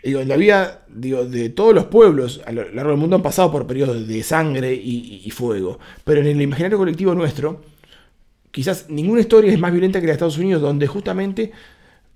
Digo, 0.03 0.21
en 0.21 0.29
la 0.29 0.37
vida 0.37 0.85
digo, 0.89 1.25
de 1.25 1.49
todos 1.49 1.75
los 1.75 1.87
pueblos 1.87 2.41
a 2.45 2.53
lo 2.53 2.69
largo 2.71 2.91
del 2.91 3.01
mundo 3.01 3.17
han 3.17 3.23
pasado 3.23 3.51
por 3.51 3.67
periodos 3.67 4.07
de 4.07 4.23
sangre 4.23 4.73
y 4.75 5.29
fuego. 5.31 5.79
Pero 6.05 6.21
en 6.21 6.27
el 6.29 6.41
imaginario 6.43 6.79
colectivo 6.79 7.15
nuestro, 7.15 7.63
quizás 8.53 8.87
ninguna 8.89 9.21
historia 9.21 9.53
es 9.53 9.59
más 9.59 9.73
violenta 9.73 10.01
que 10.01 10.07
la 10.07 10.11
de 10.11 10.15
Estados 10.15 10.39
Unidos, 10.39 10.63
donde 10.63 10.87
justamente 10.87 11.51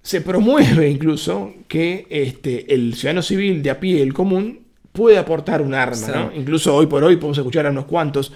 se 0.02 0.20
promueve 0.20 0.88
incluso 0.88 1.52
que 1.68 2.06
este, 2.10 2.72
el 2.74 2.94
ciudadano 2.94 3.22
civil 3.22 3.62
de 3.62 3.70
a 3.70 3.80
pie, 3.80 4.02
el 4.02 4.12
común, 4.14 4.60
puede 4.92 5.18
aportar 5.18 5.62
un 5.62 5.74
arma. 5.74 5.94
Sí. 5.96 6.10
¿no? 6.14 6.32
Incluso 6.34 6.74
hoy 6.74 6.86
por 6.86 7.04
hoy 7.04 7.16
podemos 7.16 7.38
escuchar 7.38 7.66
a 7.66 7.70
unos 7.70 7.84
cuantos 7.84 8.32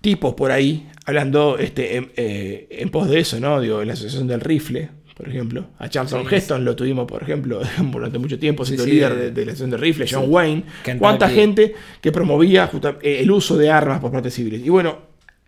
tipos 0.00 0.34
por 0.34 0.50
ahí 0.50 0.88
hablando 1.06 1.58
este, 1.58 1.96
en, 1.96 2.10
eh, 2.16 2.66
en 2.70 2.88
pos 2.90 3.08
de 3.08 3.20
eso, 3.20 3.38
¿no? 3.40 3.60
Digo, 3.60 3.80
en 3.82 3.88
la 3.88 3.94
Asociación 3.94 4.26
del 4.28 4.40
Rifle, 4.40 4.88
por 5.16 5.28
ejemplo. 5.28 5.66
A 5.78 5.88
Charlton 5.88 6.26
Sí, 6.28 6.34
Heston 6.34 6.64
lo 6.64 6.74
tuvimos, 6.76 7.06
por 7.06 7.22
ejemplo, 7.22 7.60
durante 7.92 8.18
mucho 8.18 8.38
tiempo, 8.38 8.64
siendo 8.64 8.84
sí, 8.84 8.92
líder 8.92 9.12
eh, 9.12 9.16
de, 9.16 9.30
de 9.32 9.44
la 9.46 9.52
Asociación 9.52 9.70
del 9.70 9.80
Rifle, 9.80 10.06
John. 10.10 10.24
Wayne. 10.28 10.64
Kentucky. 10.84 10.98
Cuánta 10.98 11.28
gente 11.28 11.74
que 12.00 12.12
promovía 12.12 12.66
justa- 12.66 12.98
eh, 13.02 13.18
el 13.20 13.30
uso 13.30 13.56
de 13.56 13.70
armas 13.70 14.00
por 14.00 14.10
parte 14.12 14.30
civiles. 14.30 14.60
Y 14.64 14.68
bueno, 14.68 14.98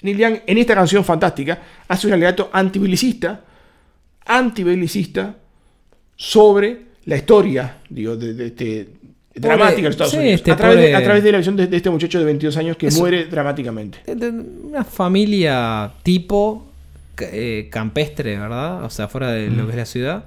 Neil 0.02 0.18
Young 0.18 0.36
en 0.46 0.58
esta 0.58 0.74
canción 0.74 1.04
fantástica 1.04 1.60
hace 1.88 2.06
un 2.08 2.12
alegato 2.14 2.50
antibelicista, 2.52 3.44
antibelicista 4.26 5.36
sobre 6.16 6.82
la 7.06 7.16
historia, 7.16 7.78
digo, 7.88 8.16
de, 8.16 8.34
de 8.34 8.46
este 8.46 8.88
dramática 9.34 9.76
de 9.76 9.82
los 9.82 9.90
Estados 9.92 10.12
sí, 10.12 10.18
Unidos. 10.18 10.34
este 10.36 10.50
a, 10.52 10.56
través 10.56 10.76
de, 10.76 10.82
pobre- 10.84 10.94
a 10.96 11.02
través 11.04 11.24
de 11.24 11.32
la 11.32 11.38
visión 11.38 11.56
de, 11.56 11.68
este 11.76 11.90
muchacho 11.90 12.18
de 12.18 12.24
22 12.26 12.56
años 12.58 12.76
que 12.76 12.86
Es- 12.88 12.98
muere 12.98 13.24
dramáticamente. 13.26 13.98
Una 14.64 14.84
familia 14.84 15.90
tipo 16.02 16.66
eh, 17.18 17.68
campestre, 17.70 18.38
¿verdad? 18.38 18.84
O 18.84 18.90
sea, 18.90 19.08
fuera 19.08 19.32
de 19.32 19.48
lo 19.48 19.64
que 19.66 19.70
es 19.72 19.76
la 19.76 19.86
ciudad. 19.86 20.24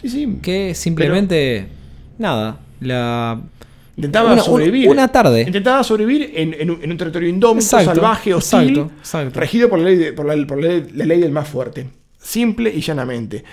Sí, 0.00 0.08
sí. 0.08 0.38
Que 0.42 0.74
simplemente. 0.74 1.66
Nada. 2.18 2.58
La. 2.80 3.40
Intentaba 3.96 4.32
Una- 4.32 4.42
sobrevivir. 4.42 4.88
una 4.88 5.08
tarde. 5.08 5.42
Intentaba 5.42 5.82
sobrevivir 5.84 6.32
en, 6.34 6.52
en 6.54 6.70
un, 6.70 6.82
en 6.82 6.90
un 6.90 6.96
territorio 6.98 7.28
indómito, 7.28 7.64
Exacto, 7.64 7.94
salvaje, 7.94 8.34
hostil, 8.34 8.70
exacto, 8.70 8.92
exacto. 8.98 9.40
regido 9.40 9.68
por, 9.68 9.78
la 9.78 9.84
ley, 9.86 9.96
de- 9.96 10.12
por, 10.12 10.26
la, 10.26 10.46
por 10.46 10.60
la 10.60 10.68
ley- 10.68 10.86
la 10.94 11.04
ley 11.06 11.20
del 11.20 11.30
más 11.30 11.48
fuerte. 11.48 11.86
Simple 12.24 12.70
y 12.74 12.80
llanamente. 12.80 13.44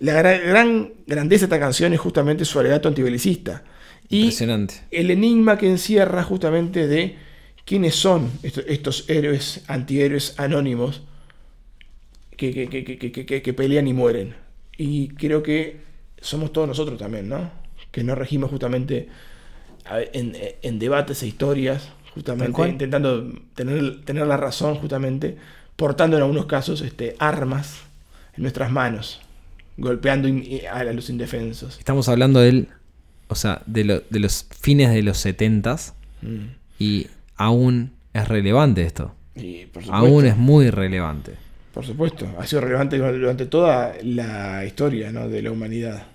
La 0.00 0.14
gra- 0.22 0.40
gran 0.44 0.92
grandeza 1.06 1.42
de 1.42 1.46
esta 1.54 1.60
canción 1.60 1.92
es 1.92 2.00
justamente 2.00 2.44
su 2.44 2.58
alegato 2.58 2.88
antibelicista. 2.88 3.64
Y 4.08 4.20
Impresionante. 4.22 4.74
el 4.90 5.10
enigma 5.10 5.58
que 5.58 5.68
encierra 5.70 6.22
justamente 6.24 6.86
de 6.88 7.16
quiénes 7.64 7.94
son 7.94 8.30
estos, 8.42 8.64
estos 8.68 9.08
héroes, 9.08 9.62
antihéroes 9.68 10.34
anónimos 10.38 11.02
que, 12.36 12.52
que- 12.52 12.68
que- 12.84 13.42
que- 13.42 13.54
pelean 13.54 13.86
y 13.88 13.92
mueren. 13.92 14.34
Y 14.76 15.08
creo 15.08 15.42
que 15.42 15.80
somos 16.20 16.52
todos 16.52 16.66
nosotros 16.68 16.98
también, 16.98 17.28
¿no? 17.28 17.50
Que 17.92 18.02
nos 18.02 18.18
regimos 18.18 18.50
justamente 18.50 19.08
en, 20.12 20.36
en 20.62 20.78
debates 20.78 21.22
e 21.22 21.26
historias, 21.28 21.90
justamente 22.14 22.68
intentando 22.68 23.32
tener, 23.54 24.04
tener 24.04 24.26
la 24.26 24.36
razón, 24.36 24.76
justamente, 24.76 25.36
portando 25.76 26.16
en 26.16 26.22
algunos 26.22 26.46
casos 26.46 26.80
este, 26.80 27.14
armas 27.18 27.80
en 28.36 28.42
nuestras 28.42 28.70
manos, 28.70 29.20
golpeando 29.76 30.28
a 30.72 30.84
los 30.84 31.10
indefensos. 31.10 31.78
Estamos 31.78 32.08
hablando 32.08 32.40
del. 32.40 32.68
O 33.28 33.34
sea, 33.34 33.62
de, 33.66 33.84
lo- 33.84 34.00
de 34.10 34.20
los 34.20 34.46
fines 34.60 34.92
de 34.92 35.02
los 35.02 35.24
70s. 35.24 35.92
Mm. 36.22 36.44
Y 36.78 37.06
aún 37.36 37.92
es 38.12 38.28
relevante 38.28 38.82
esto. 38.82 39.14
Y 39.34 39.66
por 39.66 39.82
supuesto, 39.82 39.92
Aún 40.06 40.26
es 40.26 40.36
muy 40.36 40.70
relevante. 40.70 41.32
por 41.72 41.84
supuesto, 41.84 42.28
ha 42.38 42.46
sido 42.46 42.60
relevante 42.60 42.98
durante 42.98 43.46
toda 43.46 43.94
la 44.02 44.64
historia 44.64 45.10
¿no? 45.10 45.28
de 45.28 45.42
la 45.42 45.50
humanidad. 45.50 46.06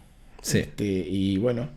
Sí. 0.41 0.59
Este, 0.59 0.85
y 0.85 1.37
bueno, 1.37 1.67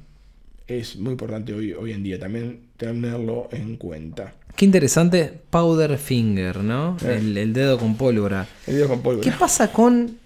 es 0.68 0.96
muy 0.96 1.12
importante 1.12 1.52
hoy, 1.52 1.72
hoy 1.72 1.92
en 1.92 2.02
día 2.04 2.18
también 2.20 2.60
tenerlo 2.76 3.48
en 3.50 3.76
cuenta. 3.76 4.34
Qué 4.54 4.64
interesante 4.66 5.32
Powder 5.50 5.98
Finger, 5.98 6.58
¿no? 6.58 6.96
Eh. 7.04 7.16
El, 7.18 7.36
el 7.38 7.52
dedo 7.52 7.78
con 7.78 7.96
pólvora. 7.96 8.46
El 8.66 8.74
video 8.74 8.88
con 8.88 8.98
¿Qué 8.98 9.02
pólvora. 9.02 9.38
pasa 9.38 9.72
con 9.72 10.16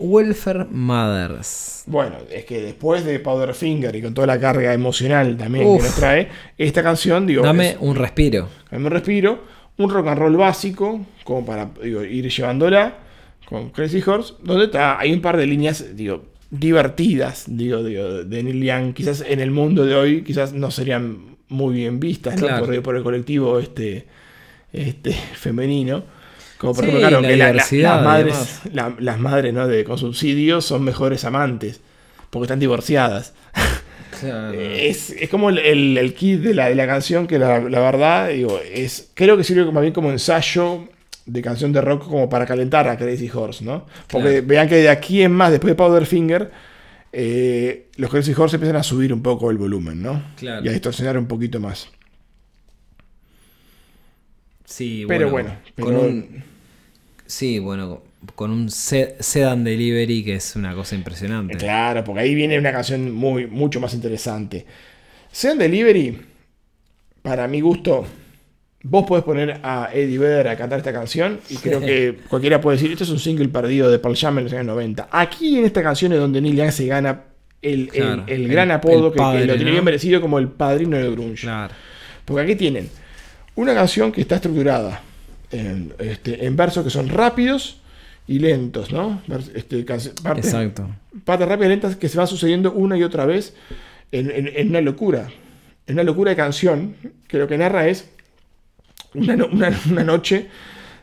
Welfare 0.00 0.64
Mothers? 0.70 1.84
Bueno, 1.86 2.16
es 2.30 2.44
que 2.46 2.60
después 2.62 3.04
de 3.04 3.20
Powderfinger 3.20 3.94
y 3.94 4.02
con 4.02 4.14
toda 4.14 4.26
la 4.26 4.40
carga 4.40 4.72
emocional 4.72 5.36
también 5.36 5.66
Uf. 5.66 5.76
que 5.78 5.82
nos 5.84 5.94
trae, 5.96 6.28
esta 6.58 6.82
canción, 6.82 7.26
digo, 7.26 7.42
Dame 7.42 7.70
es- 7.70 7.76
un 7.80 7.94
respiro. 7.94 8.48
Dame 8.70 8.86
un 8.86 8.90
respiro, 8.90 9.44
un 9.76 9.90
rock 9.90 10.08
and 10.08 10.18
roll 10.18 10.36
básico, 10.36 11.04
como 11.24 11.44
para 11.44 11.70
digo, 11.82 12.02
ir 12.02 12.28
llevándola 12.30 12.96
con 13.44 13.70
Crazy 13.70 14.02
Horse, 14.04 14.34
donde 14.42 14.64
está, 14.66 14.98
hay 14.98 15.12
un 15.12 15.20
par 15.20 15.36
de 15.36 15.46
líneas, 15.46 15.96
digo, 15.96 16.24
divertidas, 16.50 17.44
digo, 17.48 17.82
digo, 17.84 18.24
de 18.24 18.42
Neil 18.42 18.62
Young, 18.62 18.92
quizás 18.94 19.24
en 19.26 19.40
el 19.40 19.50
mundo 19.50 19.84
de 19.84 19.94
hoy, 19.94 20.22
quizás 20.22 20.52
no 20.52 20.70
serían 20.70 21.36
muy 21.48 21.74
bien 21.74 21.98
vistas 22.00 22.40
¿no? 22.40 22.46
Claro. 22.46 22.64
por, 22.66 22.82
por 22.82 22.96
el 22.96 23.02
colectivo 23.02 23.58
este, 23.58 24.06
este 24.72 25.12
femenino. 25.34 26.04
Como 26.60 26.74
por 26.74 26.84
Sí, 26.84 26.90
ejemplo, 26.90 27.08
claro, 27.08 27.22
la 27.22 27.28
que 27.28 27.36
la- 27.36 27.44
la- 27.46 27.50
diversidad, 27.52 27.94
las 27.96 28.04
madres, 28.04 28.60
las 29.00 29.18
madres 29.18 29.54
¿no? 29.54 29.66
de, 29.66 29.82
con 29.84 29.96
subsidios 29.96 30.64
son 30.66 30.84
mejores 30.84 31.24
amantes, 31.24 31.80
porque 32.28 32.44
están 32.44 32.60
divorciadas. 32.60 33.32
Claro. 34.20 34.52
Es, 34.52 35.10
es 35.10 35.30
como 35.30 35.48
el, 35.48 35.56
el, 35.58 35.96
el 35.96 36.12
kit 36.12 36.40
de 36.40 36.52
la, 36.52 36.68
de 36.68 36.74
la 36.74 36.86
canción 36.86 37.26
que 37.26 37.38
la, 37.38 37.60
la 37.60 37.80
verdad, 37.80 38.28
digo, 38.28 38.60
es, 38.70 39.08
creo 39.14 39.34
que 39.38 39.44
sirve 39.44 39.70
más 39.72 39.80
bien 39.80 39.94
como 39.94 40.10
ensayo 40.10 40.88
de 41.24 41.40
canción 41.40 41.72
de 41.72 41.80
rock 41.80 42.04
como 42.06 42.28
para 42.28 42.44
calentar 42.44 42.86
a 42.88 42.98
Crazy 42.98 43.30
Horse, 43.32 43.64
¿no? 43.64 43.86
Porque 44.08 44.28
Claro. 44.32 44.46
vean 44.46 44.68
que 44.68 44.74
de 44.74 44.90
aquí 44.90 45.22
en 45.22 45.32
más, 45.32 45.52
después 45.52 45.70
de 45.70 45.74
Powderfinger, 45.76 46.50
eh, 47.12 47.86
los 47.96 48.10
Crazy 48.10 48.34
Horse 48.36 48.56
empiezan 48.56 48.76
a 48.76 48.82
subir 48.82 49.10
un 49.14 49.22
poco 49.22 49.50
el 49.50 49.56
volumen, 49.56 50.02
¿no? 50.02 50.22
Claro. 50.36 50.66
Y 50.66 50.68
a 50.68 50.72
distorsionar 50.72 51.16
un 51.16 51.26
poquito 51.26 51.58
más. 51.58 51.88
Sí, 54.66 55.04
Pero 55.08 55.30
bueno, 55.30 55.50
bueno, 55.50 55.60
con 55.76 55.94
pero- 55.94 56.00
un 56.08 56.44
sí, 57.30 57.58
bueno, 57.58 58.02
con 58.34 58.50
un 58.50 58.70
se- 58.70 59.16
sedan 59.20 59.64
delivery 59.64 60.22
que 60.24 60.34
es 60.34 60.56
una 60.56 60.74
cosa 60.74 60.94
impresionante. 60.94 61.56
Claro, 61.56 62.04
porque 62.04 62.20
ahí 62.22 62.34
viene 62.34 62.58
una 62.58 62.72
canción 62.72 63.10
muy, 63.12 63.46
mucho 63.46 63.80
más 63.80 63.94
interesante. 63.94 64.66
Sean 65.32 65.58
Delivery, 65.58 66.18
para 67.22 67.46
mi 67.48 67.60
gusto, 67.60 68.04
vos 68.82 69.04
podés 69.06 69.24
poner 69.24 69.60
a 69.62 69.90
Eddie 69.92 70.18
Vedder 70.18 70.48
a 70.48 70.56
cantar 70.56 70.78
esta 70.80 70.92
canción 70.92 71.38
y 71.48 71.56
creo 71.56 71.80
que 71.80 72.18
cualquiera 72.28 72.60
puede 72.60 72.76
decir, 72.78 72.90
esto 72.90 73.04
es 73.04 73.10
un 73.10 73.18
single 73.20 73.48
perdido 73.48 73.90
de 73.90 73.98
Paul 73.98 74.16
Jam 74.16 74.38
en 74.38 74.44
los 74.44 74.52
años 74.52 74.66
90. 74.66 75.08
Aquí 75.10 75.58
en 75.58 75.64
esta 75.64 75.82
canción 75.82 76.12
es 76.12 76.18
donde 76.18 76.40
Neil 76.40 76.56
Young 76.56 76.72
se 76.72 76.86
gana 76.86 77.22
el, 77.62 77.82
el- 77.82 77.88
Claro, 77.88 78.24
el 78.26 78.42
el- 78.42 78.48
gran 78.48 78.70
apodo 78.70 79.06
el 79.06 79.12
que- 79.12 79.16
que, 79.18 79.22
padre, 79.22 79.46
lo 79.46 79.54
tiene 79.54 79.70
¿no? 79.70 79.72
bien 79.72 79.84
merecido 79.84 80.20
como 80.20 80.38
el 80.38 80.48
padrino 80.48 80.96
del 80.96 81.12
grunge. 81.12 81.42
Claro. 81.42 81.72
Porque 82.24 82.42
aquí 82.42 82.56
tienen 82.56 82.88
una 83.54 83.74
canción 83.74 84.10
que 84.12 84.20
está 84.22 84.36
estructurada 84.36 85.02
en, 85.50 85.92
este, 85.98 86.46
en 86.46 86.56
versos 86.56 86.84
que 86.84 86.90
son 86.90 87.08
rápidos 87.08 87.78
y 88.26 88.38
lentos, 88.38 88.92
¿no? 88.92 89.20
Este, 89.54 89.84
partes- 90.22 90.44
Exacto. 90.46 90.88
partes 91.24 91.48
rápidas 91.48 91.66
y 91.66 91.70
lentas 91.70 91.96
que 91.96 92.08
se 92.08 92.16
van 92.18 92.26
sucediendo 92.28 92.72
una 92.72 92.96
y 92.96 93.02
otra 93.02 93.26
vez 93.26 93.54
en, 94.12 94.30
en- 94.30 94.48
en 94.54 94.68
una 94.68 94.80
locura. 94.80 95.28
En 95.86 95.94
una 95.94 96.04
locura 96.04 96.30
de 96.30 96.36
canción 96.36 96.94
que 97.26 97.38
lo 97.38 97.48
que 97.48 97.58
narra 97.58 97.88
es 97.88 98.08
una, 99.14 99.34
no- 99.36 99.46
una- 99.46 99.76
una 99.90 100.04
noche 100.04 100.46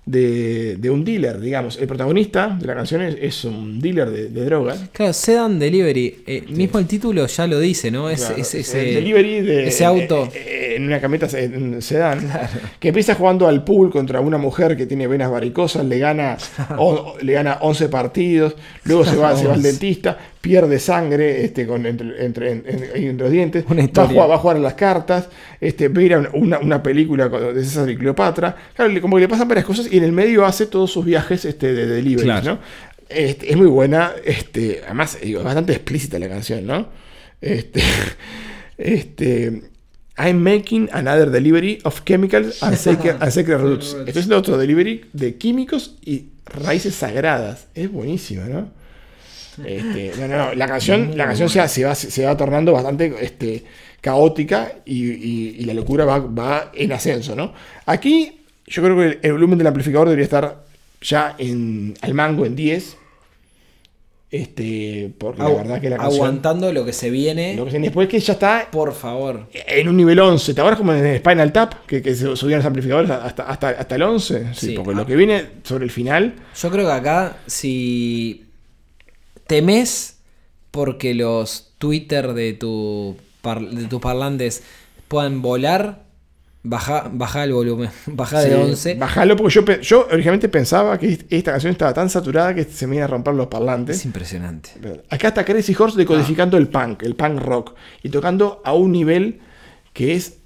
de, 0.08 0.78
de 0.78 0.90
un 0.90 1.04
dealer, 1.06 1.40
digamos. 1.40 1.78
El 1.78 1.86
protagonista 1.88 2.58
de 2.60 2.66
la 2.66 2.74
canción 2.76 3.02
es, 3.02 3.16
es 3.22 3.44
un 3.44 3.80
dealer 3.80 4.10
de, 4.10 4.30
de 4.30 4.46
drogas. 4.46 4.80
Claro, 4.94 5.14
sedan 5.14 5.60
delivery, 5.60 6.24
eh, 6.26 6.44
mismo 6.50 6.80
el 6.80 6.88
título 6.88 7.28
ya 7.28 7.46
lo 7.46 7.60
dice, 7.60 7.92
¿no? 7.92 8.10
Es, 8.10 8.22
Claro, 8.22 8.38
es- 8.42 8.54
el 8.56 8.62
ese, 8.62 8.78
delivery 8.84 9.42
de, 9.42 9.68
ese 9.68 9.86
auto. 9.86 10.30
eh, 10.34 10.44
eh, 10.46 10.74
en 10.78 10.86
una 10.86 11.00
en 11.34 11.82
sedán 11.82 12.20
que 12.80 12.88
empieza 12.90 13.16
jugando 13.16 13.48
al 13.48 13.64
pool 13.64 13.90
contra 13.92 14.22
una 14.22 14.38
mujer 14.38 14.78
que 14.78 14.86
tiene 14.86 15.08
venas 15.08 15.30
varicosas 15.30 15.86
le 15.86 16.00
gana 16.00 16.38
o- 16.78 17.16
le 17.22 17.34
gana 17.34 17.58
11 17.62 17.90
partidos 17.90 18.56
luego 18.86 19.04
se 19.04 19.16
va, 19.18 19.36
se 19.36 19.46
va 19.46 19.54
al 19.54 19.58
11. 19.60 19.68
dentista 19.70 20.18
pierde 20.42 20.80
sangre 20.80 21.44
este, 21.44 21.66
con, 21.68 21.86
entre, 21.86 22.26
entre, 22.26 22.52
entre 22.52 23.14
los 23.14 23.32
dientes 23.32 23.66
Una 23.68 23.76
va 23.78 23.82
a, 23.82 23.86
historia. 23.86 24.10
jugar, 24.14 24.30
va 24.30 24.36
a 24.36 24.38
jugar 24.38 24.58
a 24.58 24.60
las 24.60 24.74
cartas 24.76 25.28
este, 25.60 25.90
mira 25.90 26.30
una, 26.34 26.60
una 26.60 26.82
película 26.84 27.28
de 27.30 27.64
César 27.64 27.90
y 27.90 27.98
Cleopatra 27.98 28.56
claro, 28.76 28.92
le- 28.92 29.02
como 29.02 29.16
que 29.18 29.22
le 29.22 29.28
pasan 29.28 29.48
varias 29.48 29.66
cosas 29.66 29.88
y 29.92 29.98
en 29.98 30.04
el 30.04 30.12
medio 30.12 30.46
hace 30.46 30.66
todos 30.68 30.92
sus 30.92 31.04
viajes 31.06 31.44
este, 31.46 31.74
de 31.74 31.86
delivery 31.88 32.24
Claro. 32.26 32.54
¿no? 32.54 32.60
Este, 33.10 33.50
es 33.52 33.58
muy 33.58 33.68
buena, 33.68 34.12
este, 34.26 34.82
además 34.86 35.18
digo, 35.22 35.40
es 35.40 35.46
bastante 35.46 35.72
explícita 35.74 36.20
la 36.20 36.28
canción, 36.28 36.66
¿no? 36.68 36.90
Este, 37.40 37.82
este, 38.78 39.62
I'm 40.18 40.42
making 40.42 40.90
another 40.92 41.30
delivery 41.30 41.80
of 41.84 42.02
chemicals 42.06 42.62
and 42.64 42.76
sacred, 42.78 43.16
and 43.22 43.32
sacred 43.32 43.60
roots. 43.60 43.96
Esto 44.06 44.20
es 44.20 44.30
otro 44.32 44.58
delivery 44.58 45.06
de 45.14 45.36
químicos 45.36 45.96
y 46.04 46.30
raíces 46.46 46.96
sagradas. 46.96 47.68
Es 47.76 47.92
buenísimo, 47.92 48.44
¿no? 48.46 48.72
Este, 49.66 50.12
no, 50.20 50.28
no, 50.28 50.38
no, 50.38 50.54
la 50.54 50.68
canción, 50.68 51.18
la 51.18 51.26
canción 51.26 51.50
se, 51.50 51.68
se 51.68 51.84
va, 51.86 51.96
se 51.96 52.26
va 52.26 52.36
tornando 52.38 52.74
bastante 52.74 53.14
este, 53.22 53.64
caótica 54.02 54.74
y, 54.86 55.06
y- 55.12 55.56
y 55.60 55.66
la 55.66 55.74
locura 55.74 56.06
va, 56.06 56.20
va 56.20 56.72
en 56.76 56.92
ascenso, 56.92 57.36
¿no? 57.36 57.54
Aquí 57.86 58.42
yo 58.68 58.84
creo 58.84 58.98
que 58.98 59.06
el, 59.06 59.20
el 59.24 59.32
volumen 59.34 59.58
del 59.58 59.68
amplificador 59.68 60.08
debería 60.10 60.26
estar 60.26 60.64
ya 61.02 61.36
en, 61.38 61.94
al 62.02 62.14
mango 62.14 62.46
en 62.46 62.56
10. 62.56 62.98
Este, 64.30 65.10
porque 65.18 65.42
la 65.42 65.48
verdad 65.50 65.80
que 65.80 65.90
la 65.90 65.96
canción... 65.98 66.16
aguantando 66.26 66.74
lo 66.74 66.84
que 66.84 66.92
se 66.92 67.10
viene, 67.10 67.56
Lo 67.56 67.64
que 67.64 67.72
se- 67.72 67.80
después 67.80 68.10
que 68.10 68.20
ya 68.20 68.34
está 68.34 68.68
por 68.70 68.94
favor. 68.94 69.48
en 69.54 69.88
un 69.88 69.96
nivel 69.96 70.20
11. 70.20 70.54
¿Te 70.54 70.60
acuerdas 70.60 70.78
como 70.80 70.94
en 70.94 71.18
Spinal 71.20 71.54
Tap? 71.54 71.86
Que, 71.86 72.02
que 72.02 72.14
se 72.14 72.36
subían 72.36 72.60
los 72.60 72.66
amplificadores 72.66 73.10
hasta, 73.10 73.44
hasta, 73.44 73.70
hasta 73.70 73.96
el 73.96 74.04
11. 74.04 74.48
Sí, 74.54 74.68
Sí. 74.68 74.74
porque 74.76 74.94
lo 74.96 75.06
que 75.06 75.16
viene 75.16 75.46
sobre 75.64 75.86
el 75.86 75.92
final... 75.92 76.34
Yo 76.62 76.70
creo 76.70 76.86
que 76.88 76.92
acá, 76.92 77.38
si 77.48 78.44
temes 79.48 80.18
porque 80.72 81.14
los 81.14 81.74
Twitter 81.78 82.34
de, 82.34 82.54
tu 82.54 83.18
de 83.72 83.86
tus 83.86 84.02
parlantes 84.02 84.64
puedan 85.08 85.42
volar, 85.42 86.04
baja, 86.64 87.10
baja 87.12 87.44
el 87.46 87.54
volumen, 87.54 87.90
baja 88.08 88.42
de 88.42 88.50
Sí, 88.50 88.62
11. 88.62 88.96
Bájalo, 88.96 89.36
porque 89.38 89.54
yo, 89.54 89.66
yo 89.82 90.06
originalmente 90.12 90.50
pensaba 90.50 90.98
que 90.98 91.18
esta 91.30 91.52
canción 91.52 91.72
estaba 91.72 91.94
tan 91.94 92.10
saturada 92.10 92.54
que 92.54 92.66
se 92.66 92.86
me 92.88 92.96
iban 92.96 93.06
a 93.06 93.08
romper 93.08 93.34
los 93.36 93.48
parlantes. 93.48 93.98
Es 93.98 94.06
impresionante. 94.06 94.72
Acá 95.10 95.30
está 95.30 95.46
Crazy 95.46 95.74
Horse 95.78 95.98
decodificando 95.98 96.58
Ah. 96.58 96.60
el 96.60 96.68
punk, 96.68 97.04
el 97.04 97.16
punk 97.16 97.40
rock, 97.40 97.74
y 98.04 98.10
tocando 98.10 98.62
a 98.66 98.74
un 98.74 98.92
nivel 98.92 99.40
que 99.94 100.14
es 100.14 100.40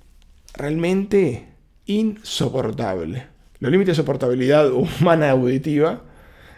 realmente 0.53 1.47
insoportable. 1.87 3.27
Los 3.59 3.71
límites 3.71 3.97
de 3.97 4.01
soportabilidad 4.03 4.71
humana 4.71 5.31
auditiva 5.31 6.03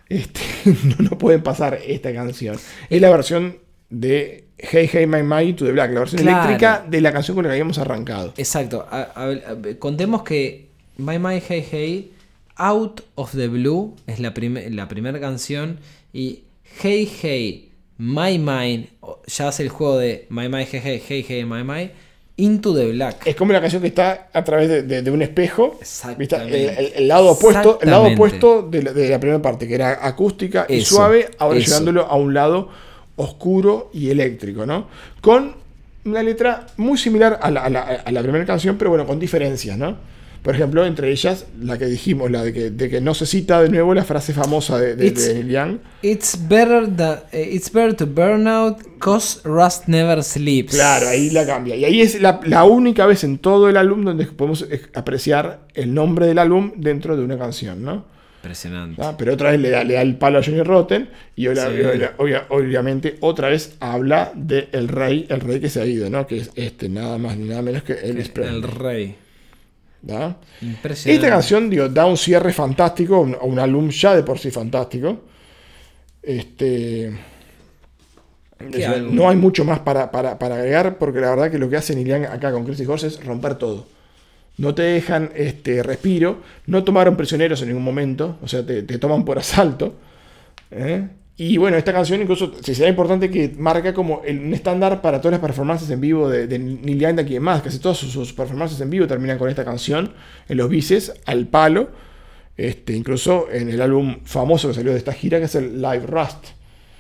este, 0.10 0.42
no, 0.66 0.96
no 1.10 1.18
pueden 1.18 1.42
pasar 1.44 1.80
esta 1.86 2.14
canción. 2.14 2.58
Es 2.90 3.02
la 3.02 3.10
versión 3.10 3.58
de 3.90 4.46
Hey 4.58 4.90
Hey 4.92 5.06
My 5.08 5.24
My 5.24 5.54
to 5.54 5.66
the 5.66 5.72
Black, 5.72 5.92
la 5.92 6.00
versión 6.02 6.22
Claro. 6.22 6.48
eléctrica 6.48 6.86
de 6.88 7.02
la 7.02 7.12
canción 7.12 7.36
con 7.36 7.44
la 7.44 7.50
que 7.50 7.54
habíamos 7.54 7.78
arrancado. 7.78 8.34
Exacto. 8.38 8.88
A- 8.90 9.02
a 9.16 9.26
ver, 9.26 9.44
a 9.48 9.54
ver, 9.54 9.80
contemos 9.80 10.24
que 10.24 10.68
My 10.98 11.20
My 11.20 11.42
Hey 11.48 11.66
Hey, 11.72 12.12
Out 12.56 13.02
of 13.16 13.32
the 13.36 13.48
Blue 13.48 13.96
es 14.08 14.20
la, 14.20 14.34
prime- 14.34 14.70
la 14.70 14.88
primera 14.88 15.20
canción 15.20 15.80
y 16.14 16.44
Hey 16.82 17.10
Hey 17.22 17.70
My 17.98 18.38
Mind 18.38 18.88
ya 19.28 19.48
hace 19.48 19.64
el 19.64 19.70
juego 19.70 19.98
de 19.98 20.26
My 20.30 20.50
My 20.50 20.64
Hey 20.66 20.82
Hey 20.84 21.02
Hey 21.08 21.26
Hey 21.28 21.46
My 21.46 21.64
My 21.64 21.92
Into 22.38 22.74
the 22.74 22.92
Black. 22.92 23.28
Es 23.28 23.36
como 23.36 23.54
la 23.54 23.62
canción 23.62 23.82
que 23.82 23.90
está 23.90 24.30
a 24.34 24.44
través 24.44 24.68
de, 24.68 24.82
de- 24.84 25.02
de 25.04 25.12
un 25.12 25.22
espejo. 25.22 25.78
Exactamente. 25.80 26.80
el- 26.80 26.94
el 26.96 27.08
lado 27.08 27.30
opuesto, 27.32 27.78
el 27.82 27.92
lado 27.92 28.06
opuesto 28.06 28.62
de 28.64 28.82
la, 28.84 28.94
de 28.94 29.10
la 29.10 29.20
primera 29.20 29.42
parte, 29.42 29.68
que 29.68 29.76
era 29.76 30.06
acústica 30.06 30.66
y 30.68 30.80
Eso, 30.80 30.96
suave, 30.96 31.30
ahora 31.38 31.60
eso. 31.60 31.68
llevándolo 31.70 32.06
a 32.08 32.16
un 32.16 32.34
lado 32.34 32.70
oscuro 33.18 33.90
y 33.94 34.10
eléctrico, 34.10 34.66
¿no? 34.66 34.88
Con 35.22 35.56
una 36.06 36.24
letra 36.24 36.66
muy 36.78 36.98
similar 36.98 37.40
a 37.42 37.52
la, 37.52 37.62
a 37.66 37.70
la- 37.70 37.82
a 38.04 38.12
la 38.12 38.22
primera 38.24 38.46
canción, 38.46 38.78
pero 38.78 38.90
bueno, 38.90 39.06
con 39.06 39.20
diferencias, 39.20 39.78
¿no? 39.78 39.96
Por 40.44 40.54
ejemplo, 40.56 40.86
entre 40.86 41.10
ellas, 41.10 41.46
la 41.62 41.78
que 41.78 41.86
dijimos, 41.86 42.30
la 42.30 42.44
de 42.44 42.52
que, 42.54 42.70
de 42.70 42.90
que 42.90 43.00
no 43.00 43.14
se 43.14 43.26
cita 43.26 43.62
de 43.62 43.70
nuevo 43.70 43.94
la 43.94 44.04
frase 44.04 44.34
famosa 44.34 44.78
de, 44.78 44.96
de, 44.98 45.08
It's- 45.08 45.26
de 45.28 45.34
Neil 45.36 45.50
Young. 45.50 45.78
It's 46.02 46.38
better, 46.50 46.90
eh, 47.32 47.50
it's 47.54 47.72
better 47.72 47.94
to 47.96 48.06
burn 48.06 48.46
out 48.48 48.78
cause 49.00 49.40
rust 49.46 49.88
never 49.88 50.22
sleeps. 50.22 50.74
Claro, 50.74 51.08
ahí 51.08 51.30
la 51.30 51.46
cambia. 51.46 51.78
Y 51.78 51.86
ahí 51.86 52.02
es 52.02 52.22
la, 52.22 52.42
la 52.46 52.66
única 52.66 53.06
vez 53.06 53.24
en 53.24 53.38
todo 53.38 53.70
el 53.70 53.78
álbum 53.78 54.04
donde 54.04 54.26
podemos 54.26 54.68
apreciar 54.94 55.62
el 55.76 55.94
nombre 55.94 56.28
del 56.28 56.38
álbum 56.40 56.74
dentro 56.76 57.16
de 57.16 57.24
una 57.24 57.38
canción, 57.38 57.82
¿no? 57.82 58.06
Impresionante. 58.42 59.02
¿Ah? 59.02 59.16
Pero 59.18 59.36
otra 59.36 59.52
vez 59.52 59.62
le 59.62 59.70
da, 59.70 59.86
le 59.86 59.94
da 59.94 60.02
el 60.02 60.18
palo 60.18 60.40
a 60.40 60.44
Johnny 60.44 60.62
Rotten 60.64 61.08
y 61.38 61.48
obvia- 61.48 61.68
Sí. 61.70 61.82
obvia- 61.82 62.14
obvia- 62.18 62.46
obviamente 62.50 63.16
otra 63.22 63.48
vez 63.48 63.76
habla 63.80 64.34
del 64.36 64.90
rey, 64.90 65.26
el 65.30 65.40
rey 65.40 65.62
que 65.62 65.70
se 65.70 65.80
ha 65.82 65.86
ido, 65.86 66.10
¿no? 66.10 66.28
Que 66.28 66.40
es 66.40 66.52
este, 66.56 66.90
nada 66.90 67.18
más 67.18 67.38
ni 67.38 67.48
nada 67.48 67.62
menos 67.62 67.84
que 67.84 67.94
Elvis 67.94 68.28
Presley. 68.28 68.56
El 68.58 68.64
rey. 68.64 69.16
¿Ah? 70.12 70.36
Impresionante. 70.62 71.14
Esta 71.26 71.30
canción 71.36 71.70
digo, 71.70 71.88
da 71.90 72.06
un 72.06 72.18
cierre 72.18 72.52
fantástico, 72.54 73.20
un- 73.20 73.36
a 73.36 73.44
un 73.44 73.60
álbum 73.60 73.90
ya 73.90 74.16
de 74.16 74.24
por 74.24 74.40
sí 74.40 74.52
fantástico. 74.52 75.22
Este. 76.22 77.12
No 79.12 79.28
hay 79.30 79.36
mucho 79.36 79.66
más 79.66 79.80
para, 79.80 80.10
para- 80.10 80.40
para 80.40 80.56
agregar, 80.56 80.98
porque 80.98 81.20
la 81.20 81.30
verdad 81.32 81.52
que 81.52 81.58
lo 81.58 81.70
que 81.70 81.76
hace 81.78 82.02
Young 82.02 82.26
acá 82.26 82.52
con 82.52 82.64
Crazy 82.64 82.86
Horse 82.86 83.08
es 83.08 83.26
romper 83.26 83.56
todo. 83.56 83.86
No 84.58 84.74
te 84.76 84.84
dejan 84.84 85.32
este, 85.36 85.82
respiro, 85.84 86.42
no 86.68 86.84
tomaron 86.84 87.18
prisioneros 87.18 87.62
en 87.62 87.70
ningún 87.70 87.84
momento, 87.84 88.38
o 88.42 88.48
sea, 88.48 88.66
te, 88.66 88.84
te 88.84 89.00
toman 89.00 89.26
por 89.26 89.40
asalto. 89.40 89.96
¿eh? 90.72 91.08
Y 91.36 91.58
bueno, 91.58 91.78
esta 91.78 91.92
canción 91.92 92.22
incluso, 92.22 92.54
si 92.64 92.76
será 92.76 92.90
importante 92.90 93.32
que 93.32 93.52
marca 93.58 93.92
como 93.94 94.22
el- 94.24 94.40
un 94.40 94.54
estándar 94.54 95.02
para 95.02 95.20
todas 95.20 95.32
las 95.34 95.42
performances 95.42 95.90
en 95.90 96.00
vivo 96.00 96.30
de, 96.30 96.46
de 96.46 96.60
Neil 96.60 97.00
Young 97.00 97.16
de 97.16 97.22
aquí 97.24 97.36
en 97.36 97.42
más. 97.44 97.62
Casi 97.64 97.80
todas 97.80 97.98
sus, 97.98 98.12
sus 98.12 98.34
performances 98.34 98.80
en 98.82 98.90
vivo 98.92 99.08
terminan 99.08 99.40
con 99.40 99.50
esta 99.50 99.66
canción 99.66 100.14
en 100.48 100.58
los 100.58 100.70
bices, 100.70 101.14
al 101.26 101.48
palo. 101.48 101.90
Este, 102.56 102.94
incluso 102.94 103.48
en 103.52 103.70
el 103.70 103.82
álbum 103.82 104.20
famoso 104.26 104.68
que 104.68 104.76
salió 104.76 104.92
de 104.92 105.00
esta 105.00 105.12
gira, 105.14 105.40
que 105.40 105.46
es 105.46 105.56
el 105.56 105.82
Live 105.82 106.06
Rust. 106.06 106.46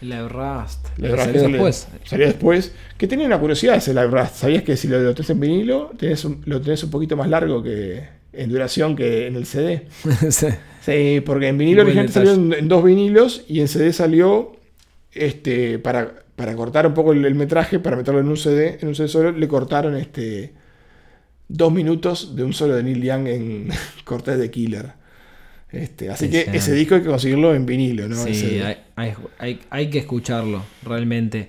Live 0.01 0.27
Rust. 0.29 0.87
Live 0.97 1.11
Rust 1.11 1.23
salió 1.25 1.41
sale- 1.41 1.51
después. 1.53 1.87
Salió 2.03 2.25
después. 2.25 2.73
Que 2.97 3.07
tenía 3.07 3.27
una 3.27 3.39
curiosidad 3.39 3.75
ese 3.75 3.93
Live 3.93 4.07
Rust. 4.07 4.35
¿Sabías 4.35 4.63
que 4.63 4.75
si 4.75 4.87
lo, 4.87 4.99
lo 4.99 5.13
tenés 5.13 5.29
en 5.29 5.39
vinilo, 5.39 5.91
tenés 5.97 6.25
un- 6.25 6.41
lo 6.45 6.59
tenés 6.59 6.83
un 6.83 6.89
poquito 6.89 7.15
más 7.15 7.29
largo 7.29 7.61
que, 7.61 8.03
en 8.33 8.49
duración 8.49 8.95
que 8.95 9.27
en 9.27 9.35
el 9.35 9.45
CD. 9.45 9.87
Sí. 10.29 10.47
Sí, 10.81 11.21
porque 11.25 11.47
en 11.47 11.57
vinilo 11.57 11.83
originalmente 11.83 12.13
salió 12.13 12.33
en, 12.33 12.51
en 12.53 12.67
dos 12.67 12.83
vinilos 12.83 13.45
y 13.47 13.61
en 13.61 13.69
CD 13.69 13.93
salió 13.93 14.51
este 15.13 15.79
para, 15.79 16.13
para 16.35 16.55
cortar 16.55 16.85
un 16.87 16.93
poco 16.93 17.13
el, 17.13 17.23
el 17.23 17.35
metraje, 17.35 17.79
para 17.79 17.95
meterlo 17.95 18.19
en 18.19 18.27
un 18.27 18.35
CD, 18.35 18.79
en 18.81 18.89
un 18.89 18.95
CD 18.95 19.07
solo, 19.07 19.31
le 19.31 19.47
cortaron 19.47 19.95
este 19.95 20.51
dos 21.47 21.71
minutos 21.71 22.35
de 22.35 22.43
un 22.43 22.51
solo 22.53 22.75
de 22.75 22.83
Neil 22.83 23.01
Young 23.01 23.27
en 23.27 23.69
Cortés 24.03 24.37
de 24.39 24.51
Killer. 24.51 24.91
Este, 25.71 26.09
así 26.09 26.29
que 26.29 26.49
ese 26.53 26.73
disco 26.73 26.95
hay 26.95 27.01
que 27.01 27.07
conseguirlo 27.07 27.55
en 27.55 27.65
vinilo, 27.65 28.07
¿no? 28.07 28.15
Sí, 28.25 28.59
hay- 28.95 29.13
hay- 29.39 29.59
hay 29.69 29.89
que 29.89 29.99
escucharlo, 29.99 30.63
realmente. 30.83 31.47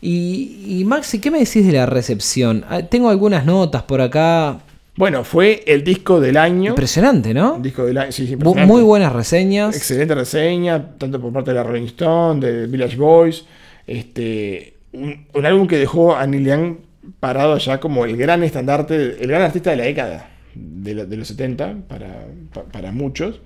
Y, 0.00 0.80
y 0.80 0.84
Maxi, 0.84 1.18
¿qué 1.20 1.30
me 1.30 1.38
decís 1.38 1.66
de 1.66 1.72
la 1.72 1.86
recepción? 1.86 2.64
Ah, 2.68 2.82
Tengo 2.82 3.10
algunas 3.10 3.44
notas 3.46 3.82
por 3.84 4.00
acá. 4.00 4.60
Bueno, 4.96 5.24
fue 5.24 5.64
el 5.66 5.82
disco 5.82 6.20
del 6.20 6.36
año. 6.36 6.70
Impresionante, 6.70 7.34
¿no? 7.34 7.58
Disco 7.58 7.84
del 7.84 7.98
año, 7.98 8.12
sí, 8.12 8.26
sí. 8.28 8.36
Muy 8.36 8.82
buenas 8.82 9.12
reseñas. 9.12 9.76
Excelente 9.76 10.14
reseña, 10.14 10.96
tanto 10.98 11.20
por 11.20 11.32
parte 11.32 11.50
de 11.50 11.56
la 11.56 11.62
Rolling 11.64 11.86
Stone, 11.86 12.44
de 12.46 12.66
Village 12.68 12.96
Boys. 12.96 13.44
Este, 13.86 14.74
un, 14.92 15.26
un 15.34 15.46
álbum 15.46 15.66
que 15.66 15.78
dejó 15.78 16.14
a 16.14 16.26
Neil 16.26 16.44
Young 16.46 16.76
parado 17.20 17.58
ya 17.58 17.80
como 17.80 18.04
el 18.04 18.16
gran 18.16 18.44
estandarte, 18.44 19.16
el 19.20 19.26
gran 19.28 19.42
artista 19.42 19.70
de 19.70 19.76
la 19.76 19.84
década 19.84 20.30
de, 20.54 20.94
la- 20.94 21.04
de 21.04 21.16
los 21.16 21.26
70 21.28 21.74
para, 21.88 22.26
pa- 22.52 22.64
para 22.64 22.92
muchos. 22.92 23.40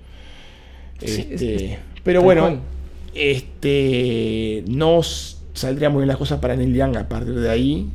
Sí, 1.00 1.26
Este, 1.30 1.54
es- 1.54 1.62
es- 1.62 1.78
pero 2.04 2.22
bueno, 2.22 2.42
cual. 2.42 2.60
este, 3.14 4.64
no 4.68 5.00
s- 5.00 5.36
saldrían 5.54 5.92
muy 5.92 6.00
bien 6.02 6.08
las 6.08 6.16
cosas 6.18 6.38
para 6.40 6.54
Neil 6.56 6.74
Young 6.74 6.96
a 6.96 7.08
partir 7.08 7.34
de 7.34 7.50
ahí. 7.50 7.88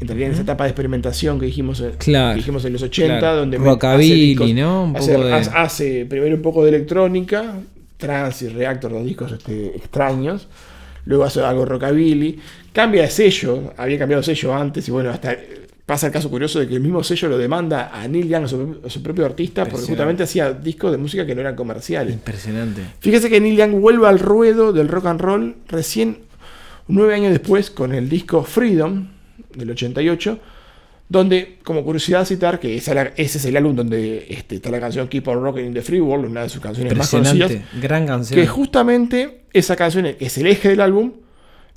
Entraría 0.00 0.26
en 0.26 0.32
esa 0.32 0.42
etapa 0.42 0.64
de 0.64 0.70
experimentación 0.70 1.40
que 1.40 1.46
dijimos, 1.46 1.82
Claro, 1.98 2.30
que 2.34 2.36
dijimos 2.36 2.64
en 2.64 2.72
los 2.72 2.82
80, 2.82 3.18
claro. 3.18 3.36
donde 3.38 3.58
Rockabilly, 3.58 4.36
discos- 4.36 4.54
¿no? 4.54 4.84
Un 4.84 4.96
hace, 4.96 5.12
poco 5.14 5.24
de- 5.26 5.32
hace- 5.34 6.06
primero 6.06 6.36
un 6.36 6.42
poco 6.42 6.62
de 6.62 6.68
electrónica, 6.70 7.54
trance 7.96 8.44
y 8.44 8.48
reactor, 8.48 8.92
dos 8.92 9.04
discos 9.04 9.32
este, 9.32 9.74
extraños. 9.76 10.46
Luego 11.04 11.24
hace 11.24 11.40
algo 11.40 11.64
rockabilly. 11.64 12.38
Cambia 12.72 13.02
de 13.02 13.10
sello, 13.10 13.72
había 13.76 13.98
cambiado 13.98 14.20
de 14.20 14.26
sello 14.26 14.54
antes 14.54 14.86
y 14.86 14.90
bueno, 14.92 15.10
hasta 15.10 15.36
pasa 15.86 16.08
el 16.08 16.12
caso 16.12 16.28
curioso 16.28 16.60
de 16.60 16.68
que 16.68 16.74
el 16.74 16.80
mismo 16.82 17.02
sello 17.02 17.28
lo 17.30 17.38
demanda 17.38 17.90
a 17.92 18.06
Neil 18.06 18.28
Young, 18.28 18.44
a 18.44 18.48
su, 18.48 18.76
a 18.86 18.90
su 18.90 19.02
propio 19.02 19.24
artista, 19.24 19.64
porque 19.64 19.86
justamente 19.86 20.22
hacía 20.22 20.52
discos 20.52 20.92
de 20.92 20.98
música 20.98 21.24
que 21.24 21.34
no 21.34 21.40
eran 21.40 21.56
comerciales. 21.56 22.12
Impresionante. 22.14 22.82
Fíjese 23.00 23.30
que 23.30 23.40
Neil 23.40 23.56
Young 23.56 23.80
vuelve 23.80 24.06
al 24.06 24.18
ruedo 24.18 24.72
del 24.74 24.86
rock 24.88 25.06
and 25.06 25.20
roll 25.20 25.56
recién 25.68 26.18
nueve 26.88 27.14
años 27.14 27.30
después 27.32 27.70
con 27.70 27.94
el 27.94 28.08
disco 28.10 28.44
Freedom 28.44 29.08
del 29.58 29.70
88, 29.70 30.38
donde, 31.08 31.58
como 31.62 31.84
curiosidad 31.84 32.24
citar, 32.26 32.60
que 32.60 32.76
ese 32.76 32.92
es 33.16 33.44
el 33.44 33.56
álbum 33.56 33.74
donde 33.74 34.26
este, 34.28 34.56
está 34.56 34.70
la 34.70 34.80
canción 34.80 35.08
Keep 35.08 35.28
on 35.28 35.42
Rocking 35.42 35.66
in 35.66 35.74
the 35.74 35.82
Free 35.82 36.00
World, 36.00 36.26
una 36.26 36.42
de 36.42 36.48
sus 36.48 36.60
canciones 36.60 36.96
más 36.96 37.10
conocidas. 37.10 37.52
Gran 37.80 38.06
canción. 38.06 38.38
que 38.38 38.46
justamente 38.46 39.42
esa 39.52 39.74
canción, 39.76 40.04
que 40.18 40.26
es 40.26 40.38
el 40.38 40.46
eje 40.46 40.68
del 40.68 40.80
álbum, 40.80 41.12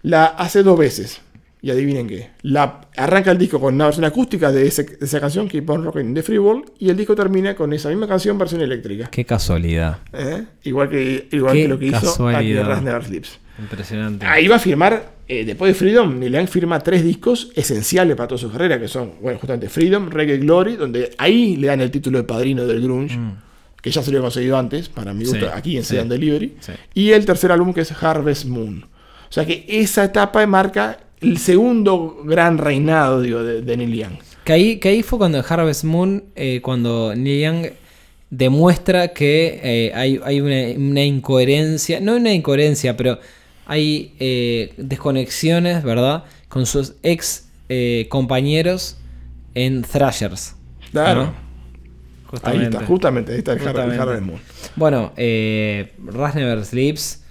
la 0.01 0.25
hace 0.25 0.63
dos 0.63 0.77
veces. 0.77 1.21
Y 1.63 1.69
adivinen 1.69 2.07
qué. 2.07 2.29
La, 2.41 2.81
arranca 2.97 3.29
el 3.31 3.37
disco 3.37 3.59
con 3.59 3.75
una 3.75 3.85
versión 3.85 4.03
acústica 4.05 4.51
de, 4.51 4.65
ese- 4.65 4.83
de 4.83 5.05
esa 5.05 5.19
canción, 5.19 5.47
Keep 5.47 5.69
on 5.69 5.83
Rocking 5.83 6.07
in 6.07 6.13
the 6.15 6.23
Free 6.23 6.39
World, 6.39 6.71
y 6.79 6.89
el 6.89 6.97
disco 6.97 7.13
termina 7.15 7.53
con 7.55 7.71
esa 7.71 7.89
misma 7.89 8.07
canción, 8.07 8.35
versión 8.37 8.61
eléctrica. 8.61 9.09
Qué 9.11 9.25
casualidad. 9.25 9.99
¿Eh? 10.11 10.43
Igual, 10.63 10.89
que, 10.89 11.27
igual 11.31 11.53
Qué 11.53 11.61
que 11.63 11.67
lo 11.67 11.77
que 11.77 11.85
hizo 11.85 11.97
aquí 11.97 12.05
casualidad. 12.07 12.61
en 12.63 12.67
Ras 12.67 12.81
Never 12.83 13.03
Sleeps. 13.05 13.39
Impresionante. 13.59 14.25
Ahí 14.25 14.47
va 14.47 14.55
a 14.55 14.59
firmar, 14.59 15.11
eh, 15.27 15.45
después 15.45 15.69
de 15.71 15.75
Freedom, 15.75 16.17
Neil 16.19 16.33
Young 16.33 16.47
firma 16.47 16.79
tres 16.79 17.03
discos 17.03 17.51
esenciales 17.55 18.15
para 18.15 18.27
toda 18.27 18.39
su 18.41 18.51
carrera, 18.51 18.79
que 18.79 18.87
son, 18.87 19.11
bueno, 19.21 19.37
justamente 19.37 19.69
Freedom, 19.69 20.09
Reggae 20.09 20.37
Glory, 20.39 20.77
donde 20.77 21.11
ahí 21.19 21.57
le 21.57 21.67
dan 21.67 21.79
el 21.81 21.91
título 21.91 22.17
de 22.17 22.23
padrino 22.23 22.65
del 22.65 22.81
grunge, 22.81 23.19
que 23.83 23.91
ya 23.91 24.01
se 24.01 24.09
lo 24.09 24.17
había 24.17 24.25
conseguido 24.25 24.57
antes, 24.57 24.89
para 24.89 25.13
mi 25.13 25.25
gusto, 25.25 25.45
Mm. 25.45 25.49
Sí, 25.49 25.53
aquí 25.53 25.77
en 25.77 25.83
sí. 25.83 25.89
Sedan 25.89 26.09
Delivery. 26.09 26.55
Sí. 26.59 26.71
Y 26.95 27.11
el 27.11 27.23
tercer 27.23 27.51
álbum 27.51 27.71
que 27.71 27.81
es 27.81 27.91
Harvest 28.03 28.45
Moon. 28.45 28.83
O 29.29 29.31
sea 29.33 29.45
que 29.45 29.63
esa 29.67 30.03
etapa 30.05 30.45
marca 30.47 30.97
el 31.21 31.37
segundo 31.37 32.21
gran 32.25 32.57
reinado, 32.57 33.21
digo, 33.21 33.43
de, 33.43 33.61
de 33.61 33.77
Neil 33.77 33.93
Young. 33.95 34.13
Que 34.43 34.53
ahí, 34.53 34.77
que 34.79 34.89
ahí 34.89 35.03
fue 35.03 35.19
cuando 35.19 35.43
Harvest 35.47 35.83
Moon, 35.83 36.23
eh, 36.35 36.59
cuando 36.63 37.13
Neil 37.15 37.41
Young 37.43 37.67
demuestra 38.29 39.09
que 39.09 39.59
eh, 39.63 39.91
hay, 39.93 40.19
hay 40.23 40.41
una, 40.41 40.79
una 40.83 41.03
incoherencia, 41.03 41.99
no 41.99 42.15
una 42.15 42.33
incoherencia, 42.33 42.97
pero 42.97 43.19
hay 43.65 44.13
eh, 44.19 44.73
desconexiones, 44.77 45.83
¿verdad? 45.83 46.23
Con 46.49 46.65
sus 46.65 46.93
ex 47.03 47.47
compañeros 48.09 48.97
en 49.55 49.83
Thrashers. 49.83 50.55
Claro. 50.91 51.23
¿no? 51.25 51.27
Ahí 51.29 52.25
Justamente. 52.25 52.65
está, 52.77 52.85
justamente, 52.85 53.31
ahí 53.33 53.37
está 53.39 53.53
el 53.53 53.59
Har- 53.59 53.67
el 53.67 53.71
Justamente. 53.73 54.01
Harvest 54.01 54.23
Moon. 54.23 54.39
Bueno, 54.75 55.13
eh, 55.17 55.93
Ras 56.05 56.35
Never 56.35 56.65
Sleeps, 56.65 57.23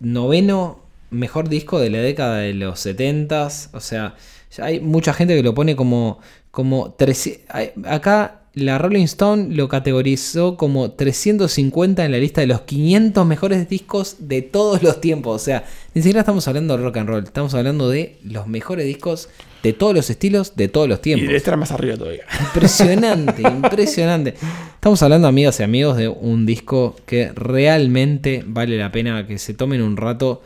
noveno 0.00 0.83
mejor 1.14 1.48
disco 1.48 1.78
de 1.80 1.90
la 1.90 1.98
década 1.98 2.38
de 2.38 2.54
los 2.54 2.80
70 2.80 3.48
O 3.72 3.80
sea, 3.80 4.14
hay 4.58 4.80
mucha 4.80 5.12
gente 5.14 5.34
que 5.36 5.42
lo 5.42 5.54
pone 5.54 5.74
como. 5.76 6.18
como 6.50 6.92
300 6.92 7.42
hay- 7.48 7.70
acá 7.86 8.40
la 8.56 8.78
Rolling 8.78 9.02
Stone 9.06 9.52
lo 9.56 9.68
categorizó 9.68 10.56
como 10.56 10.92
350 10.92 12.04
en 12.04 12.12
la 12.12 12.18
lista 12.18 12.40
de 12.40 12.46
los 12.46 12.60
500 12.60 13.26
mejores 13.26 13.68
discos 13.68 14.14
de 14.20 14.42
todos 14.42 14.80
los 14.80 15.00
tiempos. 15.00 15.42
O 15.42 15.44
sea, 15.44 15.64
ni 15.92 16.02
siquiera 16.02 16.20
estamos 16.20 16.46
hablando 16.46 16.76
de 16.76 16.84
rock 16.84 16.98
and 16.98 17.08
roll, 17.08 17.24
estamos 17.24 17.52
hablando 17.54 17.88
de 17.90 18.16
los 18.22 18.46
mejores 18.46 18.86
discos 18.86 19.28
de 19.64 19.72
todos 19.72 19.92
los 19.92 20.08
estilos 20.08 20.54
de 20.54 20.68
todos 20.68 20.88
los 20.88 21.00
Y 21.00 21.02
tiempos. 21.02 21.26
debe 21.26 21.38
estar 21.38 21.56
más 21.56 21.72
arriba 21.72 21.96
todavía. 21.96 22.22
Impresionante, 22.38 23.42
impresionante. 23.48 24.34
Estamos 24.74 25.02
hablando, 25.02 25.26
amigas 25.26 25.58
y 25.58 25.64
amigos, 25.64 25.96
de 25.96 26.06
un 26.06 26.46
disco 26.46 26.94
que 27.06 27.32
realmente 27.34 28.44
vale 28.46 28.78
la 28.78 28.92
pena 28.92 29.26
que 29.26 29.38
se 29.38 29.54
tomen 29.54 29.82
un 29.82 29.96
rato 29.96 30.42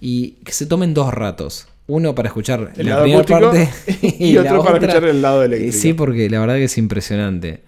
y 0.00 0.32
que 0.44 0.52
se 0.52 0.66
tomen 0.66 0.94
dos 0.94 1.12
ratos. 1.12 1.66
Uno 1.86 2.14
para 2.14 2.28
escuchar 2.28 2.72
El 2.76 2.86
la 2.86 3.02
primera 3.02 3.24
parte 3.24 3.68
y 4.18 4.36
otro 4.36 4.62
para 4.62 4.76
otra- 4.76 4.88
escuchar 4.88 5.08
el 5.10 5.22
lado 5.22 5.42
Eh, 5.42 5.46
eléctrico. 5.46 5.76
Sí, 5.76 5.92
porque 5.92 6.30
la 6.30 6.40
verdad 6.40 6.54
que 6.56 6.64
es 6.64 6.78
impresionante. 6.78 7.60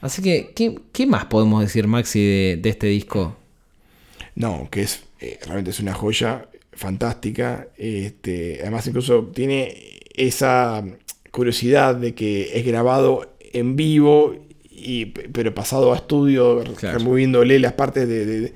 Así 0.00 0.22
que, 0.22 0.52
¿qué, 0.54 0.78
qué 0.92 1.06
más 1.06 1.26
podemos 1.26 1.60
decir, 1.60 1.86
Maxi, 1.86 2.20
de, 2.20 2.58
de 2.62 2.68
este 2.70 2.86
disco? 2.86 3.36
No, 4.34 4.68
que 4.70 4.82
es 4.82 5.02
eh, 5.20 5.38
realmente 5.44 5.70
es 5.72 5.80
una 5.80 5.92
joya 5.94 6.46
fantástica. 6.72 7.68
Este, 7.76 8.58
además, 8.62 8.86
incluso 8.86 9.30
tiene 9.34 10.00
esa 10.14 10.84
curiosidad 11.30 11.94
de 11.96 12.14
que 12.14 12.58
es 12.58 12.64
grabado 12.64 13.34
en 13.52 13.76
vivo, 13.76 14.34
y, 14.70 15.06
pero 15.06 15.54
pasado 15.54 15.92
a 15.92 15.96
estudio, 15.96 16.62
Claro. 16.76 16.98
removiéndole 16.98 17.58
las 17.58 17.72
partes 17.74 18.08
de, 18.08 18.24
de- 18.24 18.52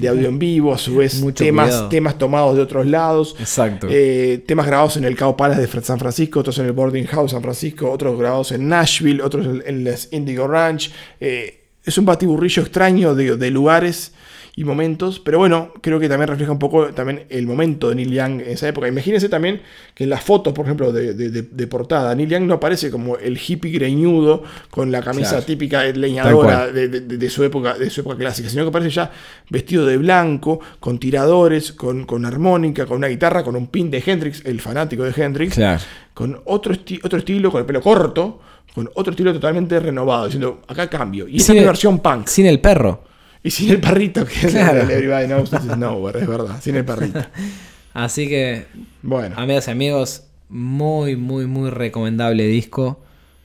de 0.00 0.08
audio 0.08 0.28
en 0.28 0.38
vivo, 0.38 0.72
a 0.74 0.78
su 0.78 0.96
vez 0.96 1.20
Mucho 1.20 1.44
temas, 1.44 1.68
cuidado. 1.68 1.88
temas 1.88 2.18
tomados 2.18 2.56
de 2.56 2.62
otros 2.62 2.86
lados. 2.86 3.36
Exacto. 3.38 3.86
Eh, 3.90 4.42
temas 4.46 4.66
grabados 4.66 4.96
en 4.96 5.04
el 5.04 5.16
Cow 5.16 5.36
Palace 5.36 5.60
de 5.66 5.82
San 5.82 5.98
Francisco, 5.98 6.40
otros 6.40 6.58
en 6.58 6.66
el 6.66 6.72
Boarding 6.72 7.04
House 7.06 7.32
San 7.32 7.42
Francisco, 7.42 7.90
otros 7.90 8.18
grabados 8.18 8.52
en 8.52 8.68
Nashville, 8.68 9.22
otros 9.22 9.46
en- 9.46 9.62
en 9.66 9.84
las 9.84 10.08
Indigo 10.12 10.46
Ranch. 10.48 10.90
Eh, 11.20 11.56
es 11.84 11.96
un 11.98 12.04
batiburrillo 12.04 12.62
extraño 12.62 13.14
de, 13.14 13.36
de 13.36 13.50
lugares 13.50 14.12
y 14.60 14.64
momentos, 14.64 15.20
pero 15.20 15.38
bueno, 15.38 15.72
creo 15.80 15.98
que 15.98 16.06
también 16.06 16.28
refleja 16.28 16.52
un 16.52 16.58
poco 16.58 16.88
también 16.88 17.24
el 17.30 17.46
momento 17.46 17.88
de 17.88 17.94
Neil 17.94 18.10
Young 18.12 18.40
en 18.42 18.48
esa 18.50 18.68
época. 18.68 18.86
Imagínense 18.88 19.30
también 19.30 19.62
que 19.94 20.04
en 20.04 20.10
las 20.10 20.22
fotos, 20.22 20.52
por 20.52 20.66
ejemplo, 20.66 20.92
de, 20.92 21.14
de- 21.14 21.30
de- 21.30 21.42
de 21.42 21.66
portada, 21.66 22.14
Neil 22.14 22.28
Young 22.28 22.42
no 22.44 22.54
aparece 22.54 22.90
como 22.90 23.16
el 23.16 23.38
hippie 23.38 23.72
greñudo 23.72 24.42
con 24.70 24.92
la 24.92 25.00
camisa 25.02 25.30
Claro. 25.30 25.44
típica 25.46 25.84
leñadora 25.84 26.66
de, 26.70 27.30
su 27.30 27.42
época, 27.42 27.78
de 27.78 27.88
su 27.88 28.02
época 28.02 28.16
clásica, 28.18 28.50
sino 28.50 28.64
que 28.64 28.68
aparece 28.68 28.90
ya 28.90 29.10
vestido 29.48 29.86
de 29.86 29.96
blanco, 29.96 30.60
con 30.78 30.98
tiradores, 30.98 31.72
con, 31.72 32.04
con 32.04 32.26
armónica, 32.26 32.84
con 32.84 32.98
una 32.98 33.06
guitarra, 33.08 33.42
con 33.42 33.56
un 33.56 33.68
pin 33.68 33.90
de 33.90 34.02
Hendrix, 34.04 34.44
el 34.44 34.60
fanático 34.60 35.04
de 35.04 35.12
Hendrix, 35.16 35.54
Claro. 35.54 35.80
con 36.12 36.38
otro, 36.44 36.74
esti- 36.74 37.00
otro 37.02 37.18
estilo, 37.18 37.50
con 37.50 37.60
el 37.60 37.66
pelo 37.66 37.80
corto, 37.80 38.40
con 38.74 38.90
otro 38.94 39.12
estilo 39.12 39.32
totalmente 39.32 39.80
renovado, 39.80 40.26
diciendo, 40.26 40.60
acá 40.68 40.88
cambio. 40.90 41.26
Y 41.26 41.36
esta 41.38 41.46
Sin 41.46 41.56
es 41.56 41.60
el- 41.60 41.64
la 41.64 41.70
versión 41.72 41.98
punk. 42.00 42.26
Sin 42.26 42.44
el 42.46 42.60
perro. 42.60 43.04
Y 43.42 43.50
sin 43.50 43.70
el 43.70 43.80
perrito, 43.80 44.24
que 44.26 44.48
Claro. 44.48 44.82
es 44.82 44.84
el 44.84 44.90
Everybody 44.90 45.26
Knows 45.26 45.50
This 45.50 45.64
is 45.64 45.76
Nowhere, 45.76 46.20
es 46.20 46.28
verdad, 46.28 46.60
sin 46.60 46.76
el 46.76 46.84
perrito. 46.84 47.20
Así 47.94 48.28
que 48.28 48.66
Bueno, 49.02 49.34
Amigas 49.38 49.68
y 49.68 49.70
amigos, 49.70 50.24
muy, 50.48 51.16
muy, 51.16 51.46
muy 51.46 51.70
recomendable 51.70 52.46
disco, 52.46 53.00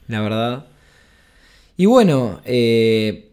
la 0.08 0.20
verdad. 0.20 0.66
Y 1.76 1.86
bueno, 1.86 2.40
eh, 2.44 3.30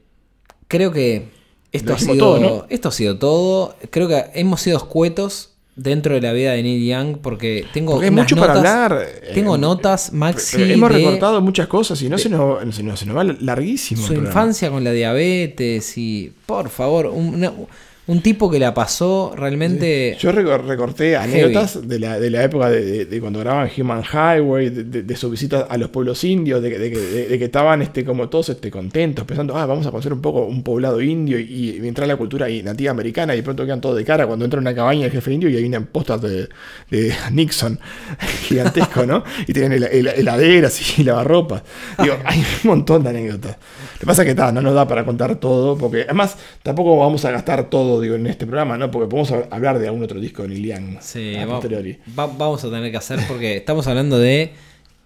creo 0.68 0.92
que 0.92 1.32
esto 1.72 1.94
ha, 1.94 1.98
sido, 2.00 2.18
todo, 2.18 2.40
¿no? 2.40 2.66
esto 2.70 2.90
ha 2.90 2.92
sido 2.92 3.18
todo. 3.18 3.76
Creo 3.90 4.08
que 4.08 4.26
hemos 4.34 4.62
sido 4.62 4.78
escuetos 4.78 5.53
dentro 5.76 6.14
de 6.16 6.22
la 6.22 6.34
vida 6.34 6.52
de 6.52 6.62
Neil 6.64 6.86
Young 6.88 7.18
porque 7.22 7.66
tengo 7.74 7.94
porque 7.94 8.10
unas 8.10 8.24
mucho 8.26 8.36
para 8.38 8.54
notas- 8.54 8.74
hablar. 8.74 9.08
Tengo 9.34 9.56
eh, 9.56 9.60
notas, 9.60 10.14
Maxi, 10.14 10.72
hemos 10.74 10.90
de 10.92 10.98
recortado 10.98 11.42
muchas 11.42 11.68
cosas 11.68 12.02
y 12.02 12.10
no 12.10 12.18
se 12.18 12.30
nos, 12.30 12.76
se 12.76 12.84
nos, 12.84 13.00
se 13.00 13.06
nos 13.06 13.18
va 13.18 13.24
larguísimo. 13.24 14.06
su 14.06 14.14
infancia 14.14 14.70
con 14.70 14.84
la 14.84 14.92
diabetes 14.92 15.98
y, 15.98 16.32
por 16.46 16.70
favor, 16.70 17.08
una- 17.08 17.52
Un 18.06 18.22
tipo 18.22 18.52
que 18.52 18.60
la 18.60 18.74
pasó 18.74 19.32
realmente. 19.34 20.18
Yo 20.20 20.32
recor- 20.34 20.66
recorté 20.66 21.16
anécdotas 21.16 21.88
de 21.88 22.00
la, 22.00 22.20
de 22.20 22.30
la 22.30 22.44
época 22.44 22.70
de, 22.70 22.84
de- 22.84 23.06
de 23.06 23.20
cuando 23.22 23.40
grababan 23.40 23.70
Human 23.78 24.04
Highway, 24.04 24.70
de, 24.72 25.04
de- 25.04 25.16
su 25.16 25.30
visita 25.30 25.68
a 25.70 25.78
los 25.78 25.90
pueblos 25.90 26.22
indios, 26.26 26.62
de, 26.62 26.70
que- 26.70 27.44
estaban 27.46 27.82
este, 27.82 28.04
como 28.04 28.28
todos 28.28 28.50
este, 28.50 28.70
contentos, 28.70 29.24
pensando, 29.26 29.56
ah, 29.56 29.66
vamos 29.66 29.88
a 29.88 29.92
conocer 29.92 30.12
un 30.12 30.20
poco 30.22 30.44
un 30.46 30.64
poblado 30.64 31.02
indio 31.02 31.40
y, 31.40 31.78
y 31.82 31.88
entrar 31.88 32.04
a 32.04 32.08
la 32.10 32.18
cultura 32.18 32.48
ahí 32.48 32.62
nativa 32.62 32.92
americana 32.92 33.36
y 33.36 33.38
de 33.38 33.44
pronto 33.44 33.64
quedan 33.64 33.80
todos 33.80 33.96
de 33.96 34.04
cara 34.04 34.28
cuando 34.28 34.44
entra 34.44 34.60
una 34.60 34.76
cabaña 34.76 35.06
el 35.06 35.12
jefe 35.12 35.32
indio 35.32 35.48
y 35.50 35.56
hay 35.56 35.64
una 35.64 35.80
postas 35.86 36.22
de, 36.22 36.50
de 36.90 37.14
Nixon 37.32 37.80
gigantesco, 38.48 39.06
¿no? 39.06 39.24
Y 39.48 39.54
tienen 39.54 39.82
hel- 39.82 39.90
hel- 39.90 40.14
heladeras 40.18 41.00
y 41.00 41.04
lavarropas. 41.06 41.64
Digo, 42.02 42.16
hay 42.26 42.40
un 42.40 42.70
montón 42.70 43.04
de 43.04 43.12
anécdotas. 43.12 43.56
Lo 43.94 44.00
que 44.00 44.06
pasa 44.06 44.24
es 44.24 44.36
que 44.36 44.42
no 44.52 44.62
nos 44.62 44.74
da 44.74 44.86
para 44.88 45.06
contar 45.06 45.38
todo, 45.38 45.78
porque 45.78 46.02
además 46.04 46.36
tampoco 46.62 46.98
vamos 46.98 47.24
a 47.24 47.32
gastar 47.32 47.70
todo 47.70 47.93
digo, 48.02 48.16
en 48.16 48.28
este 48.28 48.46
programa, 48.46 48.78
¿no? 48.78 48.90
Porque 48.92 49.08
podemos 49.10 49.32
hab- 49.32 49.48
hablar 49.52 49.80
de 49.80 49.88
algún 49.88 50.04
otro 50.04 50.20
disco 50.20 50.44
de 50.44 50.50
Neil 50.50 50.66
Young 50.66 50.98
Sí, 51.02 51.36
a 51.36 51.46
va- 51.46 52.28
vamos 52.28 52.64
a 52.64 52.70
tener 52.70 52.92
que 52.92 52.98
hacer 52.98 53.20
porque 53.28 53.58
estamos 53.58 53.88
hablando 53.88 54.18
de 54.20 54.52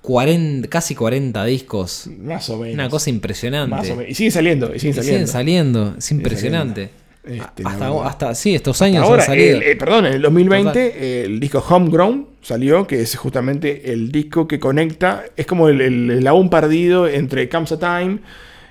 40, 0.01 0.68
casi 0.69 0.95
40 0.95 1.43
discos. 1.45 2.09
Más 2.22 2.49
o 2.49 2.57
menos. 2.57 2.73
Una 2.76 2.89
cosa 2.89 3.09
impresionante. 3.09 3.76
Más 3.76 3.89
o 3.89 3.95
menos. 3.95 4.11
Y 4.11 4.15
siguen 4.15 4.31
saliendo, 4.31 4.73
y 4.73 4.80
siguen 4.80 4.91
Y 4.91 4.93
saliendo. 4.95 5.03
siguen 5.03 5.27
saliendo, 5.27 5.95
es 5.97 6.11
impresionante. 6.11 6.89
Este, 7.26 7.64
hasta, 7.65 8.05
hasta, 8.05 8.35
sí, 8.35 8.55
estos 8.55 8.81
años 8.81 9.03
Ahora, 9.03 9.22
han 9.23 9.27
salido. 9.27 9.57
el- 9.57 9.64
eh, 9.64 9.76
perdón, 9.76 10.05
en 10.05 10.14
el 10.14 10.22
2020 10.22 11.26
el 11.26 11.41
disco 11.41 11.59
Homegrown 11.59 12.26
salió, 12.41 12.88
que 12.88 13.01
es 13.01 13.18
justamente 13.18 13.91
el 13.91 14.14
disco 14.14 14.47
que 14.47 14.59
conecta, 14.61 15.26
es 15.35 15.45
como 15.45 15.68
el, 15.68 15.81
el, 15.81 16.09
el 16.11 16.27
aún 16.27 16.49
perdido 16.49 17.05
entre 17.05 17.49
Comes 17.49 17.73
a 17.73 17.80
Time, 17.80 18.19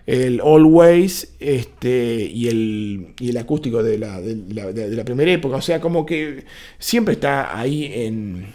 el 0.06 0.40
Always 0.40 1.34
este, 1.40 2.30
y, 2.32 2.48
el, 2.48 3.08
y 3.18 3.30
el 3.30 3.36
acústico 3.38 3.82
de 3.82 3.98
la, 3.98 4.20
de, 4.20 4.36
la, 4.54 4.72
de- 4.72 4.88
de 4.90 4.96
la 4.96 5.04
primera 5.04 5.32
época. 5.32 5.56
O 5.56 5.62
sea, 5.62 5.80
como 5.80 6.06
que 6.06 6.44
siempre 6.78 7.14
está 7.14 7.58
ahí 7.58 7.90
en, 7.92 8.46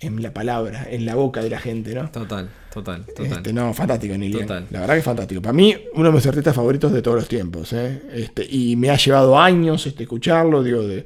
en 0.00 0.22
la 0.22 0.32
palabra, 0.32 0.86
en 0.90 1.04
la 1.04 1.14
boca 1.16 1.42
de 1.42 1.50
la 1.50 1.58
gente, 1.58 1.94
¿no? 1.94 2.08
Total, 2.10 2.48
total, 2.72 3.04
total. 3.06 3.26
Este, 3.38 3.52
no, 3.52 3.74
fantástico, 3.74 4.16
Neil. 4.16 4.32
Total. 4.38 4.66
La 4.70 4.80
verdad 4.80 4.94
que 4.94 4.98
es 5.00 5.04
fantástico. 5.04 5.42
Para 5.42 5.52
mí, 5.52 5.74
uno 5.94 6.08
de 6.10 6.14
mis 6.14 6.26
artistas 6.26 6.54
favoritos 6.54 6.92
de 6.92 7.02
todos 7.02 7.16
los 7.16 7.28
tiempos. 7.28 7.72
¿eh? 7.72 8.00
Este, 8.14 8.46
y 8.48 8.76
me 8.76 8.90
ha 8.90 8.96
llevado 8.96 9.38
años 9.38 9.86
este, 9.86 10.04
escucharlo, 10.04 10.62
digo, 10.62 10.86
de, 10.86 11.04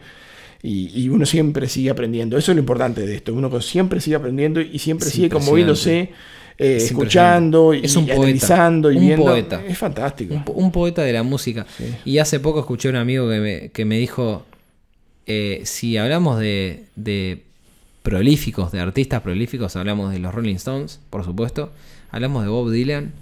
y, 0.63 1.05
y 1.05 1.09
uno 1.09 1.25
siempre 1.27 1.69
sigue 1.69 1.91
aprendiendo. 1.91 2.37
Eso 2.37 2.53
es 2.53 2.57
lo 2.57 2.61
importante 2.61 3.07
de 3.07 3.15
esto. 3.15 3.33
Uno 3.33 3.61
siempre 3.61 4.01
sigue 4.01 4.17
aprendiendo 4.17 4.61
y 4.61 4.79
siempre 4.79 5.09
sigue 5.09 5.29
conmoviéndose, 5.31 6.11
eh, 6.59 6.77
Es 6.77 6.85
escuchando 6.87 7.75
y. 7.75 7.85
Es 7.85 7.97
un 7.97 8.05
y 8.05 8.07
poeta. 8.09 8.23
analizando 8.23 8.91
y 8.93 8.97
Un 8.97 9.07
viendo. 9.07 9.25
poeta. 9.27 9.63
Es 9.67 9.77
fantástico. 9.79 10.35
Un, 10.35 10.45
po- 10.45 10.53
un 10.53 10.73
poeta 10.73 11.03
de 11.03 11.13
la 11.13 11.23
música. 11.23 11.67
Sí. 11.77 11.85
Y 12.05 12.19
hace 12.19 12.41
poco 12.41 12.61
escuché 12.61 12.89
a 12.89 12.91
un 12.93 12.97
amigo 12.97 13.29
que 13.29 13.39
me, 13.41 13.69
que 13.71 13.85
me 13.85 13.99
dijo, 13.99 14.45
eh, 15.27 15.63
si 15.65 15.97
hablamos 15.97 16.39
de, 16.39 16.85
de 16.97 17.43
prolíficos, 18.03 18.73
de 18.73 18.81
artistas 18.81 19.21
prolíficos, 19.23 19.75
hablamos 19.77 20.13
de 20.13 20.19
los 20.21 20.33
Rolling 20.35 20.55
Stones, 20.57 21.01
por 21.11 21.25
supuesto, 21.25 21.73
hablamos 22.11 22.43
de 22.45 22.49
Bob 22.49 22.71
Dylan, 22.71 23.13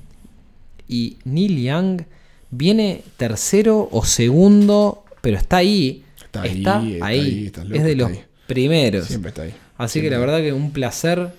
y 0.89 1.17
Neil 1.25 1.63
Young 1.63 2.03
viene 2.51 3.03
tercero 3.17 3.89
o 3.91 4.05
segundo, 4.05 5.05
pero 5.23 5.39
está 5.39 5.57
ahí. 5.59 6.05
Está 6.23 6.43
ahí, 6.43 6.95
está 6.95 7.07
ahí, 7.07 7.51
loco, 7.55 7.75
es 7.75 7.85
de 7.85 7.97
los 7.97 8.11
ahí. 8.11 8.25
primeros. 8.47 9.07
Siempre 9.07 9.31
está 9.31 9.43
ahí. 9.43 9.55
Así 9.79 10.01
que 10.03 10.11
la 10.11 10.19
verdad 10.19 10.39
que 10.41 10.53
un 10.53 10.73
placer, 10.73 11.31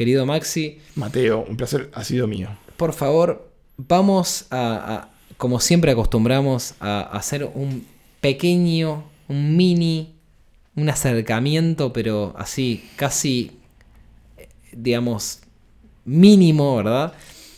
querido 0.00 0.24
Maxi. 0.24 0.78
Mateo, 0.96 1.44
un 1.46 1.58
placer 1.58 1.90
ha 1.92 2.02
sido 2.04 2.26
mío. 2.26 2.48
Por 2.78 2.94
favor, 2.94 3.50
vamos 3.76 4.46
a, 4.48 4.94
a- 4.94 5.08
como 5.36 5.60
siempre 5.60 5.90
acostumbramos, 5.90 6.74
a, 6.80 7.00
a 7.02 7.18
hacer 7.18 7.44
un 7.54 7.84
pequeño, 8.22 9.04
un 9.28 9.56
mini, 9.58 10.14
un 10.74 10.88
acercamiento, 10.88 11.92
pero 11.92 12.34
así, 12.38 12.82
casi, 12.96 13.50
digamos, 14.72 15.40
mínimo, 16.06 16.76
¿verdad? 16.76 17.12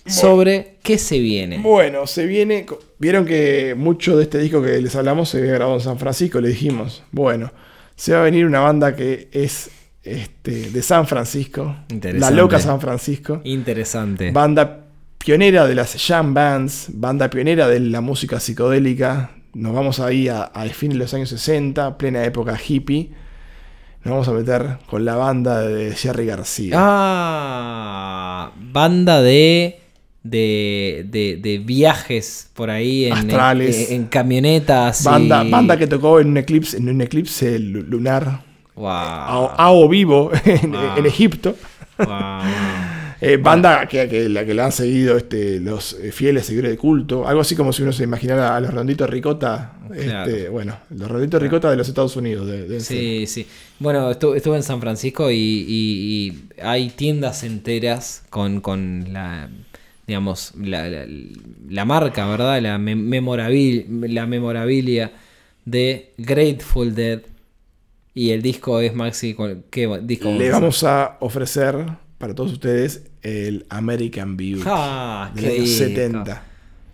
Sobre 0.05 0.79
qué 0.83 0.99
se 0.99 1.21
viene. 1.21 1.59
Bueno, 1.59 2.09
se 2.09 2.27
viene. 2.27 2.67
Vieron 2.99 3.25
que 3.25 3.77
mucho 3.77 4.17
de 4.17 4.25
este 4.25 4.39
disco 4.39 4.61
que 4.61 4.81
les 4.81 4.97
hablamos 4.97 5.29
se 5.29 5.39
había 5.39 5.53
grabado 5.53 5.77
en 5.77 5.85
San 5.85 5.99
Francisco, 6.01 6.41
le 6.41 6.49
dijimos. 6.49 7.05
Bueno, 7.13 7.53
se 7.95 8.13
va 8.15 8.21
a 8.23 8.25
venir 8.25 8.47
una 8.47 8.59
banda 8.59 8.97
que 8.97 9.29
es 9.31 9.71
este, 10.03 10.71
de 10.71 10.83
San 10.83 11.07
Francisco. 11.07 11.77
La 12.15 12.31
loca 12.31 12.59
San 12.61 12.81
Francisco. 12.81 13.41
Interesante. 13.45 14.31
Banda 14.33 14.79
pionera 15.19 15.67
de 15.67 15.75
las 15.77 15.95
jam 16.05 16.35
bands, 16.35 16.87
banda 16.93 17.31
pionera 17.31 17.69
de 17.69 17.79
la 17.81 18.01
música 18.01 18.41
psicodélica. 18.41 19.31
Nos 19.55 19.73
vamos 19.75 20.01
ahí 20.01 20.29
a, 20.29 20.43
a 20.45 20.65
fines 20.71 20.95
de 20.95 21.05
los 21.05 21.15
años 21.15 21.29
60, 21.29 21.97
plena 21.99 22.25
época 22.25 22.59
hippie. 22.67 23.11
Nos 24.05 24.11
vamos 24.13 24.29
a 24.29 24.33
meter 24.33 24.79
con 24.87 25.05
la 25.05 25.15
banda 25.15 25.61
de 25.63 25.93
Jerry 25.93 26.27
García. 26.27 26.75
Ah, 26.77 28.51
banda 28.73 29.23
de, 29.23 29.79
de, 30.25 31.07
de, 31.09 31.39
de 31.41 31.59
viajes 31.59 32.51
por 32.55 32.71
ahí 32.71 33.05
en, 33.05 33.13
Astrales. 33.13 33.91
en, 33.91 33.97
en 34.03 34.07
camionetas. 34.09 35.03
y- 35.03 35.05
banda, 35.05 35.45
banda 35.45 35.77
que 35.77 35.87
tocó 35.87 36.19
en 36.19 36.29
un 36.29 36.37
eclipse, 36.39 36.77
en 36.79 36.89
un 36.89 37.01
eclipse 37.01 37.59
lu- 37.61 37.83
lunar 37.83 38.43
Wow. 38.75 38.87
a, 38.89 39.55
a 39.57 39.71
o 39.73 39.89
vivo 39.89 40.31
en, 40.45 40.75
en 40.75 41.07
Egipto. 41.07 41.57
Wow. 41.99 42.07
Eh, 43.25 43.37
banda 43.37 43.87
que, 43.87 44.09
que 44.09 44.29
la 44.29 44.45
que 44.45 44.53
la 44.53 44.65
han 44.65 44.73
seguido 44.73 45.17
este, 45.17 45.61
los 45.61 45.93
eh, 45.93 46.11
fieles 46.11 46.45
seguidores 46.45 46.73
de 46.73 46.77
culto. 46.77 47.25
Algo 47.29 47.41
así 47.43 47.55
como 47.55 47.73
si 47.73 47.85
uno 47.85 47.93
se 47.93 48.03
imaginara 48.03 48.57
a 48.57 48.61
los 48.61 48.75
ronditos 48.75 49.09
ricota. 49.09 49.75
Claro. 49.93 50.29
Este, 50.29 50.49
bueno, 50.49 50.77
los 50.91 51.09
ronditos 51.09 51.41
ricota 51.41 51.71
de 51.71 51.77
los 51.77 51.87
Estados 51.87 52.17
Unidos. 52.17 52.49
de- 52.49 52.67
de- 52.67 52.81
Sí, 52.81 53.29
sí. 53.29 53.47
Bueno, 53.79 54.11
estu- 54.11 54.35
estuve 54.35 54.57
en 54.57 54.65
San 54.65 54.81
Francisco 54.81 55.31
y, 55.31 55.37
y- 55.37 56.27
y 56.27 56.43
hay 56.61 56.91
tiendas 56.91 57.45
enteras 57.45 58.25
con, 58.29 58.61
con 58.61 59.13
la, 59.13 59.49
digamos, 60.09 60.55
la, 60.61 60.89
la- 60.89 61.07
la 61.69 61.85
marca, 61.85 62.27
¿verdad? 62.27 62.61
La, 62.61 62.77
me- 62.79 62.97
memorabil- 62.97 63.87
la 64.09 64.27
memorabilia 64.27 65.13
de 65.65 66.11
Grateful 66.19 66.93
Dead. 66.97 67.21
Y 68.15 68.31
el 68.31 68.43
disco 68.43 68.81
es 68.81 68.95
Maxi. 68.95 69.35
¿con- 69.35 69.65
¿Qué 69.71 69.87
disco 70.03 70.31
Le 70.33 70.51
vamos 70.51 70.85
a 70.85 71.17
ofrecer 71.21 71.77
para 72.19 72.35
todos 72.35 72.53
ustedes 72.53 73.05
el 73.23 73.65
American 73.71 74.37
Beauty 74.37 74.63
Ah, 74.67 75.31
de 75.35 75.41
qué 75.41 75.47
los 75.49 75.57
años 75.57 75.69
disco. 75.71 75.85
70. 75.89 76.43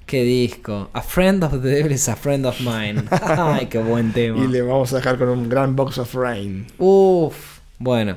¿Qué 0.06 0.22
disco? 0.24 0.88
A 0.94 1.02
friend 1.02 1.44
of 1.44 1.52
the 1.52 1.58
devil 1.68 1.92
is 1.92 2.08
a 2.08 2.16
friend 2.16 2.46
of 2.46 2.58
mine. 2.60 3.02
Ay, 3.10 3.66
qué 3.66 3.78
buen 3.78 4.12
tema. 4.12 4.42
Y 4.42 4.48
le 4.48 4.62
vamos 4.62 4.92
a 4.92 4.96
dejar 4.96 5.18
con 5.18 5.28
un 5.28 5.48
gran 5.48 5.76
box 5.76 5.98
of 5.98 6.14
rain. 6.14 6.66
Uf. 6.78 7.58
Bueno. 7.78 8.16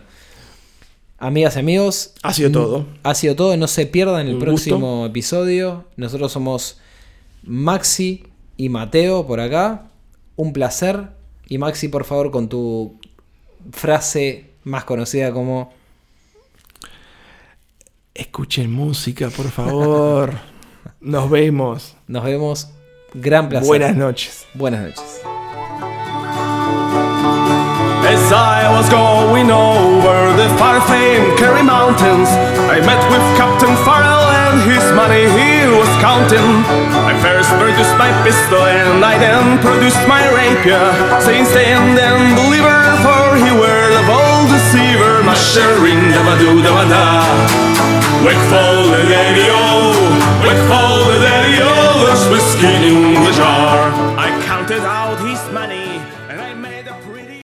Amigas 1.18 1.56
y 1.58 1.60
amigos. 1.60 2.14
Ha 2.24 2.34
sido 2.34 2.52
todo. 2.52 2.86
Ha 3.04 3.14
sido 3.14 3.36
todo. 3.36 3.58
No 3.58 3.68
se 3.68 3.86
pierdan 3.88 4.28
el 4.28 4.36
Un 4.36 4.40
próximo 4.40 5.06
episodio. 5.06 5.86
Nosotros 5.98 6.32
somos 6.32 6.80
Maxi 7.44 8.24
y 8.58 8.70
Mateo 8.70 9.28
por 9.28 9.40
acá. 9.40 9.88
Un 10.38 10.54
placer. 10.54 11.10
Y 11.52 11.58
Maxi, 11.58 11.90
por 11.90 12.06
favor, 12.06 12.32
con 12.32 12.48
tu 12.48 12.98
frase 13.74 14.52
más 14.64 14.86
conocida 14.86 15.34
como... 15.34 15.74
Escuchen 18.14 18.72
música, 18.72 19.30
por 19.30 19.52
favor. 19.52 20.32
Nos 21.02 21.30
vemos. 21.30 21.98
Nos 22.08 22.24
vemos. 22.24 22.70
Gran 23.14 23.50
placer. 23.50 23.68
Buenas 23.68 23.98
noches. 23.98 24.46
Buenas 24.54 24.80
noches. 24.82 25.22
As 28.08 28.32
I 28.32 28.72
was 28.72 28.90
going 28.90 29.52
over 29.52 30.34
the 30.38 30.48
far 30.58 30.80
famed 30.88 31.38
Kerry 31.38 31.64
Mountains, 31.64 32.30
I 32.70 32.80
met 32.80 33.04
with 33.12 33.38
Captain 33.38 33.76
Farrell 33.84 34.21
and 34.52 34.62
his 34.68 34.84
money 34.92 35.24
he 35.32 35.64
was 35.80 35.88
counting. 36.04 36.50
I 37.08 37.16
first 37.24 37.50
produced 37.56 37.96
my 37.96 38.12
pistol 38.24 38.60
and 38.60 39.04
I 39.04 39.16
then 39.18 39.60
produced 39.64 40.04
my 40.08 40.24
rapier. 40.28 40.84
Since 41.24 41.52
then, 41.56 41.96
then 41.96 42.36
believer, 42.36 42.82
for 43.04 43.40
he 43.40 43.52
were 43.56 43.88
the 43.96 44.04
bold 44.12 44.48
deceiver. 44.52 45.24
Mushering, 45.24 46.04
da 46.12 46.22
ba 46.28 46.36
do 46.42 46.52
da 46.66 46.72
ba 46.76 46.86
da. 46.94 47.06
Wake 48.26 48.46
the 48.52 49.02
daddy 49.12 49.48
o, 49.50 49.96
wake 50.46 50.66
the 50.68 51.18
daddy 51.26 51.58
o, 51.64 51.74
there's 52.04 52.26
whiskey 52.32 52.76
in 52.92 53.24
the 53.24 53.32
jar. 53.32 53.81